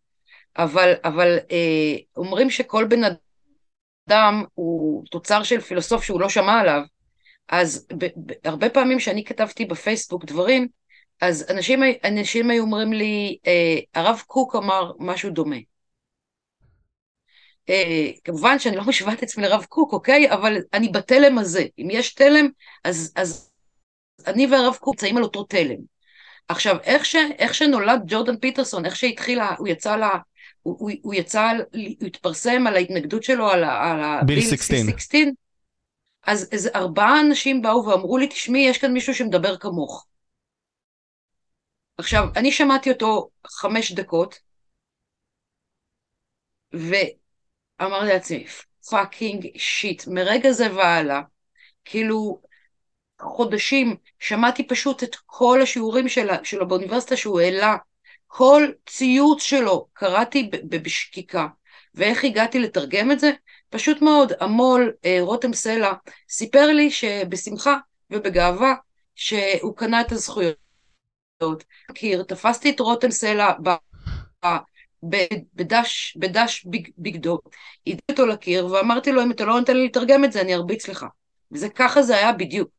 אבל, 0.57 0.93
אבל 1.03 1.37
אה, 1.51 1.95
אומרים 2.17 2.49
שכל 2.49 2.85
בן 2.85 3.01
אדם 4.09 4.43
הוא 4.53 5.03
תוצר 5.11 5.43
של 5.43 5.61
פילוסוף 5.61 6.03
שהוא 6.03 6.21
לא 6.21 6.29
שמע 6.29 6.59
עליו, 6.59 6.81
אז 7.49 7.87
ב- 7.97 8.05
ב- 8.05 8.47
הרבה 8.47 8.69
פעמים 8.69 8.99
שאני 8.99 9.23
כתבתי 9.23 9.65
בפייסבוק 9.65 10.25
דברים, 10.25 10.67
אז 11.21 11.45
אנשים, 11.49 11.79
אנשים 12.03 12.49
היו 12.49 12.63
אומרים 12.63 12.93
לי, 12.93 13.37
אה, 13.47 13.79
הרב 13.93 14.23
קוק 14.27 14.55
אמר 14.55 14.91
משהו 14.99 15.29
דומה. 15.29 15.55
אה, 17.69 18.09
כמובן 18.23 18.59
שאני 18.59 18.75
לא 18.75 18.83
משווה 18.83 19.13
את 19.13 19.23
עצמי 19.23 19.43
לרב 19.43 19.65
קוק, 19.69 19.93
אוקיי? 19.93 20.31
אבל 20.31 20.57
אני 20.73 20.89
בתלם 20.89 21.37
הזה. 21.37 21.65
אם 21.79 21.87
יש 21.91 22.13
תלם, 22.13 22.47
אז, 22.83 23.13
אז 23.15 23.51
אני 24.27 24.47
והרב 24.47 24.75
קוק 24.75 24.95
נמצאים 24.95 25.17
על 25.17 25.23
אותו 25.23 25.43
תלם. 25.43 25.79
עכשיו, 26.47 26.77
איך, 26.83 27.05
ש, 27.05 27.15
איך 27.15 27.53
שנולד 27.53 28.01
ג'ורדן 28.07 28.37
פיטרסון, 28.37 28.85
איך 28.85 28.95
שהתחילה, 28.95 29.55
הוא 29.57 29.67
יצא 29.67 29.95
ל... 29.95 30.03
הוא, 30.61 30.75
הוא, 30.79 30.91
הוא 31.01 31.13
יצא, 31.13 31.51
הוא 31.99 32.07
התפרסם 32.07 32.67
על 32.67 32.75
ההתנגדות 32.75 33.23
שלו 33.23 33.49
על 33.49 33.63
הביל 33.63 34.41
16. 34.41 35.21
אז 36.27 36.49
איזה 36.51 36.69
ארבעה 36.75 37.21
אנשים 37.21 37.61
באו 37.61 37.85
ואמרו 37.85 38.17
לי, 38.17 38.27
תשמעי, 38.27 38.61
יש 38.61 38.77
כאן 38.77 38.93
מישהו 38.93 39.15
שמדבר 39.15 39.57
כמוך. 39.57 40.05
עכשיו, 41.97 42.27
אני 42.35 42.51
שמעתי 42.51 42.91
אותו 42.91 43.29
חמש 43.47 43.91
דקות, 43.91 44.39
ואמרתי 46.73 48.07
לעצמי, 48.13 48.45
fucking 48.89 49.47
shit, 49.57 50.03
מרגע 50.07 50.51
זה 50.51 50.75
והלאה, 50.75 51.21
כאילו, 51.85 52.41
חודשים 53.21 53.95
שמעתי 54.19 54.67
פשוט 54.67 55.03
את 55.03 55.15
כל 55.25 55.61
השיעורים 55.61 56.09
שלה, 56.09 56.45
שלו 56.45 56.67
באוניברסיטה 56.67 57.17
שהוא 57.17 57.39
העלה, 57.39 57.75
כל 58.27 58.67
ציוץ 58.89 59.43
שלו 59.43 59.87
קראתי 59.93 60.49
בשקיקה. 60.69 61.47
ואיך 61.95 62.23
הגעתי 62.23 62.59
לתרגם 62.59 63.11
את 63.11 63.19
זה? 63.19 63.31
פשוט 63.69 64.01
מאוד, 64.01 64.31
המו"ל 64.39 64.93
אה, 65.05 65.17
רותם 65.21 65.53
סלע 65.53 65.93
סיפר 66.29 66.65
לי 66.65 66.91
שבשמחה 66.91 67.77
ובגאווה 68.09 68.73
שהוא 69.15 69.77
קנה 69.77 70.01
את 70.01 70.11
הזכויות. 70.11 70.62
קיר, 71.93 72.23
תפסתי 72.23 72.69
את 72.69 72.79
רותם 72.79 73.11
סלע 73.11 73.51
ב... 73.63 73.69
בדש, 75.55 76.17
בדש 76.19 76.65
ביג, 76.65 76.89
ביגדו, 76.97 77.39
עידתי 77.85 78.03
אותו 78.11 78.25
לקיר 78.25 78.65
ואמרתי 78.65 79.11
לו 79.11 79.23
אם 79.23 79.31
אתה 79.31 79.45
לא 79.45 79.59
נותן 79.59 79.77
לי 79.77 79.85
לתרגם 79.85 80.23
את 80.23 80.31
זה 80.31 80.41
אני 80.41 80.55
ארביץ 80.55 80.87
לך. 80.87 81.05
וזה 81.51 81.69
ככה 81.69 82.01
זה 82.01 82.17
היה 82.17 82.33
בדיוק. 82.33 82.69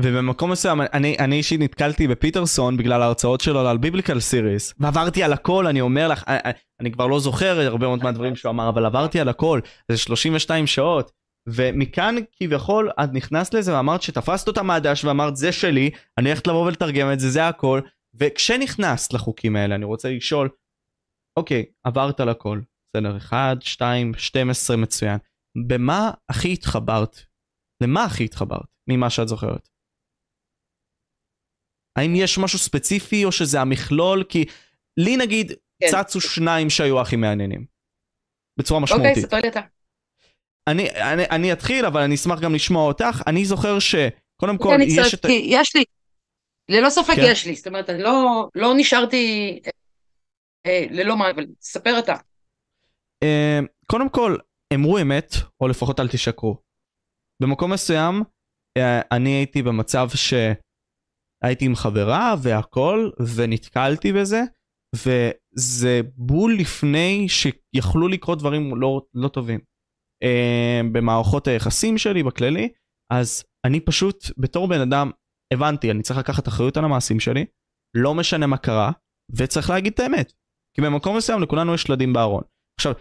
ובמקום 0.00 0.52
מסוים 0.52 0.80
אני 0.80 1.16
אני 1.18 1.36
אישית 1.36 1.60
נתקלתי 1.60 2.08
בפיטרסון 2.08 2.76
בגלל 2.76 3.02
ההרצאות 3.02 3.40
שלו 3.40 3.68
על 3.68 3.78
ביבליקל 3.78 4.20
סיריס 4.20 4.74
ועברתי 4.80 5.22
על 5.22 5.32
הכל 5.32 5.66
אני 5.66 5.80
אומר 5.80 6.08
לך 6.08 6.24
אני, 6.28 6.52
אני 6.80 6.92
כבר 6.92 7.06
לא 7.06 7.20
זוכר 7.20 7.60
הרבה 7.60 7.86
מאוד 7.86 8.04
מהדברים 8.04 8.36
שהוא 8.36 8.50
אמר 8.50 8.68
אבל 8.68 8.86
עברתי 8.86 9.20
על 9.20 9.28
הכל 9.28 9.60
זה 9.90 9.96
32 9.96 10.66
שעות 10.66 11.12
ומכאן 11.48 12.14
כביכול 12.32 12.90
את 12.90 13.08
נכנסת 13.12 13.54
לזה 13.54 13.74
ואמרת 13.74 14.02
שתפסת 14.02 14.48
אותה 14.48 14.62
מהדש 14.62 15.04
ואמרת 15.04 15.36
זה 15.36 15.52
שלי 15.52 15.90
אני 16.18 16.28
הולכת 16.28 16.46
לבוא 16.46 16.66
ולתרגם 16.66 17.12
את 17.12 17.20
זה 17.20 17.30
זה 17.30 17.48
הכל 17.48 17.80
וכשנכנסת 18.14 19.12
לחוקים 19.12 19.56
האלה 19.56 19.74
אני 19.74 19.84
רוצה 19.84 20.10
לשאול 20.10 20.48
אוקיי 21.38 21.64
עברת 21.84 22.20
על 22.20 22.28
הכל 22.28 22.60
בסדר 22.96 23.16
1 23.16 23.62
2 23.62 24.12
12 24.14 24.76
מצוין 24.76 25.18
במה 25.66 26.10
הכי 26.28 26.52
התחברת 26.52 27.20
למה 27.82 28.04
הכי 28.04 28.24
התחברת 28.24 28.66
ממה 28.88 29.10
שאת 29.10 29.28
זוכרת 29.28 29.68
האם 31.96 32.12
יש 32.16 32.38
משהו 32.38 32.58
ספציפי 32.58 33.24
או 33.24 33.32
שזה 33.32 33.60
המכלול? 33.60 34.24
כי 34.28 34.44
לי 34.96 35.16
נגיד 35.16 35.52
כן. 35.80 35.86
צצו 35.90 36.20
שניים 36.20 36.70
שהיו 36.70 37.00
הכי 37.00 37.16
מעניינים. 37.16 37.66
בצורה 38.58 38.80
אוקיי, 38.80 38.96
משמעותית. 38.96 39.16
אוקיי, 39.16 39.22
ספר 39.22 39.36
לי 39.36 39.48
אתה. 39.48 39.75
אני, 40.68 40.90
אני, 40.90 41.24
אני 41.30 41.52
אתחיל, 41.52 41.86
אבל 41.86 42.00
אני 42.00 42.14
אשמח 42.14 42.40
גם 42.40 42.54
לשמוע 42.54 42.86
אותך. 42.86 43.22
אני 43.26 43.44
זוכר 43.44 43.78
שקודם 43.78 44.58
כל 44.58 44.76
יש 44.82 45.14
את... 45.14 45.26
יש 45.28 45.76
לי, 45.76 45.84
ללא 46.68 46.90
ספק 46.90 47.14
כן. 47.16 47.22
יש 47.24 47.46
לי. 47.46 47.54
זאת 47.54 47.66
אומרת, 47.66 47.90
אני 47.90 48.02
לא, 48.02 48.48
לא 48.54 48.74
נשארתי 48.76 49.58
אה, 50.66 50.86
ללא 50.90 51.16
מה, 51.16 51.30
אבל 51.30 51.46
ספר 51.60 51.98
אתה. 51.98 52.14
אה, 53.22 53.60
קודם 53.86 54.08
כל, 54.08 54.36
אמרו 54.74 54.98
אמת, 54.98 55.34
או 55.60 55.68
לפחות 55.68 56.00
אל 56.00 56.08
תשקרו. 56.08 56.56
במקום 57.42 57.72
מסוים, 57.72 58.22
אה, 58.78 59.00
אני 59.12 59.30
הייתי 59.30 59.62
במצב 59.62 60.08
ש... 60.14 60.34
הייתי 61.42 61.64
עם 61.64 61.74
חברה 61.74 62.34
והכל, 62.42 63.10
ונתקלתי 63.36 64.12
בזה, 64.12 64.40
וזה 64.94 66.00
בול 66.16 66.56
לפני 66.58 67.26
שיכלו 67.28 68.08
לקרות 68.08 68.38
דברים 68.38 68.80
לא, 68.80 69.02
לא 69.14 69.28
טובים. 69.28 69.60
Uh, 70.24 70.86
במערכות 70.92 71.46
היחסים 71.46 71.98
שלי 71.98 72.22
בכללי, 72.22 72.68
אז 73.12 73.44
אני 73.66 73.80
פשוט, 73.80 74.24
בתור 74.38 74.68
בן 74.68 74.80
אדם, 74.80 75.10
הבנתי, 75.52 75.90
אני 75.90 76.02
צריך 76.02 76.18
לקחת 76.18 76.48
אחריות 76.48 76.76
על 76.76 76.84
המעשים 76.84 77.20
שלי, 77.20 77.44
לא 77.96 78.14
משנה 78.14 78.46
מה 78.46 78.56
קרה, 78.56 78.90
וצריך 79.36 79.70
להגיד 79.70 79.92
את 79.92 80.00
האמת. 80.00 80.32
כי 80.76 80.82
במקום 80.82 81.16
מסוים 81.16 81.42
לכולנו 81.42 81.74
יש 81.74 81.84
ילדים 81.88 82.12
בארון. 82.12 82.42
עכשיו, 82.78 82.92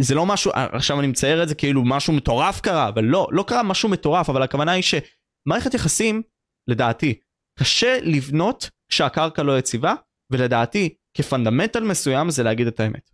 זה 0.00 0.14
לא 0.14 0.26
משהו, 0.26 0.50
עכשיו 0.54 1.00
אני 1.00 1.06
מצייר 1.06 1.42
את 1.42 1.48
זה 1.48 1.54
כאילו 1.54 1.82
משהו 1.84 2.12
מטורף 2.12 2.60
קרה, 2.60 2.88
אבל 2.88 3.04
לא, 3.04 3.28
לא 3.30 3.44
קרה 3.48 3.62
משהו 3.62 3.88
מטורף, 3.88 4.30
אבל 4.30 4.42
הכוונה 4.42 4.72
היא 4.72 4.82
שמערכת 4.82 5.74
יחסים, 5.74 6.22
לדעתי, 6.70 7.20
קשה 7.58 7.98
לבנות 8.02 8.70
כשהקרקע 8.90 9.42
לא 9.42 9.58
יציבה, 9.58 9.94
ולדעתי, 10.32 10.94
כפונדמנטל 11.16 11.84
מסוים 11.84 12.30
זה 12.30 12.42
להגיד 12.42 12.66
את 12.66 12.80
האמת. 12.80 13.10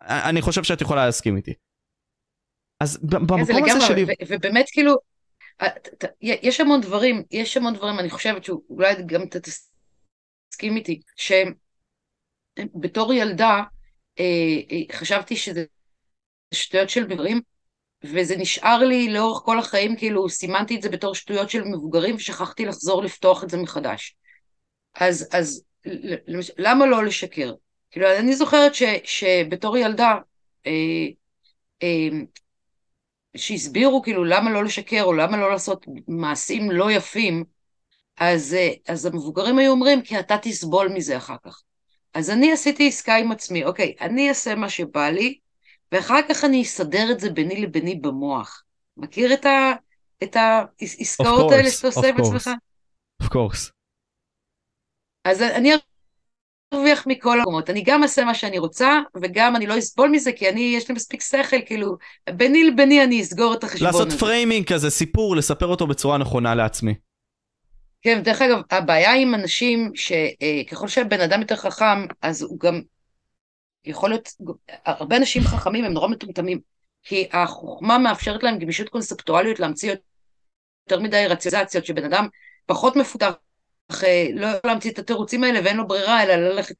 אני 0.00 0.42
חושב 0.42 0.62
שאת 0.62 0.80
יכולה 0.80 1.06
להסכים 1.06 1.36
איתי. 1.36 1.52
אז 2.84 2.98
במקום 3.02 3.40
הזה 3.40 3.86
שלי... 3.86 4.04
ובאמת 4.28 4.66
כאילו, 4.72 4.94
אה, 5.62 5.68
יש 6.20 6.60
המון 6.60 6.80
דברים, 6.80 7.22
יש 7.30 7.56
המון 7.56 7.74
דברים, 7.74 7.98
אני 7.98 8.10
חושבת 8.10 8.44
שאולי 8.44 8.94
גם 9.06 9.22
אתה 9.22 9.38
תסכים 9.40 10.76
איתי, 10.76 11.00
שבתור 12.76 13.12
ילדה 13.12 13.62
אה, 14.20 14.24
אה, 14.72 14.96
חשבתי 14.96 15.36
שזה 15.36 15.64
שטויות 16.54 16.90
של 16.90 17.04
דברים, 17.04 17.40
וזה 18.04 18.36
נשאר 18.36 18.78
לי 18.78 19.08
לאורך 19.08 19.42
כל 19.44 19.58
החיים, 19.58 19.96
כאילו 19.96 20.28
סימנתי 20.28 20.76
את 20.76 20.82
זה 20.82 20.88
בתור 20.88 21.14
שטויות 21.14 21.50
של 21.50 21.64
מבוגרים, 21.64 22.14
ושכחתי 22.14 22.64
לחזור 22.64 23.02
לפתוח 23.02 23.44
את 23.44 23.50
זה 23.50 23.56
מחדש. 23.56 24.16
אז, 24.94 25.28
אז 25.32 25.64
למה 26.58 26.86
לא 26.86 27.04
לשקר? 27.04 27.52
כאילו, 27.90 28.06
אני 28.18 28.36
זוכרת 28.36 28.74
ש, 28.74 28.82
שבתור 29.04 29.76
ילדה, 29.76 30.14
אה, 30.66 31.06
אה, 31.82 32.08
שהסבירו 33.36 34.02
כאילו 34.02 34.24
למה 34.24 34.50
לא 34.50 34.64
לשקר, 34.64 35.02
או 35.02 35.12
למה 35.12 35.36
לא 35.36 35.50
לעשות 35.50 35.86
מעשים 36.08 36.70
לא 36.70 36.90
יפים, 36.90 37.44
אז, 38.16 38.54
אה, 38.54 38.70
אז 38.88 39.06
המבוגרים 39.06 39.58
היו 39.58 39.70
אומרים, 39.70 40.02
כי 40.02 40.20
אתה 40.20 40.38
תסבול 40.42 40.88
מזה 40.88 41.16
אחר 41.16 41.36
כך. 41.44 41.62
אז 42.14 42.30
אני 42.30 42.52
עשיתי 42.52 42.88
עסקה 42.88 43.16
עם 43.16 43.32
עצמי, 43.32 43.64
אוקיי, 43.64 43.94
אני 44.00 44.28
אעשה 44.28 44.54
מה 44.54 44.68
שבא 44.68 45.08
לי, 45.08 45.38
ואחר 45.92 46.20
כך 46.28 46.44
אני 46.44 46.62
אסדר 46.62 47.12
את 47.12 47.20
זה 47.20 47.30
ביני 47.30 47.60
לביני 47.60 47.94
במוח. 47.94 48.62
מכיר 48.96 49.34
את, 49.34 49.44
ה, 49.44 49.72
את 50.22 50.36
העסקאות 50.36 51.52
האלה 51.52 51.70
שאתה 51.70 51.86
עושה 51.86 52.12
בעצמך? 52.12 52.50
of 53.22 53.26
course. 53.26 53.70
אז 55.24 55.42
אני 55.42 55.70
ארוויח 56.74 57.06
מכל 57.06 57.38
המקומות. 57.38 57.70
אני 57.70 57.82
גם 57.82 58.02
אעשה 58.02 58.24
מה 58.24 58.34
שאני 58.34 58.58
רוצה, 58.58 59.00
וגם 59.22 59.56
אני 59.56 59.66
לא 59.66 59.78
אסבול 59.78 60.08
מזה, 60.10 60.32
כי 60.32 60.48
אני, 60.48 60.74
יש 60.76 60.88
לי 60.88 60.94
מספיק 60.94 61.22
שכל, 61.22 61.56
כאילו, 61.66 61.96
ביני 62.30 62.64
לביני 62.64 63.04
אני 63.04 63.22
אסגור 63.22 63.54
את 63.54 63.64
החשבון 63.64 63.86
לעשות 63.86 64.08
הזה. 64.08 64.18
framing 64.18 64.72
כזה, 64.72 64.90
סיפור, 64.90 65.36
לספר 65.36 65.66
אותו 65.66 65.86
בצורה 65.86 66.18
נכונה 66.18 66.54
לעצמי. 66.54 66.94
כן, 68.02 68.22
דרך 68.22 68.42
אגב, 68.42 68.58
הבעיה 68.70 69.14
עם 69.14 69.34
אנשים 69.34 69.92
שככל 69.94 70.88
שבן 70.88 71.20
אדם 71.20 71.40
יותר 71.40 71.56
חכם, 71.56 72.06
אז 72.22 72.42
הוא 72.42 72.60
גם 72.60 72.80
יכול 73.84 74.10
להיות, 74.10 74.28
הרבה 74.84 75.16
אנשים 75.16 75.42
חכמים 75.42 75.84
הם 75.84 75.92
נורא 75.92 76.08
מטומטמים, 76.08 76.58
כי 77.02 77.28
החוכמה 77.32 77.98
מאפשרת 77.98 78.42
להם 78.42 78.58
גמישות 78.58 78.88
קונספטואליות 78.88 79.60
להמציא 79.60 79.94
יותר 80.90 81.02
מדי 81.02 81.26
רציונליזציות, 81.26 81.86
שבן 81.86 82.04
אדם 82.04 82.28
פחות 82.66 82.96
מפותח, 82.96 83.26
אה, 83.28 83.32
לא 84.34 84.46
יכול 84.46 84.70
להמציא 84.70 84.90
את 84.90 84.98
התירוצים 84.98 85.44
האלה 85.44 85.60
ואין 85.64 85.76
לו 85.76 85.88
ברירה 85.88 86.22
אלא 86.22 86.34
ללכת. 86.34 86.74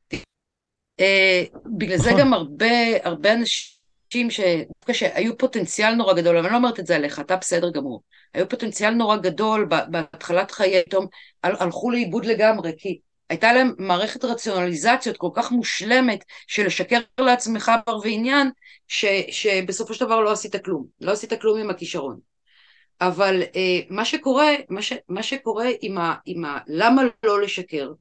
אה, 1.01 1.45
בגלל 1.79 1.99
זה 1.99 2.09
נכון. 2.09 2.21
גם 2.21 2.33
הרבה, 2.33 2.67
הרבה 3.05 3.33
אנשים. 3.33 3.75
שהיו 4.93 5.39
פוטנציאל 5.39 5.95
נורא 5.95 6.13
גדול, 6.13 6.37
אבל 6.37 6.47
אני 6.47 6.53
לא 6.53 6.59
אומרת 6.59 6.81
את 6.81 6.87
זה 6.87 6.97
עליך, 6.97 7.21
אתה 7.21 7.37
בסדר 7.37 7.71
גמור. 7.71 8.03
היו 8.35 8.49
פוטנציאל 8.49 8.91
נורא 8.91 9.17
גדול 9.17 9.69
בהתחלת 9.91 10.51
חיי, 10.51 10.83
פתאום 10.87 11.07
הלכו 11.43 11.91
לאיבוד 11.91 12.25
לגמרי, 12.25 12.73
כי 12.79 12.99
הייתה 13.31 13.53
להם 13.53 13.75
מערכת 13.79 14.25
רציונליזציות 14.25 15.17
כל 15.17 15.31
כך 15.35 15.53
מושלמת 15.53 16.25
של 16.47 16.67
לשקר 16.67 17.01
לעצמך 17.21 17.73
בר 17.87 17.99
ועניין, 18.03 18.51
ש, 18.89 19.05
שבסופו 19.31 19.95
של 19.95 20.05
דבר 20.05 20.21
לא 20.21 20.33
עשית 20.33 20.57
כלום, 20.65 20.87
לא 21.01 21.13
עשית 21.13 21.33
כלום 21.41 21.59
עם 21.59 21.71
הכישרון. 21.71 22.34
אבל 23.01 23.43
אה, 23.43 23.81
מה 23.91 24.05
שקורה, 24.05 24.51
מה, 24.69 24.83
ש, 24.83 24.93
מה 25.09 25.23
שקורה 25.23 25.67
עם, 25.81 25.99
ה, 25.99 26.15
עם 26.27 26.45
ה... 26.45 26.59
למה 26.67 27.03
לא 27.23 27.43
לשקר? 27.43 27.93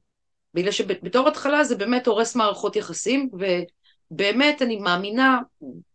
בגלל 0.54 0.72
שבתור 0.72 1.28
התחלה 1.28 1.64
זה 1.64 1.76
באמת 1.76 2.06
הורס 2.06 2.36
מערכות 2.36 2.76
יחסים, 2.76 3.30
באמת 4.10 4.62
אני 4.62 4.76
מאמינה, 4.76 5.38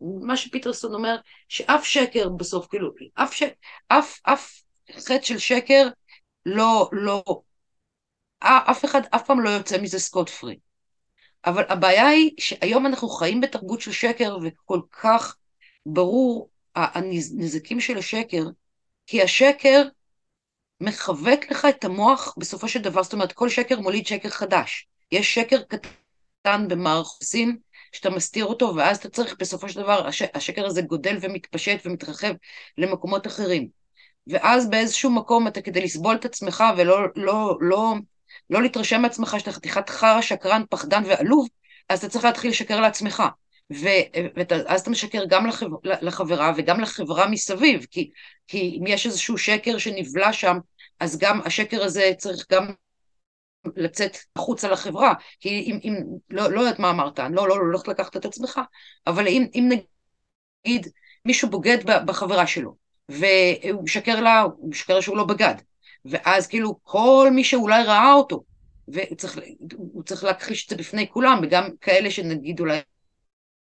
מה 0.01 0.37
שפיטרסון 0.37 0.93
אומר, 0.93 1.15
שאף 1.47 1.83
שקר 1.85 2.29
בסוף, 2.29 2.67
כאילו, 2.67 2.91
אף, 3.13 3.33
ש... 3.33 3.43
אף, 3.87 4.19
אף 4.23 4.61
חטא 4.97 5.21
של 5.21 5.37
שקר 5.37 5.87
לא, 6.45 6.89
לא, 6.91 7.23
אף 8.39 8.85
אחד 8.85 9.01
אף 9.15 9.25
פעם 9.25 9.39
לא 9.39 9.49
יוצא 9.49 9.81
מזה 9.81 9.99
סקוט 9.99 10.29
פרי. 10.29 10.55
אבל 11.45 11.63
הבעיה 11.69 12.07
היא 12.07 12.31
שהיום 12.39 12.85
אנחנו 12.85 13.09
חיים 13.09 13.41
בתרבות 13.41 13.81
של 13.81 13.91
שקר 13.91 14.37
וכל 14.43 14.79
כך 15.01 15.35
ברור 15.85 16.49
הנזקים 16.75 17.79
של 17.79 17.97
השקר, 17.97 18.43
כי 19.09 19.21
השקר 19.21 19.83
מכוות 20.81 21.39
לך 21.51 21.67
את 21.69 21.85
המוח 21.85 22.35
בסופו 22.37 22.67
של 22.67 22.81
דבר, 22.81 23.03
זאת 23.03 23.13
אומרת 23.13 23.31
כל 23.31 23.49
שקר 23.49 23.79
מוליד 23.79 24.07
שקר 24.07 24.29
חדש. 24.29 24.87
יש 25.11 25.33
שקר 25.33 25.61
קטן 25.61 26.67
במערכוסים 26.67 27.57
שאתה 27.91 28.09
מסתיר 28.09 28.45
אותו 28.45 28.73
ואז 28.75 28.97
אתה 28.97 29.09
צריך 29.09 29.35
בסופו 29.39 29.69
של 29.69 29.81
דבר, 29.81 30.07
הש, 30.07 30.21
השקר 30.33 30.65
הזה 30.65 30.81
גודל 30.81 31.17
ומתפשט 31.21 31.79
ומתרחב 31.85 32.33
למקומות 32.77 33.27
אחרים. 33.27 33.67
ואז 34.27 34.69
באיזשהו 34.69 35.11
מקום 35.11 35.47
אתה 35.47 35.61
כדי 35.61 35.81
לסבול 35.81 36.15
את 36.15 36.25
עצמך 36.25 36.63
ולא 36.77 37.07
לא, 37.15 37.57
לא, 37.61 37.95
לא 38.49 38.61
להתרשם 38.61 39.01
מעצמך 39.01 39.35
שאתה 39.39 39.51
חתיכת 39.51 39.89
חרא, 39.89 40.21
שקרן, 40.21 40.63
פחדן 40.69 41.03
ועלוב, 41.05 41.47
אז 41.89 41.99
אתה 41.99 42.09
צריך 42.09 42.25
להתחיל 42.25 42.51
לשקר 42.51 42.79
לעצמך. 42.79 43.23
ואז 43.69 44.81
אתה 44.81 44.89
משקר 44.89 45.25
גם 45.25 45.45
לחבר, 45.45 45.77
לחברה 45.83 46.51
וגם 46.57 46.79
לחברה 46.79 47.27
מסביב, 47.27 47.85
כי, 47.91 48.09
כי 48.47 48.77
אם 48.79 48.87
יש 48.87 49.05
איזשהו 49.05 49.37
שקר 49.37 49.77
שנבלע 49.77 50.33
שם, 50.33 50.57
אז 50.99 51.17
גם 51.17 51.41
השקר 51.45 51.83
הזה 51.83 52.11
צריך 52.17 52.45
גם 52.51 52.71
לצאת 53.75 54.17
החוצה 54.35 54.69
לחברה, 54.69 55.13
כי 55.39 55.49
אם, 55.49 55.79
אם 55.83 55.95
לא, 56.29 56.51
לא 56.51 56.59
יודעת 56.59 56.79
מה 56.79 56.89
אמרת, 56.89 57.19
אני 57.19 57.35
לא, 57.35 57.47
לא, 57.47 57.57
לא 57.57 57.63
הולכת 57.63 57.87
לקחת 57.87 58.17
את 58.17 58.25
עצמך, 58.25 58.59
אבל 59.07 59.27
אם, 59.27 59.45
אם 59.55 59.69
נגיד 60.65 60.87
מישהו 61.25 61.49
בוגד 61.49 61.77
בחברה 62.05 62.47
שלו, 62.47 62.75
והוא 63.09 63.83
משקר 63.83 64.19
לה, 64.19 64.41
הוא 64.41 64.69
משקר 64.69 65.01
שהוא 65.01 65.17
לא 65.17 65.23
בגד, 65.23 65.55
ואז 66.05 66.47
כאילו 66.47 66.79
כל 66.83 67.29
מי 67.31 67.43
שאולי 67.43 67.83
ראה 67.83 68.13
אותו, 68.13 68.43
והוא 68.87 69.17
צריך, 69.17 69.39
צריך 70.05 70.23
להכחיש 70.23 70.65
את 70.65 70.69
זה 70.69 70.75
בפני 70.75 71.09
כולם, 71.09 71.39
וגם 71.43 71.69
כאלה 71.81 72.11
שנגיד 72.11 72.59
אולי 72.59 72.79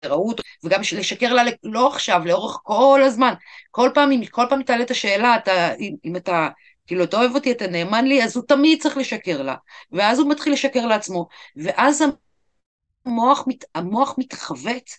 ראו 0.06 0.28
אותו, 0.28 0.44
וגם 0.64 0.82
לשקר 0.98 1.34
לה 1.34 1.44
לא 1.64 1.88
עכשיו, 1.88 2.22
לאורך 2.26 2.60
כל 2.64 3.02
הזמן. 3.06 3.34
כל 3.72 3.90
פעם, 3.94 4.12
אם 4.12 4.22
כל 4.32 4.46
פעם 4.50 4.64
תעלה 4.64 4.84
את 4.84 4.92
השאלה, 4.92 5.36
אתה, 5.36 5.76
אם, 5.76 5.96
אם 6.06 6.16
אתה, 6.16 6.50
כאילו, 6.88 7.04
אתה 7.04 7.18
אוהב 7.18 7.36
אותי, 7.36 7.52
אתה 7.52 7.68
נאמן 7.68 8.06
לי, 8.06 8.24
אז 8.24 8.36
הוא 8.36 8.46
תמיד 8.48 8.82
צריך 8.82 8.98
לשקר 8.98 9.42
לה. 9.42 9.56
ואז 9.92 10.20
הוא 10.20 10.30
מתחיל 10.30 10.54
לשקר 10.54 10.86
לעצמו, 10.86 11.28
ואז 11.56 12.04
המוח, 13.06 13.44
מת, 13.48 13.66
המוח 13.76 14.16
מתחוות, 14.18 14.90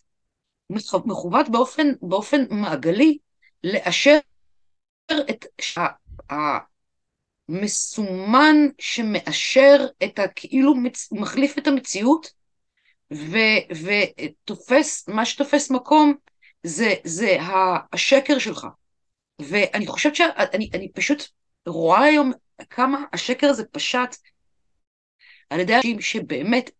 מכוות 1.06 1.48
באופן, 1.48 1.88
באופן 2.02 2.44
מעגלי, 2.50 3.18
לאשר 3.64 4.18
את 5.12 5.46
המסומן 7.48 8.56
שמאשר 8.78 9.86
את 10.04 10.18
ה... 10.18 10.28
כאילו 10.28 10.74
מחליף 11.12 11.58
את 11.58 11.66
המציאות, 11.66 12.32
ותופס, 13.10 15.08
מה 15.08 15.24
שתופס 15.24 15.70
מקום 15.70 16.14
זה, 16.62 16.94
זה 17.04 17.38
השקר 17.92 18.38
שלך. 18.38 18.66
ואני 19.40 19.86
חושבת 19.86 20.16
שאני 20.16 20.70
אני 20.74 20.92
פשוט 20.92 21.22
רואה 21.66 22.02
היום 22.02 22.32
כמה 22.70 23.04
השקר 23.12 23.46
הזה 23.46 23.64
פשט 23.64 24.16
על 25.50 25.60
ידי 25.60 25.76
אנשים 25.76 26.00
שבאמת, 26.00 26.70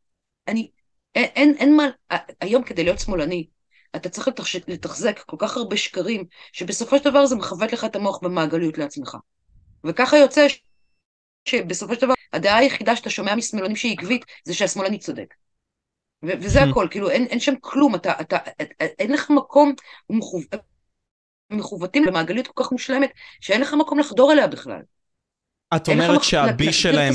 אני, 0.48 0.70
אין, 1.14 1.24
אין, 1.24 1.54
אין 1.58 1.76
מה, 1.76 1.86
היום 2.40 2.62
כדי 2.62 2.84
להיות 2.84 2.98
שמאלני, 2.98 3.46
אתה 3.96 4.08
צריך 4.08 4.28
לתחש, 4.28 4.56
לתחזק 4.56 5.18
כל 5.18 5.36
כך 5.38 5.56
הרבה 5.56 5.76
שקרים, 5.76 6.24
שבסופו 6.52 6.98
של 6.98 7.04
דבר 7.04 7.26
זה 7.26 7.36
מכוות 7.36 7.72
לך 7.72 7.84
את 7.84 7.96
המוח 7.96 8.18
במעגליות 8.22 8.78
לעצמך. 8.78 9.16
וככה 9.84 10.16
יוצא 10.16 10.46
שבסופו 11.44 11.94
של 11.94 12.00
דבר 12.00 12.14
הדעה 12.32 12.56
היחידה 12.56 12.96
שאתה 12.96 13.10
שומע 13.10 13.34
משמאלנים 13.34 13.76
שהיא 13.76 13.92
עקבית, 13.92 14.24
זה 14.44 14.54
שהשמאלני 14.54 14.98
צודק. 14.98 15.34
וזה 16.22 16.62
הכל, 16.62 16.86
כאילו 16.90 17.10
אין, 17.10 17.26
אין 17.26 17.40
שם 17.40 17.54
כלום, 17.60 17.94
אתה, 17.94 18.12
אתה, 18.20 18.36
אין 18.80 19.12
לך 19.12 19.30
מקום, 19.30 19.74
מכוו... 20.10 20.40
מכוותים 21.52 22.04
למעגליות 22.04 22.46
כל 22.46 22.64
כך 22.64 22.72
מושלמת, 22.72 23.10
שאין 23.40 23.60
לך 23.60 23.74
מקום 23.74 23.98
לחדור 23.98 24.32
אליה 24.32 24.46
בכלל. 24.46 24.80
את 25.76 25.88
אומרת 25.88 26.22
שהבי 26.22 26.72
שלהם, 26.72 27.12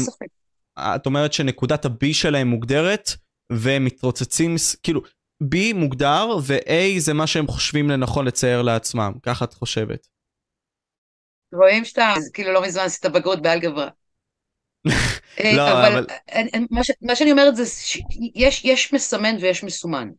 את 0.79 1.05
אומרת 1.05 1.33
שנקודת 1.33 1.85
הבי 1.85 2.13
שלהם 2.13 2.47
מוגדרת, 2.47 3.09
והם 3.51 3.85
מתרוצצים, 3.85 4.55
כאילו, 4.83 5.01
B 5.43 5.73
מוגדר, 5.75 6.27
ו-A 6.43 6.99
זה 6.99 7.13
מה 7.13 7.27
שהם 7.27 7.47
חושבים 7.47 7.89
לנכון 7.89 8.25
לצייר 8.25 8.61
לעצמם, 8.61 9.11
ככה 9.23 9.45
את 9.45 9.53
חושבת. 9.53 10.07
רואים 11.53 11.85
שאתה, 11.85 12.13
כאילו 12.33 12.51
לא 12.51 12.61
מזמן 12.61 12.83
עשית 12.83 13.05
בגרות 13.05 13.41
באלגברה. 13.41 13.89
אה, 15.39 15.53
לא, 15.53 15.71
אבל, 15.71 16.05
מה, 17.01 17.15
שאני 17.15 17.31
אומרת 17.31 17.55
זה 17.55 17.63
יש 18.63 18.93
מסמן 18.93 19.35
ויש 19.41 19.63
מסומן. 19.63 20.09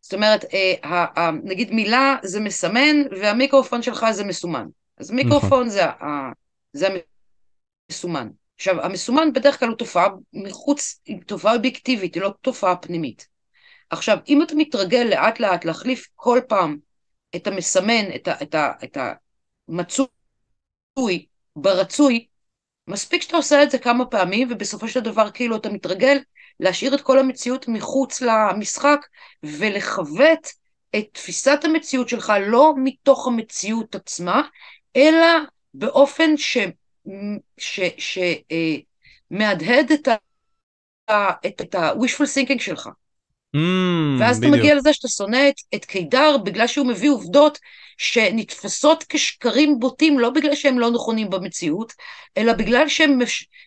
זאת 0.00 0.14
אומרת, 0.14 0.44
אה, 0.84 1.30
נגיד 1.44 1.72
מילה 1.72 2.16
זה 2.22 2.40
מסמן 2.40 2.96
והמיקרופון 3.20 3.82
שלך 3.82 4.06
זה 4.10 4.24
מסומן. 4.24 4.66
אז 4.98 5.10
מיקרופון. 5.10 5.68
זה, 5.68 5.82
המסומן. 7.90 8.28
עכשיו, 8.56 8.82
המסומן 8.82 9.32
בדרך 9.32 9.60
כלל 9.60 9.68
הוא 9.68 9.76
תופעה 9.76 10.08
מחוץ, 10.32 11.00
היא 11.04 11.20
תופעה 11.26 11.54
אובייקטיבית, 11.54 12.14
היא 12.14 12.22
לא 12.22 12.34
תופעה 12.40 12.76
פנימית. 12.76 13.28
עכשיו, 13.90 14.18
אם 14.28 14.42
אתה 14.42 14.54
מתרגל 14.54 15.06
לאט 15.10 15.40
לאט 15.40 15.64
להחליף 15.64 16.06
כל 16.14 16.40
פעם 16.48 16.78
את 17.36 17.46
המסמן, 17.46 18.14
את, 18.14 18.28
ה, 18.28 18.42
את, 18.42 18.54
ה, 18.54 18.72
את 18.84 18.98
המצוי 19.68 21.26
ברצוי, 21.56 22.26
מספיק 22.88 23.22
שאתה 23.22 23.36
עושה 23.36 23.62
את 23.62 23.70
זה 23.70 23.78
כמה 23.78 24.06
פעמים, 24.06 24.48
ובסופו 24.50 24.88
של 24.88 25.00
דבר 25.00 25.30
כאילו 25.30 25.56
אתה 25.56 25.68
מתרגל 25.68 26.18
להשאיר 26.60 26.94
את 26.94 27.00
כל 27.00 27.18
המציאות 27.18 27.68
מחוץ 27.68 28.20
למשחק, 28.20 29.06
ולכוות 29.42 30.48
את 30.96 31.04
תפיסת 31.12 31.60
המציאות 31.64 32.08
שלך 32.08 32.32
לא 32.46 32.74
מתוך 32.76 33.26
המציאות 33.26 33.94
עצמה, 33.94 34.42
אלא 34.96 35.26
באופן 35.74 36.30
שמהדהד 39.30 39.92
את 41.46 41.74
ה-wishful 41.74 42.26
thinking 42.36 42.58
שלך. 42.58 42.88
Mm, 43.56 44.20
ואז 44.20 44.38
בדיוק. 44.38 44.54
אתה 44.54 44.60
מגיע 44.62 44.74
לזה 44.74 44.92
שאתה 44.92 45.08
שונא 45.08 45.48
את, 45.48 45.54
את 45.74 45.84
קידר 45.84 46.36
בגלל 46.44 46.66
שהוא 46.66 46.86
מביא 46.86 47.10
עובדות 47.10 47.58
שנתפסות 47.98 49.04
כשקרים 49.08 49.80
בוטים, 49.80 50.18
לא 50.18 50.30
בגלל 50.30 50.54
שהם 50.54 50.78
לא 50.78 50.90
נכונים 50.90 51.30
במציאות, 51.30 51.92
אלא 52.36 52.52
בגלל 52.52 52.88
שהם, 52.88 53.18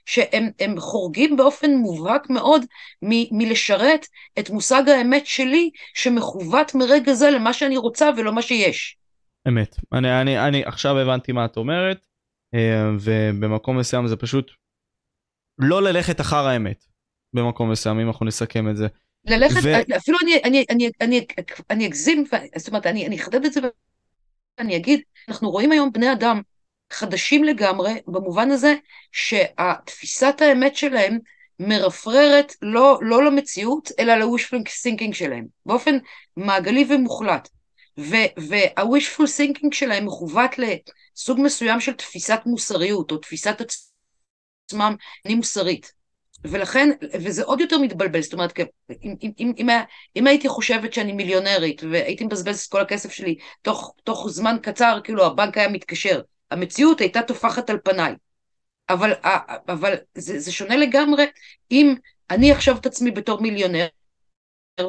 שהם 0.05 0.49
הם 0.59 0.79
חורגים 0.79 1.37
באופן 1.37 1.71
מובהק 1.71 2.29
מאוד 2.29 2.65
מ, 3.01 3.37
מלשרת 3.37 4.05
את 4.39 4.49
מושג 4.49 4.89
האמת 4.89 5.25
שלי, 5.25 5.69
שמכוות 5.93 6.75
מרגע 6.75 7.13
זה 7.13 7.29
למה 7.29 7.53
שאני 7.53 7.77
רוצה 7.77 8.09
ולא 8.17 8.33
מה 8.33 8.41
שיש. 8.41 8.97
אמת. 9.47 9.75
אני, 9.93 10.21
אני, 10.21 10.39
אני 10.39 10.63
עכשיו 10.65 10.97
הבנתי 10.97 11.31
מה 11.31 11.45
את 11.45 11.57
אומרת, 11.57 12.05
אה, 12.53 12.89
ובמקום 12.99 13.79
מסוים 13.79 14.07
זה 14.07 14.15
פשוט 14.15 14.51
לא 15.59 15.81
ללכת 15.81 16.21
אחר 16.21 16.47
האמת. 16.47 16.83
במקום 17.33 17.71
מסוים, 17.71 17.99
אם 17.99 18.07
אנחנו 18.07 18.25
נסכם 18.25 18.69
את 18.69 18.77
זה. 18.77 18.87
ללכת, 19.25 19.59
ו... 19.63 19.95
אפילו 19.97 20.17
אני, 20.23 20.41
אני, 20.43 20.65
אני, 20.69 20.89
אני, 21.01 21.25
אני 21.69 21.87
אגזים, 21.87 22.23
זאת 22.55 22.67
אומרת, 22.67 22.85
אני, 22.85 23.07
אני 23.07 23.15
אחדד 23.15 23.45
את 23.45 23.53
זה 23.53 23.61
ואני 24.57 24.75
אגיד, 24.75 25.01
אנחנו 25.29 25.49
רואים 25.49 25.71
היום 25.71 25.91
בני 25.91 26.11
אדם 26.11 26.41
חדשים 26.93 27.43
לגמרי, 27.43 28.01
במובן 28.07 28.51
הזה 28.51 28.75
שהתפיסת 29.11 30.41
האמת 30.41 30.75
שלהם 30.75 31.19
מרפררת 31.59 32.53
לא, 32.61 32.99
לא 33.01 33.25
למציאות, 33.25 33.89
אלא 33.99 34.15
ל-wishful 34.15 34.67
thinking 34.67 35.13
שלהם, 35.13 35.45
באופן 35.65 35.97
מעגלי 36.37 36.85
ומוחלט. 36.89 37.49
וה-wishful 37.97 39.27
thinking 39.37 39.69
שלהם 39.71 40.05
מכוות 40.05 40.51
לסוג 40.57 41.39
מסוים 41.41 41.79
של 41.79 41.93
תפיסת 41.93 42.39
מוסריות, 42.45 43.11
או 43.11 43.17
תפיסת 43.17 43.61
עצמם 44.65 44.95
אני 45.25 45.35
מוסרית. 45.35 45.96
ולכן, 46.43 46.89
וזה 47.13 47.43
עוד 47.43 47.61
יותר 47.61 47.77
מתבלבל, 47.77 48.21
זאת 48.21 48.33
אומרת, 48.33 48.59
אם, 49.03 49.15
אם, 49.39 49.53
אם, 49.57 49.69
אם, 50.15 50.27
הייתי 50.27 50.49
חושבת 50.49 50.93
שאני 50.93 51.13
מיליונרית 51.13 51.81
והייתי 51.91 52.23
מבזבז 52.23 52.59
את 52.59 52.71
כל 52.71 52.81
הכסף 52.81 53.11
שלי 53.11 53.35
תוך, 53.61 53.93
תוך 54.03 54.27
זמן 54.29 54.57
קצר, 54.61 54.99
כאילו 55.03 55.25
הבנק 55.25 55.57
היה 55.57 55.69
מתקשר, 55.69 56.21
המציאות 56.51 57.01
הייתה 57.01 57.21
טופחת 57.21 57.69
על 57.69 57.77
פניי. 57.83 58.13
אבל, 58.89 59.13
אבל 59.67 59.95
זה, 60.15 60.39
זה 60.39 60.51
שונה 60.51 60.75
לגמרי 60.75 61.25
אם 61.71 61.95
אני 62.29 62.53
אחשוב 62.53 62.77
את 62.77 62.85
עצמי 62.85 63.11
בתור 63.11 63.41
מיליונר, 63.41 63.87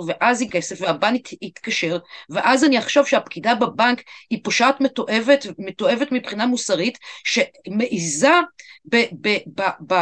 ואז 0.06 0.40
היא 0.40 0.50
כסף 0.50 0.80
והבנק 0.80 1.42
יתקשר, 1.42 1.98
ואז 2.30 2.64
אני 2.64 2.78
אחשוב 2.78 3.06
שהפקידה 3.06 3.54
בבנק 3.54 4.02
היא 4.30 4.40
פושעת 4.44 4.80
מתועבת, 4.80 5.46
מתועבת 5.58 6.12
מבחינה 6.12 6.46
מוסרית, 6.46 6.98
שמעיזה 7.24 8.32
ב, 8.84 8.96
ב, 9.20 9.36
ב, 9.54 9.62
ב, 9.92 9.94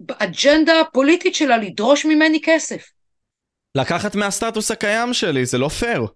באג'נדה 0.00 0.80
הפוליטית 0.80 1.34
שלה 1.34 1.56
לדרוש 1.56 2.06
ממני 2.06 2.40
כסף. 2.44 2.90
לקחת 3.76 4.14
מהסטטוס 4.14 4.70
הקיים 4.70 5.14
שלי, 5.14 5.46
זה 5.46 5.58
לא 5.58 5.68
פייר. 5.68 6.06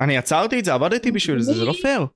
אני 0.00 0.18
עצרתי 0.18 0.58
את 0.58 0.64
זה, 0.64 0.74
עבדתי 0.74 1.12
בשביל 1.12 1.40
זה, 1.40 1.52
זה 1.52 1.64
לא 1.64 1.72
פייר. 1.82 2.06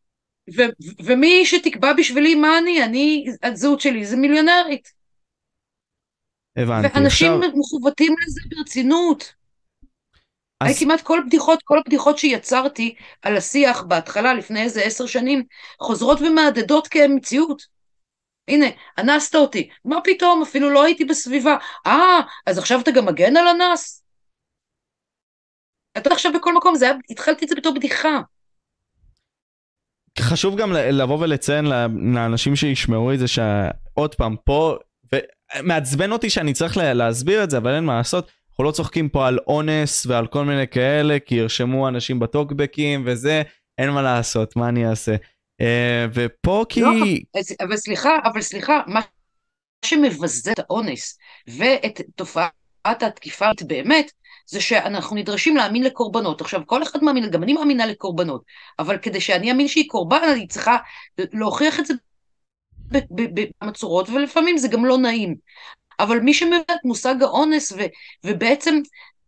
ו- 0.56 1.02
ומי 1.04 1.46
שתקבע 1.46 1.92
בשבילי 1.92 2.34
מה 2.34 2.58
אני, 2.58 2.84
אני, 2.84 3.26
הזהות 3.42 3.80
שלי 3.80 4.06
זה 4.06 4.16
מיליונרית. 4.16 4.88
הבנתי. 6.56 6.98
ואנשים 6.98 7.32
עכשיו, 7.32 7.52
מכוותים 7.58 8.14
לזה 8.26 8.40
ברצינות. 8.50 9.32
אז- 10.60 10.70
אז... 10.70 10.78
כמעט 10.78 11.00
כל 11.00 11.18
הבדיחות, 11.18 11.62
כל 11.62 11.78
הבדיחות 11.78 12.18
שיצרתי 12.18 12.94
על 13.22 13.36
השיח 13.36 13.82
בהתחלה, 13.82 14.34
לפני 14.34 14.62
איזה 14.62 14.82
עשר 14.82 15.06
שנים, 15.06 15.42
חוזרות 15.80 16.20
ומהדהדות 16.20 16.88
כמציאות. 16.88 17.79
הנה, 18.50 18.66
אנסת 18.98 19.34
אותי. 19.34 19.68
מה 19.84 19.96
פתאום, 20.04 20.42
אפילו 20.42 20.70
לא 20.70 20.84
הייתי 20.84 21.04
בסביבה. 21.04 21.56
אה, 21.86 22.20
אז 22.46 22.58
עכשיו 22.58 22.80
אתה 22.80 22.90
גם 22.90 23.06
מגן 23.06 23.36
על 23.36 23.46
אנס? 23.48 24.04
אתה 25.98 26.12
עכשיו 26.12 26.32
בכל 26.32 26.54
מקום, 26.54 26.74
זה 26.74 26.84
היה, 26.84 26.94
התחלתי 27.10 27.44
את 27.44 27.48
זה 27.48 27.54
בתור 27.56 27.74
בדיחה. 27.74 28.20
חשוב 30.18 30.56
גם 30.56 30.72
לבוא 30.72 31.18
ולציין 31.20 31.64
לאנשים 32.14 32.56
שישמעו 32.56 33.14
את 33.14 33.18
זה 33.18 33.28
שעוד 33.28 34.14
פעם 34.14 34.36
פה 34.44 34.76
ומעצבן 35.12 36.12
אותי 36.12 36.30
שאני 36.30 36.52
צריך 36.52 36.76
לה- 36.76 36.94
להסביר 36.94 37.44
את 37.44 37.50
זה 37.50 37.58
אבל 37.58 37.74
אין 37.74 37.84
מה 37.84 37.96
לעשות 37.96 38.30
אנחנו 38.50 38.64
לא 38.64 38.70
צוחקים 38.70 39.08
פה 39.08 39.28
על 39.28 39.38
אונס 39.46 40.06
ועל 40.06 40.26
כל 40.26 40.44
מיני 40.44 40.68
כאלה 40.68 41.18
כי 41.18 41.34
ירשמו 41.34 41.88
אנשים 41.88 42.18
בטוקבקים 42.18 43.02
וזה 43.06 43.42
אין 43.78 43.90
מה 43.90 44.02
לעשות 44.02 44.56
מה 44.56 44.68
אני 44.68 44.90
אעשה. 44.90 45.14
אה, 45.60 46.06
ופה 46.14 46.64
כי 46.68 46.80
לא, 46.80 46.90
אבל 47.60 47.76
סליחה, 47.76 48.10
אבל 48.24 48.40
סליחה, 48.40 48.80
מה 48.86 49.00
שמבזה 49.84 50.52
את 50.52 50.58
האונס 50.58 51.18
ואת 51.48 52.00
תופעת 52.14 52.52
התקיפה 53.02 53.46
באמת, 53.66 54.12
זה 54.46 54.60
שאנחנו 54.60 55.16
נדרשים 55.16 55.56
להאמין 55.56 55.82
לקורבנות. 55.82 56.40
עכשיו, 56.40 56.60
כל 56.66 56.82
אחד 56.82 57.04
מאמין, 57.04 57.30
גם 57.30 57.42
אני 57.42 57.52
מאמינה 57.52 57.86
לקורבנות, 57.86 58.42
אבל 58.78 58.98
כדי 58.98 59.20
שאני 59.20 59.50
אאמין 59.50 59.68
שהיא 59.68 59.88
קורבן, 59.88 60.22
אני 60.32 60.46
צריכה 60.48 60.76
להוכיח 61.18 61.80
את 61.80 61.86
זה 61.86 61.94
ב- 62.92 62.98
ב- 63.10 63.40
בכמה 63.40 63.72
צורות, 63.72 64.08
ולפעמים 64.08 64.58
זה 64.58 64.68
גם 64.68 64.84
לא 64.84 64.98
נעים. 64.98 65.34
אבל 66.00 66.20
מי 66.20 66.34
שמבין 66.34 66.60
את 66.60 66.84
מושג 66.84 67.22
האונס 67.22 67.72
ו, 67.72 67.76
ובעצם 68.24 68.74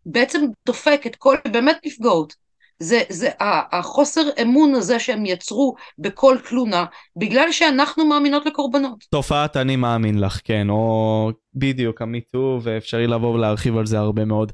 בעצם 0.05 0.45
דופק 0.65 1.01
את 1.07 1.15
כל 1.15 1.37
באמת 1.51 1.77
נפגעות, 1.85 2.35
זה, 2.83 3.01
זה 3.09 3.29
ה- 3.39 3.77
החוסר 3.79 4.21
אמון 4.41 4.75
הזה 4.75 4.99
שהם 4.99 5.25
יצרו 5.25 5.75
בכל 5.97 6.37
תלונה, 6.49 6.85
בגלל 7.15 7.51
שאנחנו 7.51 8.05
מאמינות 8.05 8.45
לקורבנות. 8.45 9.03
תופעת 9.11 9.57
אני 9.57 9.75
מאמין 9.75 10.19
לך 10.19 10.39
כן 10.43 10.69
או 10.69 11.29
בדיוק 11.53 12.01
המיטו 12.01 12.59
ואפשרי 12.63 13.07
לבוא 13.07 13.33
ולהרחיב 13.33 13.77
על 13.77 13.85
זה 13.85 13.97
הרבה 13.99 14.25
מאוד. 14.25 14.51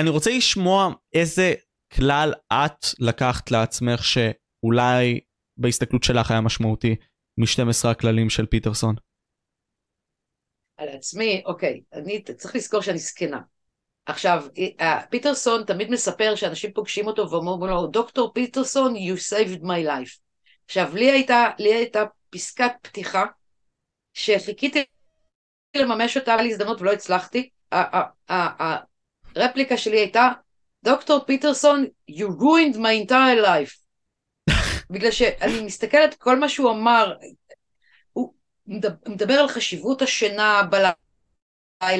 אני 0.00 0.10
רוצה 0.10 0.30
לשמוע 0.30 0.92
איזה 1.14 1.54
כלל 1.96 2.32
את 2.52 2.86
לקחת 2.98 3.50
לעצמך 3.50 4.04
שאולי 4.04 5.20
בהסתכלות 5.60 6.02
שלך 6.02 6.30
היה 6.30 6.40
משמעותי 6.40 6.96
מ-12 7.40 7.88
הכללים 7.90 8.30
של 8.30 8.46
פיטרסון. 8.46 8.94
על 10.76 10.88
עצמי, 10.88 11.42
אוקיי, 11.46 11.80
אני 11.92 12.22
צריך 12.22 12.56
לזכור 12.56 12.80
שאני 12.80 12.98
זקנה. 12.98 13.40
עכשיו, 14.06 14.44
אה, 14.80 15.00
פיטרסון 15.10 15.64
תמיד 15.64 15.90
מספר 15.90 16.34
שאנשים 16.34 16.72
פוגשים 16.72 17.06
אותו 17.06 17.30
ואומרים 17.30 17.70
לו, 17.70 17.86
דוקטור 17.86 18.32
פיטרסון, 18.32 18.94
you 18.96 19.18
saved 19.32 19.62
my 19.62 19.86
life. 19.86 20.18
עכשיו, 20.64 20.96
לי 20.96 21.10
הייתה, 21.10 21.50
לי 21.58 21.74
הייתה 21.74 22.04
פסקת 22.30 22.72
פתיחה, 22.82 23.24
שחיכיתי 24.14 24.84
לממש 25.76 26.16
אותה 26.16 26.34
על 26.34 26.46
הזדמנות 26.46 26.80
ולא 26.80 26.92
הצלחתי. 26.92 27.48
הרפליקה 29.36 29.76
שלי 29.76 29.98
הייתה, 29.98 30.30
דוקטור 30.84 31.20
פיטרסון, 31.26 31.86
you 32.10 32.24
ruined 32.24 32.76
my 32.76 33.08
entire 33.08 33.44
life. 33.44 33.82
בגלל 34.90 35.10
שאני 35.10 35.60
מסתכלת, 35.64 36.14
כל 36.14 36.38
מה 36.38 36.48
שהוא 36.48 36.70
אמר, 36.70 37.14
הוא 38.12 38.34
מדבר 39.06 39.34
על 39.34 39.48
חשיבות 39.48 40.02
השינה 40.02 40.62
בלילה, 40.62 40.92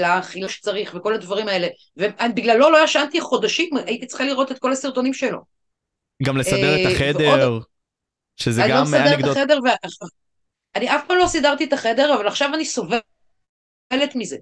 אכילה 0.03 0.49
שצריך 0.49 0.95
וכל 0.95 1.15
הדברים 1.15 1.49
האלה, 1.49 1.69
ובגללו 1.97 2.71
לא 2.71 2.85
ישנתי 2.85 3.21
חודשים, 3.21 3.77
הייתי 3.87 4.07
צריכה 4.07 4.25
לראות 4.25 4.53
את 4.53 4.59
כל 4.59 4.73
הסרטונים 4.73 5.15
שלו. 5.15 5.39
גם 6.23 6.37
לסדר 6.37 6.75
את 6.75 6.87
אה, 6.87 6.93
החדר, 6.93 7.59
שזה 8.37 8.65
אני 8.65 8.73
לא 8.73 8.77
גם 8.77 8.83
מסדרת 8.83 9.07
את 9.07 9.13
אנקדוט. 9.13 9.37
החדר, 9.37 9.59
ו... 9.65 9.69
אני 10.75 10.97
אף 10.97 11.03
פעם 11.07 11.19
לא 11.19 11.27
סידרתי 11.27 11.65
את 11.65 11.73
החדר, 11.73 12.15
אבל 12.15 12.27
עכשיו 12.27 12.51
אני 12.55 12.65
סובלת 12.65 13.03
מזה. 14.15 14.37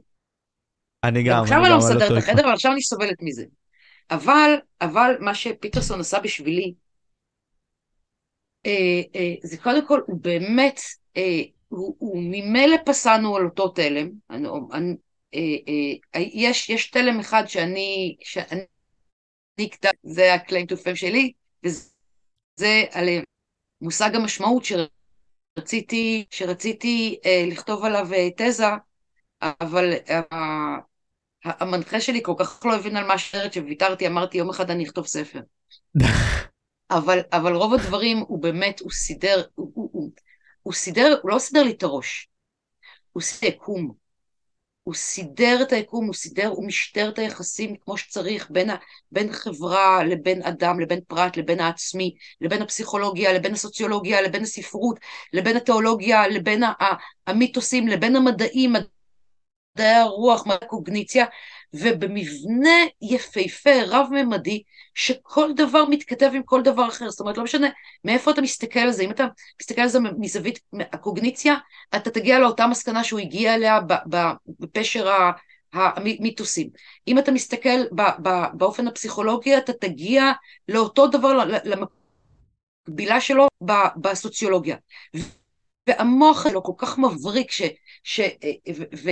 אני 1.04 1.22
גם 1.22 1.36
גם, 1.36 1.42
עכשיו 1.42 1.58
אני 1.58 1.68
לא 1.68 1.70
גם 1.70 1.78
מסדרת 1.78 2.02
אותו 2.02 2.18
את 2.18 2.22
החדר, 2.22 2.44
אבל 2.44 2.52
עכשיו 2.52 2.72
אני 2.72 2.82
סובלת 2.82 3.16
מזה. 3.22 3.44
אבל, 4.10 4.54
אבל 4.80 5.16
מה 5.20 5.34
שפיטרסון 5.34 6.00
עשה 6.00 6.18
בשבילי, 6.18 6.74
אה, 8.66 9.00
אה, 9.16 9.34
זה 9.42 9.58
קודם 9.58 9.86
כל, 9.86 10.00
הוא 10.06 10.20
באמת, 10.20 10.80
אה, 11.16 11.42
הוא, 11.68 11.96
הוא 11.98 12.22
ממילא 12.22 12.76
פסענו 12.86 13.36
על 13.36 13.44
אותו 13.44 13.68
תלם. 13.68 14.10
אני, 14.30 14.48
אני, 14.72 14.94
יש, 16.16 16.70
יש 16.70 16.90
תלם 16.90 17.20
אחד 17.20 17.42
שאני, 17.46 18.16
שאני 18.20 18.66
כתב, 19.70 19.90
זה 20.02 20.34
ה-claim 20.34 20.72
to 20.72 20.76
fame 20.76 20.96
שלי, 20.96 21.32
וזה 21.64 22.84
על 22.90 23.08
אה, 23.08 23.20
מושג 23.80 24.14
המשמעות 24.14 24.64
שרציתי, 24.64 26.24
שרציתי 26.30 27.18
אה, 27.24 27.44
לכתוב 27.46 27.84
עליו 27.84 28.08
אה, 28.12 28.28
תזה, 28.36 28.64
אבל 29.42 29.92
אה, 30.08 30.20
המנחה 31.44 32.00
שלי 32.00 32.20
כל 32.22 32.34
כך 32.38 32.64
לא 32.64 32.74
הבין 32.74 32.96
על 32.96 33.06
מה 33.06 33.14
השארת 33.14 33.52
שוויתרתי, 33.52 34.06
אמרתי 34.06 34.38
יום 34.38 34.50
אחד 34.50 34.70
אני 34.70 34.84
אכתוב 34.84 35.06
ספר. 35.06 35.40
אבל, 36.90 37.18
אבל 37.32 37.54
רוב 37.54 37.74
הדברים 37.74 38.18
הוא 38.18 38.42
באמת, 38.42 38.80
הוא 38.80 38.90
סידר, 38.90 39.42
הוא, 39.54 39.72
הוא, 39.74 39.90
הוא, 39.92 40.10
הוא 40.62 40.72
סידר, 40.72 41.18
הוא 41.22 41.30
לא 41.30 41.38
סידר 41.38 41.62
לי 41.62 41.70
את 41.70 41.82
הראש, 41.82 42.28
הוא 43.12 43.22
סידר 43.22 43.54
יקום. 43.54 43.99
הוא 44.90 44.94
סידר 44.94 45.58
את 45.62 45.72
היקום, 45.72 46.06
הוא 46.06 46.14
סידר, 46.14 46.46
הוא 46.46 46.66
משטר 46.66 47.08
את 47.08 47.18
היחסים 47.18 47.76
כמו 47.84 47.96
שצריך 47.96 48.50
בין, 48.50 48.70
ה, 48.70 48.76
בין 49.12 49.32
חברה 49.32 50.04
לבין 50.04 50.42
אדם, 50.42 50.80
לבין 50.80 51.00
פרט, 51.08 51.36
לבין 51.36 51.60
העצמי, 51.60 52.14
לבין 52.40 52.62
הפסיכולוגיה, 52.62 53.32
לבין 53.32 53.52
הסוציולוגיה, 53.52 54.22
לבין 54.22 54.42
הספרות, 54.42 55.00
לבין 55.32 55.56
התיאולוגיה, 55.56 56.28
לבין 56.28 56.62
המיתוסים, 57.26 57.88
לבין 57.88 58.16
המדעים, 58.16 58.72
מדעי 58.72 59.94
הרוח, 59.94 60.46
מדעי 60.46 60.58
הקוגניציה, 60.62 61.24
ובמבנה 61.74 62.76
יפהפה, 63.02 63.70
רב-ממדי, 63.86 64.62
שכל 64.94 65.52
דבר 65.56 65.84
מתכתב 65.84 66.30
עם 66.34 66.42
כל 66.42 66.62
דבר 66.62 66.88
אחר. 66.88 67.10
זאת 67.10 67.20
אומרת, 67.20 67.38
לא 67.38 67.44
משנה 67.44 67.68
מאיפה 68.04 68.30
אתה 68.30 68.40
מסתכל 68.40 68.80
על 68.80 68.90
זה. 68.90 69.02
אם 69.02 69.10
אתה 69.10 69.26
מסתכל 69.60 69.80
על 69.80 69.88
זה 69.88 69.98
מזווית 70.18 70.60
הקוגניציה, 70.92 71.54
אתה 71.96 72.10
תגיע 72.10 72.38
לאותה 72.38 72.66
מסקנה 72.66 73.04
שהוא 73.04 73.20
הגיע 73.20 73.54
אליה 73.54 73.80
בפשר 74.46 75.10
המיתוסים. 75.72 76.70
אם 77.08 77.18
אתה 77.18 77.32
מסתכל 77.32 77.80
באופן 78.52 78.88
הפסיכולוגי, 78.88 79.56
אתה 79.56 79.72
תגיע 79.72 80.32
לאותו 80.68 81.06
דבר, 81.06 81.44
למקבילה 81.64 83.20
שלו 83.20 83.46
בסוציולוגיה. 83.96 84.76
והמוח 85.86 86.48
שלו 86.48 86.62
כל 86.62 86.72
כך 86.76 86.98
מבריק, 86.98 87.50
ש... 87.50 87.62
ש 88.04 88.20
ו, 88.76 88.82
ו, 89.04 89.10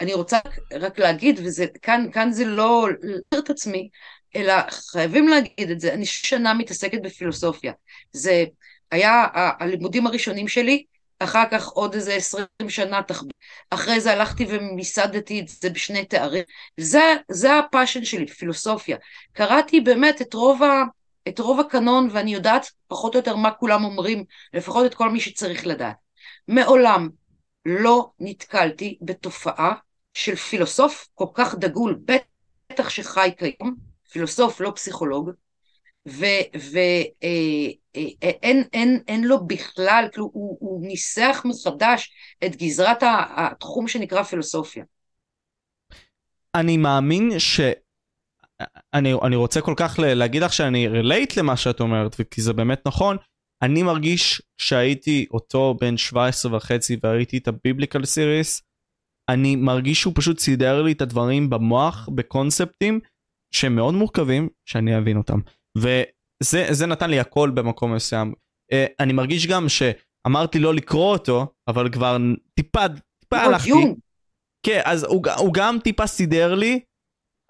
אני 0.00 0.14
רוצה 0.14 0.38
רק 0.72 0.98
להגיד, 0.98 1.40
וכאן 1.44 2.06
כאן 2.12 2.32
זה 2.32 2.44
לא 2.44 2.88
להכיר 3.02 3.38
את 3.38 3.50
עצמי, 3.50 3.88
אלא 4.36 4.54
חייבים 4.70 5.28
להגיד 5.28 5.70
את 5.70 5.80
זה, 5.80 5.94
אני 5.94 6.06
שנה 6.06 6.54
מתעסקת 6.54 7.02
בפילוסופיה. 7.02 7.72
זה 8.12 8.44
היה 8.90 9.26
הלימודים 9.34 10.06
הראשונים 10.06 10.48
שלי, 10.48 10.84
אחר 11.18 11.44
כך 11.50 11.68
עוד 11.68 11.94
איזה 11.94 12.14
עשרים 12.14 12.46
שנה 12.68 13.02
תחביר. 13.02 13.32
אחרי 13.70 14.00
זה 14.00 14.12
הלכתי 14.12 14.46
ומיסדתי 14.48 15.40
את 15.40 15.48
זה 15.48 15.70
בשני 15.70 16.04
תארים. 16.04 16.44
זה, 16.76 17.14
זה 17.28 17.58
הפאשן 17.58 18.04
שלי, 18.04 18.26
פילוסופיה. 18.26 18.96
קראתי 19.32 19.80
באמת 19.80 20.22
את 20.22 20.34
רוב, 20.34 20.62
ה, 20.62 20.82
את 21.28 21.38
רוב 21.38 21.60
הקנון, 21.60 22.08
ואני 22.12 22.34
יודעת 22.34 22.70
פחות 22.88 23.14
או 23.14 23.18
יותר 23.18 23.36
מה 23.36 23.50
כולם 23.50 23.84
אומרים, 23.84 24.24
לפחות 24.52 24.86
את 24.86 24.94
כל 24.94 25.10
מי 25.10 25.20
שצריך 25.20 25.66
לדעת. 25.66 25.96
מעולם 26.48 27.08
לא 27.66 28.10
נתקלתי 28.20 28.98
בתופעה 29.02 29.74
של 30.16 30.36
פילוסוף 30.36 31.08
כל 31.14 31.26
כך 31.34 31.54
דגול, 31.54 31.98
בטח 32.04 32.88
שחי 32.88 33.30
כיום, 33.38 33.76
פילוסוף 34.10 34.60
לא 34.60 34.72
פסיכולוג, 34.76 35.30
ואין 36.06 37.74
אין, 38.72 39.00
אין 39.08 39.24
לו 39.24 39.46
בכלל, 39.46 40.08
כאילו 40.12 40.30
הוא, 40.32 40.56
הוא 40.60 40.86
ניסח 40.86 41.42
מחדש 41.44 42.10
את 42.44 42.56
גזרת 42.56 43.02
התחום 43.36 43.88
שנקרא 43.88 44.22
פילוסופיה. 44.22 44.84
אני 46.54 46.76
מאמין 46.76 47.38
ש... 47.38 47.60
אני, 48.94 49.14
אני 49.22 49.36
רוצה 49.36 49.60
כל 49.60 49.74
כך 49.76 49.94
להגיד 49.98 50.42
לך 50.42 50.52
שאני 50.52 50.88
רילייט 50.88 51.36
למה 51.36 51.56
שאת 51.56 51.80
אומרת, 51.80 52.16
כי 52.30 52.42
זה 52.42 52.52
באמת 52.52 52.86
נכון. 52.86 53.16
אני 53.62 53.82
מרגיש 53.82 54.42
שהייתי 54.58 55.26
אותו 55.30 55.74
בן 55.80 55.96
17 55.96 56.56
וחצי 56.56 56.96
וראיתי 57.02 57.38
את 57.38 57.48
הביבליקל 57.48 58.04
סיריס, 58.04 58.65
אני 59.30 59.56
מרגיש 59.56 60.00
שהוא 60.00 60.12
פשוט 60.16 60.38
סידר 60.38 60.82
לי 60.82 60.92
את 60.92 61.00
הדברים 61.00 61.50
במוח, 61.50 62.08
בקונספטים, 62.14 63.00
שהם 63.54 63.76
מאוד 63.76 63.94
מורכבים, 63.94 64.48
שאני 64.68 64.98
אבין 64.98 65.16
אותם. 65.16 65.38
וזה 65.78 66.66
זה 66.70 66.86
נתן 66.86 67.10
לי 67.10 67.20
הכל 67.20 67.50
במקום 67.50 67.94
מסוים. 67.94 68.34
אה, 68.72 68.86
אני 69.00 69.12
מרגיש 69.12 69.46
גם 69.46 69.66
שאמרתי 69.68 70.58
לא 70.58 70.74
לקרוא 70.74 71.12
אותו, 71.12 71.46
אבל 71.68 71.92
כבר 71.92 72.16
טיפה, 72.54 72.80
טיפה 73.20 73.36
הלכתי. 73.36 73.68
יום. 73.68 73.94
כן, 74.66 74.80
אז 74.84 75.04
הוא, 75.04 75.22
הוא 75.38 75.54
גם 75.54 75.78
טיפה 75.84 76.06
סידר 76.06 76.54
לי, 76.54 76.80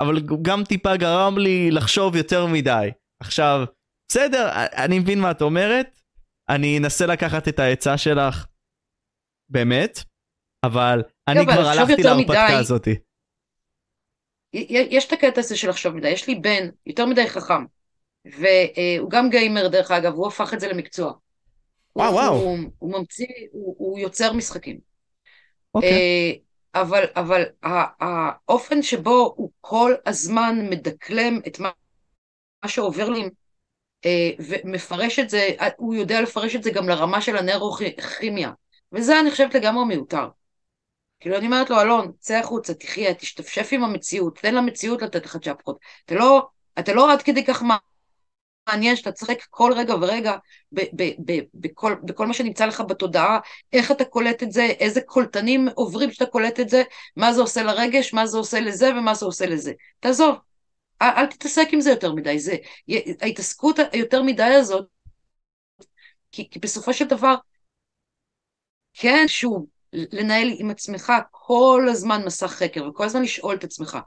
אבל 0.01 0.17
הוא 0.29 0.45
גם 0.45 0.65
טיפה 0.65 0.97
גרם 0.97 1.39
לי 1.39 1.71
לחשוב 1.71 2.17
יותר 2.17 2.47
מדי. 2.47 2.91
עכשיו, 3.23 3.65
בסדר, 4.11 4.51
אני 4.77 4.99
מבין 4.99 5.21
מה 5.21 5.31
את 5.31 5.43
אומרת, 5.43 6.01
אני 6.49 6.79
אנסה 6.79 7.07
לקחת 7.07 7.49
את 7.49 7.59
העצה 7.59 7.99
שלך, 7.99 8.47
באמת, 9.51 9.99
אבל 10.67 11.03
אני 11.29 11.41
אבל 11.41 11.53
כבר 11.53 11.69
הלכתי 11.69 12.03
להרפתקה 12.03 12.59
הזאתי. 12.59 12.95
יש 14.53 15.07
את 15.07 15.13
הקטע 15.13 15.41
הזה 15.41 15.57
של 15.57 15.69
לחשוב 15.69 15.95
מדי, 15.95 16.09
יש 16.09 16.29
לי 16.29 16.35
בן 16.35 16.69
יותר 16.87 17.07
מדי 17.07 17.29
חכם, 17.29 17.65
והוא 18.25 19.11
גם 19.11 19.31
גיימר 19.31 19.69
דרך 19.69 19.91
אגב, 19.91 20.15
הוא 20.15 20.27
הפך 20.27 20.55
את 20.55 20.61
זה 20.61 20.69
למקצוע. 20.69 21.13
וואו, 21.97 22.09
הוא, 22.09 22.21
וואו. 22.21 22.35
הוא, 22.35 22.59
הוא 22.79 22.93
ממציא, 22.93 23.27
הוא, 23.53 23.75
הוא 23.79 23.99
יוצר 23.99 24.33
משחקים. 24.33 24.79
אוקיי. 25.75 25.93
אה, 25.93 26.33
אבל, 26.83 27.05
אבל 27.17 27.43
האופן 28.01 28.83
שבו 28.83 29.35
הוא 29.37 29.51
כל 29.61 29.95
הזמן 30.07 30.67
מדקלם 30.71 31.41
את 31.47 31.59
מה, 31.59 31.71
מה 32.63 32.69
שעובר 32.69 33.09
לי, 33.09 33.29
אה, 34.05 34.31
ומפרש 34.39 35.19
את 35.19 35.31
זה, 35.31 35.49
אה, 35.61 35.69
הוא 35.77 35.95
יודע 35.95 36.21
לפרש 36.21 36.57
את 36.57 36.63
זה 36.63 36.71
גם 36.71 36.89
לרמה 36.89 37.21
של 37.21 37.37
הנאירוכימיה. 37.37 38.51
וזה 38.93 39.21
אני 39.21 39.31
חושבת 39.31 39.55
לגמרי 39.55 39.85
מיותר. 39.85 40.29
כאילו 41.21 41.37
אני 41.37 41.47
אומרת 41.47 41.71
לו, 41.71 41.81
אלון, 41.81 42.13
צא 42.19 42.35
החוצה, 42.35 42.75
תחיה, 42.75 43.15
תשתפשף 43.15 43.69
עם 43.73 43.85
המציאות, 43.85 44.39
תן 44.39 44.55
למציאות 44.55 45.03
לתת 45.03 45.25
לך 45.25 45.37
צ'פחות. 45.37 45.79
אתה 46.05 46.15
לא, 46.15 46.49
אתה 46.79 46.93
לא 46.93 47.13
עד 47.13 47.23
כדי 47.23 47.45
כך 47.45 47.63
מעניין 48.69 48.97
שאתה 48.97 49.13
צחק 49.13 49.39
כל 49.51 49.73
רגע 49.77 49.95
ורגע 49.95 50.37
בכל, 51.55 51.95
בכל 52.03 52.27
מה 52.27 52.35
שנמצא 52.35 52.67
לך 52.67 52.81
בתודעה, 52.81 53.39
איך 53.73 53.91
אתה 53.91 54.05
קולט 54.05 54.43
את 54.43 54.53
זה, 54.53 54.63
איזה 54.63 55.01
קולטנים 55.01 55.69
עוברים 55.75 56.13
שאתה 56.13 56.27
קולט 56.27 56.61
את 56.61 56.69
זה, 56.69 56.83
מה 57.17 57.33
זה 57.33 57.41
עושה 57.41 57.63
לרגש, 57.63 58.15
מה 58.15 58.27
זה 58.27 58.39
עושה 58.39 58.61
לזה 58.61 58.91
ומה 58.91 59.15
זה 59.15 59.27
עושה 59.27 59.47
לזה. 59.47 59.73
תעזוב, 60.01 60.37
אל, 61.03 61.09
אל 61.17 61.27
תתעסק 61.27 61.69
עם 61.73 61.81
זה 61.81 61.91
יותר 61.91 62.13
מדי. 62.13 62.39
זה, 62.39 62.57
ההתעסקות 63.21 63.79
היותר 63.93 64.23
מדי 64.23 64.43
הזאת, 64.43 64.87
כי, 66.33 66.51
כי 66.51 66.59
בסופו 66.59 66.93
של 66.93 67.05
דבר, 67.05 67.35
כן, 68.95 69.25
שוב, 69.29 69.67
לנהל 69.93 70.49
עם 70.59 70.71
עצמך 70.71 71.13
כל 71.31 71.87
הזמן 71.91 72.23
מסך 72.27 72.47
חקר 72.47 72.89
וכל 72.89 73.05
הזמן 73.05 73.23
לשאול 73.23 73.55
את 73.55 73.65
עצמך, 73.65 73.99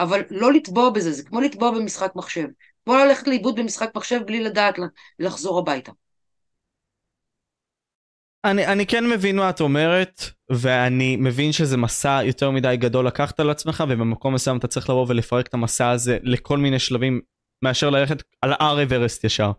אבל 0.00 0.22
לא 0.30 0.52
לטבוע 0.52 0.90
בזה, 0.90 1.12
זה 1.12 1.22
כמו 1.22 1.40
לטבוע 1.40 1.70
במשחק 1.70 2.12
מחשב. 2.16 2.46
כמו 2.84 2.96
ללכת 2.96 3.28
לאיבוד 3.28 3.60
במשחק 3.60 3.90
מחשב 3.94 4.20
בלי 4.26 4.40
לדעת 4.40 4.74
לחזור 5.18 5.58
הביתה. 5.58 5.92
אני, 8.44 8.66
אני 8.66 8.86
כן 8.86 9.10
מבין 9.10 9.36
מה 9.36 9.50
את 9.50 9.60
אומרת, 9.60 10.22
ואני 10.50 11.16
מבין 11.16 11.52
שזה 11.52 11.76
מסע 11.76 12.20
יותר 12.24 12.50
מדי 12.50 12.76
גדול 12.76 13.06
לקחת 13.06 13.40
על 13.40 13.50
עצמך, 13.50 13.84
ובמקום 13.88 14.34
מסוים 14.34 14.56
אתה 14.56 14.66
צריך 14.66 14.90
לבוא 14.90 15.06
ולפרק 15.08 15.46
את 15.46 15.54
המסע 15.54 15.90
הזה 15.90 16.18
לכל 16.22 16.58
מיני 16.58 16.78
שלבים, 16.78 17.20
מאשר 17.64 17.90
ללכת 17.90 18.22
על 18.42 18.52
הר 18.58 18.82
אברסט 18.82 19.24
ישר. 19.24 19.52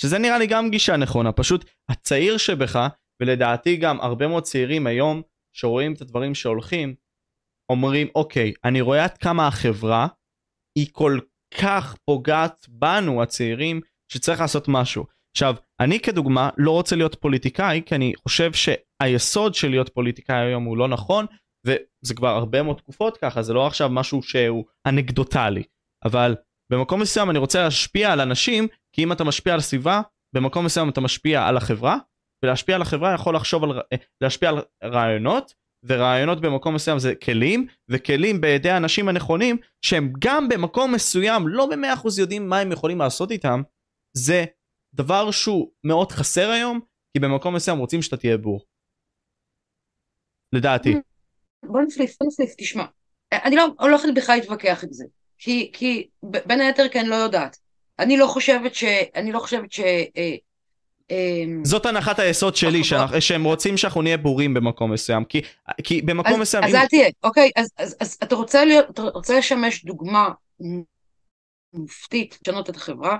שזה 0.00 0.18
נראה 0.18 0.38
לי 0.38 0.46
גם 0.46 0.70
גישה 0.70 0.96
נכונה, 0.96 1.32
פשוט 1.32 1.64
הצעיר 1.88 2.36
שבך, 2.36 2.88
ולדעתי 3.22 3.76
גם 3.76 4.00
הרבה 4.00 4.28
מאוד 4.28 4.42
צעירים 4.42 4.86
היום, 4.86 5.22
שרואים 5.56 5.92
את 5.92 6.00
הדברים 6.00 6.34
שהולכים, 6.34 6.94
אומרים, 7.72 8.08
אוקיי, 8.14 8.52
אני 8.64 8.80
רואה 8.80 9.04
עד 9.04 9.18
כמה 9.18 9.46
החברה 9.46 10.06
היא 10.78 10.88
כל 10.92 11.18
כך 11.60 11.96
פוגעת 12.04 12.66
בנו 12.68 13.22
הצעירים, 13.22 13.80
שצריך 14.12 14.40
לעשות 14.40 14.68
משהו. 14.68 15.06
עכשיו, 15.36 15.54
אני 15.80 16.00
כדוגמה 16.00 16.50
לא 16.56 16.70
רוצה 16.70 16.96
להיות 16.96 17.14
פוליטיקאי, 17.14 17.82
כי 17.86 17.94
אני 17.94 18.12
חושב 18.22 18.50
שהיסוד 18.52 19.54
של 19.54 19.68
להיות 19.68 19.88
פוליטיקאי 19.88 20.36
היום 20.36 20.64
הוא 20.64 20.76
לא 20.76 20.88
נכון, 20.88 21.26
וזה 21.66 22.14
כבר 22.14 22.28
הרבה 22.28 22.62
מאוד 22.62 22.76
תקופות 22.76 23.16
ככה, 23.16 23.42
זה 23.42 23.52
לא 23.52 23.66
עכשיו 23.66 23.88
משהו 23.88 24.22
שהוא 24.22 24.64
אנקדוטלי. 24.86 25.62
אבל 26.04 26.36
במקום 26.72 27.00
מסוים 27.00 27.30
אני 27.30 27.38
רוצה 27.38 27.62
להשפיע 27.62 28.12
על 28.12 28.20
אנשים, 28.20 28.68
כי 28.92 29.04
אם 29.04 29.12
אתה 29.12 29.24
משפיע 29.24 29.54
על 29.54 29.60
סביבה, 29.60 30.00
במקום 30.34 30.64
מסוים 30.64 30.88
אתה 30.88 31.00
משפיע 31.00 31.46
על 31.46 31.56
החברה, 31.56 31.96
ולהשפיע 32.42 32.74
על 32.74 32.82
החברה 32.82 33.14
יכול 33.14 33.36
לחשוב 33.36 33.64
על, 33.64 33.70
להשפיע 34.20 34.48
על 34.48 34.62
רעיונות, 34.84 35.54
ורעיונות 35.84 36.40
במקום 36.40 36.74
מסוים 36.74 36.98
זה 36.98 37.14
כלים, 37.14 37.66
וכלים 37.88 38.40
בידי 38.40 38.70
האנשים 38.70 39.08
הנכונים, 39.08 39.56
שהם 39.82 40.12
גם 40.18 40.48
במקום 40.48 40.92
מסוים 40.92 41.48
לא 41.48 41.66
במאה 41.66 41.94
אחוז 41.94 42.18
יודעים 42.18 42.48
מה 42.48 42.58
הם 42.58 42.72
יכולים 42.72 42.98
לעשות 42.98 43.30
איתם, 43.30 43.62
זה 44.16 44.44
דבר 44.94 45.30
שהוא 45.30 45.70
מאוד 45.84 46.12
חסר 46.12 46.50
היום, 46.50 46.80
כי 47.12 47.20
במקום 47.20 47.54
מסוים 47.54 47.78
רוצים 47.78 48.02
שאתה 48.02 48.16
תהיה 48.16 48.36
בור. 48.36 48.60
לדעתי. 50.52 50.94
בוא 51.62 51.80
נפליף, 51.80 52.16
בוא 52.20 52.28
נפליף, 52.28 52.54
תשמע. 52.58 52.84
אני 53.32 53.56
לא 53.56 53.66
הולכת 53.78 54.08
בכלל 54.16 54.36
להתווכח 54.36 54.84
עם 54.84 54.92
זה, 54.92 55.04
כי, 55.38 55.70
כי 55.72 56.08
בין 56.22 56.60
היתר 56.60 56.88
כי 56.88 57.00
אני 57.00 57.08
לא 57.08 57.14
יודעת. 57.14 57.56
אני 57.98 58.16
לא 58.16 58.26
חושבת 58.26 58.74
ש... 58.74 58.84
אני 59.14 59.32
לא 59.32 59.38
חושבת 59.38 59.72
ש... 59.72 59.80
אה, 59.80 60.04
אה, 60.16 60.34
זאת 61.62 61.86
הנחת 61.86 62.18
היסוד 62.18 62.56
שלי, 62.56 62.84
שאנחנו, 62.84 63.20
שהם 63.20 63.44
רוצים 63.44 63.76
שאנחנו 63.76 64.02
נהיה 64.02 64.16
בורים 64.16 64.54
במקום 64.54 64.92
מסוים, 64.92 65.24
כי, 65.24 65.42
כי 65.84 66.02
במקום 66.02 66.32
אז, 66.32 66.38
מסוים... 66.40 66.64
אז 66.64 66.74
אם... 66.74 66.76
אל 66.76 66.86
תהיה, 66.86 67.08
אוקיי? 67.24 67.50
אז, 67.56 67.70
אז, 67.76 67.96
אז 68.00 68.18
אתה 68.22 68.34
רוצה 68.34 68.64
להיות, 68.64 68.90
אתה 68.90 69.02
רוצה 69.02 69.38
לשמש 69.38 69.84
דוגמה 69.84 70.28
מופתית, 71.72 72.38
לשנות 72.42 72.70
את 72.70 72.76
החברה? 72.76 73.18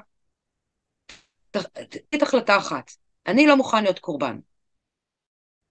תגיד 1.51 2.23
החלטה 2.23 2.57
אחת, 2.57 2.91
אני 3.27 3.47
לא 3.47 3.57
מוכן 3.57 3.83
להיות 3.83 3.99
קורבן. 3.99 4.39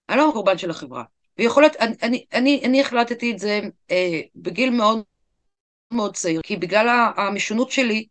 אני 0.08 0.18
לא 0.18 0.30
קורבן 0.32 0.58
של 0.58 0.70
החברה. 0.70 1.04
ויכול 1.38 1.62
להיות, 1.62 1.76
אני, 1.76 1.96
אני, 2.02 2.24
אני, 2.32 2.62
אני 2.64 2.80
החלטתי 2.80 3.32
את 3.32 3.38
זה 3.38 3.60
אה, 3.90 4.20
בגיל 4.36 4.70
מאוד 4.70 5.02
מאוד 5.92 6.16
צעיר, 6.16 6.40
כי 6.42 6.56
בגלל 6.56 7.12
המשונות 7.16 7.70
שלי, 7.70 8.06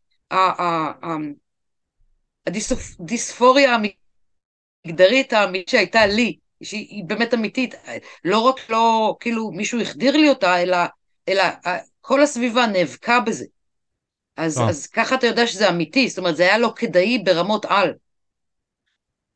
הדיספוריה 2.47 3.77
המגדרית 4.85 5.33
האמיתית 5.33 5.69
שהייתה 5.69 6.05
לי, 6.05 6.37
שהיא 6.63 7.03
באמת 7.07 7.33
אמיתית, 7.33 7.75
לא 8.23 8.39
רק 8.39 8.69
לא, 8.69 9.15
כאילו 9.19 9.51
מישהו 9.51 9.81
החדיר 9.81 10.17
לי 10.17 10.29
אותה, 10.29 10.61
אלא, 10.61 10.77
אלא 11.29 11.43
כל 12.01 12.21
הסביבה 12.21 12.67
נאבקה 12.67 13.19
בזה. 13.19 13.45
אז, 14.37 14.61
אז 14.69 14.87
ככה 14.87 15.15
אתה 15.15 15.27
יודע 15.27 15.47
שזה 15.47 15.69
אמיתי, 15.69 16.09
זאת 16.09 16.17
אומרת, 16.17 16.35
זה 16.35 16.43
היה 16.43 16.57
לא 16.57 16.73
כדאי 16.75 17.17
ברמות 17.17 17.65
על. 17.65 17.93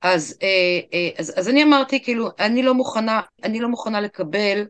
אז, 0.02 0.38
אה, 0.44 0.80
אה, 0.94 1.10
אז, 1.18 1.34
אז 1.40 1.49
אני 1.49 1.64
אמרתי, 1.64 2.03
כאילו, 2.03 2.30
אני 2.40 2.64
לא 2.64 2.73
מוכנה, 2.73 3.22
אני 3.44 3.60
לא 3.60 3.69
מוכנה 3.69 4.02
לקבל 4.02 4.68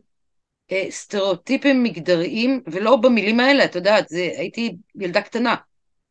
אה, 0.72 0.86
סטריאוטיפים 0.90 1.82
מגדריים, 1.82 2.62
ולא 2.66 2.96
במילים 2.96 3.40
האלה, 3.40 3.64
את 3.64 3.74
יודעת, 3.74 4.08
זה, 4.08 4.30
הייתי 4.36 4.76
ילדה 5.00 5.22
קטנה, 5.22 5.54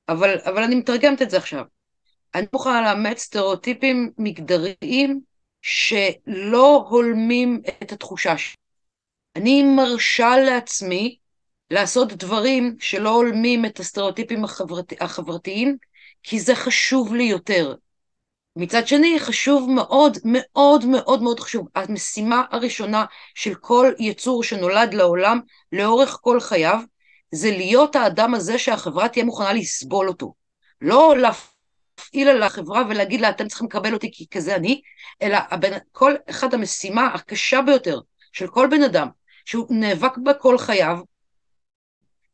אבל, 0.10 0.38
אבל 0.46 0.64
אני 0.64 0.76
מתרגמת 0.76 1.22
את 1.22 1.30
זה 1.30 1.38
עכשיו. 1.38 1.64
אני 2.36 2.46
מוכנה 2.54 2.82
לאמץ 2.82 3.20
סטריאוטיפים 3.20 4.12
מגדריים 4.18 5.22
שלא 5.62 6.88
הולמים 6.90 7.62
את 7.84 7.92
התחושה 7.92 8.38
שלי. 8.38 8.56
אני 9.36 9.64
מרשה 9.64 10.38
לעצמי 10.38 11.18
לעשות 11.72 12.14
דברים 12.14 12.76
שלא 12.80 13.10
הולמים 13.10 13.66
את 13.66 13.80
הסטריאוטיפים 13.80 14.44
החברת, 14.44 14.94
החברתיים, 15.02 15.78
כי 16.24 16.40
זה 16.40 16.56
חשוב 16.56 17.16
לי 17.16 17.24
יותר. 17.24 17.76
מצד 18.56 18.88
שני, 18.88 19.20
חשוב 19.20 19.70
מאוד, 19.70 20.18
מאוד 20.26 20.86
מאוד 20.86 21.22
מאוד 21.22 21.40
חשוב. 21.40 21.68
המשימה 21.76 22.44
הראשונה 22.52 23.06
של 23.36 23.56
כל 23.56 23.94
יצור 24.00 24.44
שנולד 24.44 24.94
לעולם 24.94 25.40
לאורך 25.72 26.18
כל 26.22 26.40
חייו, 26.40 26.80
זה 27.32 27.52
להיות 27.52 27.96
האדם 27.96 28.36
הזה 28.36 28.58
שהחברה 28.58 29.10
תהיה 29.10 29.26
מוכנה 29.26 29.54
לסבול 29.54 30.08
אותו. 30.08 30.34
לא 30.82 31.16
להפעיל 32.00 32.30
על 32.30 32.44
החברה 32.44 32.84
ולהגיד 32.90 33.22
לה, 33.22 33.30
אתם 33.30 33.48
צריכים 33.48 33.68
לקבל 33.68 33.94
אותי 33.94 34.12
כי 34.12 34.28
כזה 34.28 34.56
אני, 34.56 34.82
אלא 35.22 35.38
הבן, 35.52 35.78
כל 35.92 36.16
אחד 36.30 36.54
המשימה 36.54 37.08
הקשה 37.08 37.62
ביותר 37.62 38.00
של 38.34 38.48
כל 38.48 38.68
בן 38.72 38.84
אדם, 38.84 39.08
שהוא 39.46 39.68
נאבק 39.70 40.18
בה 40.18 40.34
כל 40.34 40.58
חייו, 40.58 40.98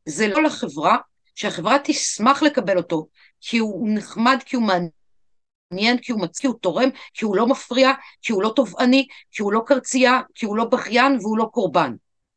זה 0.06 0.28
לא 0.28 0.44
לחברה, 0.44 0.98
שהחברה 1.36 1.78
תשמח 1.84 2.44
לקבל 2.44 2.78
אותו, 2.78 3.08
כי 3.42 3.58
הוא 3.58 3.90
נחמד, 3.94 4.38
כי 4.46 4.56
הוא 4.56 4.64
מעניין, 5.72 5.98
כי 5.98 6.12
הוא 6.12 6.22
מצ... 6.22 6.40
כי 6.40 6.48
הוא 6.48 6.56
תורם, 6.62 6.90
כי 7.14 7.26
הוא 7.26 7.36
לא 7.36 7.48
מפריע, 7.48 7.92
כי 8.22 8.34
הוא 8.34 8.44
לא 8.44 8.54
תובעני, 8.56 9.08
כי 9.32 9.42
הוא 9.42 9.54
לא 9.54 9.62
קרצייה, 9.66 10.22
כי 10.36 10.46
הוא 10.46 10.58
לא 10.58 10.66
בכיין 10.66 11.18
והוא 11.22 11.38
לא 11.38 11.50
קורבן. 11.52 11.94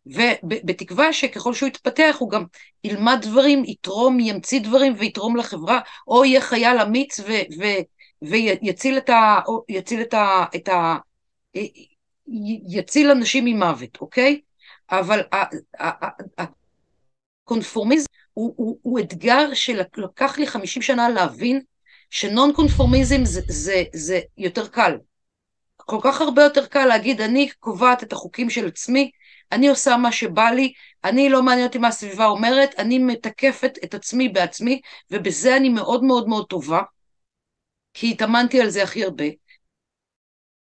ובתקווה 0.09 1.12
שככל 1.12 1.55
שהוא 1.55 1.68
יתפתח 1.68 2.16
הוא 2.18 2.30
גם 2.30 2.44
ילמד 2.85 3.18
דברים, 3.22 3.64
יתרום, 3.64 4.20
ימציא 4.20 4.60
דברים 4.60 4.94
ויתרום 4.98 5.36
לחברה, 5.36 5.80
או 6.09 6.24
יהיה 6.24 6.40
חייל 6.40 6.78
אמיץ 6.78 7.20
ו... 7.20 7.24
ו... 7.59 7.64
ויציל 8.22 8.98
את 8.98 9.10
ה... 9.10 9.39
יציל 9.68 10.01
את 10.01 10.14
ה... 10.14 10.44
את 10.56 10.68
ה... 10.68 10.97
יציל 12.68 13.10
אנשים 13.10 13.44
ממוות, 13.44 14.01
אוקיי? 14.01 14.40
אבל 14.90 15.20
הקונפורמיזם 17.44 18.06
הוא, 18.32 18.55
הוא, 18.56 18.78
הוא 18.82 19.01
אתגר 19.01 19.55
שלקח 19.55 20.39
לי 20.39 20.47
50 20.47 20.82
שנה 20.82 21.09
להבין 21.09 21.60
שנון 22.10 22.52
קונפורמיזם 22.52 23.24
זה, 23.24 23.40
זה, 23.48 23.82
זה 23.93 24.20
יותר 24.39 24.68
קל. 24.68 24.97
כל 25.76 25.98
כך 26.02 26.20
הרבה 26.20 26.43
יותר 26.43 26.66
קל 26.66 26.86
להגיד, 26.86 27.20
אני 27.20 27.48
קובעת 27.59 28.02
את 28.02 28.12
החוקים 28.12 28.51
של 28.51 28.66
עצמי, 28.66 29.10
אני 29.53 29.69
עושה 29.69 29.97
מה 29.97 30.12
שבא 30.12 30.51
לי, 30.51 30.73
אני 31.05 31.29
לא 31.29 31.43
מעניין 31.43 31.66
אותי 31.66 31.79
מה 31.79 31.89
הסביבה 31.89 32.27
אומרת, 32.27 32.75
אני 32.79 32.99
מתקפת 32.99 33.79
את 33.85 33.95
עצמי 33.95 34.29
בעצמי, 34.29 34.81
ובזה 35.11 35.57
אני 35.57 35.69
מאוד 35.69 36.05
מאוד 36.05 36.29
מאוד 36.29 36.47
טובה, 36.47 36.83
כי 37.95 38.11
התאמנתי 38.11 38.61
על 38.61 38.70
זה 38.70 38.83
הכי 38.83 39.05
הרבה. 39.05 39.25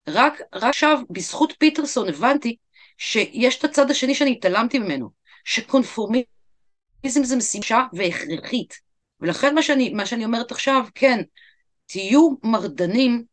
רק, 0.08 0.40
רק 0.54 0.64
עכשיו, 0.64 0.98
בזכות 1.10 1.52
פיטרסון, 1.58 2.08
הבנתי 2.08 2.56
שיש 2.98 3.58
את 3.58 3.64
הצד 3.64 3.90
השני 3.90 4.14
שאני 4.14 4.32
התעלמתי 4.32 4.78
ממנו, 4.78 5.10
שקונפורמיזם 5.44 6.24
זה 7.04 7.36
משימה 7.36 7.86
והכרחית. 7.92 8.86
ולכן 9.20 9.54
מה 9.54 9.62
שאני, 9.62 9.92
מה 9.92 10.06
שאני 10.06 10.24
אומרת 10.24 10.50
עכשיו, 10.50 10.84
כן, 10.94 11.22
תהיו 11.86 12.30
מרדנים 12.42 13.24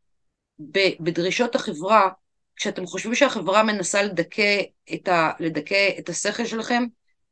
בדרישות 1.00 1.56
החברה, 1.56 2.10
כשאתם 2.56 2.86
חושבים 2.86 3.16
שהחברה 3.16 3.64
מנסה 3.64 4.04
לדכא 4.04 4.62
את, 4.94 5.08
ה, 5.08 5.32
לדכא 5.40 5.90
את 6.00 6.10
השכל 6.10 6.46
שלכם, 6.46 6.84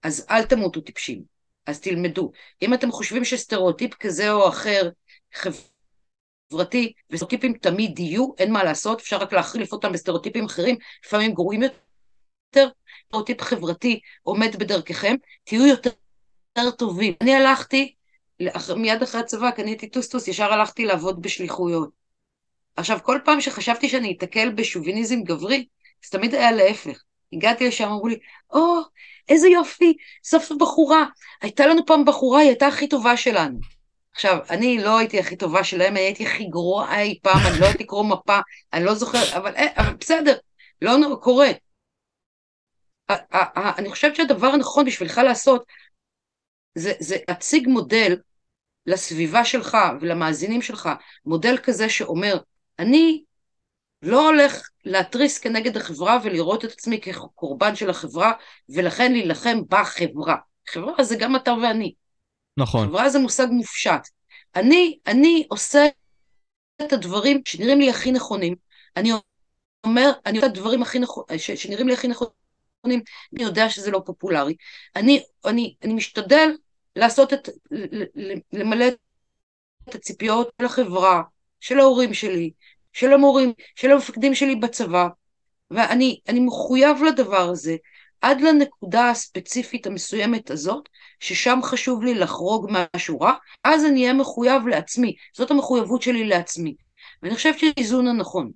אז 0.03 0.25
אל 0.29 0.43
תמותו 0.43 0.81
טיפשים, 0.81 1.23
אז 1.65 1.79
תלמדו. 1.79 2.31
אם 2.61 2.73
אתם 2.73 2.91
חושבים 2.91 3.25
שסטריאוטיפ 3.25 3.93
כזה 3.93 4.31
או 4.31 4.49
אחר 4.49 4.89
חברתי, 5.33 6.93
וסטריאוטיפים 7.09 7.53
תמיד 7.53 7.99
יהיו, 7.99 8.31
אין 8.37 8.51
מה 8.53 8.63
לעשות, 8.63 8.99
אפשר 8.99 9.17
רק 9.17 9.33
להחליף 9.33 9.71
אותם 9.71 9.91
בסטריאוטיפים 9.91 10.45
אחרים, 10.45 10.75
לפעמים 11.05 11.33
גרועים 11.33 11.63
יותר, 11.63 12.69
סטריאוטיפ 13.07 13.41
חברתי 13.41 13.99
עומד 14.23 14.55
בדרככם, 14.55 15.15
תהיו 15.43 15.65
יותר, 15.65 15.89
יותר 16.57 16.71
טובים. 16.71 17.13
אני 17.21 17.35
הלכתי, 17.35 17.95
מיד 18.75 19.01
אחרי 19.03 19.21
הצבא 19.21 19.51
קניתי 19.51 19.89
טוסטוס, 19.89 20.27
ישר 20.27 20.53
הלכתי 20.53 20.85
לעבוד 20.85 21.21
בשליחויות. 21.21 22.00
עכשיו, 22.75 22.99
כל 23.03 23.19
פעם 23.25 23.41
שחשבתי 23.41 23.89
שאני 23.89 24.15
אתקל 24.17 24.49
בשוביניזם 24.49 25.23
גברי, 25.23 25.65
זה 26.03 26.17
תמיד 26.17 26.35
היה 26.35 26.51
להפך. 26.51 27.03
הגעתי 27.33 27.67
לשם, 27.67 27.87
אמרו 27.87 28.07
לי, 28.07 28.19
או, 28.53 28.79
או, 28.79 28.83
איזה 29.29 29.47
יופי, 29.47 29.93
סוף 30.23 30.43
סוף 30.43 30.57
בחורה. 30.61 31.05
הייתה 31.41 31.65
לנו 31.65 31.85
פעם 31.85 32.05
בחורה, 32.05 32.39
היא 32.39 32.49
הייתה 32.49 32.67
הכי 32.67 32.87
טובה 32.87 33.17
שלנו. 33.17 33.59
עכשיו, 34.13 34.37
אני 34.49 34.77
לא 34.77 34.97
הייתי 34.97 35.19
הכי 35.19 35.35
טובה 35.35 35.63
שלהם, 35.63 35.95
הייתי 35.95 36.27
הכי 36.27 36.45
גרועה 36.45 37.01
אי 37.01 37.19
פעם, 37.23 37.47
אני 37.47 37.59
לא 37.59 37.65
הייתי 37.65 37.83
קרוא 37.87 38.05
מפה, 38.05 38.39
אני 38.73 38.85
לא 38.85 38.93
זוכרת, 38.93 39.33
אבל, 39.33 39.55
אה, 39.55 39.67
אבל 39.77 39.93
בסדר, 39.93 40.37
לא 40.81 41.17
קורה. 41.21 41.49
אני 43.77 43.89
חושבת 43.89 44.15
שהדבר 44.15 44.47
הנכון 44.47 44.85
בשבילך 44.85 45.17
לעשות, 45.17 45.65
זה, 46.75 46.93
זה 46.99 47.17
להציג 47.29 47.67
מודל 47.67 48.17
לסביבה 48.85 49.45
שלך 49.45 49.77
ולמאזינים 50.01 50.61
שלך, 50.61 50.89
מודל 51.25 51.57
כזה 51.57 51.89
שאומר, 51.89 52.37
אני 52.79 53.23
לא 54.01 54.29
הולך 54.29 54.69
להתריס 54.85 55.39
כנגד 55.39 55.77
החברה 55.77 56.19
ולראות 56.23 56.65
את 56.65 56.71
עצמי 56.71 57.01
כקורבן 57.01 57.75
של 57.75 57.89
החברה, 57.89 58.33
ולכן 58.69 59.11
להילחם 59.11 59.59
בחברה. 59.69 60.35
חברה 60.69 61.03
זה 61.03 61.15
גם 61.15 61.35
אתה 61.35 61.53
ואני. 61.53 61.93
נכון. 62.57 62.87
חברה 62.87 63.09
זה 63.09 63.19
מושג 63.19 63.47
מופשט. 63.51 64.07
אני, 64.55 64.99
אני 65.07 65.45
עושה 65.49 65.87
את 66.81 66.93
הדברים 66.93 67.41
שנראים 67.45 67.79
לי 67.79 67.89
הכי 67.89 68.11
נכונים. 68.11 68.55
אני 68.97 69.11
אומר, 69.83 70.11
אני 70.25 70.37
עושה 70.37 70.47
את 70.47 70.51
הדברים 70.51 70.81
הכי 70.81 70.99
נכונים, 70.99 71.39
שנראים 71.39 71.87
לי 71.87 71.93
הכי 71.93 72.07
נכונים, 72.07 73.01
אני 73.35 73.43
יודע 73.43 73.69
שזה 73.69 73.91
לא 73.91 74.01
פופולרי. 74.05 74.55
אני, 74.95 75.23
אני, 75.45 75.75
אני 75.83 75.93
משתדל 75.93 76.49
לעשות 76.95 77.33
את, 77.33 77.49
למלא 78.53 78.85
את 79.89 79.95
הציפיות 79.95 80.49
של 80.61 80.65
החברה, 80.65 81.21
של 81.61 81.79
ההורים 81.79 82.13
שלי, 82.13 82.51
של 82.93 83.13
המורים, 83.13 83.53
של 83.75 83.91
המפקדים 83.91 84.35
שלי 84.35 84.55
בצבא, 84.55 85.07
ואני 85.71 86.19
מחויב 86.45 86.97
לדבר 87.03 87.49
הזה 87.49 87.75
עד 88.21 88.41
לנקודה 88.41 89.09
הספציפית 89.09 89.87
המסוימת 89.87 90.51
הזאת, 90.51 90.89
ששם 91.19 91.59
חשוב 91.63 92.03
לי 92.03 92.13
לחרוג 92.13 92.71
מהשורה, 92.71 93.33
אז 93.63 93.85
אני 93.85 94.01
אהיה 94.01 94.13
מחויב 94.13 94.67
לעצמי. 94.67 95.15
זאת 95.37 95.51
המחויבות 95.51 96.01
שלי 96.01 96.27
לעצמי. 96.27 96.75
ואני 97.23 97.35
חושבת 97.35 97.59
שזה 97.59 97.71
האיזון 97.77 98.07
הנכון. 98.07 98.51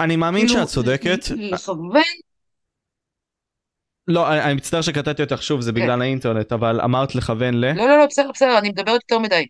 אני 0.00 0.16
מאמין 0.16 0.46
כאילו, 0.46 0.60
שאת 0.60 0.68
צודקת. 0.68 1.18
לכוון... 1.36 2.02
לא, 4.08 4.32
אני, 4.32 4.42
אני 4.42 4.54
מצטער 4.54 4.82
שקטעתי 4.82 5.22
אותך 5.22 5.42
שוב, 5.42 5.60
זה 5.60 5.72
בגלל 5.72 5.96
כן. 5.96 6.02
האינטרנט, 6.02 6.52
אבל 6.52 6.80
אמרת 6.80 7.14
לכוון 7.14 7.54
ל... 7.54 7.72
לא, 7.72 7.86
לא, 7.86 7.98
לא, 7.98 8.06
בסדר, 8.06 8.30
בסדר, 8.34 8.58
אני 8.58 8.68
מדברת 8.68 9.00
יותר 9.10 9.18
מדי. 9.18 9.46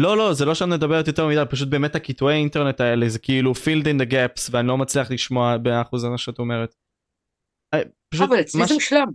לא 0.00 0.16
לא 0.16 0.32
זה 0.32 0.44
לא 0.44 0.54
שאת 0.54 0.68
מדברת 0.68 1.06
יותר 1.06 1.26
מדי 1.26 1.42
פשוט 1.50 1.68
באמת 1.68 1.94
הקיטועי 1.94 2.36
אינטרנט 2.36 2.80
האלה 2.80 3.08
זה 3.08 3.18
כאילו 3.18 3.52
filled 3.52 3.84
in 3.84 4.02
the 4.02 4.12
gaps 4.12 4.48
ואני 4.50 4.68
לא 4.68 4.78
מצליח 4.78 5.10
לשמוע 5.10 5.56
באחוז 5.56 6.04
מה 6.04 6.18
שאת 6.18 6.38
אומרת. 6.38 6.74
אה, 7.74 7.80
פשוט 8.08 8.28
אבל 8.28 8.40
אצלי 8.40 8.62
מש... 8.62 8.68
זה 8.68 8.74
מושלם. 8.74 9.06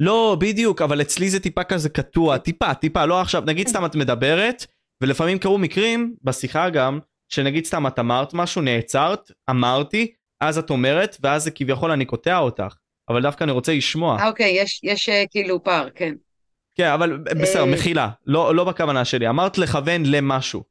לא 0.00 0.36
בדיוק 0.40 0.82
אבל 0.82 1.00
אצלי 1.00 1.30
זה 1.30 1.40
טיפה 1.40 1.64
כזה 1.64 1.88
קטוע 1.88 2.38
טיפה 2.38 2.74
טיפה 2.74 3.04
לא 3.04 3.20
עכשיו 3.20 3.42
נגיד 3.46 3.68
סתם 3.68 3.84
את 3.84 3.94
מדברת 3.94 4.66
ולפעמים 5.02 5.38
קרו 5.38 5.58
מקרים 5.58 6.14
בשיחה 6.22 6.70
גם 6.70 6.98
שנגיד 7.28 7.64
סתם 7.64 7.86
את 7.86 7.98
אמרת 7.98 8.34
משהו 8.34 8.62
נעצרת 8.62 9.30
אמרתי 9.50 10.12
אז 10.40 10.58
את 10.58 10.70
אומרת 10.70 11.16
ואז 11.20 11.44
זה 11.44 11.50
כביכול 11.50 11.90
אני 11.90 12.04
קוטע 12.04 12.38
אותך 12.38 12.74
אבל 13.08 13.22
דווקא 13.22 13.44
אני 13.44 13.52
רוצה 13.52 13.74
לשמוע. 13.74 14.26
אוקיי 14.26 14.50
יש 14.50 14.80
יש 14.82 15.08
אה, 15.08 15.24
כאילו 15.30 15.64
פער 15.64 15.90
כן. 15.94 16.14
כן, 16.74 16.88
אבל 16.88 17.16
בסדר, 17.16 17.60
אה, 17.60 17.72
מחילה, 17.72 18.08
לא, 18.26 18.54
לא 18.54 18.64
בכוונה 18.64 19.04
שלי, 19.04 19.28
אמרת 19.28 19.58
לכוון 19.58 20.02
למשהו. 20.06 20.62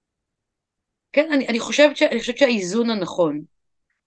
כן, 1.11 1.29
אני, 1.33 1.47
אני, 1.47 1.59
חושבת 1.59 1.97
ש, 1.97 2.01
אני 2.01 2.19
חושבת 2.19 2.37
שהאיזון 2.37 2.89
הנכון 2.89 3.41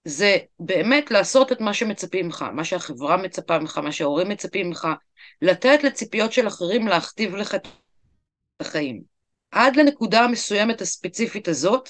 זה 0.05 0.36
באמת 0.60 1.10
לעשות 1.10 1.52
את 1.52 1.60
מה 1.60 1.74
שמצפים 1.74 2.27
ממך, 2.27 2.44
מה 2.52 2.64
שהחברה 2.64 3.16
מצפה 3.16 3.59
ממך, 3.59 3.78
מה 3.78 3.93
שההורים 3.93 4.28
מצפים 4.28 4.66
ממך, 4.66 4.89
לתת 5.43 5.85
לציפיות 5.85 6.32
של 6.32 6.47
אחרים 6.47 6.89
להכתיב 6.89 7.35
לך 7.35 7.55
את 7.55 7.68
החיים. 8.60 9.02
עד 9.51 9.77
לנקודה 9.77 10.20
המסוימת 10.20 10.81
הספציפית 10.81 11.48
הזאת, 11.48 11.89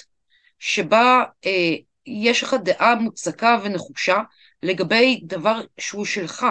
שבה 0.59 1.23
אה, 1.45 1.75
יש 2.05 2.43
לך 2.43 2.55
דעה 2.63 2.95
מוצקה 2.95 3.57
ונחושה 3.63 4.17
לגבי 4.63 5.21
דבר 5.23 5.61
שהוא 5.77 6.05
שלך. 6.05 6.45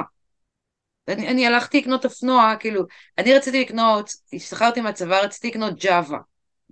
אני, 1.09 1.29
אני 1.29 1.47
הלכתי 1.47 1.81
לקנות 1.81 2.05
אופנוע, 2.05 2.55
כאילו, 2.61 2.83
אני 3.19 3.35
רציתי 3.35 3.61
לקנות, 3.61 4.11
השתחררתי 4.33 4.81
מהצבא, 4.81 5.21
רציתי 5.21 5.49
לקנות 5.49 5.79
ג'אווה. 5.79 6.19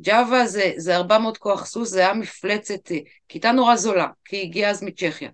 ג'אווה 0.00 0.46
זה, 0.46 0.72
זה 0.76 0.96
400 0.96 1.38
כוח 1.38 1.66
סוס, 1.66 1.90
זה 1.90 2.00
היה 2.00 2.14
מפלצת, 2.14 2.92
אה, 2.92 2.98
כיתה 3.28 3.52
נורא 3.52 3.76
זולה, 3.76 4.08
כי 4.24 4.36
היא 4.36 4.42
הגיעה 4.42 4.70
אז 4.70 4.82
מצ'כיה. 4.82 5.30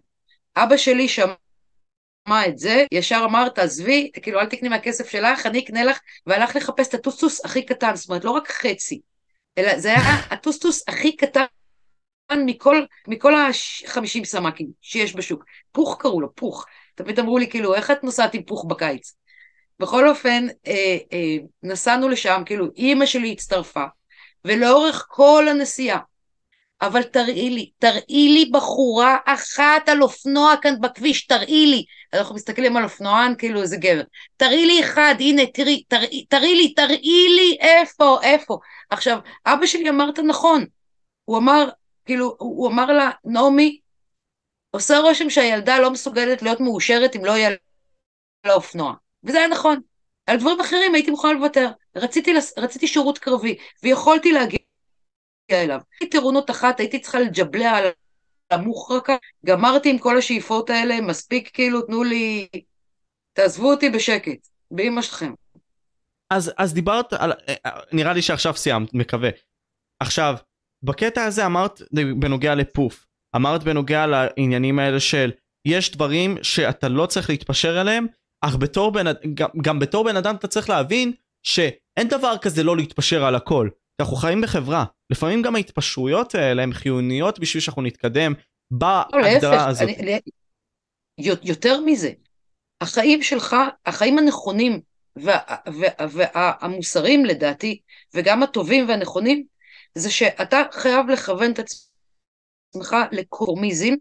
אבא 0.56 0.76
שלי 0.76 1.08
שמע 1.08 2.46
את 2.48 2.58
זה, 2.58 2.84
ישר 2.92 3.22
אמר, 3.24 3.48
תעזבי, 3.48 4.10
כאילו, 4.22 4.40
אל 4.40 4.46
תקני 4.46 4.68
מהכסף 4.68 5.10
שלך, 5.10 5.46
אני 5.46 5.58
אקנה 5.58 5.84
לך, 5.84 5.98
והלך 6.26 6.56
לחפש 6.56 6.88
את 6.88 6.94
הטוסטוס 6.94 7.44
הכי 7.44 7.66
קטן, 7.66 7.96
זאת 7.96 8.08
אומרת, 8.08 8.24
לא 8.24 8.30
רק 8.30 8.50
חצי, 8.50 9.00
אלא 9.58 9.78
זה 9.78 9.88
היה 9.88 10.14
הטוסטוס 10.30 10.84
הכי 10.88 11.16
קטן 11.16 11.44
מכל, 12.36 12.84
מכל 13.08 13.34
ה-50 13.34 14.24
סמ"קים 14.24 14.68
שיש 14.80 15.16
בשוק. 15.16 15.44
פוך 15.72 15.96
קראו 16.00 16.20
לו, 16.20 16.34
פוך. 16.34 16.66
תמיד 17.02 17.18
אמרו 17.18 17.38
לי, 17.38 17.50
כאילו, 17.50 17.74
איך 17.74 17.90
את 17.90 18.04
נוסעת 18.04 18.34
עם 18.34 18.42
פוך 18.42 18.64
בקיץ? 18.68 19.14
בכל 19.80 20.08
אופן, 20.08 20.46
אה, 20.66 20.96
אה, 21.12 21.36
נסענו 21.62 22.08
לשם, 22.08 22.42
כאילו, 22.46 22.66
אימא 22.76 23.06
שלי 23.06 23.32
הצטרפה, 23.32 23.84
ולאורך 24.44 25.06
כל 25.08 25.46
הנסיעה, 25.48 25.98
אבל 26.82 27.02
תראי 27.02 27.50
לי, 27.50 27.70
תראי 27.78 28.28
לי 28.28 28.50
בחורה 28.52 29.16
אחת 29.26 29.88
על 29.88 30.02
אופנוע 30.02 30.54
כאן 30.62 30.80
בכביש, 30.80 31.26
תראי 31.26 31.66
לי. 31.66 31.84
אנחנו 32.12 32.34
מסתכלים 32.34 32.76
על 32.76 32.84
אופנוען 32.84 33.34
כאילו 33.38 33.62
איזה 33.62 33.76
גבר. 33.76 34.02
תראי 34.36 34.66
לי 34.66 34.80
אחד, 34.80 35.14
הנה, 35.18 35.46
תראי, 35.46 35.82
תראי, 35.88 36.24
תראי 36.28 36.54
לי, 36.54 36.74
תראי 36.74 37.26
לי 37.28 37.56
איפה, 37.60 38.18
איפה. 38.22 38.58
עכשיו, 38.90 39.18
אבא 39.46 39.66
שלי 39.66 39.88
אמר 39.88 40.10
את 40.10 40.18
הנכון. 40.18 40.64
הוא 41.24 41.38
אמר, 41.38 41.68
כאילו, 42.04 42.36
הוא 42.38 42.68
אמר 42.68 42.92
לה, 42.92 43.10
נעמי, 43.24 43.78
עושה 44.70 44.98
רושם 44.98 45.30
שהילדה 45.30 45.78
לא 45.78 45.90
מסוגלת 45.90 46.42
להיות 46.42 46.60
מאושרת 46.60 47.16
אם 47.16 47.24
לא 47.24 47.32
יהיה 47.32 47.50
לה 48.46 48.52
אופנוע. 48.52 48.94
וזה 49.24 49.38
היה 49.38 49.48
נכון. 49.48 49.80
על 50.26 50.38
דברים 50.38 50.60
אחרים 50.60 50.94
הייתי 50.94 51.10
מוכנה 51.10 51.32
לוותר. 51.32 51.68
רציתי, 51.96 52.34
רציתי 52.58 52.86
שירות 52.86 53.18
קרבי, 53.18 53.56
ויכולתי 53.82 54.32
להגיע 54.32 54.58
אליו. 55.50 55.80
הייתי 56.00 56.10
טירונות 56.10 56.50
אחת, 56.50 56.80
הייתי 56.80 56.98
צריכה 56.98 57.20
לג'בלע 57.20 57.70
על 57.70 57.84
המוחרקה, 58.50 59.16
גמרתי 59.46 59.90
עם 59.90 59.98
כל 59.98 60.18
השאיפות 60.18 60.70
האלה, 60.70 61.00
מספיק 61.00 61.50
כאילו, 61.54 61.82
תנו 61.82 62.04
לי... 62.04 62.48
תעזבו 63.32 63.70
אותי 63.70 63.90
בשקט, 63.90 64.48
באמא 64.70 65.02
שלכם. 65.02 65.32
אז, 66.30 66.52
אז 66.58 66.74
דיברת 66.74 67.12
על... 67.12 67.32
נראה 67.92 68.12
לי 68.12 68.22
שעכשיו 68.22 68.54
סיימת, 68.56 68.94
מקווה. 68.94 69.30
עכשיו, 70.00 70.34
בקטע 70.82 71.24
הזה 71.24 71.46
אמרת 71.46 71.82
בנוגע 71.92 72.54
לפוף. 72.54 73.06
אמרת 73.36 73.64
בנוגע 73.64 74.06
לעניינים 74.06 74.78
האלה 74.78 75.00
של 75.00 75.30
יש 75.64 75.90
דברים 75.92 76.36
שאתה 76.42 76.88
לא 76.88 77.06
צריך 77.06 77.30
להתפשר 77.30 77.78
עליהם, 77.78 78.06
אך 78.40 78.56
בתור 78.56 78.92
בן, 78.92 79.06
גם, 79.34 79.48
גם 79.62 79.78
בתור 79.78 80.04
בן 80.04 80.16
אדם 80.16 80.34
אתה 80.36 80.48
צריך 80.48 80.68
להבין 80.70 81.12
שאין 81.42 82.08
דבר 82.08 82.38
כזה 82.42 82.62
לא 82.62 82.76
להתפשר 82.76 83.24
על 83.24 83.34
הכל. 83.34 83.68
אנחנו 84.00 84.16
חיים 84.16 84.40
בחברה, 84.40 84.84
לפעמים 85.10 85.42
גם 85.42 85.56
ההתפשרויות 85.56 86.34
האלה 86.34 86.62
הן 86.62 86.72
חיוניות 86.72 87.38
בשביל 87.38 87.60
שאנחנו 87.60 87.82
נתקדם 87.82 88.32
לא, 88.70 88.78
בהגדרה 88.78 89.56
להפך, 89.56 89.66
הזאת. 89.68 89.88
אני- 89.98 90.20
יותר 91.42 91.80
מזה, 91.80 92.10
החיים 92.80 93.22
שלך, 93.22 93.56
החיים 93.86 94.18
הנכונים 94.18 94.80
וה- 95.16 95.38
וה- 95.66 96.06
והמוסריים 96.10 97.24
לדעתי, 97.24 97.80
וגם 98.14 98.42
הטובים 98.42 98.88
והנכונים, 98.88 99.44
זה 99.94 100.10
שאתה 100.10 100.62
חייב 100.72 101.08
לכוון 101.10 101.50
את 101.52 101.58
עצמך 101.58 101.89
לקורמיזם 103.12 103.94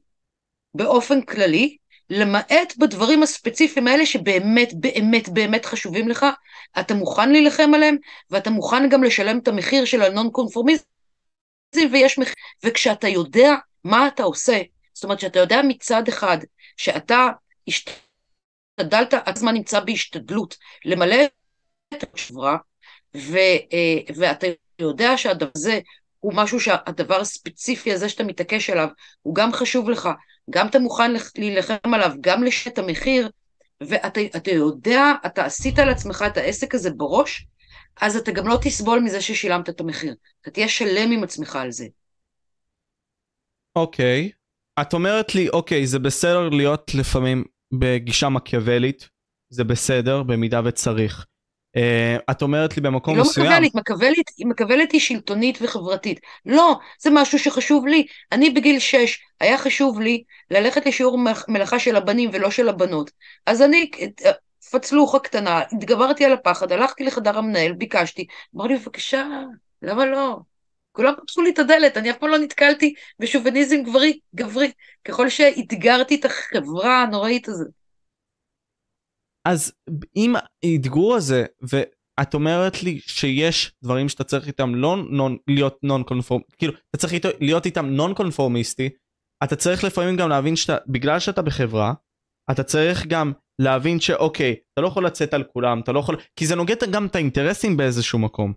באופן 0.73 1.21
כללי, 1.21 1.77
למעט 2.09 2.77
בדברים 2.77 3.23
הספציפיים 3.23 3.87
האלה 3.87 4.05
שבאמת 4.05 4.73
באמת 4.73 5.29
באמת 5.29 5.65
חשובים 5.65 6.09
לך, 6.09 6.25
אתה 6.79 6.93
מוכן 6.93 7.31
להילחם 7.31 7.71
עליהם, 7.73 7.97
ואתה 8.29 8.49
מוכן 8.49 8.89
גם 8.89 9.03
לשלם 9.03 9.39
את 9.39 9.47
המחיר 9.47 9.85
של 9.85 10.01
הנון 10.01 10.29
קונפורמיזם, 10.31 10.83
ויש 11.91 12.17
מחיר, 12.17 12.33
וכשאתה 12.63 13.07
יודע 13.07 13.55
מה 13.83 14.07
אתה 14.07 14.23
עושה, 14.23 14.61
זאת 14.93 15.03
אומרת 15.03 15.19
שאתה 15.19 15.39
יודע 15.39 15.61
מצד 15.67 16.07
אחד 16.07 16.37
שאתה 16.77 17.27
השתדלת, 17.67 19.13
הזמן 19.25 19.53
נמצא 19.53 19.79
בהשתדלות 19.79 20.57
למלא 20.85 21.25
את 21.93 22.13
השברה, 22.13 22.57
ו, 23.17 23.37
אה, 23.73 23.99
ואתה 24.15 24.47
יודע 24.79 25.17
שהדבר 25.17 25.49
הזה 25.55 25.79
הוא 26.19 26.33
משהו 26.35 26.59
שהדבר 26.59 27.19
הספציפי 27.19 27.93
הזה 27.93 28.09
שאתה 28.09 28.23
מתעקש 28.23 28.69
עליו, 28.69 28.87
הוא 29.21 29.35
גם 29.35 29.53
חשוב 29.53 29.89
לך, 29.89 30.09
גם 30.49 30.67
אתה 30.67 30.79
מוכן 30.79 31.13
לח- 31.13 31.31
להילחם 31.37 31.93
עליו, 31.93 32.11
גם 32.21 32.43
לשאת 32.43 32.73
את 32.73 32.77
המחיר, 32.77 33.29
ואתה 33.81 34.21
אתה 34.35 34.51
יודע, 34.51 35.01
אתה 35.25 35.45
עשית 35.45 35.79
על 35.79 35.89
עצמך 35.89 36.23
את 36.27 36.37
העסק 36.37 36.75
הזה 36.75 36.89
בראש, 36.91 37.47
אז 38.01 38.15
אתה 38.15 38.31
גם 38.31 38.47
לא 38.47 38.57
תסבול 38.61 38.99
מזה 38.99 39.21
ששילמת 39.21 39.69
את 39.69 39.79
המחיר. 39.79 40.15
אתה 40.41 40.51
תהיה 40.51 40.67
שלם 40.67 41.11
עם 41.11 41.23
עצמך 41.23 41.55
על 41.55 41.71
זה. 41.71 41.87
אוקיי. 43.75 44.31
את 44.81 44.93
אומרת 44.93 45.35
לי, 45.35 45.49
אוקיי, 45.49 45.87
זה 45.87 45.99
בסדר 45.99 46.49
להיות 46.49 46.91
לפעמים 46.93 47.43
בגישה 47.79 48.29
מקיאוולית, 48.29 49.09
זה 49.49 49.63
בסדר 49.63 50.23
במידה 50.23 50.61
וצריך. 50.65 51.25
אה, 51.75 52.17
את 52.31 52.41
אומרת 52.41 52.77
לי 52.77 52.81
במקום 52.81 53.13
היא 53.13 53.23
לא 53.23 53.29
מסוים, 53.29 53.45
מקבלת, 53.45 53.75
מקבלת, 53.75 54.25
היא 54.37 54.47
מקבלת 54.47 54.91
היא 54.91 55.01
שלטונית 55.01 55.57
וחברתית. 55.61 56.19
לא, 56.45 56.79
זה 57.01 57.09
משהו 57.13 57.39
שחשוב 57.39 57.87
לי. 57.87 58.05
אני 58.31 58.49
בגיל 58.49 58.79
שש, 58.79 59.19
היה 59.39 59.57
חשוב 59.57 59.99
לי 59.99 60.23
ללכת 60.51 60.85
לשיעור 60.85 61.19
מלאכה 61.47 61.79
של 61.79 61.95
הבנים 61.95 62.29
ולא 62.33 62.51
של 62.51 62.69
הבנות. 62.69 63.11
אז 63.45 63.61
אני, 63.61 63.89
אה, 64.25 64.31
פצלוחה 64.71 65.19
קטנה, 65.19 65.61
התגברתי 65.71 66.25
על 66.25 66.33
הפחד, 66.33 66.71
הלכתי 66.71 67.03
לחדר 67.03 67.37
המנהל, 67.37 67.73
ביקשתי, 67.73 68.25
אמר 68.55 68.65
לי, 68.65 68.77
בבקשה, 68.77 69.27
למה 69.81 70.05
לא? 70.05 70.37
כולם 70.91 71.13
פתחו 71.21 71.41
לי 71.41 71.49
את 71.49 71.59
הדלת, 71.59 71.97
אני 71.97 72.11
אף 72.11 72.17
פעם 72.17 72.29
לא 72.29 72.37
נתקלתי 72.37 72.93
בשוביניזם 73.19 73.83
גברי, 73.83 74.19
גברי, 74.35 74.71
ככל 75.05 75.29
שאתגרתי 75.29 76.15
את 76.15 76.25
החברה 76.25 77.01
הנוראית 77.01 77.47
הזאת. 77.47 77.78
אז 79.47 79.73
אם 80.15 80.35
האתגור 80.63 81.15
הזה, 81.15 81.45
ואת 81.61 82.33
אומרת 82.33 82.83
לי 82.83 82.99
שיש 82.99 83.71
דברים 83.83 84.09
שאתה 84.09 84.23
צריך 84.23 84.47
איתם 84.47 84.75
לא 84.75 84.97
נון, 85.09 85.37
להיות 85.47 85.77
נון 85.83 86.03
קונפורם, 86.03 86.41
כאילו, 86.57 86.73
אתה 86.89 86.97
צריך 86.97 87.13
איתו, 87.13 87.29
להיות 87.39 87.65
איתם 87.65 87.85
נון 87.85 88.13
קונפורמיסטי, 88.13 88.89
אתה 89.43 89.55
צריך 89.55 89.83
לפעמים 89.83 90.15
גם 90.15 90.29
להבין 90.29 90.55
שאתה, 90.55 90.77
בגלל 90.87 91.19
שאתה 91.19 91.41
בחברה, 91.41 91.93
אתה 92.51 92.63
צריך 92.63 93.05
גם 93.07 93.31
להבין 93.61 93.99
שאוקיי, 93.99 94.55
אתה 94.73 94.81
לא 94.81 94.87
יכול 94.87 95.05
לצאת 95.05 95.33
על 95.33 95.43
כולם, 95.43 95.79
אתה 95.79 95.91
לא 95.91 95.99
יכול, 95.99 96.17
כי 96.35 96.45
זה 96.45 96.55
נוגד 96.55 96.75
גם 96.91 97.05
את 97.05 97.15
האינטרסים 97.15 97.77
באיזשהו 97.77 98.19
מקום. 98.19 98.53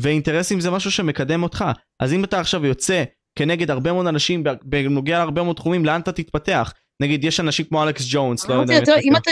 ואינטרסים 0.00 0.60
זה 0.60 0.70
משהו 0.70 0.90
שמקדם 0.90 1.42
אותך. 1.42 1.64
אז 2.02 2.12
אם 2.12 2.24
אתה 2.24 2.40
עכשיו 2.40 2.66
יוצא 2.66 3.04
כנגד 3.38 3.70
הרבה 3.70 3.92
מאוד 3.92 4.06
אנשים 4.06 4.44
בנוגע 4.62 5.18
להרבה 5.18 5.42
מאוד 5.42 5.56
תחומים, 5.56 5.84
לאן 5.84 6.00
אתה 6.00 6.12
תתפתח? 6.12 6.72
נגיד, 7.02 7.24
יש 7.24 7.40
אנשים 7.40 7.66
כמו 7.66 7.82
אלכס 7.82 8.06
ג'ונס, 8.10 8.48
לא 8.48 8.54
יודע 8.54 8.76
אם. 9.02 9.16
אתה 9.16 9.30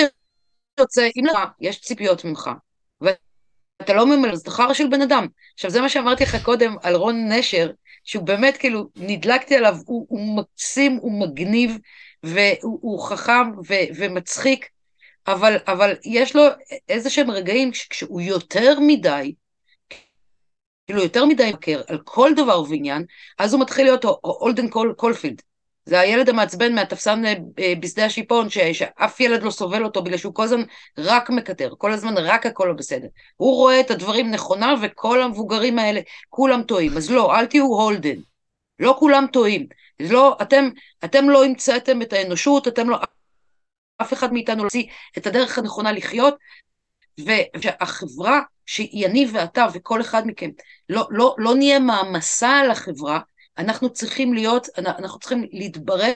יוצא, 0.81 1.09
אם 1.17 1.25
לך 1.27 1.39
יש 1.61 1.81
ציפיות 1.81 2.25
ממך, 2.25 2.51
ואתה 3.01 3.93
לא 3.95 4.07
ממלא, 4.07 4.35
חרא 4.49 4.75
של 4.75 4.89
בן 4.91 5.03
אדם. 5.03 5.27
עכשיו, 5.55 5.71
זה 5.71 5.81
מה 5.81 5.89
שאמרתי 5.89 6.23
לך 6.25 6.45
קודם 6.45 6.77
על 6.83 6.95
רון 6.95 7.33
נשר, 7.33 7.71
שהוא 8.05 8.25
באמת, 8.25 8.57
כאילו, 8.57 8.89
נדלקתי 8.97 9.57
עליו, 9.57 9.77
הוא, 9.87 10.07
הוא 10.09 10.37
מקסים, 10.39 10.99
הוא 11.03 11.21
מגניב, 11.21 11.79
והוא 12.23 12.79
הוא 12.83 13.03
חכם 13.03 13.59
ו, 13.69 13.75
ומצחיק, 13.97 14.69
אבל, 15.27 15.57
אבל 15.67 15.95
יש 16.05 16.37
לו 16.37 16.43
איזה 16.89 17.11
שהם 17.11 17.31
רגעים 17.31 17.75
שכשהוא 17.75 18.21
יותר 18.21 18.81
מדי, 18.81 19.35
כאילו 20.87 21.03
יותר 21.03 21.25
מדי 21.25 21.49
מבקר 21.49 21.83
על 21.87 21.99
כל 22.05 22.31
דבר 22.37 22.63
ועניין, 22.63 23.05
אז 23.39 23.53
הוא 23.55 23.63
מתחיל 23.63 23.85
להיות 23.85 24.05
הולדן 24.05 24.69
קול, 24.69 24.95
קולפילד. 24.97 25.43
זה 25.85 26.01
הילד 26.01 26.29
המעצבן 26.29 26.75
מהתפסן 26.75 27.23
אה, 27.27 27.35
בשדה 27.81 28.05
השיפון, 28.05 28.51
ש- 28.51 28.59
שאף 28.59 29.21
ילד 29.21 29.43
לא 29.43 29.51
סובל 29.51 29.85
אותו 29.85 30.03
בגלל 30.03 30.17
שהוא 30.17 30.35
כל 30.35 30.43
הזמן 30.43 30.63
רק 30.99 31.31
מקטר, 31.31 31.73
כל 31.79 31.93
הזמן 31.93 32.17
רק 32.17 32.47
הכל 32.47 32.65
לא 32.65 32.73
בסדר. 32.73 33.07
הוא 33.37 33.57
רואה 33.57 33.81
את 33.81 33.91
הדברים 33.91 34.31
נכונה 34.31 34.75
וכל 34.83 35.23
המבוגרים 35.23 35.79
האלה, 35.79 36.01
כולם 36.29 36.63
טועים. 36.63 36.97
אז 36.97 37.11
לא, 37.11 37.39
אל 37.39 37.47
תהיו 37.47 37.67
הולדן. 37.67 38.17
לא 38.79 38.97
כולם 38.99 39.27
טועים. 39.33 39.67
לא, 40.01 40.37
אתם, 40.43 40.69
אתם 41.05 41.31
לא 41.31 41.45
המצאתם 41.45 42.03
את 42.03 42.13
האנושות, 42.13 42.69
אתם 42.69 42.91
לא... 42.91 42.99
אף 44.03 44.13
אחד 44.13 44.33
מאיתנו 44.33 44.59
לא 44.59 44.63
הוציא 44.63 44.85
את 45.19 45.27
הדרך 45.27 45.59
הנכונה 45.59 45.93
לחיות, 45.93 46.35
והחברה 47.63 48.41
שהיא 48.67 49.07
אני 49.07 49.27
ואתה 49.33 49.67
וכל 49.75 50.01
אחד 50.01 50.23
מכם, 50.27 50.51
לא, 50.89 51.07
לא, 51.11 51.35
לא 51.39 51.55
נהיה 51.55 51.79
מעמסה 51.79 52.51
על 52.51 52.71
החברה, 52.71 53.21
אנחנו 53.59 53.93
צריכים 53.93 54.35
להיות, 54.35 54.69
אנחנו 54.79 55.19
צריכים 55.19 55.45
להתברג 55.53 56.13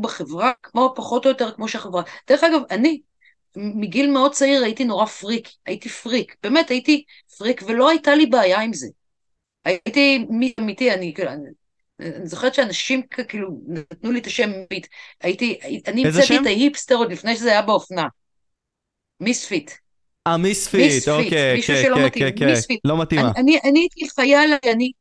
בחברה, 0.00 0.52
כמו 0.62 0.92
פחות 0.96 1.24
או 1.24 1.30
יותר 1.30 1.52
כמו 1.52 1.68
שהחברה. 1.68 2.02
דרך 2.28 2.44
אגב, 2.44 2.60
אני, 2.70 3.00
מגיל 3.56 4.10
מאוד 4.10 4.32
צעיר 4.32 4.64
הייתי 4.64 4.84
נורא 4.84 5.06
פריק, 5.06 5.48
הייתי 5.66 5.88
פריק, 5.88 6.36
באמת 6.42 6.70
הייתי 6.70 7.04
פריק, 7.38 7.62
ולא 7.66 7.90
הייתה 7.90 8.14
לי 8.14 8.26
בעיה 8.26 8.60
עם 8.60 8.72
זה. 8.72 8.86
הייתי 9.64 10.26
מי 10.30 10.52
אמיתי, 10.60 10.94
אני 10.94 11.14
כאילו, 11.14 11.30
אני, 11.30 11.48
אני 12.00 12.26
זוכרת 12.26 12.54
שאנשים 12.54 13.02
כאילו 13.28 13.60
נתנו 13.66 14.12
לי 14.12 14.20
את 14.20 14.26
השם 14.26 14.50
מיט, 14.70 14.86
הייתי, 15.20 15.58
אני 15.86 16.06
המצאתי? 16.06 16.36
את 16.36 16.46
ההיפסטר 16.46 16.94
עוד 16.94 17.12
לפני 17.12 17.36
שזה 17.36 17.50
היה 17.50 17.62
באופנה. 17.62 18.06
מיספיט. 19.20 19.70
אה, 20.26 20.36
מיספיט, 20.36 21.08
אוקיי, 21.08 21.62
כן, 21.66 21.90
כן, 22.12 22.30
כן, 22.38 22.54
כן. 22.68 22.74
לא 22.84 22.98
מתאימה. 22.98 23.32
אני, 23.36 23.40
אני, 23.40 23.70
אני 23.70 23.80
הייתי 23.80 24.08
חייל, 24.08 24.50
אני 24.72 24.92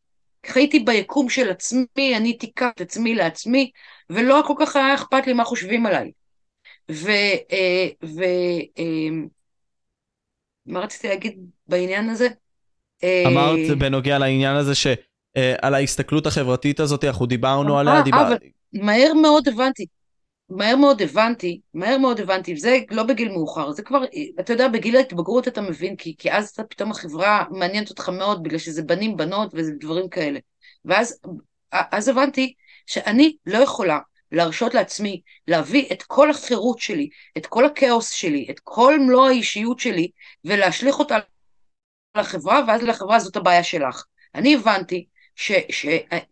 חייתי 0.45 0.79
ביקום 0.79 1.29
של 1.29 1.49
עצמי, 1.49 2.17
אני 2.17 2.37
תיקח 2.37 2.67
את 2.75 2.81
עצמי 2.81 3.15
לעצמי, 3.15 3.71
ולא 4.09 4.43
כל 4.47 4.53
כך 4.59 4.75
היה 4.75 4.95
אכפת 4.95 5.27
לי 5.27 5.33
מה 5.33 5.43
חושבים 5.43 5.85
עליי. 5.85 6.11
ו... 6.91 7.09
אה, 7.51 7.87
ו 8.03 8.23
אה, 8.79 9.09
מה 10.65 10.79
רציתי 10.79 11.07
להגיד 11.07 11.39
בעניין 11.67 12.09
הזה? 12.09 12.27
אה, 13.03 13.23
אמרת 13.27 13.77
בנוגע 13.77 14.17
לעניין 14.17 14.55
הזה 14.55 14.75
ש... 14.75 14.87
על 15.61 15.73
ההסתכלות 15.73 16.25
החברתית 16.25 16.79
הזאת, 16.79 17.03
אנחנו 17.03 17.25
דיברנו 17.25 17.79
עליה, 17.79 18.01
דיבר... 18.01 18.27
אבל- 18.27 18.37
מהר 18.73 19.13
מאוד 19.13 19.47
הבנתי, 19.47 19.85
מהר 20.49 20.75
מאוד 20.75 21.01
הבנתי, 21.01 21.61
מהר 21.73 21.97
מאוד 21.97 22.19
הבנתי, 22.19 22.55
זה 22.55 22.79
לא 22.91 23.03
בגיל 23.03 23.29
מאוחר, 23.29 23.71
זה 23.71 23.81
כבר, 23.83 24.03
אתה 24.39 24.53
יודע, 24.53 24.67
בגיל 24.67 24.95
ההתבגרות 24.95 25.47
אתה 25.47 25.61
מבין, 25.61 25.95
כי, 25.95 26.15
כי 26.17 26.31
אז 26.31 26.49
אתה 26.49 26.63
פתאום 26.63 26.91
החברה 26.91 27.43
מעניינת 27.51 27.89
אותך 27.89 28.09
מאוד, 28.09 28.43
בגלל 28.43 28.59
שזה 28.59 28.83
בנים, 28.83 29.17
בנות 29.17 29.51
וזה 29.53 29.71
דברים 29.79 30.09
כאלה. 30.09 30.39
ואז 30.85 31.19
אז 31.71 32.07
הבנתי 32.07 32.53
שאני 32.85 33.35
לא 33.45 33.57
יכולה 33.57 33.99
להרשות 34.31 34.73
לעצמי 34.73 35.21
להביא 35.47 35.85
את 35.91 36.03
כל 36.03 36.29
החירות 36.29 36.79
שלי, 36.79 37.09
את 37.37 37.45
כל 37.45 37.65
הכאוס 37.65 38.11
שלי, 38.11 38.47
את 38.49 38.59
כל 38.63 38.99
מלוא 38.99 39.27
האישיות 39.27 39.79
שלי, 39.79 40.09
ולהשליך 40.45 40.99
אותה 40.99 41.17
לחברה, 42.17 42.61
ואז 42.67 42.83
לחברה 42.83 43.19
זאת 43.19 43.35
הבעיה 43.35 43.63
שלך. 43.63 44.03
אני 44.35 44.55
הבנתי 44.55 45.05
ש, 45.35 45.51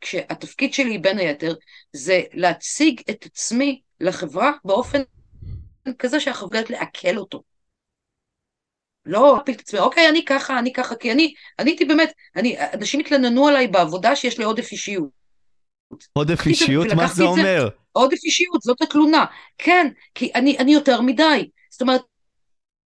שהתפקיד 0.04 0.74
שלי 0.74 0.98
בין 0.98 1.18
היתר 1.18 1.54
זה 1.92 2.22
להציג 2.34 3.02
את 3.10 3.26
עצמי 3.26 3.82
לחברה 4.00 4.52
באופן 4.66 5.02
כזה 6.00 6.20
שהחברה 6.20 6.60
יודעת 6.60 6.70
לעכל 6.70 7.18
אותו. 7.18 7.44
לא 9.06 9.36
להפיל 9.38 9.56
את 9.56 9.60
עצמי, 9.60 9.80
אוקיי, 9.80 10.10
אני 10.10 10.26
ככה, 10.26 10.60
אני 10.60 10.74
ככה, 10.74 10.96
כי 10.96 11.12
אני, 11.12 11.34
אני 11.60 11.72
הייתי 11.72 11.86
באמת, 11.86 12.12
אני, 12.36 12.56
אנשים 12.74 13.00
התלוננו 13.00 13.48
עליי 13.48 13.68
בעבודה 13.68 14.16
שיש 14.16 14.38
לי 14.38 14.44
עודף 14.44 14.72
אישיות. 14.72 15.10
עודף 16.14 16.46
אישיות? 16.46 16.88
מה 16.96 17.08
זה- 17.08 17.24
אומר? 17.24 17.70
עודף 17.92 18.24
אישיות, 18.24 18.62
זאת 18.62 18.82
התלונה. 18.82 19.26
כן, 19.58 19.88
כי 20.16 20.32
אני, 20.36 20.58
אני 20.58 20.74
יותר 20.74 21.02
מדי. 21.02 21.50
זאת 21.70 21.82
אומרת, 21.82 22.02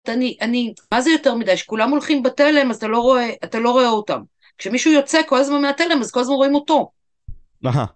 אני, 0.09 0.36
אני, 0.40 0.74
מה 0.93 1.01
זה 1.01 1.10
יותר 1.10 1.35
מדי? 1.35 1.56
שכולם 1.56 1.90
הולכים 1.90 2.22
בתלם, 2.22 2.70
אז 2.70 2.76
אתה 2.76 2.86
לא 2.86 2.98
רואה, 2.98 3.31
אתה 3.44 3.59
לא 3.59 3.70
רואה 3.70 3.89
אותם. 3.89 4.20
כשמישהו 4.59 4.93
יוצא 4.93 5.20
כל 5.26 5.39
הזמן 5.39 5.62
מהתלם, 5.62 6.01
אז 6.01 6.10
כל 6.10 6.20
הזמן 6.20 6.35
רואים 6.35 6.55
אותו. 6.55 6.90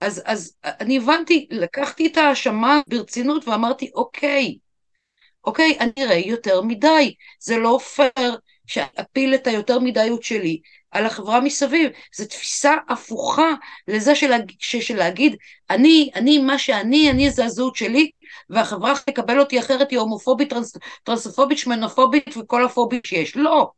אז, 0.01 0.23
אז 0.25 0.57
אני 0.65 0.97
הבנתי, 0.97 1.47
לקחתי 1.51 2.07
את 2.07 2.17
ההאשמה 2.17 2.81
ברצינות 2.89 3.49
ואמרתי, 3.49 3.91
אוקיי, 3.95 4.59
אוקיי, 5.45 5.77
אני 5.81 5.93
אראה 5.99 6.17
יותר 6.17 6.63
מדי. 6.63 7.15
זה 7.41 7.59
לא 7.59 7.79
פייר 7.95 8.39
שאפיל 8.67 9.35
את 9.35 9.47
היותר 9.47 9.79
מדיות 9.79 10.23
שלי 10.23 10.61
על 10.91 11.07
החברה 11.07 11.41
מסביב. 11.41 11.91
זו 12.17 12.27
תפיסה 12.27 12.75
הפוכה 12.89 13.55
לזה 13.89 14.15
של, 14.15 14.33
של 14.59 14.97
להגיד, 14.97 15.37
אני, 15.71 16.11
אני 16.15 16.39
מה 16.39 16.59
שאני, 16.59 17.11
אני 17.11 17.31
זה 17.31 17.45
הזהות 17.45 17.77
שלי, 17.77 18.11
והחברה 18.51 18.95
תקבל 19.07 19.41
אותי 19.41 19.59
אחרת, 19.59 19.91
היא 19.91 19.99
הומופובית, 19.99 20.51
טרנס, 20.51 20.77
טרנסופובית, 21.03 21.59
שמנופובית 21.59 22.37
וכל 22.37 22.65
הפובית 22.65 23.05
שיש. 23.05 23.37
לא. 23.37 23.71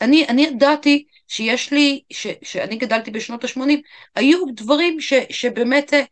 אני, 0.00 0.28
אני 0.28 0.42
ידעתי 0.42 1.04
שיש 1.28 1.72
לי, 1.72 2.02
ש, 2.10 2.26
שאני 2.42 2.76
גדלתי 2.76 3.10
בשנות 3.10 3.44
ה-80, 3.44 3.60
היו 4.14 4.38
דברים 4.54 5.00
ש, 5.00 5.12
שבאמת 5.30 5.94
אה, 5.94 6.02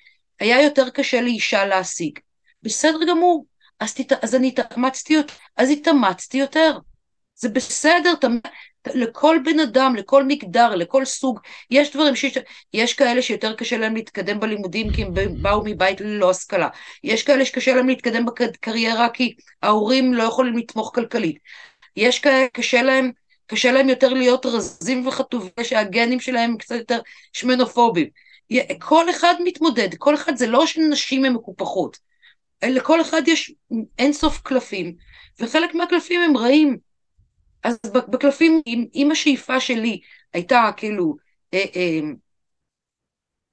היה 0.41 0.63
יותר 0.63 0.91
קשה 0.91 1.21
לאישה 1.21 1.67
להשיג. 1.67 2.19
בסדר 2.63 2.99
גמור, 3.09 3.47
אז, 3.81 3.95
תת, 3.95 4.13
אז 4.25 4.35
אני 4.35 4.49
התאמצתי 4.49 5.15
יותר, 5.15 5.35
אז 5.57 5.71
התאמצתי 5.71 6.39
יותר. 6.39 6.79
זה 7.35 7.49
בסדר, 7.49 8.15
ת, 8.15 8.25
לכל 8.95 9.39
בן 9.45 9.61
אדם, 9.61 9.97
לכל 9.97 10.25
מגדר, 10.25 10.75
לכל 10.75 11.05
סוג, 11.05 11.41
יש 11.71 11.93
דברים 11.93 12.17
שיש, 12.17 12.39
יש 12.73 12.95
כאלה 12.95 13.23
שיותר 13.23 13.55
קשה 13.55 13.77
להם 13.77 13.95
להתקדם 13.95 14.41
בלימודים 14.41 14.93
כי 14.93 15.03
הם 15.03 15.15
באו 15.43 15.63
מבית 15.65 16.01
ללא 16.01 16.31
השכלה, 16.31 16.69
יש 17.05 17.23
כאלה 17.23 17.45
שקשה 17.45 17.75
להם 17.75 17.89
להתקדם 17.89 18.27
בקריירה 18.27 19.09
כי 19.09 19.35
ההורים 19.63 20.15
לא 20.15 20.23
יכולים 20.23 20.57
לתמוך 20.57 20.93
כלכלית, 20.95 21.39
יש 21.97 22.19
כאלה 22.19 22.47
קשה 22.53 22.83
להם, 22.83 23.11
קשה 23.47 23.73
להם 23.73 23.89
יותר 23.89 24.09
להיות 24.09 24.47
רזים 24.47 25.07
וחטובים, 25.07 25.51
שהגנים 25.63 26.21
שלהם 26.21 26.57
קצת 26.57 26.75
יותר 26.75 27.01
שמנופובים. 27.33 28.09
כל 28.79 29.11
אחד 29.11 29.35
מתמודד, 29.45 29.89
כל 29.99 30.15
אחד 30.15 30.37
זה 30.37 30.47
לא 30.47 30.67
שנשים 30.67 31.25
הן 31.25 31.33
מקופחות, 31.33 31.99
לכל 32.65 33.01
אחד 33.01 33.23
יש 33.27 33.55
אינסוף 33.99 34.41
קלפים, 34.41 34.97
וחלק 35.41 35.75
מהקלפים 35.75 36.21
הם 36.21 36.37
רעים. 36.37 36.79
אז 37.63 37.79
בקלפים, 37.85 38.61
אם, 38.67 38.87
אם 38.95 39.11
השאיפה 39.11 39.61
שלי 39.61 40.01
הייתה 40.33 40.71
כאילו 40.77 41.17
אה, 41.55 41.65
אה, 41.77 42.01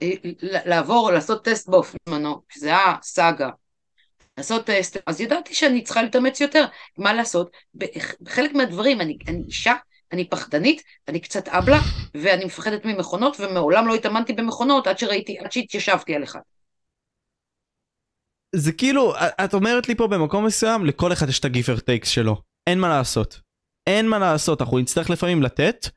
אה, 0.02 0.14
לעבור, 0.65 1.11
לעשות 1.11 1.45
טסט 1.45 1.70
באופנמנו, 1.70 2.41
שזה 2.49 2.68
היה 2.68 2.95
סאגה, 3.03 3.49
לעשות 4.38 4.65
טסט, 4.65 4.97
אז 5.07 5.22
ידעתי 5.22 5.55
שאני 5.55 5.84
צריכה 5.84 6.01
להתאמץ 6.01 6.41
יותר. 6.41 6.65
מה 6.97 7.14
לעשות? 7.14 7.51
בחלק 8.22 8.53
מהדברים, 8.53 9.01
אני, 9.01 9.18
אני 9.27 9.43
אישה, 9.47 9.73
אני 10.11 10.30
פחדנית, 10.30 10.84
אני 11.07 11.19
קצת 11.19 11.47
אבלה, 11.47 11.80
ואני 12.15 12.45
מפחדת 12.45 12.85
ממכונות, 12.85 13.38
ומעולם 13.39 13.88
לא 13.88 13.95
התאמנתי 13.95 14.34
במכונות 14.34 14.88
עד 14.88 14.99
שראיתי, 14.99 15.39
עד 15.39 15.51
שהתיישבתי 15.51 16.15
על 16.15 16.23
אחד. 16.23 16.39
זה 18.55 18.72
כאילו, 18.72 19.14
את 19.18 19.53
אומרת 19.53 19.88
לי 19.88 19.95
פה 19.95 20.07
במקום 20.07 20.45
מסוים, 20.45 20.85
לכל 20.85 21.14
אחד 21.14 21.30
יש 21.30 21.39
את 21.39 21.45
הגיפר 21.45 21.80
טייקס 21.80 22.10
שלו. 22.10 22.41
אין 22.69 22.80
מה 22.80 22.89
לעשות. 22.89 23.39
אין 23.88 24.10
מה 24.10 24.19
לעשות, 24.19 24.61
אנחנו 24.61 24.80
נצטרך 24.80 25.10
לפעמים 25.10 25.43
לתת 25.43 25.88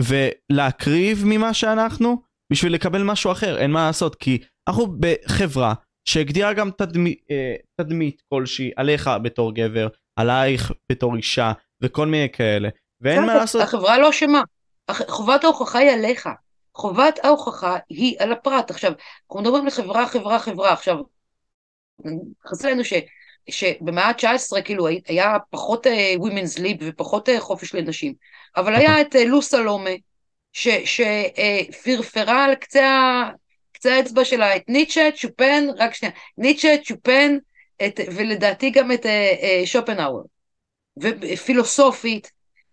ולהקריב 0.00 1.22
ממה 1.24 1.54
שאנחנו 1.54 2.22
בשביל 2.52 2.74
לקבל 2.74 3.02
משהו 3.02 3.32
אחר, 3.32 3.58
אין 3.58 3.70
מה 3.70 3.86
לעשות, 3.86 4.14
כי 4.14 4.38
אנחנו 4.68 4.96
בחברה 5.00 5.74
שהגדירה 6.04 6.52
גם 6.52 6.70
תדמי, 6.70 7.14
אה, 7.30 7.54
תדמית 7.76 8.22
כלשהי 8.28 8.70
עליך 8.76 9.10
בתור 9.22 9.54
גבר, 9.54 9.88
עלייך 10.16 10.72
בתור 10.92 11.16
אישה 11.16 11.52
וכל 11.80 12.06
מיני 12.06 12.28
כאלה, 12.32 12.68
ואין 13.00 13.24
מה 13.24 13.34
לעשות. 13.34 13.62
החברה 13.62 13.98
לא 13.98 14.10
אשמה, 14.10 14.42
חובת 14.90 15.44
ההוכחה 15.44 15.78
היא 15.78 15.90
עליך, 15.90 16.28
חובת 16.74 17.24
ההוכחה 17.24 17.76
היא 17.88 18.16
על 18.18 18.32
הפרט. 18.32 18.70
עכשיו, 18.70 18.92
אנחנו 19.26 19.40
מדברים 19.40 19.66
לחברה, 19.66 20.06
חברה, 20.06 20.38
חברה, 20.38 20.72
עכשיו, 20.72 20.96
חסר 22.46 22.68
לנו 22.68 22.84
ש... 22.84 22.92
שבמאה 23.50 24.04
ה-19 24.04 24.62
כאילו 24.64 24.86
היה 25.06 25.36
פחות 25.50 25.86
uh, 25.86 25.90
Women's 26.20 26.58
Lib 26.58 26.76
ופחות 26.80 27.28
uh, 27.28 27.32
חופש 27.40 27.74
לנשים, 27.74 28.14
אבל 28.56 28.74
היה 28.74 29.00
את 29.00 29.14
uh, 29.14 29.18
לו 29.26 29.42
סלומה, 29.42 29.90
שפרפרה 30.52 32.44
uh, 32.44 32.48
על 32.48 32.54
קצה, 32.54 33.22
קצה 33.84 33.94
האצבע 33.94 34.24
שלה 34.24 34.56
את 34.56 34.68
ניטשה, 34.68 35.08
צ'ופן, 35.16 35.64
רק 35.78 35.94
שנייה, 35.94 36.14
ניטשה, 36.38 36.68
צ'ופן, 36.84 37.36
את, 37.86 38.00
ולדעתי 38.16 38.70
גם 38.70 38.92
את 38.92 39.00
uh, 39.00 39.08
uh, 39.08 39.66
שופנהאואר. 39.66 40.22
ופילוסופית, 41.02 42.32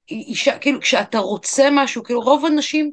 אישה, 0.09 0.59
כאילו 0.59 0.81
כשאתה 0.81 1.17
רוצה 1.17 1.63
משהו, 1.71 2.03
כאילו 2.03 2.19
רוב 2.19 2.45
הנשים... 2.45 2.91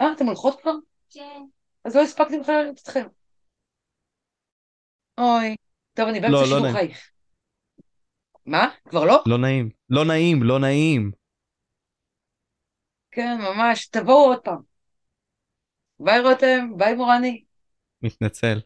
אה, 0.00 0.12
אתן 0.12 0.26
הולכות 0.26 0.60
כבר? 0.60 0.72
כן. 1.10 1.42
אז 1.84 1.96
לא 1.96 2.02
הספקתי 2.02 2.38
בכלל 2.38 2.62
לראות 2.62 2.80
אתכם. 2.82 3.06
אוי. 5.18 5.56
טוב, 5.94 6.08
אני 6.08 6.20
באמצע 6.20 6.34
לא, 6.34 6.40
לא 6.40 6.46
שידור 6.46 6.66
לא 6.66 6.72
חי. 6.72 6.92
מה? 8.46 8.68
כבר 8.88 9.04
לא? 9.04 9.22
לא 9.26 9.38
נעים. 9.38 9.70
לא 9.90 10.04
נעים, 10.04 10.42
לא 10.42 10.58
נעים. 10.58 11.10
כן, 13.10 13.38
ממש. 13.40 13.86
תבואו 13.86 14.24
עוד 14.24 14.40
פעם. 14.44 14.69
ביי 16.00 16.20
רותם, 16.20 16.68
ביי 16.76 16.94
מורני. 16.94 17.44
מתנצל. 18.02 18.60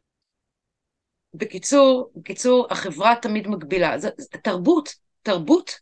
בקיצור, 1.34 2.10
בקיצור, 2.16 2.66
החברה 2.70 3.14
תמיד 3.22 3.48
מגבילה. 3.48 3.98
זה, 3.98 4.08
זה, 4.18 4.28
תרבות, 4.42 4.94
תרבות 5.22 5.80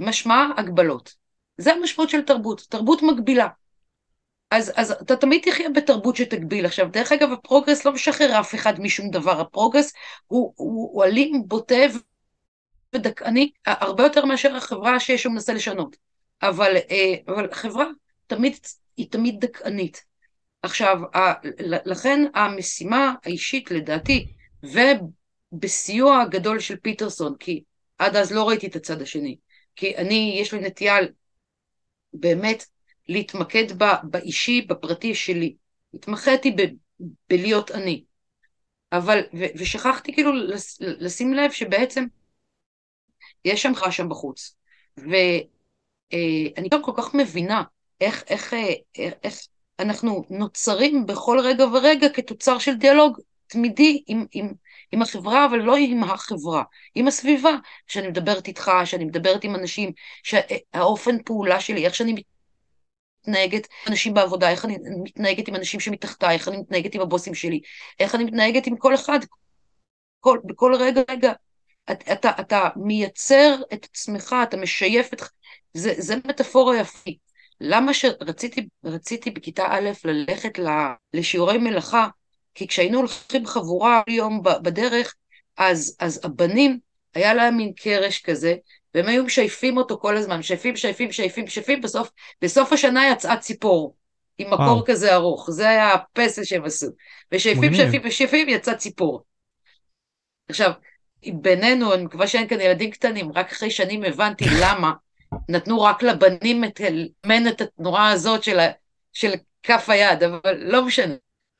משמע 0.00 0.46
הגבלות. 0.56 1.14
זה 1.58 1.72
המשמעות 1.72 2.10
של 2.10 2.22
תרבות, 2.22 2.66
תרבות 2.68 3.02
מגבילה. 3.02 3.48
אז, 4.50 4.72
אז 4.76 4.90
אתה 4.90 5.16
תמיד 5.16 5.42
תחיה 5.44 5.70
בתרבות 5.70 6.16
שתגביל. 6.16 6.66
עכשיו, 6.66 6.88
דרך 6.88 7.12
אגב, 7.12 7.32
ה 7.32 7.38
progress 7.38 7.84
לא 7.84 7.92
משחרר 7.92 8.40
אף 8.40 8.54
אחד 8.54 8.80
משום 8.80 9.10
דבר. 9.10 9.40
ה 9.40 9.46
progress 9.46 9.92
הוא, 10.26 10.52
הוא, 10.56 10.90
הוא 10.92 11.04
אלים, 11.04 11.42
בוטה 11.46 11.74
ודכאני, 12.94 13.50
הרבה 13.66 14.02
יותר 14.02 14.24
מאשר 14.24 14.56
החברה 14.56 15.00
שיש 15.00 15.26
מנסה 15.26 15.54
לשנות. 15.54 15.96
אבל, 16.42 16.76
אה, 16.90 17.14
אבל 17.28 17.50
החברה 17.50 17.86
תמיד, 18.26 18.56
היא 18.96 19.10
תמיד 19.10 19.44
דכאנית. 19.44 20.04
עכשיו, 20.62 20.98
לכן 21.60 22.24
המשימה 22.34 23.14
האישית, 23.24 23.70
לדעתי, 23.70 24.32
ובסיוע 24.62 26.20
הגדול 26.20 26.60
של 26.60 26.76
פיטרסון, 26.76 27.36
כי 27.38 27.62
עד 27.98 28.16
אז 28.16 28.32
לא 28.32 28.48
ראיתי 28.48 28.66
את 28.66 28.76
הצד 28.76 29.02
השני, 29.02 29.36
כי 29.76 29.96
אני, 29.96 30.38
יש 30.40 30.54
לי 30.54 30.60
נטייה 30.60 30.96
באמת 32.12 32.64
להתמקד 33.08 33.82
ב, 33.82 33.84
באישי, 34.02 34.62
בפרטי 34.62 35.14
שלי. 35.14 35.56
התמחיתי 35.94 36.50
ב, 36.50 36.62
בלהיות 37.28 37.70
אני. 37.70 38.04
אבל, 38.92 39.20
ו, 39.38 39.44
ושכחתי 39.58 40.12
כאילו 40.12 40.32
לס, 40.32 40.78
לשים 40.80 41.34
לב 41.34 41.50
שבעצם 41.52 42.04
יש 43.44 43.62
שם 43.62 43.74
חש 43.74 43.96
שם 43.96 44.08
בחוץ. 44.08 44.56
ואני 44.96 46.68
גם 46.70 46.82
כל 46.82 46.92
כך 46.96 47.14
מבינה 47.14 47.62
איך, 48.00 48.24
איך, 48.28 48.54
איך, 48.94 49.14
איך 49.22 49.40
אנחנו 49.78 50.24
נוצרים 50.30 51.06
בכל 51.06 51.40
רגע 51.40 51.64
ורגע 51.72 52.08
כתוצר 52.08 52.58
של 52.58 52.74
דיאלוג 52.74 53.20
תמידי 53.46 54.02
עם, 54.06 54.26
עם, 54.32 54.52
עם 54.92 55.02
החברה, 55.02 55.46
אבל 55.46 55.58
לא 55.58 55.76
עם 55.76 56.04
החברה, 56.04 56.62
עם 56.94 57.08
הסביבה. 57.08 57.56
כשאני 57.86 58.08
מדברת 58.08 58.48
איתך, 58.48 58.70
כשאני 58.84 59.04
מדברת 59.04 59.44
עם 59.44 59.54
אנשים, 59.54 59.92
שהאופן 60.22 61.22
פעולה 61.22 61.60
שלי, 61.60 61.84
איך 61.84 61.94
שאני 61.94 62.24
מתנהגת 63.26 63.68
אנשים 63.88 64.14
בעבודה, 64.14 64.50
איך 64.50 64.64
אני 64.64 64.78
מתנהגת 65.02 65.48
עם 65.48 65.54
אנשים 65.54 65.80
שמתחתיי, 65.80 66.34
איך 66.34 66.48
אני 66.48 66.56
מתנהגת 66.56 66.94
עם 66.94 67.00
הבוסים 67.00 67.34
שלי, 67.34 67.60
איך 68.00 68.14
אני 68.14 68.24
מתנהגת 68.24 68.66
עם 68.66 68.76
כל 68.76 68.94
אחד, 68.94 69.18
כל, 70.20 70.38
בכל 70.44 70.74
רגע 70.74 71.00
רגע. 71.10 71.32
אתה, 71.90 72.12
אתה, 72.12 72.30
אתה 72.40 72.68
מייצר 72.76 73.56
את 73.72 73.84
עצמך, 73.84 74.34
אתה 74.42 74.56
משייף 74.56 75.12
את... 75.12 75.22
זה, 75.74 75.94
זה 75.98 76.16
מטאפורה 76.16 76.76
יפי. 76.76 77.18
למה 77.60 77.94
שרציתי 77.94 78.68
רציתי 78.84 79.30
בכיתה 79.30 79.66
א' 79.68 79.90
ללכת 80.04 80.58
לשיעורי 81.14 81.58
מלאכה, 81.58 82.08
כי 82.54 82.68
כשהיינו 82.68 82.98
הולכים 82.98 83.46
חבורה 83.46 84.02
יום 84.08 84.42
בדרך, 84.42 85.14
אז, 85.56 85.96
אז 86.00 86.20
הבנים, 86.24 86.78
היה 87.14 87.34
להם 87.34 87.56
מין 87.56 87.72
קרש 87.76 88.22
כזה, 88.22 88.54
והם 88.94 89.06
היו 89.06 89.24
משייפים 89.24 89.76
אותו 89.76 89.98
כל 89.98 90.16
הזמן, 90.16 90.38
משייפים, 90.38 90.74
משייפים, 90.74 91.08
משייפים, 91.08 91.44
משייפים, 91.44 91.80
בסוף, 91.80 92.10
בסוף 92.42 92.72
השנה 92.72 93.10
יצאה 93.10 93.36
ציפור, 93.36 93.96
עם 94.38 94.50
מקור 94.50 94.82
כזה 94.86 95.14
ארוך, 95.14 95.50
זה 95.50 95.68
היה 95.68 95.94
הפסל 95.94 96.44
שהם 96.44 96.64
עשו. 96.64 96.86
ושייפים, 97.32 97.70
משייפים, 97.70 98.06
משייפים, 98.06 98.48
יצא 98.48 98.74
ציפור. 98.74 99.22
עכשיו, 100.48 100.70
בינינו, 101.34 101.94
אני 101.94 102.04
מקווה 102.04 102.26
שאין 102.26 102.48
כאן 102.48 102.60
ילדים 102.60 102.90
קטנים, 102.90 103.32
רק 103.32 103.52
אחרי 103.52 103.70
שנים 103.70 104.04
הבנתי 104.04 104.44
למה 104.60 104.92
נתנו 105.48 105.80
רק 105.80 106.02
לבנים 106.02 106.64
את, 106.64 106.80
למן 106.80 107.48
את 107.48 107.60
התנועה 107.60 108.10
הזאת 108.10 108.42
של, 108.42 108.58
של 109.12 109.32
כף 109.62 109.88
היד, 109.88 110.22
אבל 110.22 110.56
לא 110.56 110.84
משנה. 110.84 111.14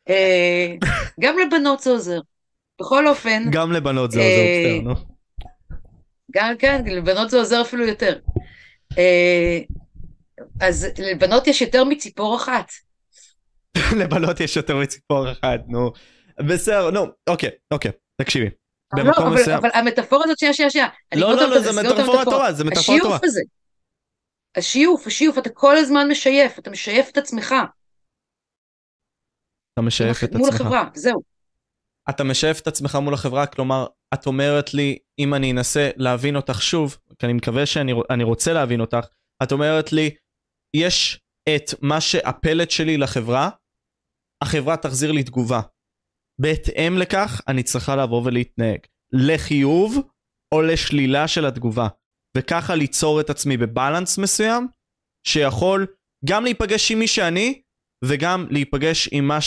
אה, 0.08 0.74
גם 1.20 1.36
לבנות 1.38 1.80
זה 1.80 1.90
עוזר. 1.90 2.20
בכל 2.80 3.08
אופן... 3.08 3.42
גם 3.50 3.72
לבנות 3.72 4.10
זה 4.10 4.18
עוזר, 4.18 4.42
בסדר, 4.42 4.88
נו. 4.88 5.16
גם 6.32 6.56
כן, 6.58 6.84
לבנות 6.86 7.30
זה 7.30 7.38
עוזר 7.38 7.62
אפילו 7.62 7.86
יותר. 7.86 8.18
אה, 8.98 9.60
אז 10.60 10.86
לבנות 10.98 11.46
יש 11.46 11.62
יותר 11.62 11.84
מציפור 11.84 12.36
אחת. 12.36 12.70
לבנות 14.00 14.40
יש 14.40 14.56
יותר 14.56 14.76
מציפור 14.76 15.32
אחת, 15.32 15.60
נו. 15.68 15.92
בסדר, 16.46 16.90
נו, 16.90 17.06
אוקיי, 17.26 17.50
אוקיי, 17.70 17.90
תקשיבי. 18.20 18.50
במקום 18.94 19.24
לא, 19.24 19.34
מסוים... 19.34 19.58
אבל 19.58 19.68
המטאפורה 19.74 20.24
הזאת, 20.24 20.38
שנייה, 20.38 20.54
שנייה, 20.54 20.70
שנייה. 20.70 20.88
לא, 21.14 21.36
לא, 21.36 21.50
לא, 21.50 21.60
זה 21.60 21.82
מטאפורה 21.82 22.24
טובה, 22.24 22.52
זה 22.52 22.64
מטאפורה 22.64 22.98
טובה. 22.98 23.14
השיוף 23.14 23.24
הזה, 23.24 23.40
השיוף, 24.56 25.06
השיוף, 25.06 25.38
אתה 25.38 25.50
כל 25.50 25.76
הזמן 25.76 26.08
משייף, 26.10 26.58
אתה 26.58 26.70
משייף 26.70 27.08
את 27.08 27.16
עצמך. 27.18 27.54
אתה 29.72 29.82
משייף 29.82 30.24
את 30.24 30.32
מול 30.32 30.48
עצמך. 30.48 30.60
החברה, 30.60 30.88
זהו. 30.94 31.22
אתה 32.10 32.24
משייף 32.24 32.60
את 32.60 32.66
עצמך 32.66 32.94
מול 32.94 33.14
החברה, 33.14 33.46
כלומר, 33.46 33.86
את 34.14 34.26
אומרת 34.26 34.74
לי, 34.74 34.98
אם 35.18 35.34
אני 35.34 35.52
אנסה 35.52 35.90
להבין 35.96 36.36
אותך 36.36 36.62
שוב, 36.62 36.96
כי 37.18 37.26
אני 37.26 37.32
מקווה 37.32 37.66
שאני 37.66 37.92
אני 38.10 38.24
רוצה 38.24 38.52
להבין 38.52 38.80
אותך, 38.80 39.06
את 39.42 39.52
אומרת 39.52 39.92
לי, 39.92 40.10
יש 40.76 41.20
את 41.48 41.82
מה 41.82 42.00
שהפלט 42.00 42.70
שלי 42.70 42.96
לחברה, 42.96 43.50
החברה 44.42 44.76
תחזיר 44.76 45.12
לי 45.12 45.22
תגובה. 45.22 45.60
בהתאם 46.40 46.98
לכך, 46.98 47.40
אני 47.48 47.62
צריכה 47.62 47.96
לבוא 47.96 48.22
ולהתנהג. 48.24 48.78
לחיוב 49.12 49.96
או 50.54 50.62
לשלילה 50.62 51.28
של 51.28 51.46
התגובה. 51.46 51.88
וככה 52.36 52.74
ליצור 52.74 53.20
את 53.20 53.30
עצמי 53.30 53.56
בבלנס 53.56 54.18
מסוים, 54.18 54.68
שיכול 55.26 55.86
גם 56.24 56.44
להיפגש 56.44 56.92
עם 56.92 56.98
מי 56.98 57.08
שאני, 57.08 57.62
וגם 58.04 58.46
להיפגש 58.50 59.08
עם 59.12 59.28
מה 59.28 59.38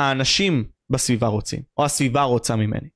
שהאנשים 0.00 0.70
בסביבה 0.90 1.26
רוצים, 1.26 1.62
או 1.76 1.84
הסביבה 1.84 2.22
רוצה 2.22 2.56
ממני. 2.56 2.88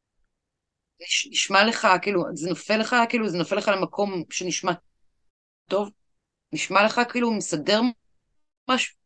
נש- 1.03 1.29
נשמע 1.31 1.65
לך, 1.65 1.89
כאילו, 2.03 2.25
זה 2.35 2.49
נופל 2.49 2.77
לך, 2.77 2.97
כאילו, 3.09 3.29
זה 3.29 3.39
נופל 3.39 3.57
לך 3.57 3.69
למקום 3.69 4.23
שנשמע 4.31 4.73
טוב? 5.71 5.91
נשמע 6.53 6.85
לך 6.85 7.01
כאילו 7.11 7.33
מסדר 7.33 7.81
משהו? 8.71 8.97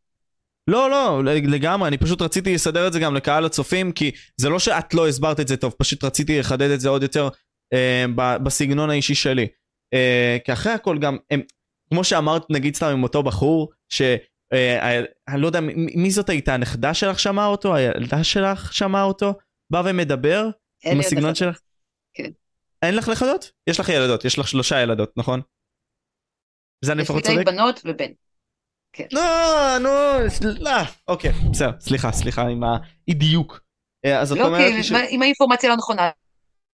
לא, 0.67 0.89
לא, 0.89 1.23
לגמרי, 1.23 1.87
אני 1.87 1.97
פשוט 1.97 2.21
רציתי 2.21 2.53
לסדר 2.53 2.87
את 2.87 2.93
זה 2.93 2.99
גם 2.99 3.15
לקהל 3.15 3.45
הצופים, 3.45 3.91
כי 3.91 4.11
זה 4.37 4.49
לא 4.49 4.59
שאת 4.59 4.93
לא 4.93 5.07
הסברת 5.07 5.39
את 5.39 5.47
זה 5.47 5.57
טוב, 5.57 5.75
פשוט 5.77 6.03
רציתי 6.03 6.39
לחדד 6.39 6.69
את 6.69 6.79
זה 6.79 6.89
עוד 6.89 7.03
יותר 7.03 7.29
אה, 7.73 8.05
בסגנון 8.43 8.89
האישי 8.89 9.15
שלי. 9.15 9.47
אה, 9.93 10.37
כי 10.45 10.53
אחרי 10.53 10.71
הכל 10.71 10.97
גם, 10.97 11.17
הם, 11.31 11.41
כמו 11.89 12.03
שאמרת, 12.03 12.45
נגיד 12.49 12.75
סתם 12.75 12.85
עם 12.85 13.03
אותו 13.03 13.23
בחור, 13.23 13.71
ש... 13.89 14.01
אה, 14.53 14.99
אני 15.27 15.41
לא 15.41 15.47
יודע, 15.47 15.59
מי, 15.75 16.11
זאת 16.11 16.29
הייתה? 16.29 16.53
הנכדה 16.53 16.93
שלך 16.93 17.19
שמעה 17.19 17.47
אותו? 17.47 17.75
הילדה 17.75 18.23
שלך 18.23 18.73
שמעה 18.73 19.03
אותו? 19.03 19.33
בא 19.69 19.81
ומדבר? 19.85 20.49
עם 20.85 20.99
הסגנון. 20.99 21.35
שלך? 21.35 21.59
כן. 22.13 22.29
אין 22.81 22.95
לך 22.95 23.09
נכדות? 23.09 23.51
יש 23.69 23.79
לך 23.79 23.89
ילדות, 23.89 24.25
יש 24.25 24.39
לך 24.39 24.47
שלושה 24.47 24.81
ילדות, 24.81 25.11
נכון? 25.17 25.41
זה 26.85 26.91
אני 26.91 27.01
יש 27.01 27.09
לי 27.09 27.15
לפחות 27.15 27.31
צודק? 27.31 27.45
בנות 27.45 27.81
ובן. 27.85 28.11
נו, 29.13 29.21
נו, 29.79 29.89
לא, 30.59 30.71
אוקיי, 31.07 31.31
בסדר, 31.51 31.71
סליחה, 31.79 32.11
סליחה 32.11 32.41
עם 32.41 32.63
האי 32.63 33.13
דיוק. 33.13 33.59
אה, 34.05 34.19
אז 34.19 34.31
את 34.31 34.37
לא, 34.37 34.45
אומרת 34.45 34.73
לי 34.73 34.83
כי 34.83 35.15
אם 35.15 35.21
האינפורמציה 35.21 35.69
לא 35.69 35.75
נכונה, 35.75 36.09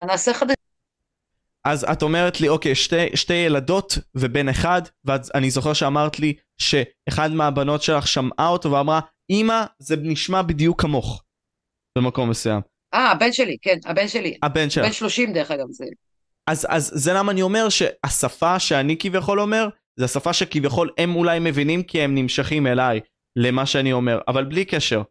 נעשה 0.05 0.35
חדש. 0.35 0.55
אז 1.71 1.87
את 1.93 2.03
אומרת 2.03 2.41
לי, 2.41 2.49
אוקיי, 2.49 2.75
שתי, 2.75 3.17
שתי 3.17 3.35
ילדות 3.35 3.99
ובן 4.15 4.49
אחד, 4.49 4.83
ואני 5.05 5.51
זוכר 5.51 5.73
שאמרת 5.73 6.19
לי 6.19 6.35
שאחד 6.61 7.31
מהבנות 7.31 7.83
שלך 7.83 8.07
שמעה 8.07 8.49
אותו 8.49 8.71
ואמרה, 8.71 9.01
אמא, 9.31 9.65
זה 9.79 9.97
נשמע 9.97 10.43
בדיוק 10.43 10.83
כמוך, 10.83 11.23
במקום 11.99 12.31
מסוים. 12.31 12.61
אה, 12.95 13.11
הבן 13.11 13.33
שלי, 13.33 13.57
כן, 13.63 13.79
הבן 13.85 14.09
שלי. 14.09 14.39
הבן 14.43 14.71
שלך. 14.71 14.85
בן 14.85 14.93
30 14.93 15.33
דרך 15.33 15.51
אגב, 15.51 15.67
זה... 15.71 15.85
אז, 16.47 16.67
אז 16.71 16.91
זה 16.95 17.13
למה 17.13 17.33
אני 17.33 17.43
אומר 17.43 17.69
שהשפה 17.69 18.59
שאני 18.59 18.97
כביכול 18.99 19.41
אומר, 19.41 19.69
זה 19.99 20.05
השפה 20.05 20.33
שכביכול 20.33 20.91
הם 20.99 21.17
אולי 21.17 21.39
מבינים 21.39 21.83
כי 21.83 22.01
הם 22.01 22.15
נמשכים 22.15 22.67
אליי 22.67 23.01
למה 23.37 23.67
שאני 23.67 23.93
אומר, 23.93 24.21
אבל 24.29 24.45
בלי 24.45 24.65
קשר. 24.65 25.03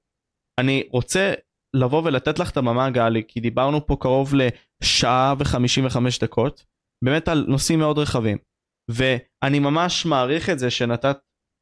אני 0.59 0.83
רוצה 0.91 1.33
לבוא 1.75 2.01
ולתת 2.05 2.39
לך 2.39 2.51
את 2.51 2.57
הבמה 2.57 2.89
גלי, 2.89 3.23
כי 3.27 3.39
דיברנו 3.39 3.87
פה 3.87 3.97
קרוב 3.99 4.33
לשעה 4.33 5.33
וחמישים 5.39 5.85
וחמש 5.85 6.19
דקות, 6.19 6.65
באמת 7.03 7.27
על 7.27 7.45
נושאים 7.47 7.79
מאוד 7.79 7.97
רחבים. 7.97 8.37
ואני 8.91 9.59
ממש 9.59 10.05
מעריך 10.05 10.49
את 10.49 10.59
זה 10.59 10.69
שנתת 10.69 11.17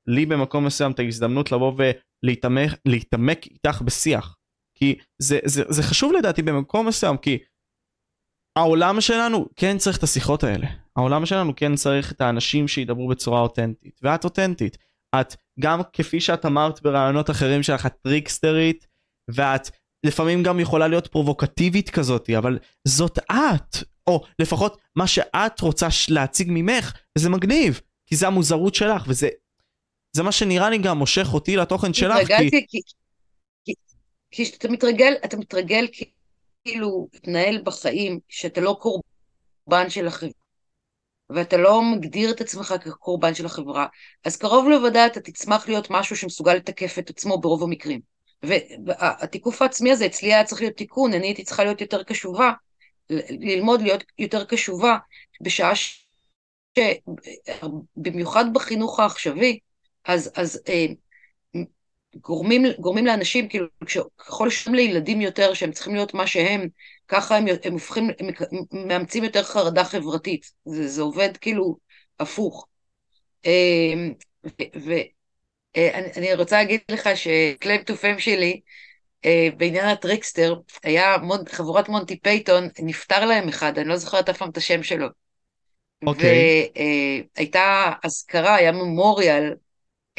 לי 0.08 0.26
במקום 0.26 0.66
מסוים 0.66 0.92
את 0.92 1.00
ההזדמנות 1.00 1.52
לבוא 1.52 1.74
ולהתעמק 1.78 2.72
להתעמק 2.86 3.46
איתך 3.48 3.82
בשיח. 3.82 4.38
כי 4.78 4.96
זה, 5.22 5.40
זה, 5.46 5.64
זה 5.68 5.84
חשוב 5.84 6.14
לדעתי 6.14 6.42
במקום 6.42 6.88
מסוים, 6.88 7.18
כי 7.18 7.38
העולם 8.58 9.02
שלנו 9.02 9.48
כן 9.56 9.78
צריך 9.78 9.98
את 9.98 10.04
השיחות 10.04 10.44
האלה. 10.44 10.68
העולם 10.96 11.26
שלנו 11.26 11.56
כן 11.56 11.76
צריך 11.76 12.12
את 12.12 12.22
האנשים 12.22 12.68
שידברו 12.68 13.08
בצורה 13.08 13.42
אותנטית. 13.42 14.00
ואת 14.04 14.24
אותנטית. 14.24 14.78
את, 15.22 15.36
גם 15.60 15.82
כפי 15.94 16.20
שאת 16.20 16.46
אמרת 16.46 16.82
ברעיונות 16.82 17.30
אחרים 17.30 17.64
שלך, 17.64 17.86
את 17.86 17.94
טריקסטרית, 18.02 18.88
ואת 19.32 19.70
לפעמים 20.06 20.44
גם 20.44 20.60
יכולה 20.60 20.88
להיות 20.88 21.08
פרובוקטיבית 21.08 21.90
כזאת, 21.90 22.30
אבל 22.38 22.60
זאת 22.88 23.20
את. 23.20 23.84
או 24.08 24.24
לפחות 24.40 24.78
מה 24.96 25.08
שאת 25.08 25.60
רוצה 25.60 25.88
להציג 26.10 26.48
ממך, 26.52 26.94
וזה 27.18 27.30
מגניב. 27.30 27.82
כי 28.06 28.16
זה 28.16 28.28
המוזרות 28.28 28.76
שלך, 28.76 29.04
וזה 29.08 29.30
זה 30.16 30.24
מה 30.24 30.32
שנראה 30.32 30.70
לי 30.70 30.78
גם 30.78 30.98
מושך 30.98 31.28
אותי 31.34 31.56
לתוכן 31.56 31.94
שלך. 31.94 32.18
כי... 32.28 32.52
כי... 32.52 32.82
כי... 34.32 34.60
כי 34.60 34.68
מתרגל, 34.68 35.14
אתה 35.26 35.38
מתרגל 35.38 35.88
כאילו 36.64 37.08
להתנהל 37.14 37.62
בחיים 37.64 38.20
שאתה 38.30 38.62
לא 38.62 38.78
קורבן 38.82 39.90
של 39.90 40.08
החברה, 40.08 40.32
ואתה 41.30 41.58
לא 41.58 41.82
מגדיר 41.82 42.32
את 42.32 42.42
עצמך 42.42 42.74
כקורבן 42.84 43.34
של 43.34 43.46
החברה, 43.46 43.88
אז 44.26 44.38
קרוב 44.38 44.70
לוודאי 44.70 45.06
אתה 45.06 45.20
תצמח 45.20 45.68
להיות 45.68 45.88
משהו 45.90 46.18
שמסוגל 46.18 46.54
לתקף 46.54 47.00
את 47.00 47.10
עצמו 47.10 47.42
ברוב 47.42 47.64
המקרים. 47.64 48.15
והתיקוף 48.44 49.62
העצמי 49.62 49.92
הזה 49.92 50.06
אצלי 50.06 50.34
היה 50.34 50.44
צריך 50.44 50.62
להיות 50.62 50.78
תיקון, 50.78 51.14
אני 51.14 51.28
הייתי 51.28 51.44
צריכה 51.44 51.64
להיות 51.64 51.82
יותר 51.82 52.04
קשובה, 52.04 52.52
ללמוד 53.30 53.82
להיות 53.82 54.04
יותר 54.20 54.46
קשובה, 54.46 54.98
בשעה 55.42 55.76
ש... 55.76 56.06
במיוחד 57.98 58.54
בחינוך 58.54 59.00
העכשווי, 59.00 59.60
אז, 60.06 60.32
אז 60.36 60.62
אה, 60.70 60.86
גורמים, 62.16 62.64
גורמים 62.80 63.06
לאנשים, 63.06 63.50
כאילו, 63.50 63.68
ככל 64.18 64.50
שהם 64.50 64.76
לילדים 64.76 65.22
יותר, 65.22 65.54
שהם 65.54 65.72
צריכים 65.72 65.96
להיות 65.96 66.14
מה 66.14 66.28
שהם, 66.28 66.68
ככה 67.08 67.38
הם, 67.38 67.46
הם 67.64 67.74
הופכים, 67.74 68.10
הם 68.20 68.88
מאמצים 68.88 69.24
יותר 69.24 69.44
חרדה 69.44 69.84
חברתית. 69.84 70.52
זה, 70.66 70.88
זה 70.88 71.02
עובד 71.02 71.38
כאילו 71.38 71.78
הפוך. 72.20 72.68
ואני 75.78 76.34
רוצה 76.34 76.58
להגיד 76.58 76.82
לך 76.92 77.10
שה 77.16 77.40
claim 77.40 77.82
to 77.82 77.96
fame 77.96 78.20
שלי, 78.20 78.62
אה, 79.26 79.48
בעניין 79.58 79.86
ה 79.86 79.92
trickster, 79.92 80.56
היה 80.84 81.18
מונ, 81.18 81.42
חבורת 81.50 81.90
מונטי 81.90 82.20
פייתון, 82.20 82.70
נפטר 82.80 83.26
להם 83.26 83.48
אחד, 83.48 83.78
אני 83.78 83.88
לא 83.88 83.98
זוכרת 83.98 84.30
אף 84.30 84.38
פעם 84.38 84.50
את 84.50 84.58
השם 84.58 84.84
שלו. 84.84 85.08
אוקיי. 86.06 86.70
והייתה 87.36 87.92
אזכרה, 88.04 88.56
היה 88.56 88.72
memorial 88.72 89.54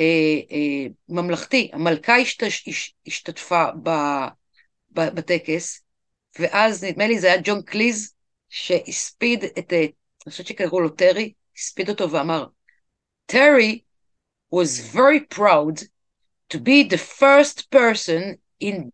אה, 0.00 0.04
אה, 0.50 0.86
ממלכתי, 1.08 1.70
המלכה 1.72 2.16
השת, 2.16 2.42
הש, 2.42 2.94
השתתפה 3.06 3.64
ב, 3.82 3.90
ב, 4.90 5.00
בטקס, 5.00 5.82
ואז 6.38 6.84
נדמה 6.84 7.06
לי 7.06 7.18
זה 7.18 7.26
היה 7.26 7.40
ג'ון 7.44 7.62
קליז 7.62 8.14
שהספיד 8.48 9.44
את, 9.44 9.72
אה, 9.72 9.80
אני 9.80 10.30
חושבת 10.30 10.46
שקראו 10.46 10.80
לו 10.80 10.88
טרי, 10.88 11.32
הספיד 11.56 11.88
אותו 11.88 12.10
ואמר, 12.10 12.46
טרי 13.26 13.80
was 14.50 14.80
very 14.80 15.20
proud 15.20 15.82
to 16.50 16.58
be 16.58 16.82
the 16.84 16.98
first 16.98 17.70
person 17.70 18.38
in 18.60 18.92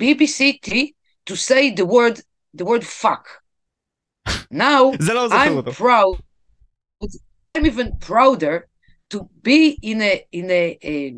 BBC 0.00 0.60
TV 0.60 0.94
to 1.26 1.36
say 1.36 1.70
the 1.70 1.86
word, 1.86 2.20
the 2.54 2.64
word 2.64 2.84
fuck. 2.84 3.28
Now, 4.50 4.92
לא 4.92 5.28
I'm 5.30 5.64
proud, 5.64 6.18
I'm 7.54 7.66
even 7.66 7.96
prouder 7.98 8.68
to 9.10 9.28
be 9.42 9.78
in 9.82 10.02
a, 10.02 10.26
in 10.32 10.50
a, 10.50 10.78
a 10.84 11.14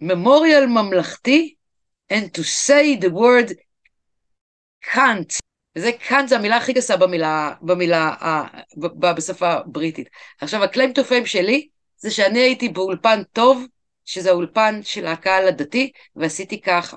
memorial 0.00 0.66
ממלכתי 0.66 1.56
and 2.10 2.32
to 2.34 2.42
say 2.42 2.96
the 2.96 3.10
word 3.10 3.54
can't. 4.82 5.38
וזה 5.76 5.90
can't 6.08 6.26
זה 6.26 6.36
המילה 6.36 6.56
הכי 6.56 6.72
גסה 6.72 6.96
במילה, 6.96 7.54
במילה, 7.62 8.14
ב- 8.76 8.86
ב- 8.86 9.16
בשפה 9.16 9.52
הבריטית. 9.52 10.08
עכשיו, 10.40 10.64
הקליים 10.64 10.92
טו 10.92 11.04
פיים 11.04 11.26
שלי, 11.26 11.68
זה 12.04 12.10
שאני 12.10 12.38
הייתי 12.38 12.68
באולפן 12.68 13.22
טוב, 13.32 13.66
שזה 14.04 14.30
האולפן 14.30 14.80
של 14.82 15.06
הקהל 15.06 15.48
הדתי, 15.48 15.92
ועשיתי 16.16 16.60
ככה. 16.60 16.96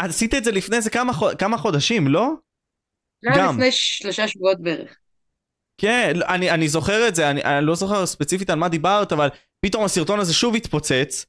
את 0.00 0.08
עשית 0.08 0.34
את 0.34 0.44
זה 0.44 0.52
לפני 0.52 0.80
זה 0.80 0.90
כמה, 0.90 1.12
כמה 1.38 1.58
חודשים, 1.58 2.08
לא? 2.08 2.32
היה 3.22 3.36
גם. 3.38 3.54
לפני 3.54 3.72
שלושה 3.72 4.28
שבועות 4.28 4.60
בערך. 4.60 4.96
כן, 5.78 6.12
אני, 6.28 6.50
אני 6.50 6.68
זוכר 6.68 7.08
את 7.08 7.14
זה, 7.14 7.30
אני, 7.30 7.44
אני 7.44 7.66
לא 7.66 7.74
זוכר 7.74 8.06
ספציפית 8.06 8.50
על 8.50 8.58
מה 8.58 8.68
דיברת, 8.68 9.12
אבל 9.12 9.28
פתאום 9.60 9.84
הסרטון 9.84 10.20
הזה 10.20 10.34
שוב 10.34 10.54
התפוצץ, 10.54 11.26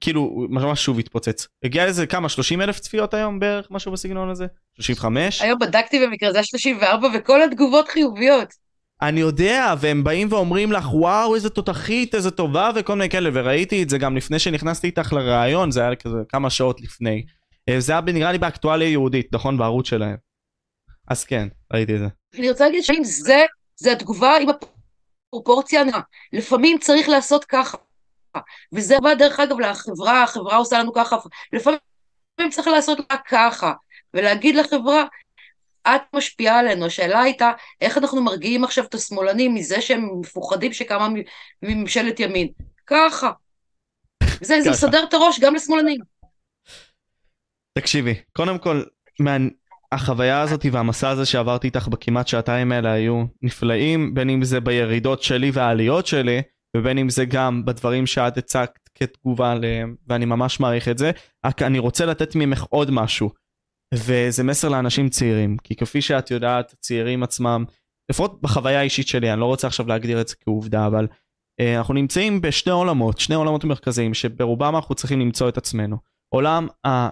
כאילו, 0.00 0.46
ממש 0.48 0.84
שוב 0.84 0.98
התפוצץ. 0.98 1.48
הגיע 1.64 1.86
לזה 1.86 2.06
כמה, 2.06 2.28
30 2.28 2.60
אלף 2.60 2.80
צפיות 2.80 3.14
היום 3.14 3.40
בערך, 3.40 3.66
משהו 3.70 3.92
בסגנון 3.92 4.30
הזה? 4.30 4.46
35? 4.74 5.42
היום 5.42 5.58
בדקתי 5.58 6.06
במקרה, 6.06 6.32
זה 6.32 6.38
היה 6.38 6.44
34, 6.44 7.08
וכל 7.14 7.42
התגובות 7.42 7.88
חיוביות. 7.88 8.61
אני 9.02 9.20
יודע, 9.20 9.74
והם 9.80 10.04
באים 10.04 10.28
ואומרים 10.30 10.72
לך, 10.72 10.94
וואו, 10.94 11.34
איזה 11.34 11.50
תותחית, 11.50 12.14
איזה 12.14 12.30
טובה, 12.30 12.70
וכל 12.76 12.94
מיני 12.94 13.10
כאלה, 13.10 13.30
וראיתי 13.32 13.82
את 13.82 13.88
זה 13.88 13.98
גם 13.98 14.16
לפני 14.16 14.38
שנכנסתי 14.38 14.86
איתך 14.86 15.12
לראיון, 15.12 15.70
זה 15.70 15.80
היה 15.80 15.96
כזה 15.96 16.16
כמה 16.28 16.50
שעות 16.50 16.80
לפני. 16.80 17.24
אה, 17.68 17.80
זה 17.80 17.92
היה 17.92 18.00
נראה 18.00 18.32
לי 18.32 18.38
באקטואליה 18.38 18.88
יהודית, 18.88 19.28
נכון? 19.32 19.58
בערוץ 19.58 19.88
שלהם. 19.88 20.16
אז 21.08 21.24
כן, 21.24 21.48
ראיתי 21.72 21.94
את 21.94 21.98
זה. 21.98 22.06
אני 22.38 22.50
רוצה 22.50 22.64
להגיד 22.64 22.82
שאם 22.82 23.04
זה, 23.04 23.44
זה 23.76 23.92
התגובה, 23.92 24.38
אם 24.38 24.48
פרופורציה 25.30 25.84
נעה. 25.84 26.00
לפעמים 26.32 26.78
צריך 26.78 27.08
לעשות 27.08 27.44
ככה. 27.44 27.78
וזה 28.72 28.96
בא 29.02 29.14
דרך 29.14 29.40
אגב 29.40 29.60
לחברה, 29.60 30.22
החברה 30.22 30.56
עושה 30.56 30.78
לנו 30.78 30.92
ככה, 30.92 31.16
לפעמים 31.52 31.78
צריך 32.50 32.68
לעשות 32.68 32.98
לה 32.98 33.16
ככה, 33.28 33.72
ולהגיד 34.14 34.54
לחברה, 34.54 35.04
את 35.86 36.00
משפיעה 36.14 36.58
עלינו, 36.58 36.86
השאלה 36.86 37.20
הייתה 37.20 37.52
איך 37.80 37.98
אנחנו 37.98 38.22
מרגיעים 38.22 38.64
עכשיו 38.64 38.84
את 38.84 38.94
השמאלנים 38.94 39.54
מזה 39.54 39.80
שהם 39.80 40.20
מפוחדים 40.20 40.72
שקמה 40.72 41.08
מממשלת 41.62 42.20
ימין. 42.20 42.48
ככה. 42.86 43.30
זה, 44.40 44.60
זה 44.60 44.70
מסדר 44.70 45.04
את 45.08 45.14
הראש 45.14 45.40
גם 45.40 45.54
לשמאלנים. 45.54 46.00
תקשיבי, 47.78 48.14
קודם 48.32 48.58
כל, 48.58 48.82
מה... 49.20 49.36
החוויה 49.92 50.40
הזאת 50.40 50.66
והמסע 50.72 51.08
הזה 51.08 51.26
שעברתי 51.26 51.66
איתך 51.66 51.88
בכמעט 51.88 52.28
שעתיים 52.28 52.72
האלה 52.72 52.92
היו 52.92 53.24
נפלאים, 53.42 54.14
בין 54.14 54.30
אם 54.30 54.44
זה 54.44 54.60
בירידות 54.60 55.22
שלי 55.22 55.50
והעליות 55.50 56.06
שלי, 56.06 56.42
ובין 56.76 56.98
אם 56.98 57.10
זה 57.10 57.24
גם 57.24 57.64
בדברים 57.64 58.06
שאת 58.06 58.36
הצגת 58.36 58.78
כתגובה 58.94 59.52
עליהם, 59.52 59.94
ואני 60.06 60.24
ממש 60.24 60.60
מעריך 60.60 60.88
את 60.88 60.98
זה. 60.98 61.10
רק 61.46 61.62
אני 61.62 61.78
רוצה 61.78 62.06
לתת 62.06 62.34
ממך 62.34 62.62
עוד 62.62 62.90
משהו, 62.90 63.30
וזה 63.94 64.44
מסר 64.44 64.68
לאנשים 64.68 65.08
צעירים, 65.08 65.56
כי 65.64 65.76
כפי 65.76 66.02
שאת 66.02 66.30
יודעת, 66.30 66.72
הצעירים 66.72 67.22
עצמם, 67.22 67.64
לפחות 68.10 68.42
בחוויה 68.42 68.80
האישית 68.80 69.08
שלי, 69.08 69.32
אני 69.32 69.40
לא 69.40 69.46
רוצה 69.46 69.66
עכשיו 69.66 69.86
להגדיר 69.86 70.20
את 70.20 70.28
זה 70.28 70.34
כעובדה, 70.40 70.86
אבל 70.86 71.06
uh, 71.60 71.78
אנחנו 71.78 71.94
נמצאים 71.94 72.40
בשני 72.40 72.72
עולמות, 72.72 73.18
שני 73.18 73.34
עולמות 73.34 73.64
מרכזיים, 73.64 74.14
שברובם 74.14 74.76
אנחנו 74.76 74.94
צריכים 74.94 75.20
למצוא 75.20 75.48
את 75.48 75.56
עצמנו. 75.56 75.96
עולם 76.34 76.66
ה... 76.86 77.08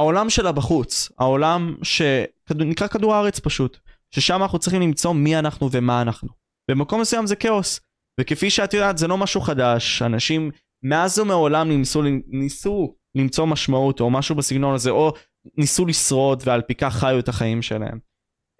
העולם 0.00 0.30
שלה 0.30 0.52
בחוץ, 0.52 1.12
העולם 1.18 1.76
שנקרא 1.82 2.86
כדור 2.86 3.14
הארץ 3.14 3.38
פשוט, 3.38 3.78
ששם 4.10 4.42
אנחנו 4.42 4.58
צריכים 4.58 4.82
למצוא 4.82 5.12
מי 5.12 5.38
אנחנו 5.38 5.68
ומה 5.72 6.02
אנחנו. 6.02 6.28
במקום 6.70 7.00
מסוים 7.00 7.26
זה 7.26 7.36
כאוס, 7.36 7.80
וכפי 8.20 8.50
שאת 8.50 8.74
יודעת 8.74 8.98
זה 8.98 9.08
לא 9.08 9.18
משהו 9.18 9.40
חדש, 9.40 10.02
אנשים 10.02 10.50
מאז 10.84 11.18
ומעולם 11.18 11.68
ניסו, 11.68 12.02
ניסו 12.26 12.94
למצוא 13.14 13.46
משמעות 13.46 14.00
או 14.00 14.10
משהו 14.10 14.34
בסגנון 14.34 14.74
הזה, 14.74 14.90
או 14.90 15.12
ניסו 15.56 15.86
לשרוד 15.86 16.42
ועל 16.46 16.62
פי 16.62 16.74
כך 16.74 16.94
חיו 16.94 17.18
את 17.18 17.28
החיים 17.28 17.62
שלהם. 17.62 17.98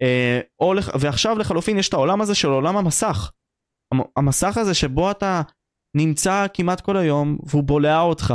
אה, 0.01 0.39
או, 0.59 0.73
ועכשיו 0.99 1.37
לחלופין 1.37 1.77
יש 1.77 1.89
את 1.89 1.93
העולם 1.93 2.21
הזה 2.21 2.35
של 2.35 2.47
עולם 2.47 2.77
המסך. 2.77 3.31
המסך 4.17 4.57
הזה 4.57 4.73
שבו 4.73 5.11
אתה 5.11 5.41
נמצא 5.97 6.45
כמעט 6.53 6.81
כל 6.81 6.97
היום 6.97 7.37
והוא 7.45 7.63
בולע 7.63 8.01
אותך 8.01 8.33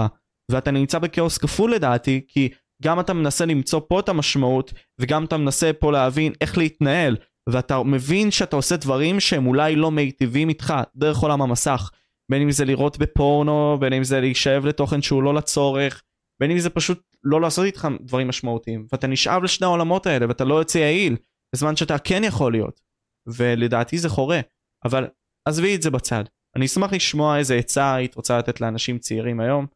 ואתה 0.50 0.70
נמצא 0.70 0.98
בכאוס 0.98 1.38
כפול 1.38 1.74
לדעתי 1.74 2.20
כי 2.28 2.48
גם 2.82 3.00
אתה 3.00 3.12
מנסה 3.12 3.46
למצוא 3.46 3.80
פה 3.88 4.00
את 4.00 4.08
המשמעות 4.08 4.72
וגם 4.98 5.24
אתה 5.24 5.36
מנסה 5.36 5.72
פה 5.72 5.92
להבין 5.92 6.32
איך 6.40 6.58
להתנהל 6.58 7.16
ואתה 7.48 7.82
מבין 7.82 8.30
שאתה 8.30 8.56
עושה 8.56 8.76
דברים 8.76 9.20
שהם 9.20 9.46
אולי 9.46 9.76
לא 9.76 9.90
מיטיבים 9.90 10.48
איתך 10.48 10.74
דרך 10.96 11.18
עולם 11.18 11.42
המסך 11.42 11.90
בין 12.30 12.42
אם 12.42 12.50
זה 12.50 12.64
לראות 12.64 12.98
בפורנו 12.98 13.76
בין 13.80 13.92
אם 13.92 14.04
זה 14.04 14.20
להישאב 14.20 14.66
לתוכן 14.66 15.02
שהוא 15.02 15.22
לא 15.22 15.34
לצורך 15.34 16.02
בין 16.40 16.50
אם 16.50 16.58
זה 16.58 16.70
פשוט 16.70 17.09
לא 17.24 17.40
לעשות 17.40 17.64
איתך 17.64 17.88
דברים 18.00 18.28
משמעותיים 18.28 18.86
ואתה 18.92 19.06
נשאב 19.06 19.42
לשני 19.42 19.66
העולמות 19.66 20.06
האלה 20.06 20.28
ואתה 20.28 20.44
לא 20.44 20.54
יוצא 20.54 20.78
יעיל 20.78 21.16
בזמן 21.54 21.76
שאתה 21.76 21.98
כן 21.98 22.24
יכול 22.24 22.52
להיות 22.52 22.80
ולדעתי 23.26 23.98
זה 23.98 24.08
חורה 24.08 24.40
אבל 24.84 25.08
עזבי 25.44 25.76
את 25.76 25.82
זה 25.82 25.90
בצד 25.90 26.24
אני 26.56 26.66
אשמח 26.66 26.92
לשמוע 26.92 27.38
איזה 27.38 27.54
עצה 27.54 27.94
היית 27.94 28.14
רוצה 28.14 28.38
לתת 28.38 28.60
לאנשים 28.60 28.98
צעירים 28.98 29.40
היום 29.40 29.66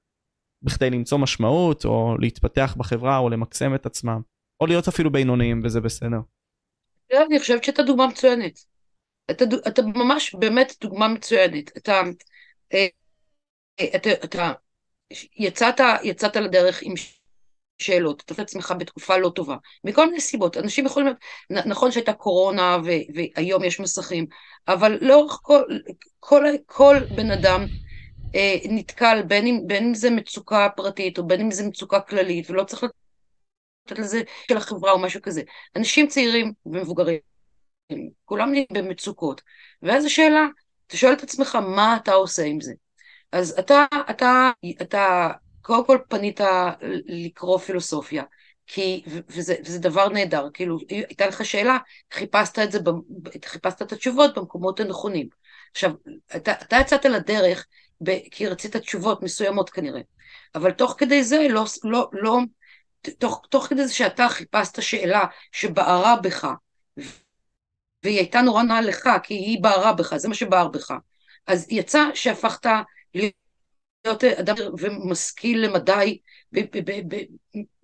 בכדי 0.62 0.90
למצוא 0.90 1.18
משמעות 1.18 1.84
או 1.84 2.16
להתפתח 2.18 2.74
בחברה 2.78 3.18
או 3.18 3.28
למקסם 3.28 3.74
את 3.74 3.86
עצמם 3.86 4.20
או 4.60 4.66
להיות 4.66 4.88
אפילו 4.88 5.12
בינוניים 5.12 5.60
וזה 5.64 5.80
בסדר. 5.80 6.18
אני 7.12 7.40
חושבת 7.40 7.64
שאתה 7.64 7.82
דוגמה 7.82 8.06
מצוינת. 8.06 8.58
אתה, 9.30 9.44
אתה 9.68 9.82
ממש 9.82 10.34
באמת 10.34 10.72
דוגמה 10.80 11.08
מצוינת. 11.08 11.76
אתה, 11.76 12.02
אה, 12.72 12.86
אתה, 13.96 14.10
אתה 14.24 14.52
יצאת, 15.36 15.80
יצאת 16.02 16.36
לדרך 16.36 16.78
עם 16.82 16.94
שאלות, 17.78 18.22
אתה 18.26 18.34
את 18.34 18.38
עצמך 18.38 18.74
בתקופה 18.78 19.16
לא 19.16 19.28
טובה, 19.28 19.56
מכל 19.84 20.06
מיני 20.06 20.20
סיבות. 20.20 20.56
אנשים 20.56 20.86
יכולים, 20.86 21.12
נכון 21.50 21.92
שהייתה 21.92 22.12
קורונה 22.12 22.78
ו, 22.84 22.88
והיום 23.14 23.64
יש 23.64 23.80
מסכים, 23.80 24.26
אבל 24.68 24.98
לאורך 25.00 25.38
כל, 25.42 25.62
כל, 26.20 26.44
כל 26.66 26.96
בן 27.16 27.30
אדם 27.30 27.64
אה, 28.34 28.56
נתקל, 28.64 29.22
בין 29.22 29.46
אם, 29.46 29.60
בין 29.66 29.84
אם 29.84 29.94
זה 29.94 30.10
מצוקה 30.10 30.68
פרטית 30.76 31.18
או 31.18 31.26
בין 31.26 31.40
אם 31.40 31.50
זה 31.50 31.66
מצוקה 31.68 32.00
כללית, 32.00 32.50
ולא 32.50 32.64
צריך 32.64 32.84
לתת 33.86 33.98
לזה 33.98 34.22
של 34.48 34.56
החברה 34.56 34.92
או 34.92 34.98
משהו 34.98 35.22
כזה. 35.22 35.42
אנשים 35.76 36.06
צעירים 36.06 36.52
ומבוגרים, 36.66 37.18
כולם 38.24 38.50
נהיים 38.50 38.66
במצוקות. 38.72 39.42
ואז 39.82 40.04
השאלה, 40.04 40.46
אתה 40.86 40.96
שואל 40.96 41.12
את 41.12 41.22
עצמך, 41.22 41.54
מה 41.54 41.96
אתה 41.96 42.12
עושה 42.12 42.42
עם 42.42 42.60
זה? 42.60 42.72
אז 43.32 43.58
אתה, 43.58 43.84
אתה, 44.10 44.50
אתה 44.82 45.30
קודם 45.64 45.86
כל 45.86 45.98
פנית 46.08 46.40
לקרוא 47.06 47.58
פילוסופיה, 47.58 48.22
כי, 48.66 49.02
וזה, 49.28 49.54
וזה 49.64 49.78
דבר 49.78 50.08
נהדר, 50.08 50.48
כאילו, 50.54 50.78
הייתה 50.88 51.26
לך 51.26 51.44
שאלה, 51.44 51.78
חיפשת 52.12 52.58
את 52.58 52.72
זה, 52.72 52.78
חיפשת 53.44 53.82
את 53.82 53.92
התשובות 53.92 54.38
במקומות 54.38 54.80
הנכונים. 54.80 55.28
עכשיו, 55.70 55.90
אתה, 56.36 56.52
אתה 56.52 56.76
יצאת 56.80 57.04
לדרך 57.04 57.66
ב, 58.02 58.10
כי 58.30 58.46
רצית 58.46 58.76
תשובות 58.76 59.22
מסוימות 59.22 59.70
כנראה, 59.70 60.00
אבל 60.54 60.70
תוך 60.70 60.94
כדי 60.98 61.24
זה, 61.24 61.46
לא, 61.50 61.64
לא, 61.84 62.08
לא, 62.12 62.38
תוך, 63.18 63.42
תוך 63.50 63.66
כדי 63.66 63.86
זה 63.86 63.94
שאתה 63.94 64.28
חיפשת 64.28 64.82
שאלה 64.82 65.24
שבערה 65.52 66.16
בך, 66.16 66.48
והיא 68.02 68.18
הייתה 68.18 68.40
נורא 68.40 68.62
נעה 68.62 68.80
לך, 68.80 69.08
כי 69.22 69.34
היא 69.34 69.62
בערה 69.62 69.92
בך, 69.92 70.16
זה 70.16 70.28
מה 70.28 70.34
שבער 70.34 70.68
בך. 70.68 70.94
אז 71.46 71.66
יצא 71.70 72.04
שהפכת 72.14 72.70
להיות 73.14 73.43
אדם 74.06 74.54
ומשכיל 74.78 75.64
למדי, 75.64 76.18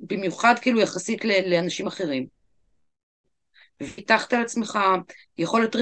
במיוחד 0.01 0.55
כאילו 0.61 0.81
יחסית 0.81 1.25
לאנשים 1.25 1.87
אחרים. 1.87 2.27
ופיתחת 3.83 4.33
על 4.33 4.43
עצמך 4.43 4.79
יכולת 5.39 5.77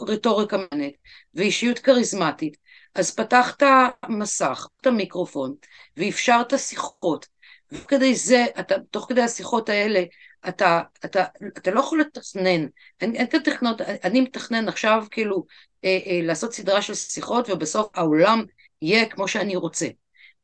רטוריקה 0.00 0.56
מעניינת 0.56 0.94
ואישיות 1.34 1.78
כריזמטית, 1.78 2.56
אז 2.94 3.14
פתחת 3.14 3.62
מסך, 4.08 4.66
את 4.80 4.86
המיקרופון, 4.86 5.54
ואפשרת 5.96 6.58
שיחות. 6.58 7.26
וכדי 7.72 8.14
זה, 8.14 8.44
אתה, 8.60 8.74
תוך 8.90 9.06
כדי 9.08 9.22
השיחות 9.22 9.68
האלה, 9.68 10.04
אתה, 10.48 10.82
אתה, 11.04 11.24
אתה 11.46 11.70
לא 11.70 11.80
יכול 11.80 12.00
לתכנן, 12.00 12.66
אין, 13.00 13.14
אין 13.14 13.26
תכנות, 13.26 13.80
אני 13.80 14.20
מתכנן 14.20 14.68
עכשיו 14.68 15.04
כאילו 15.10 15.46
אה, 15.84 15.98
אה, 16.06 16.20
לעשות 16.22 16.52
סדרה 16.52 16.82
של 16.82 16.94
שיחות 16.94 17.50
ובסוף 17.50 17.88
העולם 17.94 18.44
יהיה 18.82 19.08
כמו 19.08 19.28
שאני 19.28 19.56
רוצה. 19.56 19.86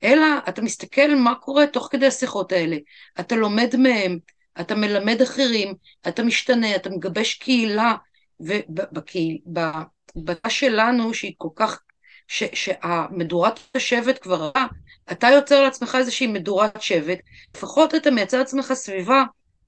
אלא 0.02 0.26
אתה 0.48 0.62
מסתכל 0.62 1.14
מה 1.14 1.34
קורה 1.34 1.66
תוך 1.66 1.88
כדי 1.90 2.06
השיחות 2.06 2.52
האלה, 2.52 2.76
אתה 3.20 3.36
לומד 3.36 3.76
מהם, 3.76 4.18
אתה 4.60 4.74
מלמד 4.74 5.22
אחרים, 5.22 5.74
אתה 6.08 6.22
משתנה, 6.22 6.76
אתה 6.76 6.90
מגבש 6.90 7.34
קהילה, 7.34 7.94
ובתא 8.40 10.48
שלנו 10.48 11.14
שהיא 11.14 11.34
כל 11.36 11.48
כך, 11.54 11.80
ש, 12.28 12.44
שהמדורת 12.54 13.60
השבט 13.74 14.22
כבר 14.22 14.50
רעה, 14.56 14.66
אתה 15.12 15.26
יוצר 15.26 15.62
לעצמך 15.62 15.96
איזושהי 15.98 16.26
מדורת 16.26 16.82
שבט, 16.82 17.18
לפחות 17.56 17.94
אתה 17.94 18.10
מייצר 18.10 18.38
לעצמך 18.38 18.72
סביבה, 18.72 19.24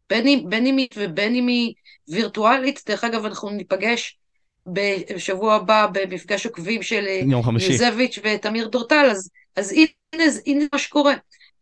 בין 0.09 0.66
אם 0.66 0.76
היא 0.76 0.89
ובין 0.97 1.34
אם 1.34 1.47
היא 1.47 1.74
וירטואלית, 2.09 2.82
דרך 2.86 3.05
אגב 3.05 3.24
אנחנו 3.24 3.51
ניפגש 3.51 4.18
בשבוע 4.66 5.55
הבא 5.55 5.86
במפגש 5.93 6.47
עוקבים 6.47 6.82
של 6.82 7.05
יוזביץ' 7.59 8.18
ותמיר 8.22 8.68
דורטל, 8.68 9.09
אז, 9.10 9.30
אז 9.56 9.72
הנה, 9.72 10.24
הנה 10.47 10.64
מה 10.72 10.78
שקורה. 10.78 11.14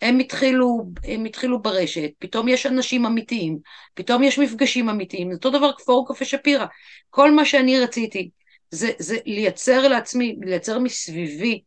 הם 0.02 0.18
התחילו, 0.18 0.84
הם 1.04 1.24
התחילו 1.24 1.62
ברשת, 1.62 2.10
פתאום 2.18 2.48
יש 2.48 2.66
אנשים 2.66 3.06
אמיתיים, 3.06 3.58
פתאום 3.94 4.22
יש 4.22 4.38
מפגשים 4.38 4.88
אמיתיים, 4.88 5.30
זה 5.30 5.36
אותו 5.36 5.50
דבר 5.50 5.72
כפור 5.72 6.08
קפה 6.08 6.24
שפירא. 6.24 6.66
כל 7.10 7.30
מה 7.30 7.44
שאני 7.44 7.80
רציתי 7.80 8.30
זה, 8.70 8.90
זה 8.98 9.18
לייצר 9.26 9.88
לעצמי, 9.88 10.36
לייצר 10.40 10.78
מסביבי 10.78 11.62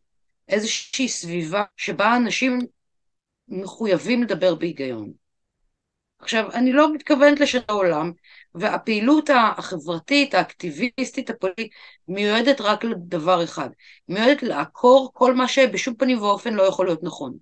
איזושהי 0.48 1.08
סביבה 1.08 1.62
שבה 1.76 2.16
אנשים 2.16 2.58
מחויבים 3.48 4.22
לדבר 4.22 4.54
בהיגיון. 4.54 5.12
עכשיו, 6.18 6.52
אני 6.52 6.72
לא 6.72 6.94
מתכוונת 6.94 7.40
לשנות 7.40 7.70
העולם, 7.70 8.12
והפעילות 8.54 9.30
החברתית, 9.58 10.34
האקטיביסטית, 10.34 11.30
הפוליטית, 11.30 11.72
מיועדת 12.08 12.60
רק 12.60 12.84
לדבר 12.84 13.44
אחד, 13.44 13.68
מיועדת 14.08 14.42
לעקור 14.42 15.10
כל 15.14 15.34
מה 15.34 15.48
שבשום 15.48 15.94
פנים 15.94 16.22
ואופן 16.22 16.54
לא 16.54 16.62
יכול 16.62 16.86
להיות 16.86 17.02
נכון. 17.02 17.36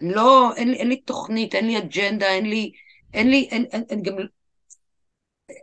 לא, 0.00 0.52
אין, 0.56 0.74
אין 0.74 0.88
לי 0.88 0.96
תוכנית, 0.96 1.54
אין 1.54 1.66
לי 1.66 1.78
אג'נדה, 1.78 2.26
אין 2.30 2.46
לי, 2.46 2.72
אין 3.14 3.30
לי, 3.30 3.48
אין, 3.50 3.64
אין, 3.72 3.84
אין 3.90 4.02
גם... 4.02 4.14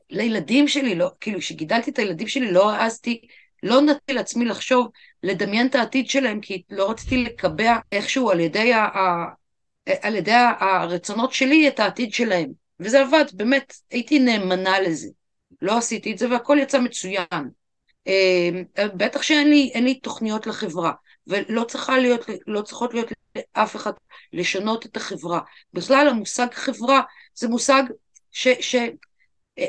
לילדים 0.09 0.67
שלי, 0.67 0.95
לא, 0.95 1.11
כאילו, 1.19 1.39
כשגידלתי 1.39 1.91
את 1.91 1.99
הילדים 1.99 2.27
שלי, 2.27 2.51
לא 2.51 2.71
העזתי, 2.71 3.21
לא 3.63 3.81
נתתי 3.81 4.13
לעצמי 4.13 4.45
לחשוב, 4.45 4.87
לדמיין 5.23 5.67
את 5.67 5.75
העתיד 5.75 6.09
שלהם, 6.09 6.41
כי 6.41 6.63
לא 6.69 6.91
רציתי 6.91 7.17
לקבע 7.17 7.77
איכשהו 7.91 8.31
על 8.31 8.39
ידי, 8.39 8.73
ה, 8.73 8.85
ה, 8.85 9.25
על 10.01 10.15
ידי 10.15 10.33
הרצונות 10.59 11.33
שלי 11.33 11.67
את 11.67 11.79
העתיד 11.79 12.13
שלהם. 12.13 12.60
וזה 12.81 13.01
עבד, 13.01 13.25
באמת, 13.33 13.73
הייתי 13.91 14.19
נאמנה 14.19 14.79
לזה. 14.79 15.09
לא 15.61 15.77
עשיתי 15.77 16.11
את 16.11 16.17
זה 16.17 16.29
והכל 16.31 16.57
יצא 16.61 16.79
מצוין. 16.79 17.49
אה, 18.07 18.49
בטח 18.95 19.21
שאין 19.21 19.49
לי, 19.49 19.71
לי 19.75 19.99
תוכניות 19.99 20.47
לחברה, 20.47 20.91
ולא 21.27 21.63
צריכה 21.63 21.97
להיות, 21.97 22.25
לא 22.47 22.61
צריכות 22.61 22.93
להיות 22.93 23.09
לאף 23.35 23.75
אחד 23.75 23.91
לשנות 24.33 24.85
את 24.85 24.97
החברה. 24.97 25.39
בכלל 25.73 26.07
המושג 26.09 26.47
חברה 26.51 27.01
זה 27.35 27.47
מושג 27.47 27.83
ש... 28.31 28.47
ש 28.47 28.75
אה, 29.59 29.65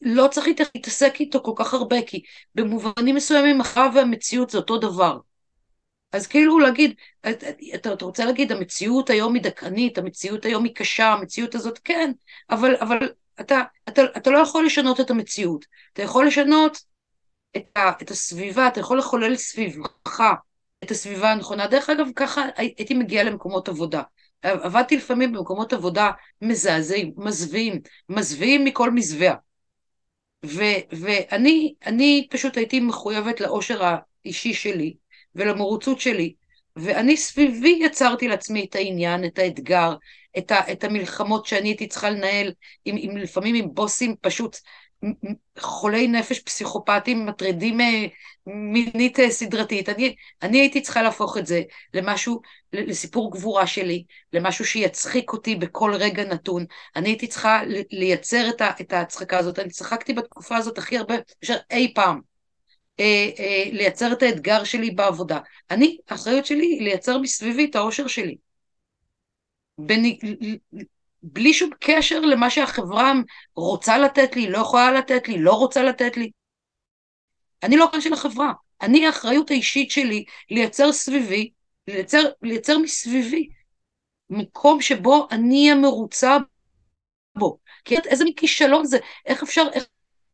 לא 0.00 0.28
צריך 0.30 0.46
להתעסק 0.74 1.14
איתו 1.20 1.40
כל 1.42 1.52
כך 1.56 1.74
הרבה, 1.74 2.02
כי 2.06 2.22
במובנים 2.54 3.14
מסוימים 3.14 3.60
החברה 3.60 3.88
והמציאות 3.94 4.50
זה 4.50 4.58
אותו 4.58 4.78
דבר. 4.78 5.18
אז 6.12 6.26
כאילו 6.26 6.58
להגיד, 6.58 6.94
אתה, 7.30 7.46
אתה 7.74 8.04
רוצה 8.04 8.24
להגיד, 8.24 8.52
המציאות 8.52 9.10
היום 9.10 9.34
היא 9.34 9.42
דכאנית, 9.42 9.98
המציאות 9.98 10.44
היום 10.44 10.64
היא 10.64 10.74
קשה, 10.74 11.12
המציאות 11.12 11.54
הזאת 11.54 11.78
כן, 11.84 12.12
אבל, 12.50 12.76
אבל 12.76 13.08
אתה, 13.40 13.62
אתה, 13.88 14.02
אתה 14.16 14.30
לא 14.30 14.38
יכול 14.38 14.66
לשנות 14.66 15.00
את 15.00 15.10
המציאות, 15.10 15.64
אתה 15.92 16.02
יכול 16.02 16.26
לשנות 16.26 16.78
את, 17.56 17.76
ה, 17.76 17.90
את 18.02 18.10
הסביבה, 18.10 18.68
אתה 18.68 18.80
יכול 18.80 18.98
לחולל 18.98 19.36
סביבך 19.36 20.20
את 20.84 20.90
הסביבה 20.90 21.32
הנכונה. 21.32 21.66
דרך 21.66 21.90
אגב, 21.90 22.06
ככה 22.16 22.42
הייתי 22.56 22.94
מגיעה 22.94 23.24
למקומות 23.24 23.68
עבודה. 23.68 24.02
עבדתי 24.42 24.96
לפעמים 24.96 25.32
במקומות 25.32 25.72
עבודה 25.72 26.10
מזעזעים, 26.42 27.12
מזוויעים, 27.16 27.80
מזוויעים 28.08 28.64
מכל 28.64 28.90
מזווה. 28.90 29.34
ואני 30.42 32.28
פשוט 32.30 32.56
הייתי 32.56 32.80
מחויבת 32.80 33.40
לאושר 33.40 33.82
האישי 34.24 34.54
שלי 34.54 34.94
ולמרוצות 35.34 36.00
שלי, 36.00 36.34
ואני 36.76 37.16
סביבי 37.16 37.78
יצרתי 37.80 38.28
לעצמי 38.28 38.66
את 38.70 38.74
העניין, 38.74 39.24
את 39.24 39.38
האתגר, 39.38 39.94
את, 40.38 40.50
ה, 40.50 40.72
את 40.72 40.84
המלחמות 40.84 41.46
שאני 41.46 41.68
הייתי 41.68 41.86
צריכה 41.86 42.10
לנהל, 42.10 42.52
עם, 42.84 42.96
עם, 42.98 43.16
לפעמים 43.16 43.54
עם 43.54 43.74
בוסים 43.74 44.14
פשוט 44.20 44.56
חולי 45.58 46.08
נפש 46.08 46.40
פסיכופטים 46.40 47.26
מטרידים 47.26 47.80
אה, 47.80 48.06
מינית 48.46 49.20
אה, 49.20 49.30
סדרתית. 49.30 49.88
אני, 49.88 50.14
אני 50.42 50.60
הייתי 50.60 50.80
צריכה 50.80 51.02
להפוך 51.02 51.38
את 51.38 51.46
זה 51.46 51.62
למשהו, 51.94 52.40
לסיפור 52.72 53.32
גבורה 53.32 53.66
שלי, 53.66 54.04
למשהו 54.32 54.64
שיצחיק 54.64 55.32
אותי 55.32 55.54
בכל 55.54 55.94
רגע 55.94 56.24
נתון. 56.24 56.64
אני 56.96 57.08
הייתי 57.08 57.26
צריכה 57.26 57.62
לייצר 57.90 58.48
את, 58.48 58.60
ה, 58.60 58.70
את 58.80 58.92
ההצחקה 58.92 59.38
הזאת. 59.38 59.58
אני 59.58 59.70
צחקתי 59.70 60.12
בתקופה 60.12 60.56
הזאת 60.56 60.78
הכי 60.78 60.98
הרבה 60.98 61.14
אי 61.70 61.92
פעם. 61.94 62.31
אה, 63.00 63.30
אה, 63.38 63.64
לייצר 63.72 64.12
את 64.12 64.22
האתגר 64.22 64.64
שלי 64.64 64.90
בעבודה. 64.90 65.38
אני, 65.70 65.98
האחריות 66.08 66.46
שלי 66.46 66.66
היא 66.66 66.82
לייצר 66.82 67.18
מסביבי 67.18 67.64
את 67.64 67.76
האושר 67.76 68.06
שלי. 68.06 68.36
בין, 69.78 70.18
בלי 71.22 71.54
שום 71.54 71.70
קשר 71.80 72.20
למה 72.20 72.50
שהחברה 72.50 73.12
רוצה 73.56 73.98
לתת 73.98 74.36
לי, 74.36 74.50
לא 74.50 74.58
יכולה 74.58 74.92
לתת 74.92 75.28
לי, 75.28 75.38
לא 75.38 75.52
רוצה 75.52 75.82
לתת 75.82 76.16
לי. 76.16 76.30
אני 77.62 77.76
לא 77.76 77.88
כאן 77.92 78.00
של 78.00 78.12
החברה. 78.12 78.52
אני, 78.82 79.06
האחריות 79.06 79.50
האישית 79.50 79.90
שלי 79.90 80.24
לייצר 80.50 80.92
סביבי, 80.92 81.50
לייצר, 81.88 82.22
לייצר 82.42 82.78
מסביבי 82.78 83.48
מקום 84.30 84.80
שבו 84.80 85.28
אני 85.30 85.62
אהיה 85.62 85.74
מרוצה 85.74 86.36
בו. 87.36 87.58
כי 87.84 87.96
איזה 88.06 88.24
מין 88.24 88.34
כישלון 88.34 88.84
זה, 88.84 88.98
איך 89.26 89.42
אפשר, 89.42 89.62
איך, 89.72 89.84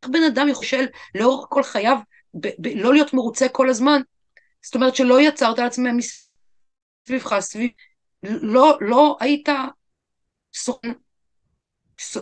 בן 0.06 0.22
אדם 0.22 0.48
יכול 0.48 0.88
לאורך 1.14 1.46
כל 1.50 1.62
חייו 1.62 1.96
ב, 2.34 2.48
ב, 2.58 2.66
לא 2.74 2.92
להיות 2.92 3.14
מרוצה 3.14 3.48
כל 3.48 3.68
הזמן? 3.70 4.00
זאת 4.62 4.74
אומרת 4.74 4.96
שלא 4.96 5.20
יצרת 5.20 5.58
לעצמם 5.58 5.96
מסביבך, 5.96 7.40
סביב, 7.40 7.70
לא, 8.22 8.78
לא 8.80 9.16
היית 9.20 9.48
סוכן, 10.54 10.92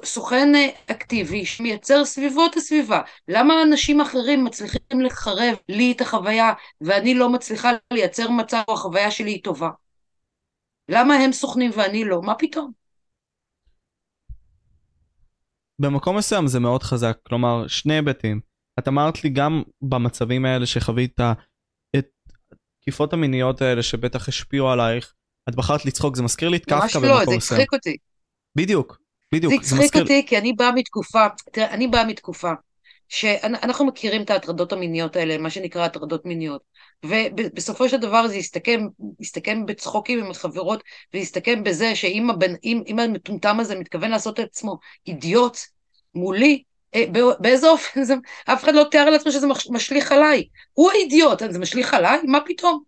סוכן 0.04 0.48
אקטיבי 0.90 1.46
שמייצר 1.46 2.04
סביבו 2.04 2.46
את 2.46 2.56
הסביבה. 2.56 3.00
למה 3.28 3.62
אנשים 3.62 4.00
אחרים 4.00 4.44
מצליחים 4.44 5.00
לחרב 5.00 5.56
לי 5.68 5.92
את 5.92 6.00
החוויה 6.00 6.52
ואני 6.80 7.14
לא 7.14 7.32
מצליחה 7.32 7.70
לייצר 7.92 8.30
מצב 8.30 8.62
או 8.68 8.74
החוויה 8.74 9.10
שלי 9.10 9.30
היא 9.30 9.42
טובה? 9.44 9.70
למה 10.88 11.14
הם 11.14 11.32
סוכנים 11.32 11.70
ואני 11.74 12.04
לא? 12.04 12.22
מה 12.22 12.34
פתאום? 12.34 12.72
במקום 15.78 16.16
מסוים 16.16 16.46
זה 16.46 16.60
מאוד 16.60 16.82
חזק, 16.82 17.18
כלומר 17.22 17.68
שני 17.68 17.94
היבטים. 17.94 18.45
את 18.78 18.88
אמרת 18.88 19.24
לי 19.24 19.30
גם 19.30 19.62
במצבים 19.82 20.44
האלה 20.44 20.66
שחווית 20.66 21.20
את 21.96 22.06
התקיפות 22.78 23.12
המיניות 23.12 23.62
האלה 23.62 23.82
שבטח 23.82 24.28
השפיעו 24.28 24.70
עלייך, 24.70 25.14
את 25.48 25.54
בחרת 25.54 25.84
לצחוק, 25.84 26.16
זה 26.16 26.22
מזכיר 26.22 26.48
לי 26.48 26.56
את 26.56 26.64
קפקא 26.64 26.76
במקום 26.76 26.96
מסוים. 26.96 27.12
ממש 27.12 27.26
לא, 27.26 27.30
זה 27.30 27.36
הצחיק 27.36 27.72
אותי. 27.72 27.96
בדיוק, 28.56 28.98
בדיוק. 29.34 29.52
זה 29.52 29.58
הצחיק 29.58 29.80
מזכיר... 29.82 30.02
אותי 30.02 30.26
כי 30.26 30.38
אני 30.38 30.52
באה 30.52 30.72
מתקופה, 30.72 31.26
תראה, 31.52 31.70
אני 31.70 31.88
באה 31.88 32.04
מתקופה 32.04 32.52
שאנחנו 33.08 33.84
מכירים 33.86 34.22
את 34.22 34.30
ההטרדות 34.30 34.72
המיניות 34.72 35.16
האלה, 35.16 35.38
מה 35.38 35.50
שנקרא 35.50 35.84
הטרדות 35.84 36.26
מיניות, 36.26 36.62
ובסופו 37.06 37.88
של 37.88 37.96
דבר 37.96 38.28
זה 38.28 38.36
יסתכם, 38.36 38.80
יסתכם 39.20 39.66
בצחוקים 39.66 40.24
עם 40.24 40.30
החברות, 40.30 40.82
ויסתכם 41.14 41.64
בזה 41.64 41.94
שאם 41.94 42.30
הבן, 42.30 42.54
אם, 42.64 42.82
אם 42.86 42.98
המטומטם 42.98 43.60
הזה 43.60 43.78
מתכוון 43.78 44.10
לעשות 44.10 44.40
את 44.40 44.44
עצמו 44.44 44.78
אידיוט 45.06 45.58
מולי, 46.14 46.62
באיזה 47.40 47.68
אופן 47.68 48.04
זה, 48.04 48.14
אף 48.44 48.64
אחד 48.64 48.74
לא 48.74 48.84
תיאר 48.90 49.10
לעצמו 49.10 49.32
שזה 49.32 49.46
משליך 49.70 50.12
עליי. 50.12 50.44
הוא 50.72 50.90
האידיוט, 50.90 51.42
זה 51.50 51.58
משליך 51.58 51.94
עליי? 51.94 52.20
מה 52.24 52.38
פתאום? 52.46 52.82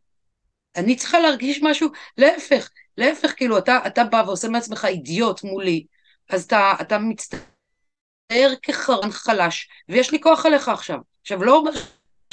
אני 0.77 0.97
צריכה 0.97 1.21
להרגיש 1.21 1.63
משהו, 1.63 1.89
להפך, 2.19 2.71
להפך, 2.99 3.35
כאילו, 3.37 3.59
אתה, 3.59 3.79
אתה 3.87 4.05
בא 4.05 4.23
ועושה 4.27 4.49
מעצמך 4.49 4.85
אידיוט 4.85 5.45
מולי, 5.45 5.87
אז 6.31 6.45
אתה, 6.45 6.75
אתה 6.81 6.99
מצטער 6.99 8.55
כחרן 8.63 9.11
חלש, 9.11 9.69
ויש 9.89 10.13
לי 10.13 10.21
כוח 10.21 10.47
עליך 10.47 10.69
עכשיו. 10.69 10.99
עכשיו, 11.21 11.45
לא 11.45 11.57
אומר 11.57 11.71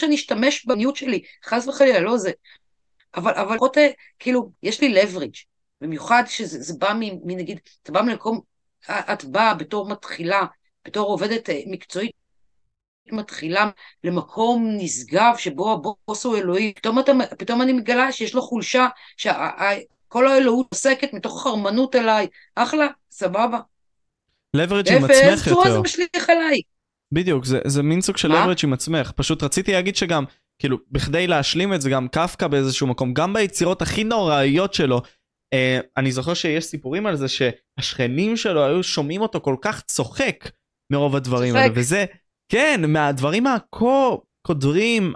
שאני 0.02 0.16
אשתמש 0.16 0.66
במיניות 0.66 0.96
שלי, 0.96 1.24
חס 1.46 1.68
וחלילה, 1.68 2.00
לא 2.00 2.18
זה. 2.18 2.32
אבל, 3.16 3.34
אבל 3.34 3.56
לפחות, 3.56 3.78
כאילו, 4.20 4.52
יש 4.64 4.82
לי 4.82 5.04
leverage, 5.04 5.46
במיוחד 5.82 6.24
שזה 6.28 6.74
בא 6.80 6.94
מנגיד, 7.24 7.60
אתה 7.84 7.92
בא 7.92 8.02
ממקום, 8.02 8.42
את 8.90 9.26
באה 9.26 9.54
בתור 9.54 9.90
מתחילה, 9.90 10.46
בתור 10.86 11.10
עובדת 11.10 11.49
אה, 11.49 11.62
מקצועית 11.68 12.12
מתחילה 13.12 13.70
למקום 14.03 14.68
נשגב 14.78 15.34
שבו 15.38 15.74
הבוס 15.74 16.26
הוא 16.26 16.38
אלוהי, 16.38 16.74
פתאום, 16.76 16.99
אתה, 16.99 17.12
פתאום 17.38 17.62
אני 17.62 17.74
מגלה 17.74 18.12
שיש 18.12 18.36
לו 18.36 18.41
חולשה, 18.41 18.88
שכל 19.18 20.28
האלוהות 20.28 20.68
עוסקת 20.70 21.14
מתוך 21.14 21.44
חרמנות 21.44 21.95
אליי, 21.95 22.28
אחלה, 22.56 22.88
סבבה. 23.12 23.60
לברג' 24.56 24.90
עם 24.90 25.03
עצמך 25.03 25.10
יותר. 25.16 25.32
איזה 25.32 25.49
צורה 25.49 25.72
זה 25.72 25.80
משליך 25.80 26.30
עליי? 26.30 26.62
בדיוק, 27.12 27.45
זה, 27.45 27.60
זה 27.66 27.84
מין 27.84 28.02
סוג 28.02 28.18
של 28.18 28.28
לברג' 28.28 28.57
עם 28.64 28.74
עצמך. 28.74 29.12
פשוט 29.16 29.44
רציתי 29.44 29.72
להגיד 29.72 29.95
שגם, 29.95 30.24
כאילו, 30.60 30.78
בכדי 30.91 31.28
להשלים 31.28 31.74
את 31.74 31.82
זה, 31.82 31.90
גם 31.90 32.07
קפקא 32.07 32.48
באיזשהו 32.48 32.88
מקום, 32.88 33.14
גם 33.14 33.34
ביצירות 33.34 33.82
הכי 33.82 34.03
נוראיות 34.03 34.74
שלו, 34.74 35.02
אה, 35.53 35.80
אני 35.98 36.12
זוכר 36.12 36.34
שיש 36.34 36.66
סיפורים 36.66 37.06
על 37.06 37.16
זה 37.16 37.26
שהשכנים 37.28 38.38
שלו 38.38 38.66
היו 38.66 38.84
שומעים 38.84 39.22
אותו 39.22 39.41
כל 39.41 39.56
כך 39.62 39.82
צוחק 39.82 40.49
מרוב 40.91 41.16
הדברים 41.16 41.56
האלה, 41.56 41.74
וזה, 41.76 42.06
כן, 42.52 42.82
מהדברים 42.88 43.44
הקודרים, 43.48 45.14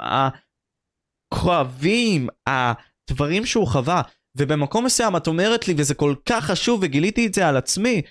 הכואבים, 1.33 2.27
הדברים 2.47 3.45
שהוא 3.45 3.67
חווה. 3.67 4.01
ובמקום 4.37 4.85
מסוים 4.85 5.15
את 5.15 5.27
אומרת 5.27 5.67
לי, 5.67 5.73
וזה 5.77 5.93
כל 5.93 6.15
כך 6.25 6.45
חשוב, 6.45 6.79
וגיליתי 6.83 7.27
את 7.27 7.33
זה 7.33 7.47
על 7.47 7.57
עצמי, 7.57 8.01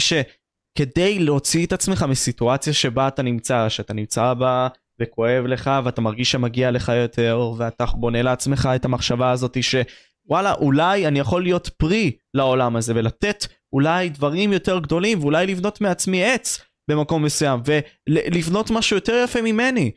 שכדי 0.00 1.18
להוציא 1.18 1.66
את 1.66 1.72
עצמך 1.72 2.02
מסיטואציה 2.02 2.72
שבה 2.72 3.08
אתה 3.08 3.22
נמצא, 3.22 3.68
שאתה 3.68 3.94
נמצא 3.94 4.34
בה 4.34 4.68
וכואב 5.00 5.44
לך, 5.46 5.70
ואתה 5.84 6.00
מרגיש 6.00 6.30
שמגיע 6.30 6.70
לך 6.70 6.92
יותר, 7.02 7.52
ואתה 7.56 7.84
בונה 7.86 8.22
לעצמך 8.22 8.68
את 8.76 8.84
המחשבה 8.84 9.30
הזאת 9.30 9.56
שוואלה, 9.62 10.52
אולי 10.52 11.06
אני 11.06 11.18
יכול 11.18 11.42
להיות 11.42 11.68
פרי 11.68 12.16
לעולם 12.34 12.76
הזה, 12.76 12.92
ולתת 12.96 13.46
אולי 13.72 14.08
דברים 14.08 14.52
יותר 14.52 14.78
גדולים, 14.78 15.20
ואולי 15.20 15.46
לבנות 15.46 15.80
מעצמי 15.80 16.24
עץ 16.24 16.67
במקום 16.88 17.24
מסוים, 17.24 17.60
ולבנות 17.64 18.70
משהו 18.70 18.96
יותר 18.96 19.22
יפה 19.24 19.42
ממני. 19.42 19.90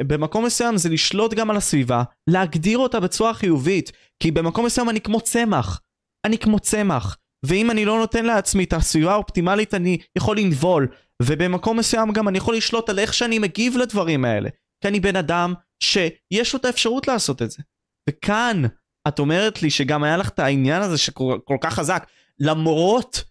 במקום 0.00 0.44
מסוים 0.44 0.76
זה 0.76 0.88
לשלוט 0.88 1.34
גם 1.34 1.50
על 1.50 1.56
הסביבה, 1.56 2.02
להגדיר 2.30 2.78
אותה 2.78 3.00
בצורה 3.00 3.34
חיובית, 3.34 3.92
כי 4.22 4.30
במקום 4.30 4.66
מסוים 4.66 4.90
אני 4.90 5.00
כמו 5.00 5.20
צמח. 5.20 5.80
אני 6.26 6.38
כמו 6.38 6.60
צמח. 6.60 7.16
ואם 7.46 7.70
אני 7.70 7.84
לא 7.84 7.98
נותן 7.98 8.24
לעצמי 8.24 8.64
את 8.64 8.72
הסביבה 8.72 9.12
האופטימלית 9.12 9.74
אני 9.74 9.98
יכול 10.16 10.38
לנבול. 10.38 10.88
ובמקום 11.22 11.78
מסוים 11.78 12.12
גם 12.12 12.28
אני 12.28 12.38
יכול 12.38 12.56
לשלוט 12.56 12.88
על 12.88 12.98
איך 12.98 13.14
שאני 13.14 13.38
מגיב 13.38 13.76
לדברים 13.76 14.24
האלה. 14.24 14.48
כי 14.80 14.88
אני 14.88 15.00
בן 15.00 15.16
אדם 15.16 15.54
שיש 15.82 16.52
לו 16.52 16.60
את 16.60 16.64
האפשרות 16.64 17.08
לעשות 17.08 17.42
את 17.42 17.50
זה. 17.50 17.62
וכאן 18.10 18.62
את 19.08 19.18
אומרת 19.18 19.62
לי 19.62 19.70
שגם 19.70 20.04
היה 20.04 20.16
לך 20.16 20.28
את 20.28 20.38
העניין 20.38 20.82
הזה 20.82 20.98
שכל 20.98 21.56
כך 21.60 21.74
חזק, 21.74 22.06
למרות 22.38 23.24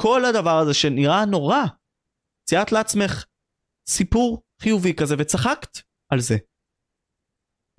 כל 0.00 0.24
הדבר 0.24 0.58
הזה 0.58 0.74
שנראה 0.74 1.24
נורא, 1.24 1.64
ציירת 2.48 2.72
לעצמך 2.72 3.24
סיפור 3.88 4.42
חיובי 4.62 4.94
כזה 4.94 5.14
וצחקת 5.18 5.78
על 6.08 6.20
זה. 6.20 6.36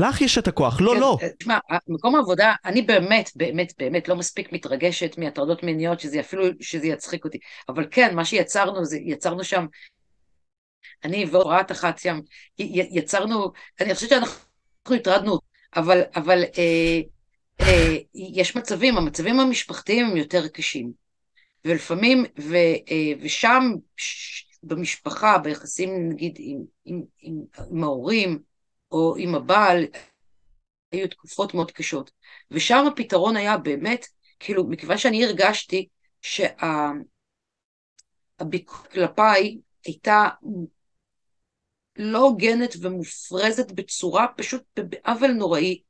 לך 0.02 0.22
יש 0.22 0.38
את 0.38 0.48
הכוח, 0.48 0.82
לא, 0.82 0.91
כן, 0.94 1.00
לא. 1.00 1.18
תשמע, 1.40 1.58
מקום 1.88 2.16
העבודה, 2.16 2.54
אני 2.66 2.82
באמת, 2.82 3.30
באמת, 3.36 3.74
באמת 3.78 4.08
לא 4.08 4.16
מספיק 4.16 4.52
מתרגשת 4.52 5.18
מהטרדות 5.18 5.64
מיניות, 5.64 6.00
שזה 6.00 6.20
אפילו, 6.20 6.46
שזה 6.60 6.88
יצחיק 6.88 7.26
אותי. 7.26 7.38
אבל 7.70 7.88
כן, 7.91 8.16
מה 8.16 8.26
שיצרנו, 8.26 8.86
זה, 8.86 8.98
יצרנו 9.06 9.44
שם 9.44 9.66
אני 11.04 11.26
ואורעת 11.32 11.72
אחת 11.72 11.98
שם, 11.98 12.20
יצרנו, 12.91 13.52
אני 13.82 13.96
חושבת 13.96 14.10
שאנחנו 14.10 14.96
הטרדנו, 14.96 15.40
אבל, 15.76 16.02
אבל 16.16 16.44
אה, 16.58 17.00
אה, 17.62 17.98
יש 18.36 18.56
מצבים, 18.56 18.98
המצבים 18.98 19.40
המשפחתיים 19.40 20.06
הם 20.06 20.18
יותר 20.18 20.48
קשים. 20.48 20.91
ולפעמים, 21.66 22.26
ו, 22.40 22.56
אה, 22.91 23.12
ושם, 23.22 23.64
ש, 23.98 24.49
במשפחה, 24.64 25.38
ביחסים 25.38 26.10
נגיד 26.10 26.36
עם, 26.40 26.64
עם, 26.86 27.02
עם, 27.19 27.41
עם 27.72 27.84
ההורים 27.84 28.40
או 28.91 29.15
עם 29.18 29.36
הבעל, 29.36 29.86
היו 30.91 31.07
תקופות 31.07 31.53
מאוד 31.53 31.72
קשות. 31.72 32.11
ושם 32.52 32.86
הפתרון 32.88 33.38
היה 33.38 33.57
באמת, 33.57 34.06
כאילו, 34.40 34.68
מכיוון 34.68 34.98
שאני 34.98 35.26
הרגשתי 35.26 35.88
שהביקורת 36.22 36.91
כלפיי 38.91 39.57
הייתה 39.86 40.30
לא 41.95 42.19
הוגנת 42.19 42.76
ומופרזת 42.81 43.72
בצורה 43.72 44.27
פשוט 44.38 44.64
בעוול 44.76 45.31
נוראי, 45.31 45.81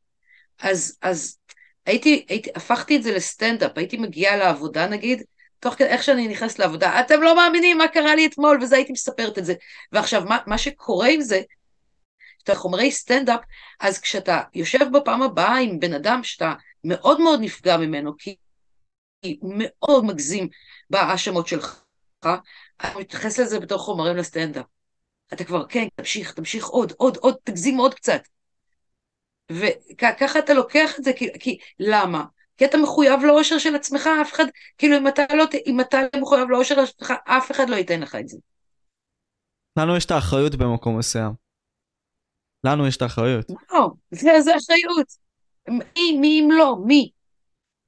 אז, 0.59 0.97
אז 1.01 1.37
הייתי, 1.85 2.25
הייתי, 2.29 2.49
הפכתי 2.55 2.97
את 2.97 3.03
זה 3.03 3.11
לסטנדאפ, 3.11 3.71
הייתי 3.75 3.97
מגיעה 3.97 4.37
לעבודה 4.37 4.87
נגיד, 4.87 5.23
תוך 5.59 5.73
כדי 5.73 5.87
איך 5.87 6.03
שאני 6.03 6.27
נכנסת 6.27 6.59
לעבודה, 6.59 6.99
אתם 6.99 7.21
לא 7.21 7.35
מאמינים 7.35 7.77
מה 7.77 7.87
קרה 7.87 8.15
לי 8.15 8.25
אתמול, 8.25 8.59
וזה 8.61 8.75
הייתי 8.75 8.91
מספרת 8.91 9.37
את 9.37 9.45
זה. 9.45 9.53
ועכשיו, 9.91 10.23
מה, 10.25 10.37
מה 10.47 10.57
שקורה 10.57 11.07
עם 11.07 11.21
זה, 11.21 11.41
שאתה 12.39 12.55
חומרי 12.55 12.91
סטנדאפ, 12.91 13.39
אז 13.79 13.99
כשאתה 13.99 14.41
יושב 14.53 14.85
בפעם 14.93 15.21
הבאה 15.21 15.57
עם 15.57 15.79
בן 15.79 15.93
אדם 15.93 16.23
שאתה 16.23 16.53
מאוד 16.83 17.21
מאוד 17.21 17.39
נפגע 17.41 17.77
ממנו, 17.77 18.17
כי 18.17 18.35
הוא 19.39 19.53
מאוד 19.57 20.05
מגזים 20.05 20.47
בהאשמות 20.89 21.47
שלך, 21.47 21.83
אתה 22.19 22.37
מתייחס 22.99 23.39
לזה 23.39 23.59
בתור 23.59 23.79
חומרים 23.79 24.17
לסטנדאפ. 24.17 24.65
אתה 25.33 25.43
כבר, 25.43 25.65
כן, 25.69 25.87
תמשיך, 25.95 26.33
תמשיך 26.33 26.65
עוד, 26.65 26.93
עוד, 26.97 27.17
עוד, 27.17 27.35
תגזים 27.43 27.77
עוד 27.77 27.93
קצת. 27.93 28.21
וככה 29.51 30.39
אתה 30.39 30.53
לוקח 30.53 30.99
את 30.99 31.03
זה, 31.03 31.13
כי, 31.13 31.29
כי 31.39 31.57
למה? 31.79 32.23
כי 32.59 32.65
אתה 32.65 32.77
מחויב 32.77 33.19
לאושר 33.23 33.57
של 33.57 33.75
עצמך, 33.75 34.09
אף 34.21 34.33
אחד, 34.33 34.45
כאילו 34.77 34.97
אם 34.97 35.07
אתה 35.07 35.23
לא, 35.33 35.45
אם 35.65 35.81
אתה 35.81 36.01
לא 36.01 36.21
מחויב 36.21 36.49
לאושר 36.49 36.75
של 36.75 36.81
עצמך, 36.81 37.13
אף 37.25 37.51
אחד 37.51 37.69
לא 37.69 37.75
ייתן 37.75 37.99
לך 37.99 38.15
את 38.15 38.27
זה. 38.27 38.37
לנו 39.77 39.97
יש 39.97 40.05
את 40.05 40.11
האחריות 40.11 40.55
במקום 40.55 40.97
מסוים. 40.97 41.31
לנו 42.63 42.87
יש 42.87 42.97
את 42.97 43.01
האחריות. 43.01 43.45
לא, 43.73 43.89
זה, 44.11 44.41
זה 44.41 44.51
אחריות. 44.57 45.07
מי, 45.69 46.17
מי 46.17 46.41
אם 46.43 46.51
לא? 46.51 46.75
מי? 46.85 47.11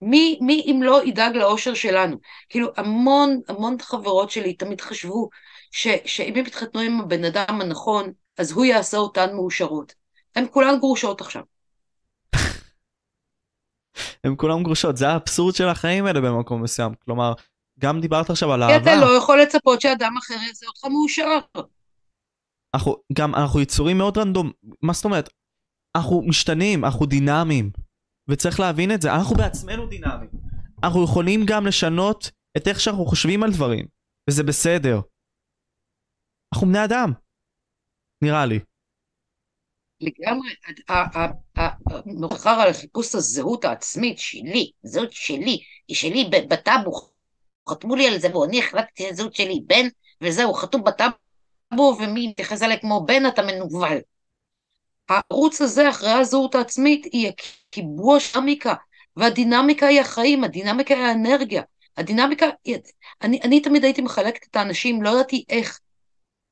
מי, 0.01 0.39
מי 0.41 0.63
אם 0.65 0.83
לא 0.83 1.05
ידאג 1.05 1.35
לאושר 1.35 1.73
שלנו? 1.73 2.17
כאילו, 2.49 2.67
המון, 2.77 3.39
המון 3.47 3.77
חברות 3.81 4.31
שלי 4.31 4.53
תמיד 4.53 4.81
חשבו 4.81 5.29
ש, 5.71 5.87
שאם 6.05 6.35
הם 6.35 6.45
יתחתנו 6.45 6.81
עם 6.81 7.01
הבן 7.01 7.25
אדם 7.25 7.61
הנכון, 7.61 8.11
אז 8.37 8.51
הוא 8.51 8.65
יעשה 8.65 8.97
אותן 8.97 9.35
מאושרות. 9.35 9.93
הן 10.35 10.45
כולן 10.51 10.79
גרושות 10.79 11.21
עכשיו. 11.21 11.41
הן 14.23 14.33
כולן 14.37 14.63
גרושות, 14.63 14.97
זה 14.97 15.09
האבסורד 15.09 15.55
של 15.55 15.67
החיים 15.67 16.05
האלה 16.05 16.21
במקום 16.21 16.63
מסוים. 16.63 16.93
כלומר, 17.05 17.33
גם 17.79 18.01
דיברת 18.01 18.29
עכשיו 18.29 18.53
על 18.53 18.63
אהבה. 18.63 18.77
אתה 18.77 18.95
לא 19.01 19.17
יכול 19.17 19.41
לצפות 19.41 19.81
שאדם 19.81 20.13
אחר 20.19 20.33
יעשה 20.47 20.65
אותך 20.67 20.85
מאושר. 20.85 21.39
אנחנו, 22.75 22.95
גם, 23.13 23.35
אנחנו 23.35 23.59
יצורים 23.59 23.97
מאוד 23.97 24.17
רנדום, 24.17 24.51
מה 24.81 24.93
זאת 24.93 25.05
אומרת? 25.05 25.29
אנחנו 25.97 26.21
משתנים, 26.27 26.85
אנחנו 26.85 27.05
דינמיים. 27.05 27.71
וצריך 28.29 28.59
להבין 28.59 28.91
את 28.91 29.01
זה, 29.01 29.13
אנחנו 29.15 29.35
בעצמנו 29.35 29.85
דינמיים. 29.85 30.29
אנחנו 30.83 31.03
יכולים 31.03 31.41
גם 31.45 31.65
לשנות 31.65 32.31
את 32.57 32.67
איך 32.67 32.79
שאנחנו 32.79 33.05
חושבים 33.05 33.43
על 33.43 33.51
דברים, 33.51 33.85
וזה 34.29 34.43
בסדר. 34.43 35.01
אנחנו 36.53 36.67
בני 36.67 36.85
אדם, 36.85 37.11
נראה 38.23 38.45
לי. 38.45 38.59
לגמרי, 40.01 40.49
מאוחר 42.05 42.49
על 42.49 42.73
חיפוש 42.73 43.15
הזהות 43.15 43.65
העצמית 43.65 44.19
שלי, 44.19 44.71
זהות 44.83 45.11
שלי, 45.13 45.59
היא 45.87 45.95
שלי 45.95 46.29
בטאבו, 46.47 46.91
חתמו 47.69 47.95
לי 47.95 48.07
על 48.07 48.19
זה 48.19 48.37
ואני 48.37 48.59
החלטתי 48.59 49.07
את 49.07 49.11
הזהות 49.11 49.35
שלי 49.35 49.61
בן, 49.65 49.87
וזהו, 50.21 50.53
חתום 50.53 50.83
בטאבו, 50.83 51.97
ומי 51.99 52.27
מתייחס 52.27 52.63
אליי 52.63 52.79
כמו 52.79 53.05
בן, 53.05 53.27
אתה 53.27 53.41
מנוול. 53.41 53.97
הערוץ 55.09 55.61
הזה 55.61 55.89
אחרי 55.89 56.11
הזהות 56.11 56.55
העצמית 56.55 57.05
היא 57.05 57.31
הקיבוע 57.69 58.19
של 58.19 58.33
דינמיקה, 58.33 58.73
והדינמיקה 59.15 59.87
היא 59.87 60.01
החיים, 60.01 60.43
הדינמיקה 60.43 60.93
היא 60.93 61.03
האנרגיה. 61.03 61.61
הדינמיקה, 61.97 62.45
אני, 63.21 63.39
אני 63.43 63.59
תמיד 63.59 63.83
הייתי 63.83 64.01
מחלקת 64.01 64.47
את 64.51 64.55
האנשים, 64.55 65.01
לא 65.01 65.09
ידעתי 65.09 65.43
איך, 65.49 65.79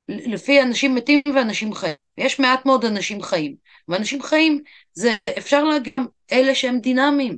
לפי 0.10 0.62
אנשים 0.62 0.96
מתים 0.96 1.22
ואנשים 1.36 1.74
חיים. 1.74 1.96
יש 2.18 2.40
מעט 2.40 2.66
מאוד 2.66 2.86
אנשים 2.86 3.22
חיים, 3.22 3.56
ואנשים 3.88 4.22
חיים 4.22 4.64
זה, 4.94 5.16
אפשר 5.38 5.64
להגיד, 5.64 5.94
אלה 6.32 6.56
שהם 6.56 6.80
דינמיים. 6.80 7.38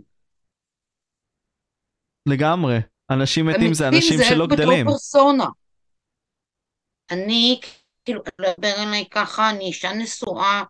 לגמרי. 2.26 2.78
אנשים 3.12 3.46
מתים 3.46 3.74
זה 3.74 3.88
אנשים 3.88 4.18
זה 4.18 4.26
שלא 4.26 4.48
גדלים. 4.48 4.86
בתור 4.86 4.94
פרסונה. 4.94 5.48
אני, 7.12 7.60
כאילו, 8.06 8.22
לדבר 8.40 8.84
אליי 8.84 9.06
ככה, 9.12 9.50
אני 9.50 9.66
אישה 9.66 9.94
נשואה, 9.94 10.64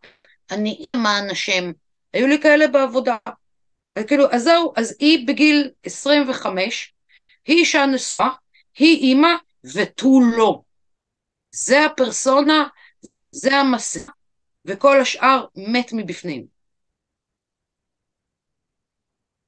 אני 0.51 0.85
למען 0.95 1.29
השם. 1.29 1.71
היו 2.13 2.27
לי 2.27 2.41
כאלה 2.41 2.67
בעבודה. 2.67 3.17
כאילו, 4.07 4.31
אז 4.31 4.43
זהו, 4.43 4.73
אז 4.75 4.95
היא 4.99 5.27
בגיל 5.27 5.71
25, 5.85 6.93
היא 7.45 7.57
אישה 7.57 7.85
נשואה, 7.85 8.29
היא 8.77 8.97
אימא 8.97 9.29
ותו 9.75 10.19
לא. 10.37 10.61
זה 11.55 11.85
הפרסונה, 11.85 12.67
זה 13.31 13.57
המסע, 13.57 14.11
וכל 14.65 15.01
השאר 15.01 15.45
מת 15.55 15.93
מבפנים. 15.93 16.45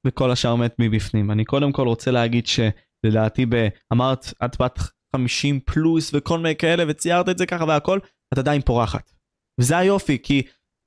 וכל 0.06 0.30
השאר 0.30 0.56
מת 0.56 0.74
מבפנים. 0.78 1.30
אני 1.30 1.44
קודם 1.44 1.72
כל 1.72 1.86
רוצה 1.86 2.10
להגיד 2.10 2.46
שלדעתי, 2.46 3.46
ב... 3.46 3.68
אמרת, 3.92 4.26
את 4.44 4.60
בת 4.60 4.78
50 5.16 5.60
פלוס 5.60 6.14
וכל 6.14 6.38
מיני 6.38 6.56
כאלה, 6.56 6.84
וציירת 6.88 7.28
את 7.28 7.38
זה 7.38 7.46
ככה 7.46 7.64
והכל, 7.64 7.98
את 8.32 8.38
עדיין 8.38 8.62
פורחת. 8.62 9.12
וזה 9.60 9.78
היופי, 9.78 10.18
כי 10.22 10.42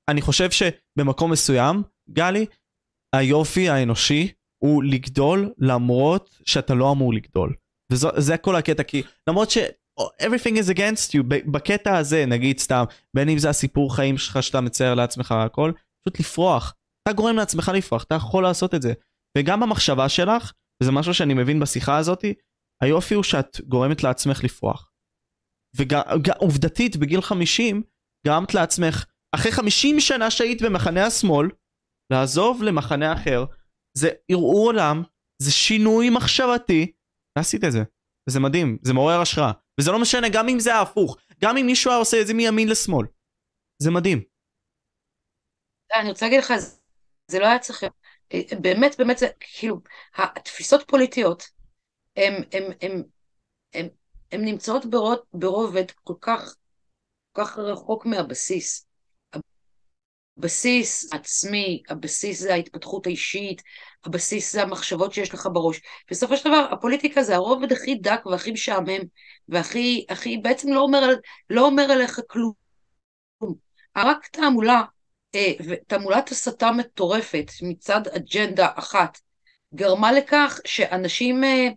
אני 0.10 0.22
חושב 0.22 0.49
שבמקום 0.52 1.31
מסוים, 1.31 1.84
גלי, 2.10 2.45
היופי 3.15 3.69
האנושי 3.69 4.31
הוא 4.57 4.84
לגדול 4.84 5.53
למרות 5.57 6.39
שאתה 6.45 6.73
לא 6.73 6.91
אמור 6.91 7.14
לגדול. 7.14 7.53
וזה 7.91 8.38
כל 8.38 8.56
הקטע, 8.56 8.84
כי 8.84 9.03
למרות 9.27 9.52
ש... 9.52 9.57
everything 10.02 10.56
is 10.56 10.69
against 10.76 11.14
you, 11.14 11.24
בקטע 11.52 11.98
הזה, 11.98 12.26
נגיד 12.26 12.60
סתם, 12.60 12.84
בין 13.14 13.30
אם 13.30 13.38
זה 13.38 13.49
הסיפור 13.49 13.95
חיים 13.95 14.18
שלך 14.18 14.44
שאתה 14.44 14.61
מצייר 14.61 14.94
לעצמך 14.94 15.32
הכל, 15.32 15.72
פשוט 16.02 16.19
לפרוח. 16.19 16.76
אתה 17.03 17.15
גורם 17.15 17.36
לעצמך 17.36 17.72
לפרוח, 17.76 18.03
אתה 18.03 18.15
יכול 18.15 18.44
לעשות 18.44 18.76
את 18.76 18.82
זה. 18.82 18.94
וגם 19.38 19.60
במחשבה 19.60 20.10
שלך, 20.10 20.53
וזה 20.84 20.91
משהו 20.91 21.14
שאני 21.14 21.34
מבין 21.34 21.60
בשיחה 21.60 21.98
הזאתי, 21.98 22.34
היופי 22.84 23.15
הוא 23.15 23.24
שאת 23.24 23.61
גורמת 23.61 24.03
לעצמך 24.03 24.44
לפרוח. 24.44 24.91
ועובדתית, 25.76 26.98
בגיל 26.98 27.22
50, 27.22 27.84
גרמת 28.28 28.53
לעצמך 28.53 29.06
אחרי 29.36 29.52
50 29.52 29.99
שנה 29.99 30.32
שהיית 30.32 30.61
במחנה 30.61 31.06
השמאל, 31.06 31.48
לעזוב 32.14 32.64
למחנה 32.64 33.14
אחר, 33.14 33.45
זה 33.98 34.10
ערעור 34.32 34.65
עולם, 34.65 35.03
זה 35.41 35.52
שינוי 35.52 36.10
מחשבתי, 36.10 36.91
ועשית 37.38 37.64
את 37.64 37.72
זה. 37.72 37.84
וזה 38.30 38.40
מדהים, 38.40 38.78
זה 38.82 38.94
מעורר 38.94 39.22
השראה. 39.22 39.52
וזה 39.80 39.91
לא 39.91 39.99
משנה, 40.02 40.30
גם 40.30 40.49
אם 40.49 40.60
זה 40.60 40.76
ההפוך, 40.76 41.18
גם 41.41 41.58
אם 41.58 41.66
מישהו 41.66 41.91
היה 41.91 41.99
עושה 41.99 42.22
את 42.22 42.28
זה 42.28 42.34
מימין 42.34 42.70
לשמאל. 42.70 43.06
זה 43.78 43.91
מדהים. 43.91 44.22
אני 45.95 46.10
רוצה 46.10 46.26
להגיד 46.26 46.40
לך, 46.40 46.54
זה 47.28 47.40
לא 47.40 47.45
היה 47.45 47.60
צריך... 47.60 47.84
באמת, 48.62 48.95
באמת, 48.98 49.18
זה 49.18 49.28
כאילו, 49.40 49.82
התפיסות 50.16 50.84
פוליטיות, 50.88 51.44
הן 54.32 54.41
נמצאות 54.45 54.86
ברובד 55.34 55.91
כל 56.04 56.14
כך, 56.22 56.56
כל 57.32 57.45
כך 57.45 57.58
רחוק 57.58 58.06
מהבסיס. 58.06 58.86
הבסיס 60.38 61.14
עצמי, 61.14 61.84
הבסיס 61.89 62.39
זה 62.39 62.53
ההתפתחות 62.53 63.07
האישית, 63.07 63.61
הבסיס 64.05 64.53
זה 64.53 64.61
המחשבות 64.61 65.14
שיש 65.14 65.34
לך 65.34 65.49
בראש. 65.53 65.81
בסופו 66.11 66.38
של 66.38 66.49
דבר, 66.49 66.68
הפוליטיקה 66.72 67.23
זה 67.23 67.35
הרובד 67.35 67.72
הכי 67.72 67.95
דק 67.95 68.26
והכי 68.26 68.51
משעמם, 68.51 69.01
והכי, 69.49 70.05
הכי, 70.09 70.38
בעצם 70.38 70.73
לא 70.73 70.80
אומר, 70.80 70.99
לא 71.49 71.65
אומר 71.65 71.84
עליך 71.84 72.19
כלום. 72.27 72.53
רק 73.97 74.27
תעמולה, 74.27 74.81
אה, 75.35 75.51
תעמולת 75.88 76.30
הסתה 76.31 76.72
מטורפת 76.72 77.51
מצד 77.61 78.07
אג'נדה 78.07 78.68
אחת, 78.76 79.19
גרמה 79.76 80.11
לכך 80.11 80.59
שאנשים 80.65 81.43
אה, 81.43 81.68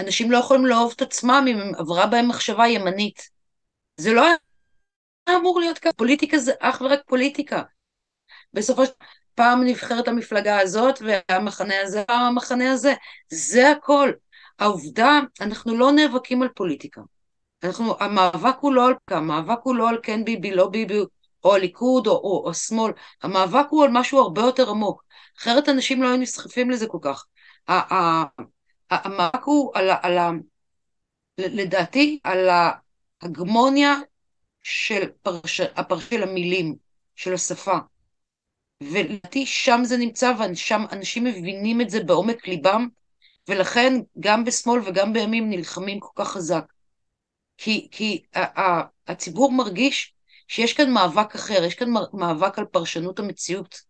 אנשים 0.00 0.30
לא 0.30 0.38
יכולים 0.38 0.66
לאהוב 0.66 0.92
את 0.96 1.02
עצמם 1.02 1.44
אם 1.50 1.74
עברה 1.78 2.06
בהם 2.06 2.28
מחשבה 2.28 2.68
ימנית. 2.68 3.30
זה 3.96 4.12
לא 4.12 4.26
היה 4.26 5.36
אמור 5.36 5.60
להיות 5.60 5.78
ככה, 5.78 5.92
פוליטיקה 5.92 6.38
זה 6.38 6.52
אך 6.60 6.80
ורק 6.80 7.00
פוליטיקה. 7.06 7.62
בסופו 8.54 8.86
של 8.86 8.92
פעם 9.34 9.64
נבחרת 9.64 10.08
המפלגה 10.08 10.60
הזאת 10.60 11.02
והמחנה 11.02 11.80
הזה, 11.82 12.04
פעם 12.04 12.22
המחנה 12.22 12.72
הזה. 12.72 12.94
זה 13.28 13.70
הכל. 13.70 14.12
העובדה, 14.58 15.20
אנחנו 15.40 15.76
לא 15.76 15.92
נאבקים 15.92 16.42
על 16.42 16.48
פוליטיקה. 16.48 17.00
אנחנו, 17.64 17.94
המאבק 18.00 18.56
הוא 18.60 18.72
לא 18.72 18.86
על 18.86 18.94
המאבק 19.10 19.58
הוא 19.62 19.74
לא 19.74 19.88
על 19.88 19.98
כן 20.02 20.24
ביבי, 20.24 20.50
לא 20.50 20.68
ביבי, 20.68 20.98
או 21.44 21.54
הליכוד, 21.54 22.06
או, 22.06 22.12
או, 22.12 22.42
או 22.44 22.50
השמאל, 22.50 22.92
המאבק 23.22 23.66
הוא 23.70 23.84
על 23.84 23.90
משהו 23.92 24.18
הרבה 24.18 24.42
יותר 24.42 24.70
עמוק. 24.70 25.04
אחרת 25.38 25.68
אנשים 25.68 26.02
לא 26.02 26.08
היו 26.08 26.16
נסחפים 26.16 26.70
לזה 26.70 26.86
כל 26.86 26.98
כך. 27.02 27.24
המאבק 28.90 29.42
הוא 29.44 29.72
על, 29.74 29.90
על, 30.02 30.18
על, 30.18 30.38
לדעתי, 31.38 32.18
על 32.24 32.48
ההגמוניה 33.22 33.94
של 34.62 35.08
פרש, 35.22 35.60
הפרש 35.60 36.04
של 36.10 36.22
המילים, 36.22 36.76
של 37.16 37.34
השפה. 37.34 37.76
ולדעתי 38.92 39.46
שם 39.46 39.80
זה 39.84 39.96
נמצא, 39.96 40.32
ושם 40.52 40.84
אנשים 40.92 41.24
מבינים 41.24 41.80
את 41.80 41.90
זה 41.90 42.04
בעומק 42.04 42.48
ליבם, 42.48 42.88
ולכן 43.48 43.92
גם 44.20 44.44
בשמאל 44.44 44.80
וגם 44.84 45.12
בימים 45.12 45.50
נלחמים 45.50 46.00
כל 46.00 46.12
כך 46.14 46.28
חזק. 46.28 46.64
כי, 47.58 47.88
כי 47.90 48.22
הציבור 49.06 49.52
מרגיש 49.52 50.14
שיש 50.48 50.72
כאן 50.72 50.90
מאבק 50.90 51.34
אחר, 51.34 51.64
יש 51.64 51.74
כאן 51.74 51.88
מאבק 52.12 52.58
על 52.58 52.64
פרשנות 52.64 53.18
המציאות, 53.18 53.80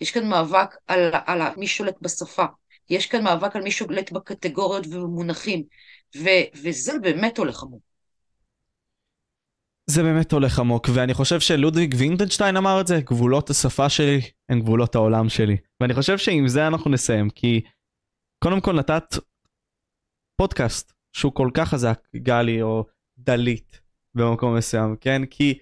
יש 0.00 0.10
כאן 0.10 0.28
מאבק 0.28 0.76
על, 0.86 1.10
על 1.26 1.42
מי 1.56 1.66
שולט 1.66 1.94
בשפה, 2.00 2.44
יש 2.90 3.06
כאן 3.06 3.24
מאבק 3.24 3.56
על 3.56 3.62
מי 3.62 3.70
שולט 3.70 4.12
בקטגוריות 4.12 4.86
ובמונחים, 4.86 5.62
ו, 6.16 6.28
וזה 6.62 6.98
באמת 6.98 7.38
הולך 7.38 7.62
עמוק. 7.62 7.93
זה 9.90 10.02
באמת 10.02 10.32
הולך 10.32 10.58
עמוק, 10.58 10.86
ואני 10.94 11.14
חושב 11.14 11.40
שלודוויג 11.40 11.94
וינטנשטיין 11.98 12.56
אמר 12.56 12.80
את 12.80 12.86
זה, 12.86 13.00
גבולות 13.00 13.50
השפה 13.50 13.88
שלי 13.88 14.20
הם 14.48 14.60
גבולות 14.60 14.94
העולם 14.94 15.28
שלי. 15.28 15.56
ואני 15.80 15.94
חושב 15.94 16.18
שעם 16.18 16.48
זה 16.48 16.66
אנחנו 16.66 16.90
נסיים, 16.90 17.30
כי 17.30 17.60
קודם 18.44 18.60
כל 18.60 18.72
נתת 18.72 19.04
פודקאסט 20.40 20.92
שהוא 21.16 21.32
כל 21.32 21.50
כך 21.54 21.68
חזק, 21.68 22.08
גלי 22.16 22.62
או 22.62 22.84
דלית 23.18 23.80
במקום 24.14 24.56
מסוים, 24.56 24.96
כן? 25.00 25.22
כי 25.30 25.58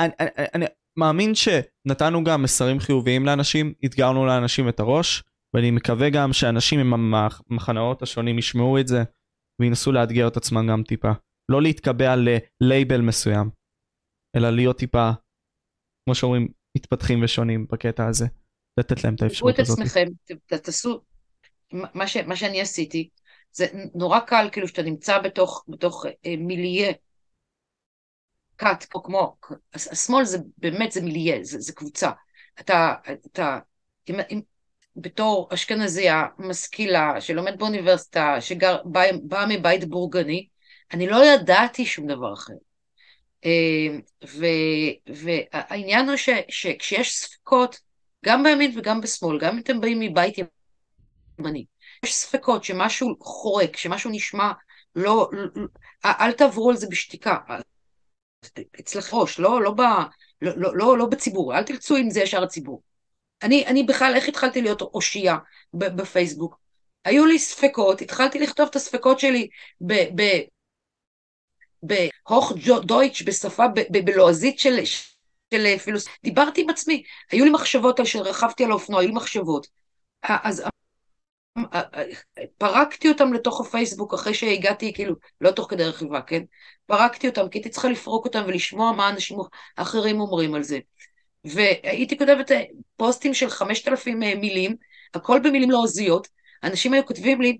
אני, 0.00 0.12
אני, 0.20 0.46
אני 0.54 0.64
מאמין 0.98 1.32
שנתנו 1.34 2.24
גם 2.24 2.42
מסרים 2.42 2.80
חיוביים 2.80 3.26
לאנשים, 3.26 3.72
אתגרנו 3.84 4.26
לאנשים 4.26 4.68
את 4.68 4.80
הראש, 4.80 5.22
ואני 5.54 5.70
מקווה 5.70 6.10
גם 6.10 6.32
שאנשים 6.32 6.80
עם 6.80 7.14
המחנאות 7.14 8.02
השונים 8.02 8.38
ישמעו 8.38 8.78
את 8.78 8.88
זה, 8.88 9.02
וינסו 9.60 9.92
לאתגר 9.92 10.28
את 10.28 10.36
עצמם 10.36 10.66
גם 10.70 10.82
טיפה. 10.82 11.12
לא 11.50 11.62
להתקבע 11.62 12.14
ללייבל 12.60 13.00
מסוים, 13.00 13.50
אלא 14.36 14.50
להיות 14.50 14.78
טיפה, 14.78 15.10
כמו 16.04 16.14
שאומרים, 16.14 16.48
מתפתחים 16.76 17.24
ושונים 17.24 17.66
בקטע 17.70 18.06
הזה. 18.06 18.26
לתת 18.76 19.04
להם 19.04 19.14
את 19.14 19.22
האפשרות 19.22 19.58
הזאת. 19.58 19.76
תראו 19.76 19.86
את 19.86 19.92
עצמכם, 19.92 20.58
תעשו, 20.62 21.00
מה, 21.72 22.06
ש, 22.06 22.16
מה 22.16 22.36
שאני 22.36 22.60
עשיתי, 22.60 23.08
זה 23.52 23.66
נורא 23.94 24.20
קל 24.20 24.48
כאילו 24.52 24.68
שאתה 24.68 24.82
נמצא 24.82 25.18
בתוך, 25.18 25.64
בתוך 25.68 26.06
אה, 26.26 26.34
מיליה, 26.38 26.92
כת, 28.58 28.84
או 28.94 29.02
כמו, 29.02 29.36
השמאל 29.74 30.24
זה 30.24 30.38
באמת, 30.58 30.92
זה 30.92 31.02
מיליה, 31.02 31.38
זה, 31.42 31.60
זה 31.60 31.72
קבוצה. 31.72 32.10
אתה, 32.60 32.94
אתה, 33.26 33.58
אם, 34.10 34.14
אם, 34.30 34.40
בתור 34.96 35.48
אשכנזייה 35.54 36.24
משכילה, 36.38 37.20
שלומד 37.20 37.58
באוניברסיטה, 37.58 38.40
שבאה 38.40 39.46
מבית 39.48 39.84
בורגני, 39.84 40.48
אני 40.92 41.06
לא 41.06 41.24
ידעתי 41.24 41.86
שום 41.86 42.06
דבר 42.06 42.32
אחר. 42.34 42.54
אה, 43.44 43.50
והעניין 45.06 46.08
הוא 46.08 46.16
שכשיש 46.48 47.16
ספקות, 47.16 47.80
גם 48.24 48.42
בימין 48.42 48.72
וגם 48.78 49.00
בשמאל, 49.00 49.38
גם 49.40 49.54
אם 49.54 49.58
אתם 49.58 49.80
באים 49.80 50.00
מבית 50.00 50.34
ימני, 51.38 51.64
יש 52.04 52.14
ספקות 52.14 52.64
שמשהו 52.64 53.16
חורק, 53.20 53.76
שמשהו 53.76 54.10
נשמע 54.10 54.52
לא, 54.96 55.30
לא 55.32 55.66
אל 56.04 56.32
תעברו 56.32 56.70
על 56.70 56.76
זה 56.76 56.86
בשתיקה. 56.90 57.36
אצלך 58.80 59.14
ראש, 59.14 59.38
לא, 59.38 59.62
לא, 59.62 59.70
ב, 59.70 59.80
לא, 60.42 60.52
לא, 60.56 60.76
לא, 60.76 60.98
לא 60.98 61.06
בציבור, 61.06 61.54
אל 61.56 61.62
תרצו 61.62 61.96
עם 61.96 62.10
זה 62.10 62.20
ישר 62.20 62.42
הציבור. 62.42 62.82
אני, 63.42 63.66
אני 63.66 63.82
בכלל, 63.82 64.12
איך 64.16 64.28
התחלתי 64.28 64.62
להיות 64.62 64.82
אושייה 64.82 65.36
בפייסבוק? 65.74 66.58
היו 67.04 67.26
לי 67.26 67.38
ספקות, 67.38 68.00
התחלתי 68.00 68.38
לכתוב 68.38 68.68
את 68.70 68.76
הספקות 68.76 69.20
שלי 69.20 69.48
בהוך 71.86 72.52
דויטש, 72.82 73.22
בשפה, 73.22 73.64
בלועזית 74.04 74.58
של, 74.58 74.84
של 75.54 75.78
פילוס... 75.78 76.06
דיברתי 76.24 76.60
עם 76.60 76.70
עצמי, 76.70 77.02
היו 77.32 77.44
לי 77.44 77.50
מחשבות 77.50 78.00
על 78.00 78.06
שרכבתי 78.06 78.64
על 78.64 78.70
האופנוע, 78.70 79.00
היו 79.00 79.08
לי 79.08 79.14
מחשבות. 79.14 79.66
אז 80.22 80.64
פרקתי 82.58 83.08
אותם 83.08 83.32
לתוך 83.32 83.60
הפייסבוק 83.60 84.14
אחרי 84.14 84.34
שהגעתי, 84.34 84.92
כאילו, 84.92 85.14
לא 85.40 85.50
תוך 85.50 85.70
כדי 85.70 85.84
רכיבה, 85.84 86.22
כן? 86.22 86.42
פרקתי 86.86 87.28
אותם, 87.28 87.48
כי 87.48 87.58
הייתי 87.58 87.70
צריכה 87.70 87.88
לפרוק 87.88 88.24
אותם 88.24 88.42
ולשמוע 88.46 88.92
מה 88.92 89.08
אנשים 89.08 89.38
אחרים 89.76 90.20
אומרים 90.20 90.54
על 90.54 90.62
זה. 90.62 90.78
והייתי 91.44 92.18
כותבת 92.18 92.52
אה, 92.52 92.62
פוסטים 92.96 93.34
של 93.34 93.50
5,000 93.50 94.22
אה, 94.22 94.34
מילים, 94.34 94.76
הכל 95.14 95.40
במילים 95.44 95.70
לועזיות, 95.70 96.28
אנשים 96.62 96.92
היו 96.92 97.06
כותבים 97.06 97.40
לי, 97.40 97.58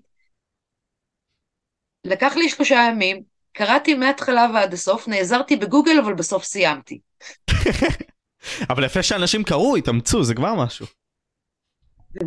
לקח 2.03 2.35
לי 2.35 2.49
שלושה 2.49 2.75
ימים, 2.89 3.23
קראתי 3.55 3.93
מההתחלה 3.93 4.47
ועד 4.53 4.73
הסוף, 4.73 5.07
נעזרתי 5.07 5.55
בגוגל, 5.55 5.99
אבל 6.03 6.13
בסוף 6.13 6.43
סיימתי. 6.43 6.99
אבל 8.69 8.83
יפה 8.85 9.03
שאנשים 9.03 9.43
קראו, 9.43 9.75
התאמצו, 9.75 10.23
זה 10.23 10.35
כבר 10.35 10.55
משהו. 10.55 10.85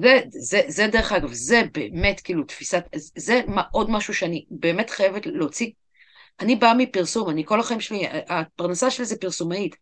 זה, 0.02 0.20
זה, 0.28 0.60
זה 0.68 0.86
דרך 0.92 1.12
אגב, 1.12 1.32
זה 1.32 1.62
באמת 1.72 2.20
כאילו 2.20 2.44
תפיסת, 2.44 2.84
זה 3.16 3.40
עוד 3.72 3.90
משהו 3.90 4.14
שאני 4.14 4.46
באמת 4.50 4.90
חייבת 4.90 5.26
להוציא. 5.26 5.70
אני 6.40 6.56
באה 6.56 6.74
מפרסום, 6.74 7.30
אני 7.30 7.44
כל 7.46 7.60
החיים 7.60 7.80
שלי, 7.80 8.02
הפרנסה 8.28 8.90
שלי 8.90 9.04
זה 9.04 9.16
פרסומאית. 9.18 9.76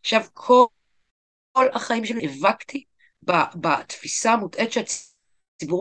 עכשיו, 0.00 0.20
כל, 0.32 0.64
כל 1.52 1.66
החיים 1.72 2.04
שלי 2.04 2.26
נאבקתי 2.26 2.84
בתפיסה 3.54 4.32
המוטעית 4.32 4.72
שהציבור 4.72 5.13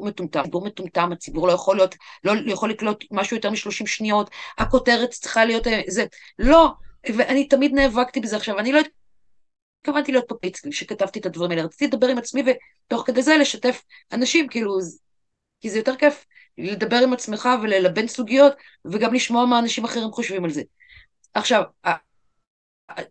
מטומטם. 0.05 0.39
הציבור 0.39 0.65
מטומטם, 0.65 1.11
הציבור 1.11 1.47
לא 1.47 1.53
יכול 1.53 1.75
להיות, 1.75 1.95
לא 2.23 2.51
יכול 2.53 2.69
לקלוט 2.69 3.03
משהו 3.11 3.37
יותר 3.37 3.49
משלושים 3.49 3.87
שניות, 3.87 4.29
הכותרת 4.57 5.09
צריכה 5.09 5.45
להיות 5.45 5.67
זה. 5.87 6.05
לא, 6.39 6.71
ואני 7.15 7.47
תמיד 7.47 7.73
נאבקתי 7.73 8.19
בזה. 8.19 8.35
עכשיו, 8.35 8.59
אני 8.59 8.71
לא 8.71 8.79
התכוונתי 9.81 10.11
להיות 10.11 10.25
פפיץ 10.27 10.67
כשכתבתי 10.67 11.19
את 11.19 11.25
הדברים 11.25 11.51
האלה, 11.51 11.63
רציתי 11.63 11.87
לדבר 11.87 12.07
עם 12.07 12.17
עצמי 12.17 12.43
ותוך 12.45 13.03
כדי 13.07 13.21
זה 13.21 13.37
לשתף 13.37 13.83
אנשים, 14.11 14.47
כאילו, 14.47 14.77
כי 15.61 15.69
זה 15.69 15.77
יותר 15.77 15.95
כיף 15.95 16.25
לדבר 16.57 16.97
עם 16.97 17.13
עצמך 17.13 17.49
וללבן 17.63 18.07
סוגיות 18.07 18.53
וגם 18.85 19.13
לשמוע 19.13 19.45
מה 19.45 19.59
אנשים 19.59 19.83
אחרים 19.83 20.11
חושבים 20.11 20.45
על 20.45 20.51
זה. 20.51 20.61
עכשיו, 21.33 21.63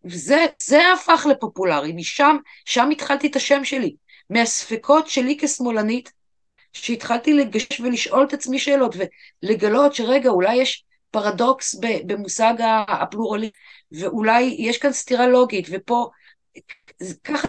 זה, 0.04 0.46
זה 0.62 0.92
הפך 0.92 1.26
לפופולרי, 1.30 1.92
משם, 1.92 2.36
שם 2.64 2.90
התחלתי 2.90 3.26
את 3.26 3.36
השם 3.36 3.64
שלי, 3.64 3.94
מהספקות 4.30 5.08
שלי 5.08 5.38
כשמאלנית, 5.40 6.12
שהתחלתי 6.72 7.32
לגשש 7.32 7.80
ולשאול 7.80 8.24
את 8.24 8.32
עצמי 8.32 8.58
שאלות 8.58 8.94
ולגלות 9.42 9.94
שרגע, 9.94 10.30
אולי 10.30 10.56
יש 10.56 10.84
פרדוקס 11.10 11.74
במושג 12.06 12.54
הפלורלי, 12.88 13.50
ואולי 13.92 14.56
יש 14.58 14.78
כאן 14.78 14.92
סתירה 14.92 15.26
לוגית, 15.26 15.66
ופה 15.70 16.10
ככה... 17.24 17.48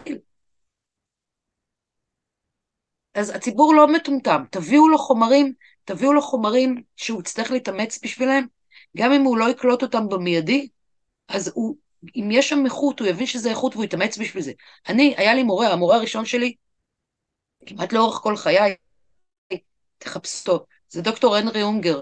אז 3.13 3.29
הציבור 3.29 3.75
לא 3.75 3.87
מטומטם, 3.87 4.43
תביאו 4.51 4.89
לו 4.89 4.97
חומרים, 4.97 5.53
תביאו 5.85 6.13
לו 6.13 6.21
חומרים 6.21 6.83
שהוא 6.95 7.19
יצטרך 7.19 7.51
להתאמץ 7.51 7.99
בשבילם, 8.03 8.45
גם 8.97 9.11
אם 9.11 9.21
הוא 9.21 9.37
לא 9.37 9.49
יקלוט 9.49 9.81
אותם 9.83 10.09
במיידי, 10.09 10.67
אז 11.27 11.51
הוא, 11.55 11.77
אם 12.15 12.29
יש 12.31 12.49
שם 12.49 12.65
איכות, 12.65 12.99
הוא 12.99 13.07
יבין 13.07 13.25
שזה 13.25 13.49
איכות 13.49 13.73
והוא 13.75 13.85
יתאמץ 13.85 14.17
בשביל 14.17 14.43
זה. 14.43 14.51
אני, 14.89 15.13
היה 15.17 15.33
לי 15.33 15.43
מורה, 15.43 15.67
המורה 15.67 15.95
הראשון 15.95 16.25
שלי, 16.25 16.55
כמעט 17.65 17.93
לאורך 17.93 18.15
כל 18.15 18.37
חיי, 18.37 18.75
תחפשו 19.97 20.59
זה 20.89 21.01
דוקטור 21.01 21.35
הנרי 21.35 21.63
אונגר, 21.63 22.01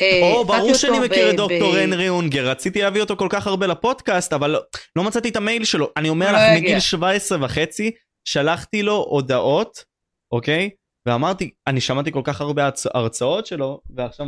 אה, 0.00 0.20
או, 0.22 0.44
ברור 0.44 0.74
שאני 0.74 0.98
מכיר 0.98 1.30
את 1.30 1.36
דוקטור 1.36 1.76
הנרי 1.76 2.08
אונגר, 2.08 2.48
רציתי 2.48 2.82
להביא 2.82 3.00
אותו 3.00 3.16
כל 3.16 3.28
כך 3.30 3.46
הרבה 3.46 3.66
לפודקאסט, 3.66 4.32
אבל 4.32 4.50
לא, 4.50 4.60
לא 4.96 5.04
מצאתי 5.04 5.28
את 5.28 5.36
המייל 5.36 5.64
שלו. 5.64 5.90
אני 5.96 6.08
אומר 6.08 6.32
לך, 6.32 6.40
מגיל 6.56 6.80
17 6.80 7.44
וחצי, 7.44 7.90
שלחתי 8.24 8.82
לו 8.82 9.06
הודעות, 9.08 9.84
אוקיי? 10.32 10.70
ואמרתי, 11.06 11.50
אני 11.66 11.80
שמעתי 11.80 12.12
כל 12.12 12.20
כך 12.24 12.40
הרבה 12.40 12.68
הרצאות 12.94 13.46
שלו, 13.46 13.80
ועכשיו 13.94 14.26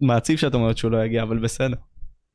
מעציב 0.00 0.38
שאת 0.38 0.54
אומרת 0.54 0.78
שהוא 0.78 0.90
לא 0.90 1.04
יגיע, 1.04 1.22
אבל 1.22 1.38
בסדר. 1.38 1.76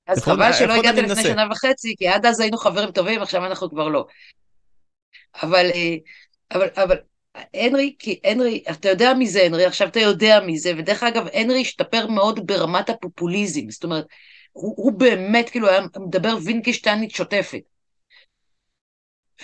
אז 0.07 0.23
חבל 0.23 0.53
שלא 0.53 0.73
הגעת 0.73 0.95
לפני 0.95 1.23
שנה 1.23 1.47
וחצי, 1.51 1.95
כי 1.97 2.07
עד 2.07 2.25
אז 2.25 2.39
היינו 2.39 2.57
חברים 2.57 2.91
טובים, 2.91 3.21
עכשיו 3.21 3.45
אנחנו 3.45 3.69
כבר 3.69 3.87
לא. 3.87 4.05
אבל, 5.43 5.69
אה, 5.73 5.95
אבל, 6.53 6.67
אבל 6.75 6.97
הנרי, 7.53 7.95
כי 7.99 8.19
הנרי, 8.23 8.63
אתה 8.71 8.89
יודע 8.89 9.13
מי 9.13 9.27
זה 9.27 9.43
הנרי, 9.43 9.65
עכשיו 9.65 9.87
אתה 9.87 9.99
יודע 9.99 10.39
מי 10.45 10.57
זה, 10.57 10.71
ודרך 10.77 11.03
אגב, 11.03 11.27
הנרי 11.33 11.61
השתפר 11.61 12.07
מאוד 12.07 12.47
ברמת 12.47 12.89
הפופוליזם, 12.89 13.69
זאת 13.69 13.83
אומרת, 13.83 14.05
הוא, 14.51 14.73
הוא 14.77 14.91
באמת, 14.91 15.49
כאילו, 15.49 15.69
היה 15.69 15.81
מדבר 15.99 16.37
וינקשטיינית 16.45 17.11
שוטפת. 17.11 17.61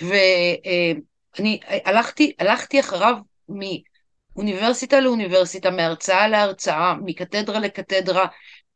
ואני 0.02 1.60
הלכתי, 1.84 2.32
הלכתי 2.38 2.80
אחריו 2.80 3.16
מאוניברסיטה 3.48 5.00
לאוניברסיטה, 5.00 5.70
מהרצאה 5.70 6.28
להרצאה, 6.28 6.94
מקתדרה 7.04 7.58
לקתדרה, 7.58 8.26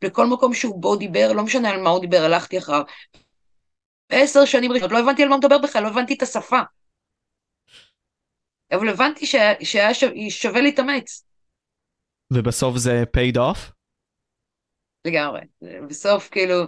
לכל 0.03 0.27
מקום 0.27 0.55
שהוא 0.55 0.83
בו 0.83 0.97
דיבר, 0.97 1.33
לא 1.33 1.43
משנה 1.43 1.71
על 1.71 1.81
מה 1.81 1.91
הוא 1.91 2.01
דיבר, 2.01 2.25
הלכתי 2.25 2.59
אחריו. 2.59 2.83
עשר 4.09 4.45
שנים 4.45 4.73
ראשונות, 4.73 4.93
לא 4.93 4.99
הבנתי 4.99 5.23
על 5.23 5.29
מה 5.29 5.35
הוא 5.35 5.41
מדבר 5.41 5.59
בכלל, 5.59 5.83
לא 5.83 5.89
הבנתי 5.89 6.15
את 6.15 6.23
השפה. 6.23 6.61
אבל 8.75 8.89
הבנתי 8.89 9.27
שהיה, 9.27 9.55
שהיה 9.63 9.95
שווה, 9.95 10.31
שווה 10.31 10.61
להתאמץ, 10.61 11.25
ובסוף 12.33 12.77
זה 12.77 13.05
paid 13.17 13.37
off? 13.37 13.73
לגמרי. 15.05 15.41
בסוף, 15.89 16.29
כאילו, 16.29 16.65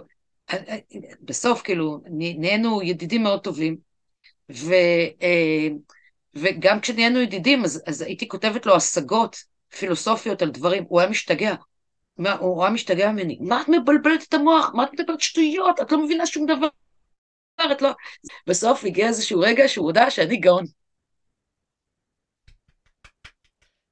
בסוף, 1.21 1.61
כאילו, 1.61 1.99
נה- 2.05 2.33
נהיינו 2.37 2.81
ידידים 2.81 3.23
מאוד 3.23 3.43
טובים, 3.43 3.77
ו, 4.51 4.73
אה, 5.21 5.67
וגם 6.33 6.79
כשנהיינו 6.79 7.21
ידידים, 7.21 7.63
אז, 7.63 7.83
אז 7.87 8.01
הייתי 8.01 8.27
כותבת 8.27 8.65
לו 8.65 8.75
השגות 8.75 9.35
פילוסופיות 9.77 10.41
על 10.41 10.49
דברים, 10.49 10.83
הוא 10.87 10.99
היה 10.99 11.09
משתגע. 11.09 11.55
מה, 12.17 12.33
הוא 12.33 12.63
היה 12.63 12.73
משתגע 12.73 13.11
ממני, 13.11 13.37
מה 13.41 13.61
את 13.61 13.69
מבלבלת 13.69 14.23
את 14.29 14.33
המוח? 14.33 14.71
מה 14.73 14.83
את 14.83 14.89
מדברת 14.93 15.21
שטויות? 15.21 15.79
את 15.81 15.91
לא 15.91 16.03
מבינה 16.03 16.25
שום 16.25 16.45
דבר. 16.45 16.67
את 17.71 17.81
לא... 17.81 17.89
בסוף 18.47 18.83
הגיע 18.85 19.07
איזשהו 19.07 19.39
רגע 19.39 19.67
שהוא 19.67 19.85
הודה 19.85 20.11
שאני 20.11 20.37
גאון. 20.37 20.65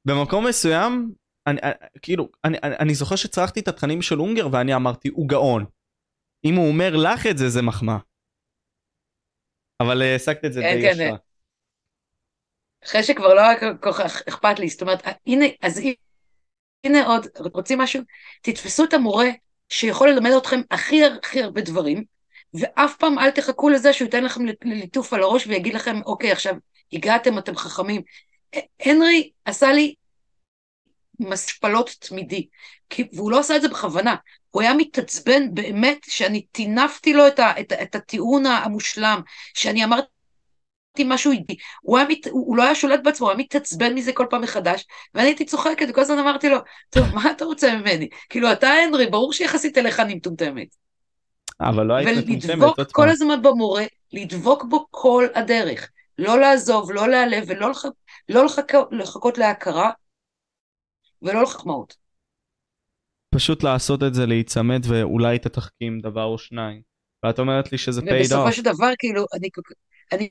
במקום 0.06 0.48
מסוים, 0.48 1.12
אני, 1.48 1.60
אני, 1.64 1.74
כאילו, 2.02 2.30
אני, 2.46 2.58
אני, 2.64 2.76
אני 2.80 2.96
זוכר 2.96 3.16
שצרכתי 3.16 3.60
את 3.60 3.68
התכנים 3.68 4.02
של 4.02 4.20
אונגר 4.20 4.48
ואני 4.52 4.76
אמרתי, 4.76 5.08
הוא 5.08 5.30
גאון. 5.30 5.66
אם 6.46 6.56
הוא 6.56 6.68
אומר 6.68 6.96
לך 6.96 7.28
את 7.28 7.38
זה, 7.38 7.50
זה 7.50 7.62
מחמאה. 7.62 7.98
אבל 9.80 10.02
אה, 10.02 10.16
השגת 10.16 10.46
את 10.46 10.54
זה 10.54 10.62
כן, 10.62 10.76
די 10.76 10.82
כן, 10.82 11.02
ישר. 11.02 11.16
אחרי 12.86 13.04
שכבר 13.04 13.34
לא 13.34 13.42
היה 13.42 13.60
כל 13.78 13.94
כך 13.94 14.22
אכפת 14.28 14.60
לי, 14.60 14.70
זאת 14.70 14.82
אומרת, 14.82 15.04
הנה, 15.28 15.46
אז 15.62 15.82
הנה 16.84 17.06
עוד, 17.06 17.28
רוצים 17.54 17.80
משהו? 17.80 18.02
תתפסו 18.42 18.84
את 18.84 18.94
המורה 18.94 19.28
שיכול 19.70 20.10
ללמד 20.10 20.32
אתכם 20.38 20.62
הכי 20.72 21.06
הכי 21.06 21.44
הרבה 21.44 21.62
דברים, 21.62 22.04
ואף 22.54 22.96
פעם 22.98 23.20
אל 23.20 23.32
תחכו 23.32 23.70
לזה 23.70 23.94
שהוא 23.94 24.06
ייתן 24.06 24.24
לכם 24.24 24.42
ליטוף 24.64 25.14
על 25.14 25.24
הראש 25.24 25.48
ויגיד 25.48 25.74
לכם, 25.74 26.02
אוקיי, 26.06 26.32
עכשיו 26.32 26.56
הגעתם, 26.94 27.38
אתם 27.38 27.56
חכמים. 27.56 28.02
הנרי 28.80 29.32
עשה 29.46 29.72
לי 29.72 29.96
משפלות 31.20 31.96
תמידי, 32.00 32.48
כי, 32.90 33.04
והוא 33.14 33.32
לא 33.32 33.40
עשה 33.40 33.56
את 33.56 33.62
זה 33.62 33.68
בכוונה, 33.68 34.16
הוא 34.52 34.62
היה 34.62 34.74
מתעצבן 34.74 35.54
באמת 35.54 36.00
שאני 36.08 36.42
טינפתי 36.42 37.14
לו 37.14 37.28
את, 37.28 37.40
ה, 37.40 37.60
את, 37.60 37.74
את 37.74 37.96
הטיעון 37.96 38.46
המושלם, 38.46 39.22
שאני 39.54 39.84
אמרתי 39.84 40.08
משהו 41.06 41.32
אידי, 41.32 41.56
הוא, 41.82 41.98
היה 41.98 42.08
מת, 42.08 42.28
הוא, 42.28 42.48
הוא 42.48 42.58
לא 42.58 42.64
היה 42.64 42.76
שולט 42.76 43.00
בעצמו, 43.04 43.28
הוא 43.28 43.32
היה 43.32 43.40
מתעצבן 43.40 43.94
מזה 43.94 44.14
כל 44.14 44.26
פעם 44.30 44.42
מחדש, 44.42 44.86
ואני 45.14 45.28
הייתי 45.28 45.46
צוחקת, 45.46 45.86
וכל 45.90 46.02
הזמן 46.02 46.20
אמרתי 46.20 46.50
לו, 46.50 46.58
טוב, 46.90 47.16
מה 47.16 47.32
אתה 47.32 47.46
רוצה 47.46 47.76
ממני? 47.76 48.10
כאילו, 48.30 48.52
אתה 48.52 48.68
הנרי, 48.68 49.08
ברור 49.08 49.34
שיחסית 49.34 49.78
אליך 49.78 50.00
אני 50.00 50.16
מטומטמת. 50.16 50.68
אבל 51.62 51.86
לא 51.86 51.94
היית 51.94 52.18
מטומטמת, 52.18 52.50
ולדבוק 52.50 52.92
כל. 52.92 53.10
הזמן 53.10 53.42
במורה, 53.42 53.84
לדבוק 54.14 54.64
בו 54.64 54.86
כל 54.92 55.28
הדרך. 55.36 55.90
לא 56.18 56.40
לעזוב, 56.40 56.92
לא 56.92 57.08
להיעלב, 57.08 57.44
ולא 57.48 57.70
לח... 57.70 57.86
לא 58.30 58.46
לחכות, 58.46 58.90
לחכות 58.92 59.38
להכרה, 59.38 59.92
ולא 61.22 61.44
לחכמאות. 61.44 61.96
פשוט 63.36 63.64
לעשות 63.64 64.04
את 64.04 64.14
זה, 64.14 64.26
להיצמד 64.26 64.82
ואולי 64.88 65.40
תתחכים 65.40 66.00
דבר 66.00 66.24
או 66.24 66.38
שניים. 66.38 66.82
ואת 67.24 67.40
אומרת 67.40 67.72
לי 67.72 67.78
שזה 67.78 68.02
paid 68.02 68.14
ובסופו 68.14 68.48
off. 68.48 68.52
של 68.52 68.62
דבר, 68.62 68.90
כאילו, 69.00 69.26
אני, 69.34 69.50
אני, 70.12 70.30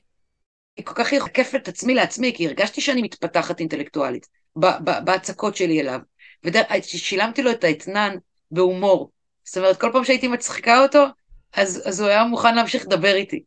אני 0.77 0.85
כל 0.85 0.93
כך 0.95 1.13
חוקפת 1.19 1.55
את 1.55 1.67
עצמי 1.67 1.93
לעצמי, 1.93 2.33
כי 2.35 2.47
הרגשתי 2.47 2.81
שאני 2.81 3.01
מתפתחת 3.01 3.59
אינטלקטואלית 3.59 4.27
ב- 4.55 4.65
ב- 4.83 5.05
בהצקות 5.05 5.55
שלי 5.55 5.81
אליו. 5.81 5.99
ושילמתי 6.43 7.43
לו 7.43 7.51
את 7.51 7.63
האתנן 7.63 8.15
בהומור. 8.51 9.11
זאת 9.43 9.57
אומרת, 9.57 9.81
כל 9.81 9.89
פעם 9.93 10.03
שהייתי 10.03 10.27
מצחיקה 10.27 10.83
אותו, 10.83 11.05
אז, 11.53 11.83
אז 11.85 12.01
הוא 12.01 12.09
היה 12.09 12.23
מוכן 12.23 12.55
להמשיך 12.55 12.85
לדבר 12.85 13.15
איתי. 13.15 13.43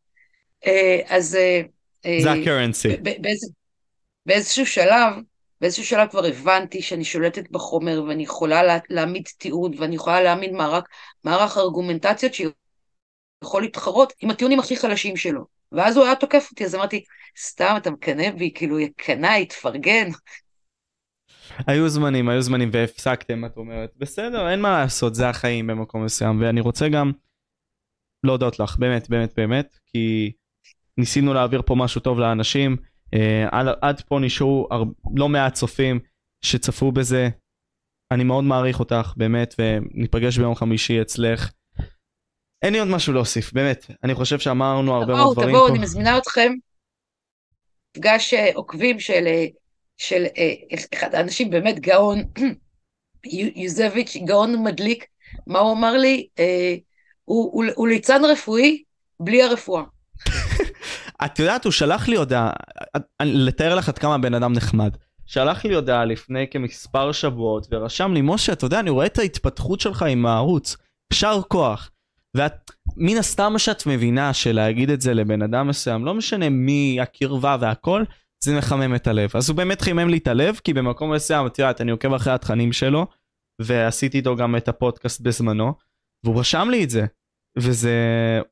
אה, 0.67 1.01
אז... 1.09 1.39
אה, 2.07 2.19
זה 2.23 2.31
באיזה, 3.03 3.47
באיזשהו 4.27 4.67
שלב, 4.67 5.15
באיזשהו 5.61 5.85
שלב 5.85 6.09
כבר 6.09 6.25
הבנתי 6.27 6.83
שאני 6.83 7.05
שולטת 7.05 7.51
בחומר 7.51 8.05
ואני 8.09 8.23
יכולה 8.23 8.63
לה, 8.63 8.79
להעמיד 8.91 9.29
תיעוד 9.39 9.77
ואני 9.79 9.95
יכולה 9.95 10.23
להעמיד 10.23 10.53
מערך, 10.53 10.85
מערך 11.25 11.59
ארגומנטציות 11.59 12.33
שיכול 12.35 13.63
להתחרות 13.63 14.13
עם 14.21 14.31
הטיעונים 14.31 14.59
הכי 14.59 14.77
חלשים 14.77 15.17
שלו. 15.17 15.45
ואז 15.73 15.97
הוא 15.97 16.05
היה 16.05 16.15
תוקף 16.15 16.49
אותי, 16.51 16.65
אז 16.65 16.75
אמרתי, 16.75 17.05
סתם 17.39 17.75
אתה 17.77 17.91
מקנא 17.91 18.31
בי, 18.31 18.51
כאילו, 18.55 18.79
יא 18.79 18.89
קנאי, 18.97 19.47
תפרגן. 19.47 20.09
היו 21.67 21.89
זמנים, 21.89 22.29
היו 22.29 22.43
זמנים 22.43 22.71
והפסקתם, 22.73 23.45
את 23.45 23.57
אומרת. 23.57 23.93
בסדר, 23.97 24.51
אין 24.51 24.61
מה 24.61 24.81
לעשות, 24.81 25.15
זה 25.15 25.29
החיים 25.29 25.67
במקום 25.67 26.05
מסוים. 26.05 26.41
ואני 26.41 26.61
רוצה 26.61 26.89
גם 26.89 27.13
להודות 28.25 28.61
לך, 28.61 28.77
באמת, 28.79 29.11
באמת, 29.11 29.35
באמת, 29.37 29.79
כי 29.87 30.33
ניסינו 30.99 31.35
להעביר 31.35 31.63
פה 31.67 31.75
משהו 31.75 32.01
טוב 32.01 32.19
לאנשים. 32.19 32.77
אה, 33.15 33.49
עד, 33.53 33.67
עד 33.81 34.01
פה 34.01 34.19
נשארו. 34.19 34.69
לא 35.17 35.29
מעט 35.29 35.55
צופים 35.55 36.01
שצפו 36.45 36.93
בזה. 36.93 37.29
אני 38.11 38.25
מאוד 38.25 38.45
מעריך 38.45 38.81
אותך, 38.81 39.13
באמת, 39.17 39.55
וניפגש 39.59 40.39
ביום 40.39 40.55
חמישי 40.55 41.03
אצלך. 41.03 41.51
אין 42.63 42.73
לי 42.73 42.79
עוד 42.79 42.89
משהו 42.89 43.13
להוסיף, 43.13 43.53
באמת. 43.53 43.87
אני 44.05 44.15
חושב 44.15 44.39
שאמרנו 44.39 44.95
הרבה 44.95 45.07
מאוד 45.07 45.21
תבואו, 45.21 45.33
דברים 45.35 45.49
תבואו, 45.49 45.67
פה. 45.67 45.73
אני 45.73 45.79
מזמינה 45.79 46.19
אתכם. 46.19 46.53
מפגש 47.97 48.35
אה, 48.35 48.51
עוקבים 48.55 49.01
של, 49.01 49.27
אה, 49.27 49.47
של 49.97 50.25
אחד 50.95 51.15
האנשים 51.15 51.51
באמת 51.51 51.79
גאון, 51.79 52.19
יו- 53.33 53.51
יוזביץ', 53.57 54.17
גאון 54.25 54.65
מדליק. 54.65 55.05
מה 55.47 55.59
הוא 55.59 55.73
אמר 55.73 55.97
לי? 55.97 56.29
הוא, 57.25 57.51
הוא, 57.53 57.65
הוא 57.75 57.89
ליצן 57.89 58.25
רפואי 58.25 58.83
בלי 59.21 59.43
הרפואה. 59.43 59.83
את 61.25 61.39
יודעת, 61.39 61.65
הוא 61.65 61.73
שלח 61.73 62.09
לי 62.09 62.17
הודעה, 62.17 62.51
לתאר 63.23 63.75
לך 63.75 63.89
עד 63.89 63.99
כמה 63.99 64.15
הבן 64.15 64.35
אדם 64.35 64.53
נחמד. 64.53 64.97
שלח 65.27 65.65
לי 65.65 65.75
הודעה 65.75 66.05
לפני 66.05 66.47
כמספר 66.51 67.13
שבועות 67.13 67.67
ורשם 67.71 68.15
לי, 68.15 68.21
משה, 68.23 68.53
אתה 68.53 68.67
יודע, 68.67 68.81
אני 68.81 68.91
רואה 68.91 69.07
את 69.07 69.19
ההתפתחות 69.19 69.81
שלך 69.81 70.03
עם 70.03 70.27
הערוץ, 70.27 70.77
יישר 71.13 71.41
כוח. 71.49 71.91
ואת, 72.37 72.71
מן 72.97 73.17
הסתם 73.17 73.55
שאת 73.59 73.87
מבינה 73.87 74.35
שלהגיד 74.35 74.91
את 74.91 75.01
זה 75.01 75.15
לבן 75.15 75.43
אדם 75.43 75.69
מסוים, 75.69 76.05
לא 76.05 76.15
משנה 76.15 76.49
מי 76.49 76.99
הקרבה 77.03 77.57
והכל, 77.61 78.05
זה 78.45 78.59
מחמם 78.59 78.95
את 78.95 79.07
הלב. 79.07 79.31
אז 79.35 79.49
הוא 79.49 79.57
באמת 79.57 79.81
חימם 79.81 80.09
לי 80.09 80.19
את 80.19 80.27
הלב, 80.27 80.61
כי 80.65 80.75
במקום 80.75 81.13
מסוים, 81.13 81.47
את 81.47 81.59
יודעת, 81.59 81.81
אני 81.81 81.91
עוקב 81.91 82.13
אחרי 82.13 82.33
התכנים 82.33 82.73
שלו, 82.73 83.07
ועשיתי 83.63 84.19
איתו 84.19 84.37
גם 84.37 84.57
את 84.57 84.69
הפודקאסט 84.69 85.21
בזמנו, 85.21 85.75
והוא 86.25 86.41
רשם 86.41 86.69
לי 86.71 86.85
את 86.85 86.91
זה. 86.91 87.07
וזה, 87.59 87.93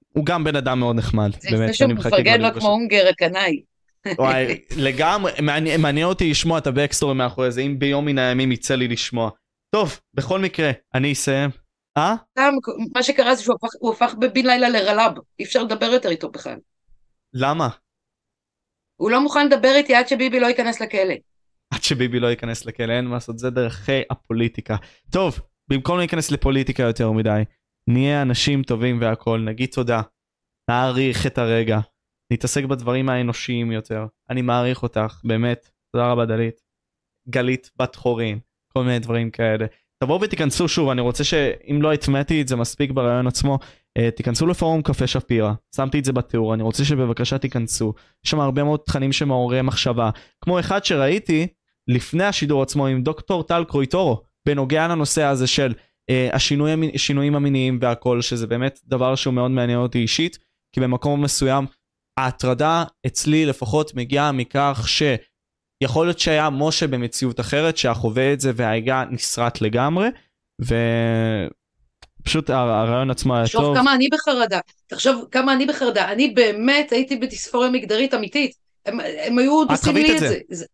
הוא 0.09 0.27
גם 0.27 0.45
בן 0.45 0.57
אדם 0.57 0.81
מאוד 0.81 0.97
נחמד, 0.97 1.31
באמת, 1.51 1.75
שהוא 1.75 1.87
אני 1.87 1.95
מחכה 1.95 2.09
מפרגן 2.09 2.25
כבר 2.25 2.37
לו 2.37 2.43
להיפגש. 2.43 2.63
כמו 2.63 2.71
אונגר 2.71 3.09
הקנאי. 3.09 3.63
וואי, 4.19 4.61
לגמרי, 4.77 5.33
מעניין, 5.43 5.81
מעניין 5.81 6.07
אותי 6.07 6.31
לשמוע 6.31 6.59
את 6.59 6.67
הבקסטורי 6.67 7.15
מאחורי 7.15 7.51
זה, 7.51 7.61
אם 7.61 7.79
ביום 7.79 8.05
מן 8.05 8.19
הימים 8.19 8.53
יצא 8.53 8.75
לי 8.75 8.89
לשמוע. 8.89 9.31
טוב, 9.71 10.01
בכל 10.15 10.41
מקרה, 10.41 10.71
אני 10.95 11.13
אסיים. 11.13 11.51
אה? 11.97 12.15
סתם, 12.31 12.53
מה 12.95 13.03
שקרה 13.03 13.35
זה 13.35 13.43
שהוא 13.43 13.55
הפך, 13.55 13.69
הוא 13.79 13.93
הפך 13.93 14.15
בבין 14.21 14.47
לילה 14.47 14.69
לרל"ב, 14.69 15.19
אי 15.39 15.45
אפשר 15.45 15.63
לדבר 15.63 15.87
יותר 15.87 16.09
איתו 16.09 16.31
בכלל. 16.31 16.57
למה? 17.35 17.69
הוא 18.97 19.11
לא 19.11 19.21
מוכן 19.21 19.47
לדבר 19.47 19.73
איתי 19.77 19.95
עד 19.95 20.09
שביבי 20.09 20.41
לא 20.41 20.47
ייכנס 20.47 20.81
לכלא. 20.81 21.15
עד 21.71 21.83
שביבי 21.83 22.21
לא 22.21 22.27
ייכנס 22.27 22.67
לכלא, 22.67 22.93
אין 22.93 23.05
מה 23.05 23.15
לעשות, 23.15 23.39
זה 23.39 23.51
דרכי 23.51 24.03
הפוליטיקה. 24.11 24.77
טוב, 25.13 25.41
במקום 25.69 25.99
להיכנס 25.99 26.31
לפוליטיקה 26.31 26.83
יותר 26.83 27.13
מדי, 27.13 27.43
נהיה 27.89 28.23
אנשים 28.23 28.63
טובים 28.63 29.01
והכול, 29.01 29.41
נגיד 29.41 29.69
תודה, 29.75 30.03
נעריך 30.71 31.27
את 31.27 31.39
הרגע, 31.39 31.79
נתעסק 32.33 32.65
בדברים 32.65 33.09
האנושיים 33.09 33.73
יותר. 33.73 34.07
אני 34.31 34.43
מעריך 34.43 34.83
אותך, 34.83 35.21
באמת, 35.25 35.71
תודה 35.93 36.11
רבה 36.11 36.27
דלית. 36.27 36.61
גלית 37.29 37.71
בת 37.77 37.95
חורין, 37.95 38.39
כל 38.73 38.85
מיני 38.85 38.99
דברים 38.99 39.31
כאלה. 39.31 39.67
תבואו 40.03 40.21
ותיכנסו 40.21 40.69
שוב, 40.69 40.89
אני 40.89 41.01
רוצה 41.01 41.25
שאם 41.25 41.83
לא 41.83 41.93
הטמעתי 41.93 42.43
את 42.43 42.49
זה 42.49 42.57
מספיק 42.57 42.91
ברעיון 42.91 43.27
עצמו, 43.27 43.59
אה, 43.99 44.11
תיכנסו 44.11 44.47
לפורום 44.47 44.83
קפה 44.83 45.07
שפירא, 45.07 45.53
שמתי 45.77 45.99
את 45.99 46.05
זה 46.05 46.13
בתיאור, 46.13 46.55
אני 46.55 46.63
רוצה 46.63 46.85
שבבקשה 46.85 47.39
תיכנסו. 47.39 47.95
יש 48.25 48.31
שם 48.31 48.41
הרבה 48.41 48.65
מאוד 48.65 48.81
תכנים 48.87 49.13
שמעוררי 49.13 49.63
מחשבה. 49.63 50.11
כמו 50.41 50.61
אחד 50.61 50.85
שראיתי 50.85 51.47
לפני 51.89 52.25
השידור 52.25 52.63
עצמו 52.63 52.87
עם 52.87 53.03
דוקטור 53.03 53.43
טל 53.43 53.65
קרויטורו, 53.65 54.23
בנוגע 54.47 54.89
לנושא 54.89 55.23
הזה 55.23 55.47
של 55.47 55.75
השינויים 56.95 57.35
המיניים 57.35 57.79
והכל, 57.83 58.23
שזה 58.23 58.47
באמת 58.47 58.81
דבר 58.85 59.15
שהוא 59.15 59.35
מאוד 59.35 59.51
מעניין 59.51 59.79
אותי 59.79 59.99
אישית, 59.99 60.39
כי 60.73 60.81
במקום 60.81 61.23
מסוים 61.25 61.67
ההטרדה 62.17 62.85
אצלי 63.07 63.47
לפחות 63.47 63.95
מגיעה 63.95 64.33
מכך 64.33 64.87
שיכול 64.89 66.07
להיות 66.07 66.19
שהיה 66.19 66.51
משה 66.51 66.87
במציאות 66.87 67.41
אחרת 67.41 67.77
שהיה 67.77 67.95
חווה 67.95 68.33
את 68.33 68.41
זה 68.41 68.53
וההגה 68.55 69.05
נסרט 69.11 69.61
לגמרי 69.61 70.09
ופשוט 70.61 72.51
הר- 72.51 72.71
הרעיון 72.71 73.11
עצמו 73.11 73.37
היה 73.37 73.45
תחשוב 73.45 73.63
טוב. 73.63 73.77
כמה 73.77 73.95
אני 73.95 74.09
בחרדה, 74.13 74.61
תחשוב 74.87 75.25
כמה 75.31 75.53
אני 75.53 75.67
בחרדה, 75.67 76.13
אני 76.13 76.29
באמת 76.29 76.93
הייתי 76.93 77.17
בדיספוריה 77.17 77.71
מגדרית 77.71 78.15
אמיתית, 78.15 78.55
הם, 78.87 79.01
הם 79.01 79.39
היו 79.39 79.53
עוד 79.53 79.71
עושים 79.71 79.97
לי 79.97 80.11
את 80.11 80.15
את 80.15 80.21
זה. 80.21 80.39
זה. 80.51 80.65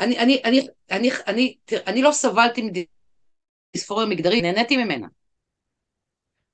אני, 0.00 0.18
אני, 0.18 0.40
אני, 0.44 0.66
אני, 0.90 1.10
אני, 1.26 1.54
תראה, 1.64 1.82
אני 1.86 2.02
לא 2.02 2.12
סבלתי 2.12 2.70
דיספוריה 3.72 4.06
מגדרית, 4.06 4.42
נהניתי 4.44 4.76
ממנה. 4.76 5.06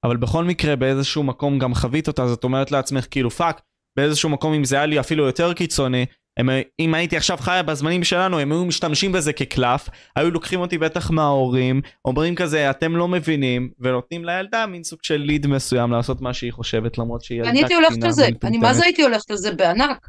אבל 0.05 0.17
בכל 0.17 0.45
מקרה 0.45 0.77
באיזשהו 0.77 1.23
מקום 1.23 1.59
גם 1.59 1.75
חווית 1.75 2.09
אותה, 2.09 2.27
זאת 2.29 2.45
אומרת 2.45 2.71
לעצמך 2.73 3.07
כאילו 3.11 3.31
fuck, 3.31 3.61
באיזשהו 3.97 4.29
מקום 4.29 4.53
אם 4.55 4.65
זה 4.65 4.77
היה 4.77 4.87
לי 4.87 5.01
אפילו 5.01 5.27
יותר 5.27 5.53
קיצוני, 5.53 6.07
הם, 6.37 6.49
אם 6.81 6.95
הייתי 6.95 7.17
עכשיו 7.17 7.37
חיה 7.37 7.63
בזמנים 7.63 8.05
שלנו, 8.05 8.39
הם 8.39 8.53
היו 8.53 8.65
משתמשים 8.65 9.13
בזה 9.13 9.33
כקלף, 9.33 9.89
היו 10.17 10.31
לוקחים 10.31 10.61
אותי 10.61 10.79
בטח 10.79 11.11
מההורים, 11.11 11.81
אומרים 12.05 12.35
כזה, 12.35 12.71
אתם 12.71 12.97
לא 12.97 13.09
מבינים, 13.09 13.71
ונותנים 13.79 14.25
לילדה 14.25 14.67
מין 14.67 14.85
סוג 14.85 14.99
של 15.03 15.17
ליד 15.17 15.47
מסוים 15.47 15.93
לעשות 15.93 16.21
מה 16.21 16.35
שהיא 16.35 16.53
חושבת, 16.53 16.99
למרות 16.99 17.25
שהיא 17.25 17.39
ילדה 17.39 17.51
אני 17.51 17.59
הייתי 17.59 17.75
הולכת 17.75 18.03
על 18.03 18.11
זה, 18.11 18.29
אני. 18.45 18.59
מה 18.59 18.75
זה 18.75 18.85
הייתי 18.85 19.03
הולכת 19.03 19.31
על 19.31 19.37
זה 19.37 19.53
בענק. 19.53 20.09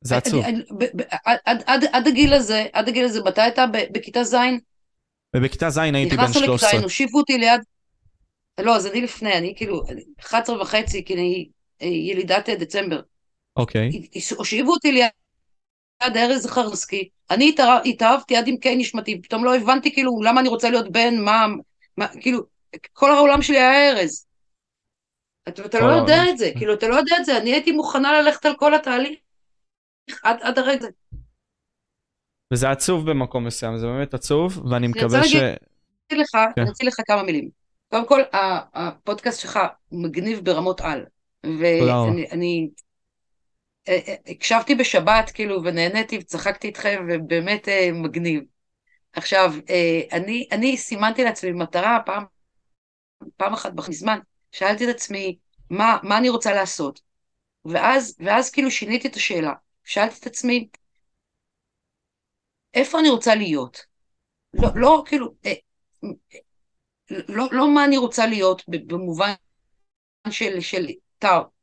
זה 0.00 0.16
עצוב. 0.16 0.44
עד- 1.24 1.38
עד- 1.44 1.62
עד- 1.66 1.84
עד 1.92 2.06
הגיל 2.08 2.32
הזה, 2.34 2.66
עד 2.72 2.88
הגיל 2.88 3.04
הזה, 3.04 3.20
מתי 3.26 3.40
הייתה 3.40 3.64
בכיתה 3.92 4.24
ז'? 4.24 4.36
ובכיתה 5.38 5.70
ז' 5.70 5.78
הייתי 5.78 6.16
בן 6.16 6.22
נכנסנו 6.22 6.40
לכיתה, 6.40 6.58
13. 6.58 6.80
הושיבו 6.80 7.18
אותי 7.18 7.38
ליד... 7.38 7.60
לא, 8.60 8.76
אז 8.76 8.86
אני 8.86 9.00
לפני, 9.00 9.38
אני 9.38 9.54
כאילו 9.56 9.82
11 10.20 10.62
וחצי, 10.62 11.04
כי 11.04 11.14
אני 11.14 11.48
אה, 11.82 11.86
ילידת 11.86 12.48
אה, 12.48 12.56
דצמבר. 12.56 13.00
אוקיי. 13.56 13.90
הושיבו 14.36 14.72
אותי 14.72 14.92
ליד 14.92 15.10
ארז 16.16 16.46
חרסקי, 16.46 17.08
אני 17.30 17.54
התאהבתי 17.84 18.36
עד 18.36 18.48
עמקי 18.48 18.76
נשמתי, 18.76 19.22
פתאום 19.22 19.44
לא 19.44 19.56
הבנתי 19.56 19.92
כאילו 19.92 20.22
למה 20.22 20.40
אני 20.40 20.48
רוצה 20.48 20.70
להיות 20.70 20.92
בן, 20.92 21.20
מה, 21.20 21.46
מה 21.96 22.08
כאילו, 22.20 22.42
כל 22.92 23.10
העולם 23.10 23.42
שלי 23.42 23.58
היה 23.58 23.90
ארז. 23.90 24.26
אתה, 25.48 25.64
אתה 25.64 25.80
לא 25.80 25.92
יודע. 25.92 26.22
את 26.30 26.38
זה, 26.38 26.50
כאילו, 26.56 26.74
אתה 26.74 26.88
לא 26.88 26.94
יודע 26.94 27.16
את 27.20 27.24
זה, 27.24 27.36
אני 27.36 27.52
הייתי 27.52 27.72
מוכנה 27.72 28.22
ללכת 28.22 28.46
על 28.46 28.56
כל 28.56 28.74
התהליך 28.74 29.18
עד, 30.22 30.38
עד 30.42 30.58
הרגע. 30.58 30.86
וזה 32.52 32.70
עצוב 32.70 33.10
במקום 33.10 33.44
מסוים, 33.44 33.78
זה 33.78 33.86
באמת 33.86 34.14
עצוב, 34.14 34.58
ואני 34.64 34.76
אני 34.76 34.88
מקווה 34.88 35.18
רוצה 35.18 35.28
ש... 35.28 35.34
להגיד- 35.34 35.58
אוציא 36.04 36.22
לך, 36.22 36.30
כן. 36.56 36.62
אני 36.62 36.86
לך 36.86 36.94
כמה 37.06 37.22
מילים. 37.22 37.48
קודם 37.90 38.06
כל, 38.06 38.22
הפודקאסט 38.74 39.40
שלך 39.40 39.58
מגניב 39.92 40.40
ברמות 40.44 40.80
על. 40.80 41.04
ואני 41.44 42.26
אני, 42.32 42.68
אה, 43.88 43.98
אה, 44.08 44.14
הקשבתי 44.26 44.74
בשבת, 44.74 45.30
כאילו, 45.30 45.64
ונהניתי 45.64 46.18
וצחקתי 46.18 46.66
איתכם, 46.66 47.06
ובאמת 47.08 47.68
אה, 47.68 47.90
מגניב. 47.92 48.42
עכשיו, 49.12 49.54
אני, 50.12 50.48
אני 50.52 50.76
סימנתי 50.76 51.24
לעצמי 51.24 51.52
מטרה 51.52 51.98
פעם, 52.06 52.24
פעם 53.36 53.52
אחת 53.52 53.72
מזמן, 53.88 54.18
שאלתי 54.52 54.84
את 54.84 54.94
עצמי, 54.94 55.36
מה, 55.70 55.96
מה 56.02 56.18
אני 56.18 56.28
רוצה 56.28 56.54
לעשות? 56.54 57.00
ואז, 57.64 58.16
ואז 58.20 58.50
כאילו 58.50 58.70
שיניתי 58.70 59.08
את 59.08 59.16
השאלה. 59.16 59.52
שאלתי 59.84 60.14
את 60.20 60.26
עצמי, 60.26 60.68
איפה 62.78 63.00
אני 63.00 63.08
רוצה 63.08 63.34
להיות? 63.34 63.86
לא, 64.54 64.68
לא 64.74 65.02
כאילו, 65.06 65.34
אה, 65.46 65.52
לא, 67.10 67.48
לא 67.50 67.74
מה 67.74 67.84
אני 67.84 67.96
רוצה 67.96 68.26
להיות 68.26 68.62
במובן 68.68 69.32
של, 70.30 70.60
של 70.60 70.86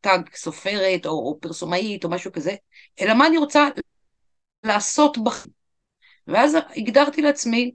תג 0.02 0.20
סופרת 0.36 1.06
או, 1.06 1.12
או 1.12 1.40
פרסומאית 1.42 2.04
או 2.04 2.10
משהו 2.10 2.32
כזה, 2.32 2.56
אלא 3.02 3.14
מה 3.14 3.28
אני 3.28 3.38
רוצה 3.38 3.68
לעשות 4.64 5.18
בחיים. 5.24 5.54
ואז 6.28 6.58
הגדרתי 6.76 7.22
לעצמי 7.22 7.72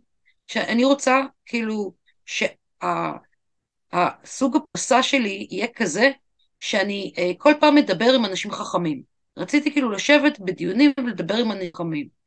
שאני 0.47 0.85
רוצה 0.85 1.20
כאילו 1.47 1.94
שהסוג 3.93 4.57
הפרסה 4.57 5.02
שלי 5.02 5.47
יהיה 5.51 5.67
כזה 5.75 6.10
שאני 6.60 7.12
אה, 7.19 7.31
כל 7.39 7.52
פעם 7.60 7.75
מדבר 7.75 8.12
עם 8.15 8.25
אנשים 8.25 8.51
חכמים. 8.51 9.02
רציתי 9.36 9.73
כאילו 9.73 9.91
לשבת 9.91 10.41
בדיונים 10.41 10.93
ולדבר 10.99 11.35
עם 11.35 11.52
אנשים 11.52 11.70
חכמים. 11.75 12.20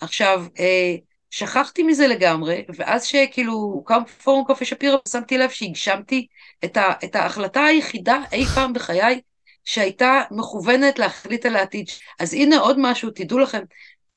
עכשיו, 0.00 0.44
אה, 0.58 0.94
שכחתי 1.30 1.82
מזה 1.82 2.06
לגמרי, 2.06 2.64
ואז 2.76 3.04
שכאילו 3.04 3.52
הוקם 3.52 4.04
פורום 4.04 4.44
קפה 4.48 4.64
שפירא, 4.64 4.96
שמתי 5.08 5.38
לב 5.38 5.50
שהגשמתי 5.50 6.26
את, 6.64 6.76
ה, 6.76 6.92
את 7.04 7.16
ההחלטה 7.16 7.64
היחידה 7.64 8.22
אי 8.32 8.44
פעם 8.44 8.72
בחיי 8.72 9.20
שהייתה 9.64 10.22
מכוונת 10.30 10.98
להחליט 10.98 11.46
על 11.46 11.56
העתיד. 11.56 11.86
אז 12.18 12.34
הנה 12.34 12.58
עוד 12.58 12.76
משהו, 12.78 13.10
תדעו 13.10 13.38
לכם, 13.38 13.62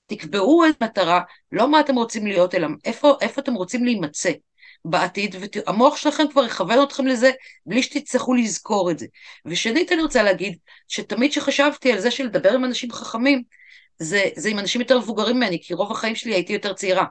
תקבעו 0.08 0.66
את 0.70 0.84
מטרה, 0.84 1.22
לא 1.52 1.72
מה 1.72 1.80
אתם 1.80 1.96
רוצים 1.96 2.28
להיות, 2.28 2.56
אלא 2.56 2.68
איפה, 2.86 3.18
איפה 3.22 3.42
אתם 3.42 3.54
רוצים 3.54 3.86
להימצא 3.86 4.32
בעתיד, 4.86 5.36
והמוח 5.40 5.98
שלכם 5.98 6.24
כבר 6.32 6.46
יכוון 6.46 6.84
אתכם 6.84 7.08
לזה 7.08 7.32
בלי 7.66 7.84
שתצטרכו 7.84 8.34
לזכור 8.34 8.92
את 8.92 9.00
זה. 9.00 9.06
ושנית, 9.46 9.92
אני 9.92 10.02
רוצה 10.02 10.24
להגיד, 10.24 10.58
שתמיד 10.88 11.32
כשחשבתי 11.32 11.92
על 11.92 12.00
זה 12.00 12.12
של 12.12 12.24
לדבר 12.24 12.54
עם 12.54 12.66
אנשים 12.66 12.92
חכמים, 12.92 13.44
זה, 14.00 14.24
זה 14.36 14.50
עם 14.50 14.60
אנשים 14.60 14.82
יותר 14.82 15.00
מבוגרים 15.00 15.36
ממני, 15.36 15.60
כי 15.64 15.74
רוב 15.74 15.92
החיים 15.92 16.16
שלי 16.16 16.34
הייתי 16.34 16.54
יותר 16.54 16.74
צעירה. 16.74 17.06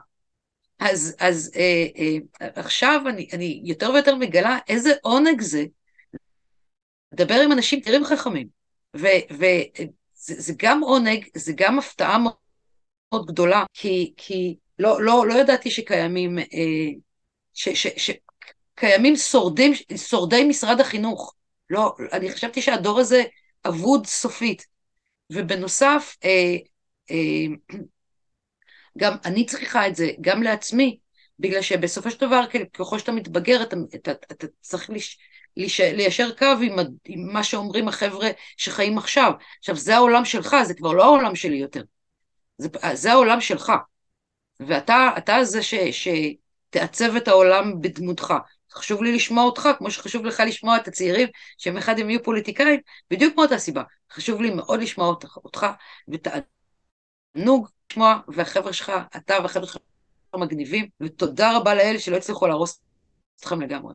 אז, 0.79 1.15
אז 1.19 1.51
אה, 1.55 1.85
אה, 1.97 2.47
עכשיו 2.55 3.01
אני, 3.09 3.27
אני 3.33 3.61
יותר 3.63 3.91
ויותר 3.93 4.15
מגלה 4.15 4.57
איזה 4.67 4.93
עונג 5.01 5.41
זה 5.41 5.65
לדבר 7.11 7.35
עם 7.35 7.51
אנשים 7.51 7.81
צעירים 7.81 8.05
חכמים. 8.05 8.47
וזה 8.93 9.63
זה 10.13 10.53
גם 10.57 10.81
עונג, 10.81 11.25
זה 11.35 11.53
גם 11.55 11.79
הפתעה 11.79 12.17
מאוד, 12.17 12.33
מאוד 13.11 13.25
גדולה, 13.27 13.63
כי, 13.73 14.13
כי 14.17 14.55
לא, 14.79 15.03
לא, 15.03 15.27
לא 15.27 15.33
ידעתי 15.33 15.71
שקיימים, 15.71 16.39
אה, 16.39 16.45
ש, 17.53 17.69
ש, 17.69 17.87
ש, 17.97 18.11
קיימים 18.75 19.15
שורדים, 19.15 19.73
שורדי 19.95 20.43
משרד 20.43 20.79
החינוך. 20.79 21.35
לא, 21.69 21.95
אני 22.11 22.31
חשבתי 22.31 22.61
שהדור 22.61 22.99
הזה 22.99 23.23
אבוד 23.65 24.05
סופית. 24.05 24.73
ובנוסף, 25.31 26.15
אה, 26.23 26.55
גם 28.97 29.13
אני 29.25 29.45
צריכה 29.45 29.87
את 29.87 29.95
זה, 29.95 30.09
גם 30.21 30.43
לעצמי, 30.43 30.99
בגלל 31.39 31.61
שבסופו 31.61 32.11
של 32.11 32.19
דבר, 32.19 32.43
ככל 32.73 32.99
שאתה 32.99 33.11
מתבגר, 33.11 33.63
אתה, 33.63 33.75
אתה, 33.95 34.11
אתה 34.11 34.47
צריך 34.61 34.89
לש, 34.89 35.17
לש, 35.57 35.81
ליישר 35.81 36.35
קו 36.37 36.45
עם, 36.61 36.75
עם 37.05 37.33
מה 37.33 37.43
שאומרים 37.43 37.87
החבר'ה 37.87 38.29
שחיים 38.57 38.97
עכשיו. 38.97 39.31
עכשיו, 39.59 39.75
זה 39.75 39.95
העולם 39.95 40.25
שלך, 40.25 40.55
זה 40.63 40.73
כבר 40.73 40.93
לא 40.93 41.03
העולם 41.03 41.35
שלי 41.35 41.57
יותר. 41.57 41.83
זה, 42.57 42.69
זה 42.93 43.11
העולם 43.11 43.41
שלך. 43.41 43.71
ואתה 44.59 45.09
אתה 45.17 45.43
זה 45.43 45.63
ש, 45.63 45.73
שתעצב 45.91 47.15
את 47.15 47.27
העולם 47.27 47.81
בדמותך. 47.81 48.33
חשוב 48.71 49.03
לי 49.03 49.15
לשמוע 49.15 49.43
אותך, 49.43 49.69
כמו 49.77 49.91
שחשוב 49.91 50.25
לך 50.25 50.43
לשמוע 50.47 50.77
את 50.77 50.87
הצעירים, 50.87 51.27
שהם 51.57 51.77
אחד 51.77 51.99
הם 51.99 52.09
יהיו 52.09 52.23
פוליטיקאים, 52.23 52.79
בדיוק 53.11 53.35
מאותה 53.37 53.57
סיבה. 53.57 53.83
חשוב 54.11 54.41
לי 54.41 54.49
מאוד 54.49 54.81
לשמוע 54.81 55.07
אותך, 55.07 55.37
אותך 55.37 55.65
ותענוג 57.35 57.67
לשמוע, 57.91 58.19
והחבר'ה 58.27 58.73
שלך, 58.73 58.91
אתה 59.15 59.33
והחבר'ה 59.41 59.67
שלך 59.67 59.77
מגניבים, 60.35 60.85
ותודה 61.01 61.57
רבה 61.57 61.75
לאלה 61.75 61.99
שלא 61.99 62.17
הצליחו 62.17 62.47
להרוס 62.47 62.81
אתכם 63.39 63.61
לגמרי. 63.61 63.93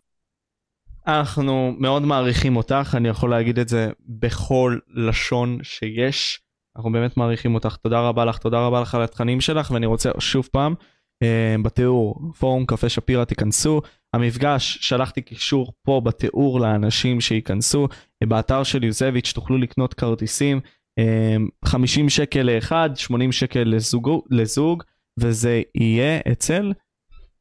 אנחנו 1.06 1.72
מאוד 1.78 2.02
מעריכים 2.02 2.56
אותך, 2.56 2.94
אני 2.96 3.08
יכול 3.08 3.30
להגיד 3.30 3.58
את 3.58 3.68
זה 3.68 3.90
בכל 4.08 4.78
לשון 4.94 5.58
שיש. 5.62 6.40
אנחנו 6.76 6.92
באמת 6.92 7.16
מעריכים 7.16 7.54
אותך, 7.54 7.76
תודה 7.76 8.00
רבה 8.00 8.24
לך, 8.24 8.38
תודה 8.38 8.66
רבה 8.66 8.80
לך 8.80 8.94
על 8.94 9.02
התכנים 9.02 9.40
שלך, 9.40 9.70
ואני 9.70 9.86
רוצה 9.86 10.10
שוב 10.18 10.48
פעם, 10.52 10.74
אה, 11.22 11.56
בתיאור, 11.62 12.32
פורום 12.38 12.66
קפה 12.66 12.88
שפירא, 12.88 13.24
תיכנסו. 13.24 13.80
המפגש, 14.14 14.78
שלחתי 14.80 15.22
קישור 15.22 15.72
פה 15.82 16.00
בתיאור 16.04 16.60
לאנשים 16.60 17.20
שייכנסו. 17.20 17.88
באתר 18.24 18.62
של 18.62 18.84
יוזביץ' 18.84 19.32
תוכלו 19.32 19.58
לקנות 19.58 19.94
כרטיסים, 19.94 20.60
50 21.64 22.08
שקל 22.08 22.42
לאחד, 22.42 22.90
80 22.96 23.32
שקל 23.32 23.62
לזוג, 23.66 24.08
לזוג 24.30 24.82
וזה 25.20 25.62
יהיה 25.74 26.20
אצל 26.32 26.72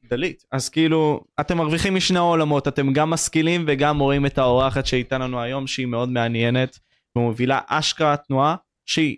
דלית. 0.10 0.44
אז 0.52 0.70
כאילו, 0.70 1.24
אתם 1.40 1.58
מרוויחים 1.58 1.96
משני 1.96 2.18
העולמות, 2.18 2.68
אתם 2.68 2.94
גם 2.94 3.10
משכילים 3.10 3.66
וגם 3.68 4.00
רואים 4.00 4.26
את 4.26 4.38
האורחת 4.38 4.86
שאיתה 4.86 5.18
לנו 5.18 5.42
היום, 5.42 5.68
שהיא 5.68 5.86
מאוד 5.86 6.10
מעניינת, 6.10 6.80
ומובילה 7.16 7.60
אשכרה 7.68 8.18
תנועה 8.18 8.56
שהיא 8.86 9.18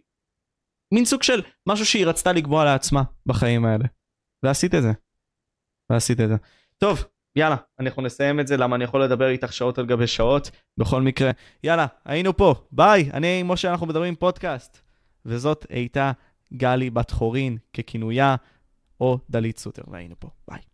מין 0.94 1.06
סוג 1.06 1.24
של 1.24 1.42
משהו 1.68 1.86
שהיא 1.86 2.06
רצתה 2.06 2.34
לקבוע 2.34 2.66
לעצמה 2.66 3.04
בחיים 3.26 3.66
האלה. 3.66 3.86
ועשית 4.44 4.76
את 4.76 4.82
זה. 4.82 4.92
ועשית 5.90 6.20
את 6.20 6.30
זה. 6.30 6.36
טוב, 6.78 7.04
יאללה, 7.36 7.56
אנחנו 7.80 8.02
נסיים 8.02 8.40
את 8.40 8.48
זה, 8.48 8.58
למה 8.58 8.76
אני 8.76 8.84
יכול 8.84 9.04
לדבר 9.04 9.30
איתך 9.30 9.54
שעות 9.54 9.78
על 9.78 9.86
גבי 9.86 10.08
שעות. 10.08 10.52
בכל 10.78 11.02
מקרה, 11.02 11.32
יאללה, 11.64 11.86
היינו 12.06 12.38
פה, 12.38 12.56
ביי, 12.72 13.10
אני 13.14 13.44
משה, 13.44 13.72
אנחנו 13.72 13.88
מדברים 13.88 14.16
פודקאסט. 14.16 14.82
וזאת 15.26 15.66
הייתה 15.70 16.12
גלי 16.54 16.90
בת 16.90 17.12
חורין 17.12 17.58
ככינויה, 17.74 18.36
או 19.02 19.20
דלית 19.30 19.60
סוטר, 19.60 19.82
והיינו 19.88 20.16
פה, 20.20 20.30
ביי. 20.48 20.69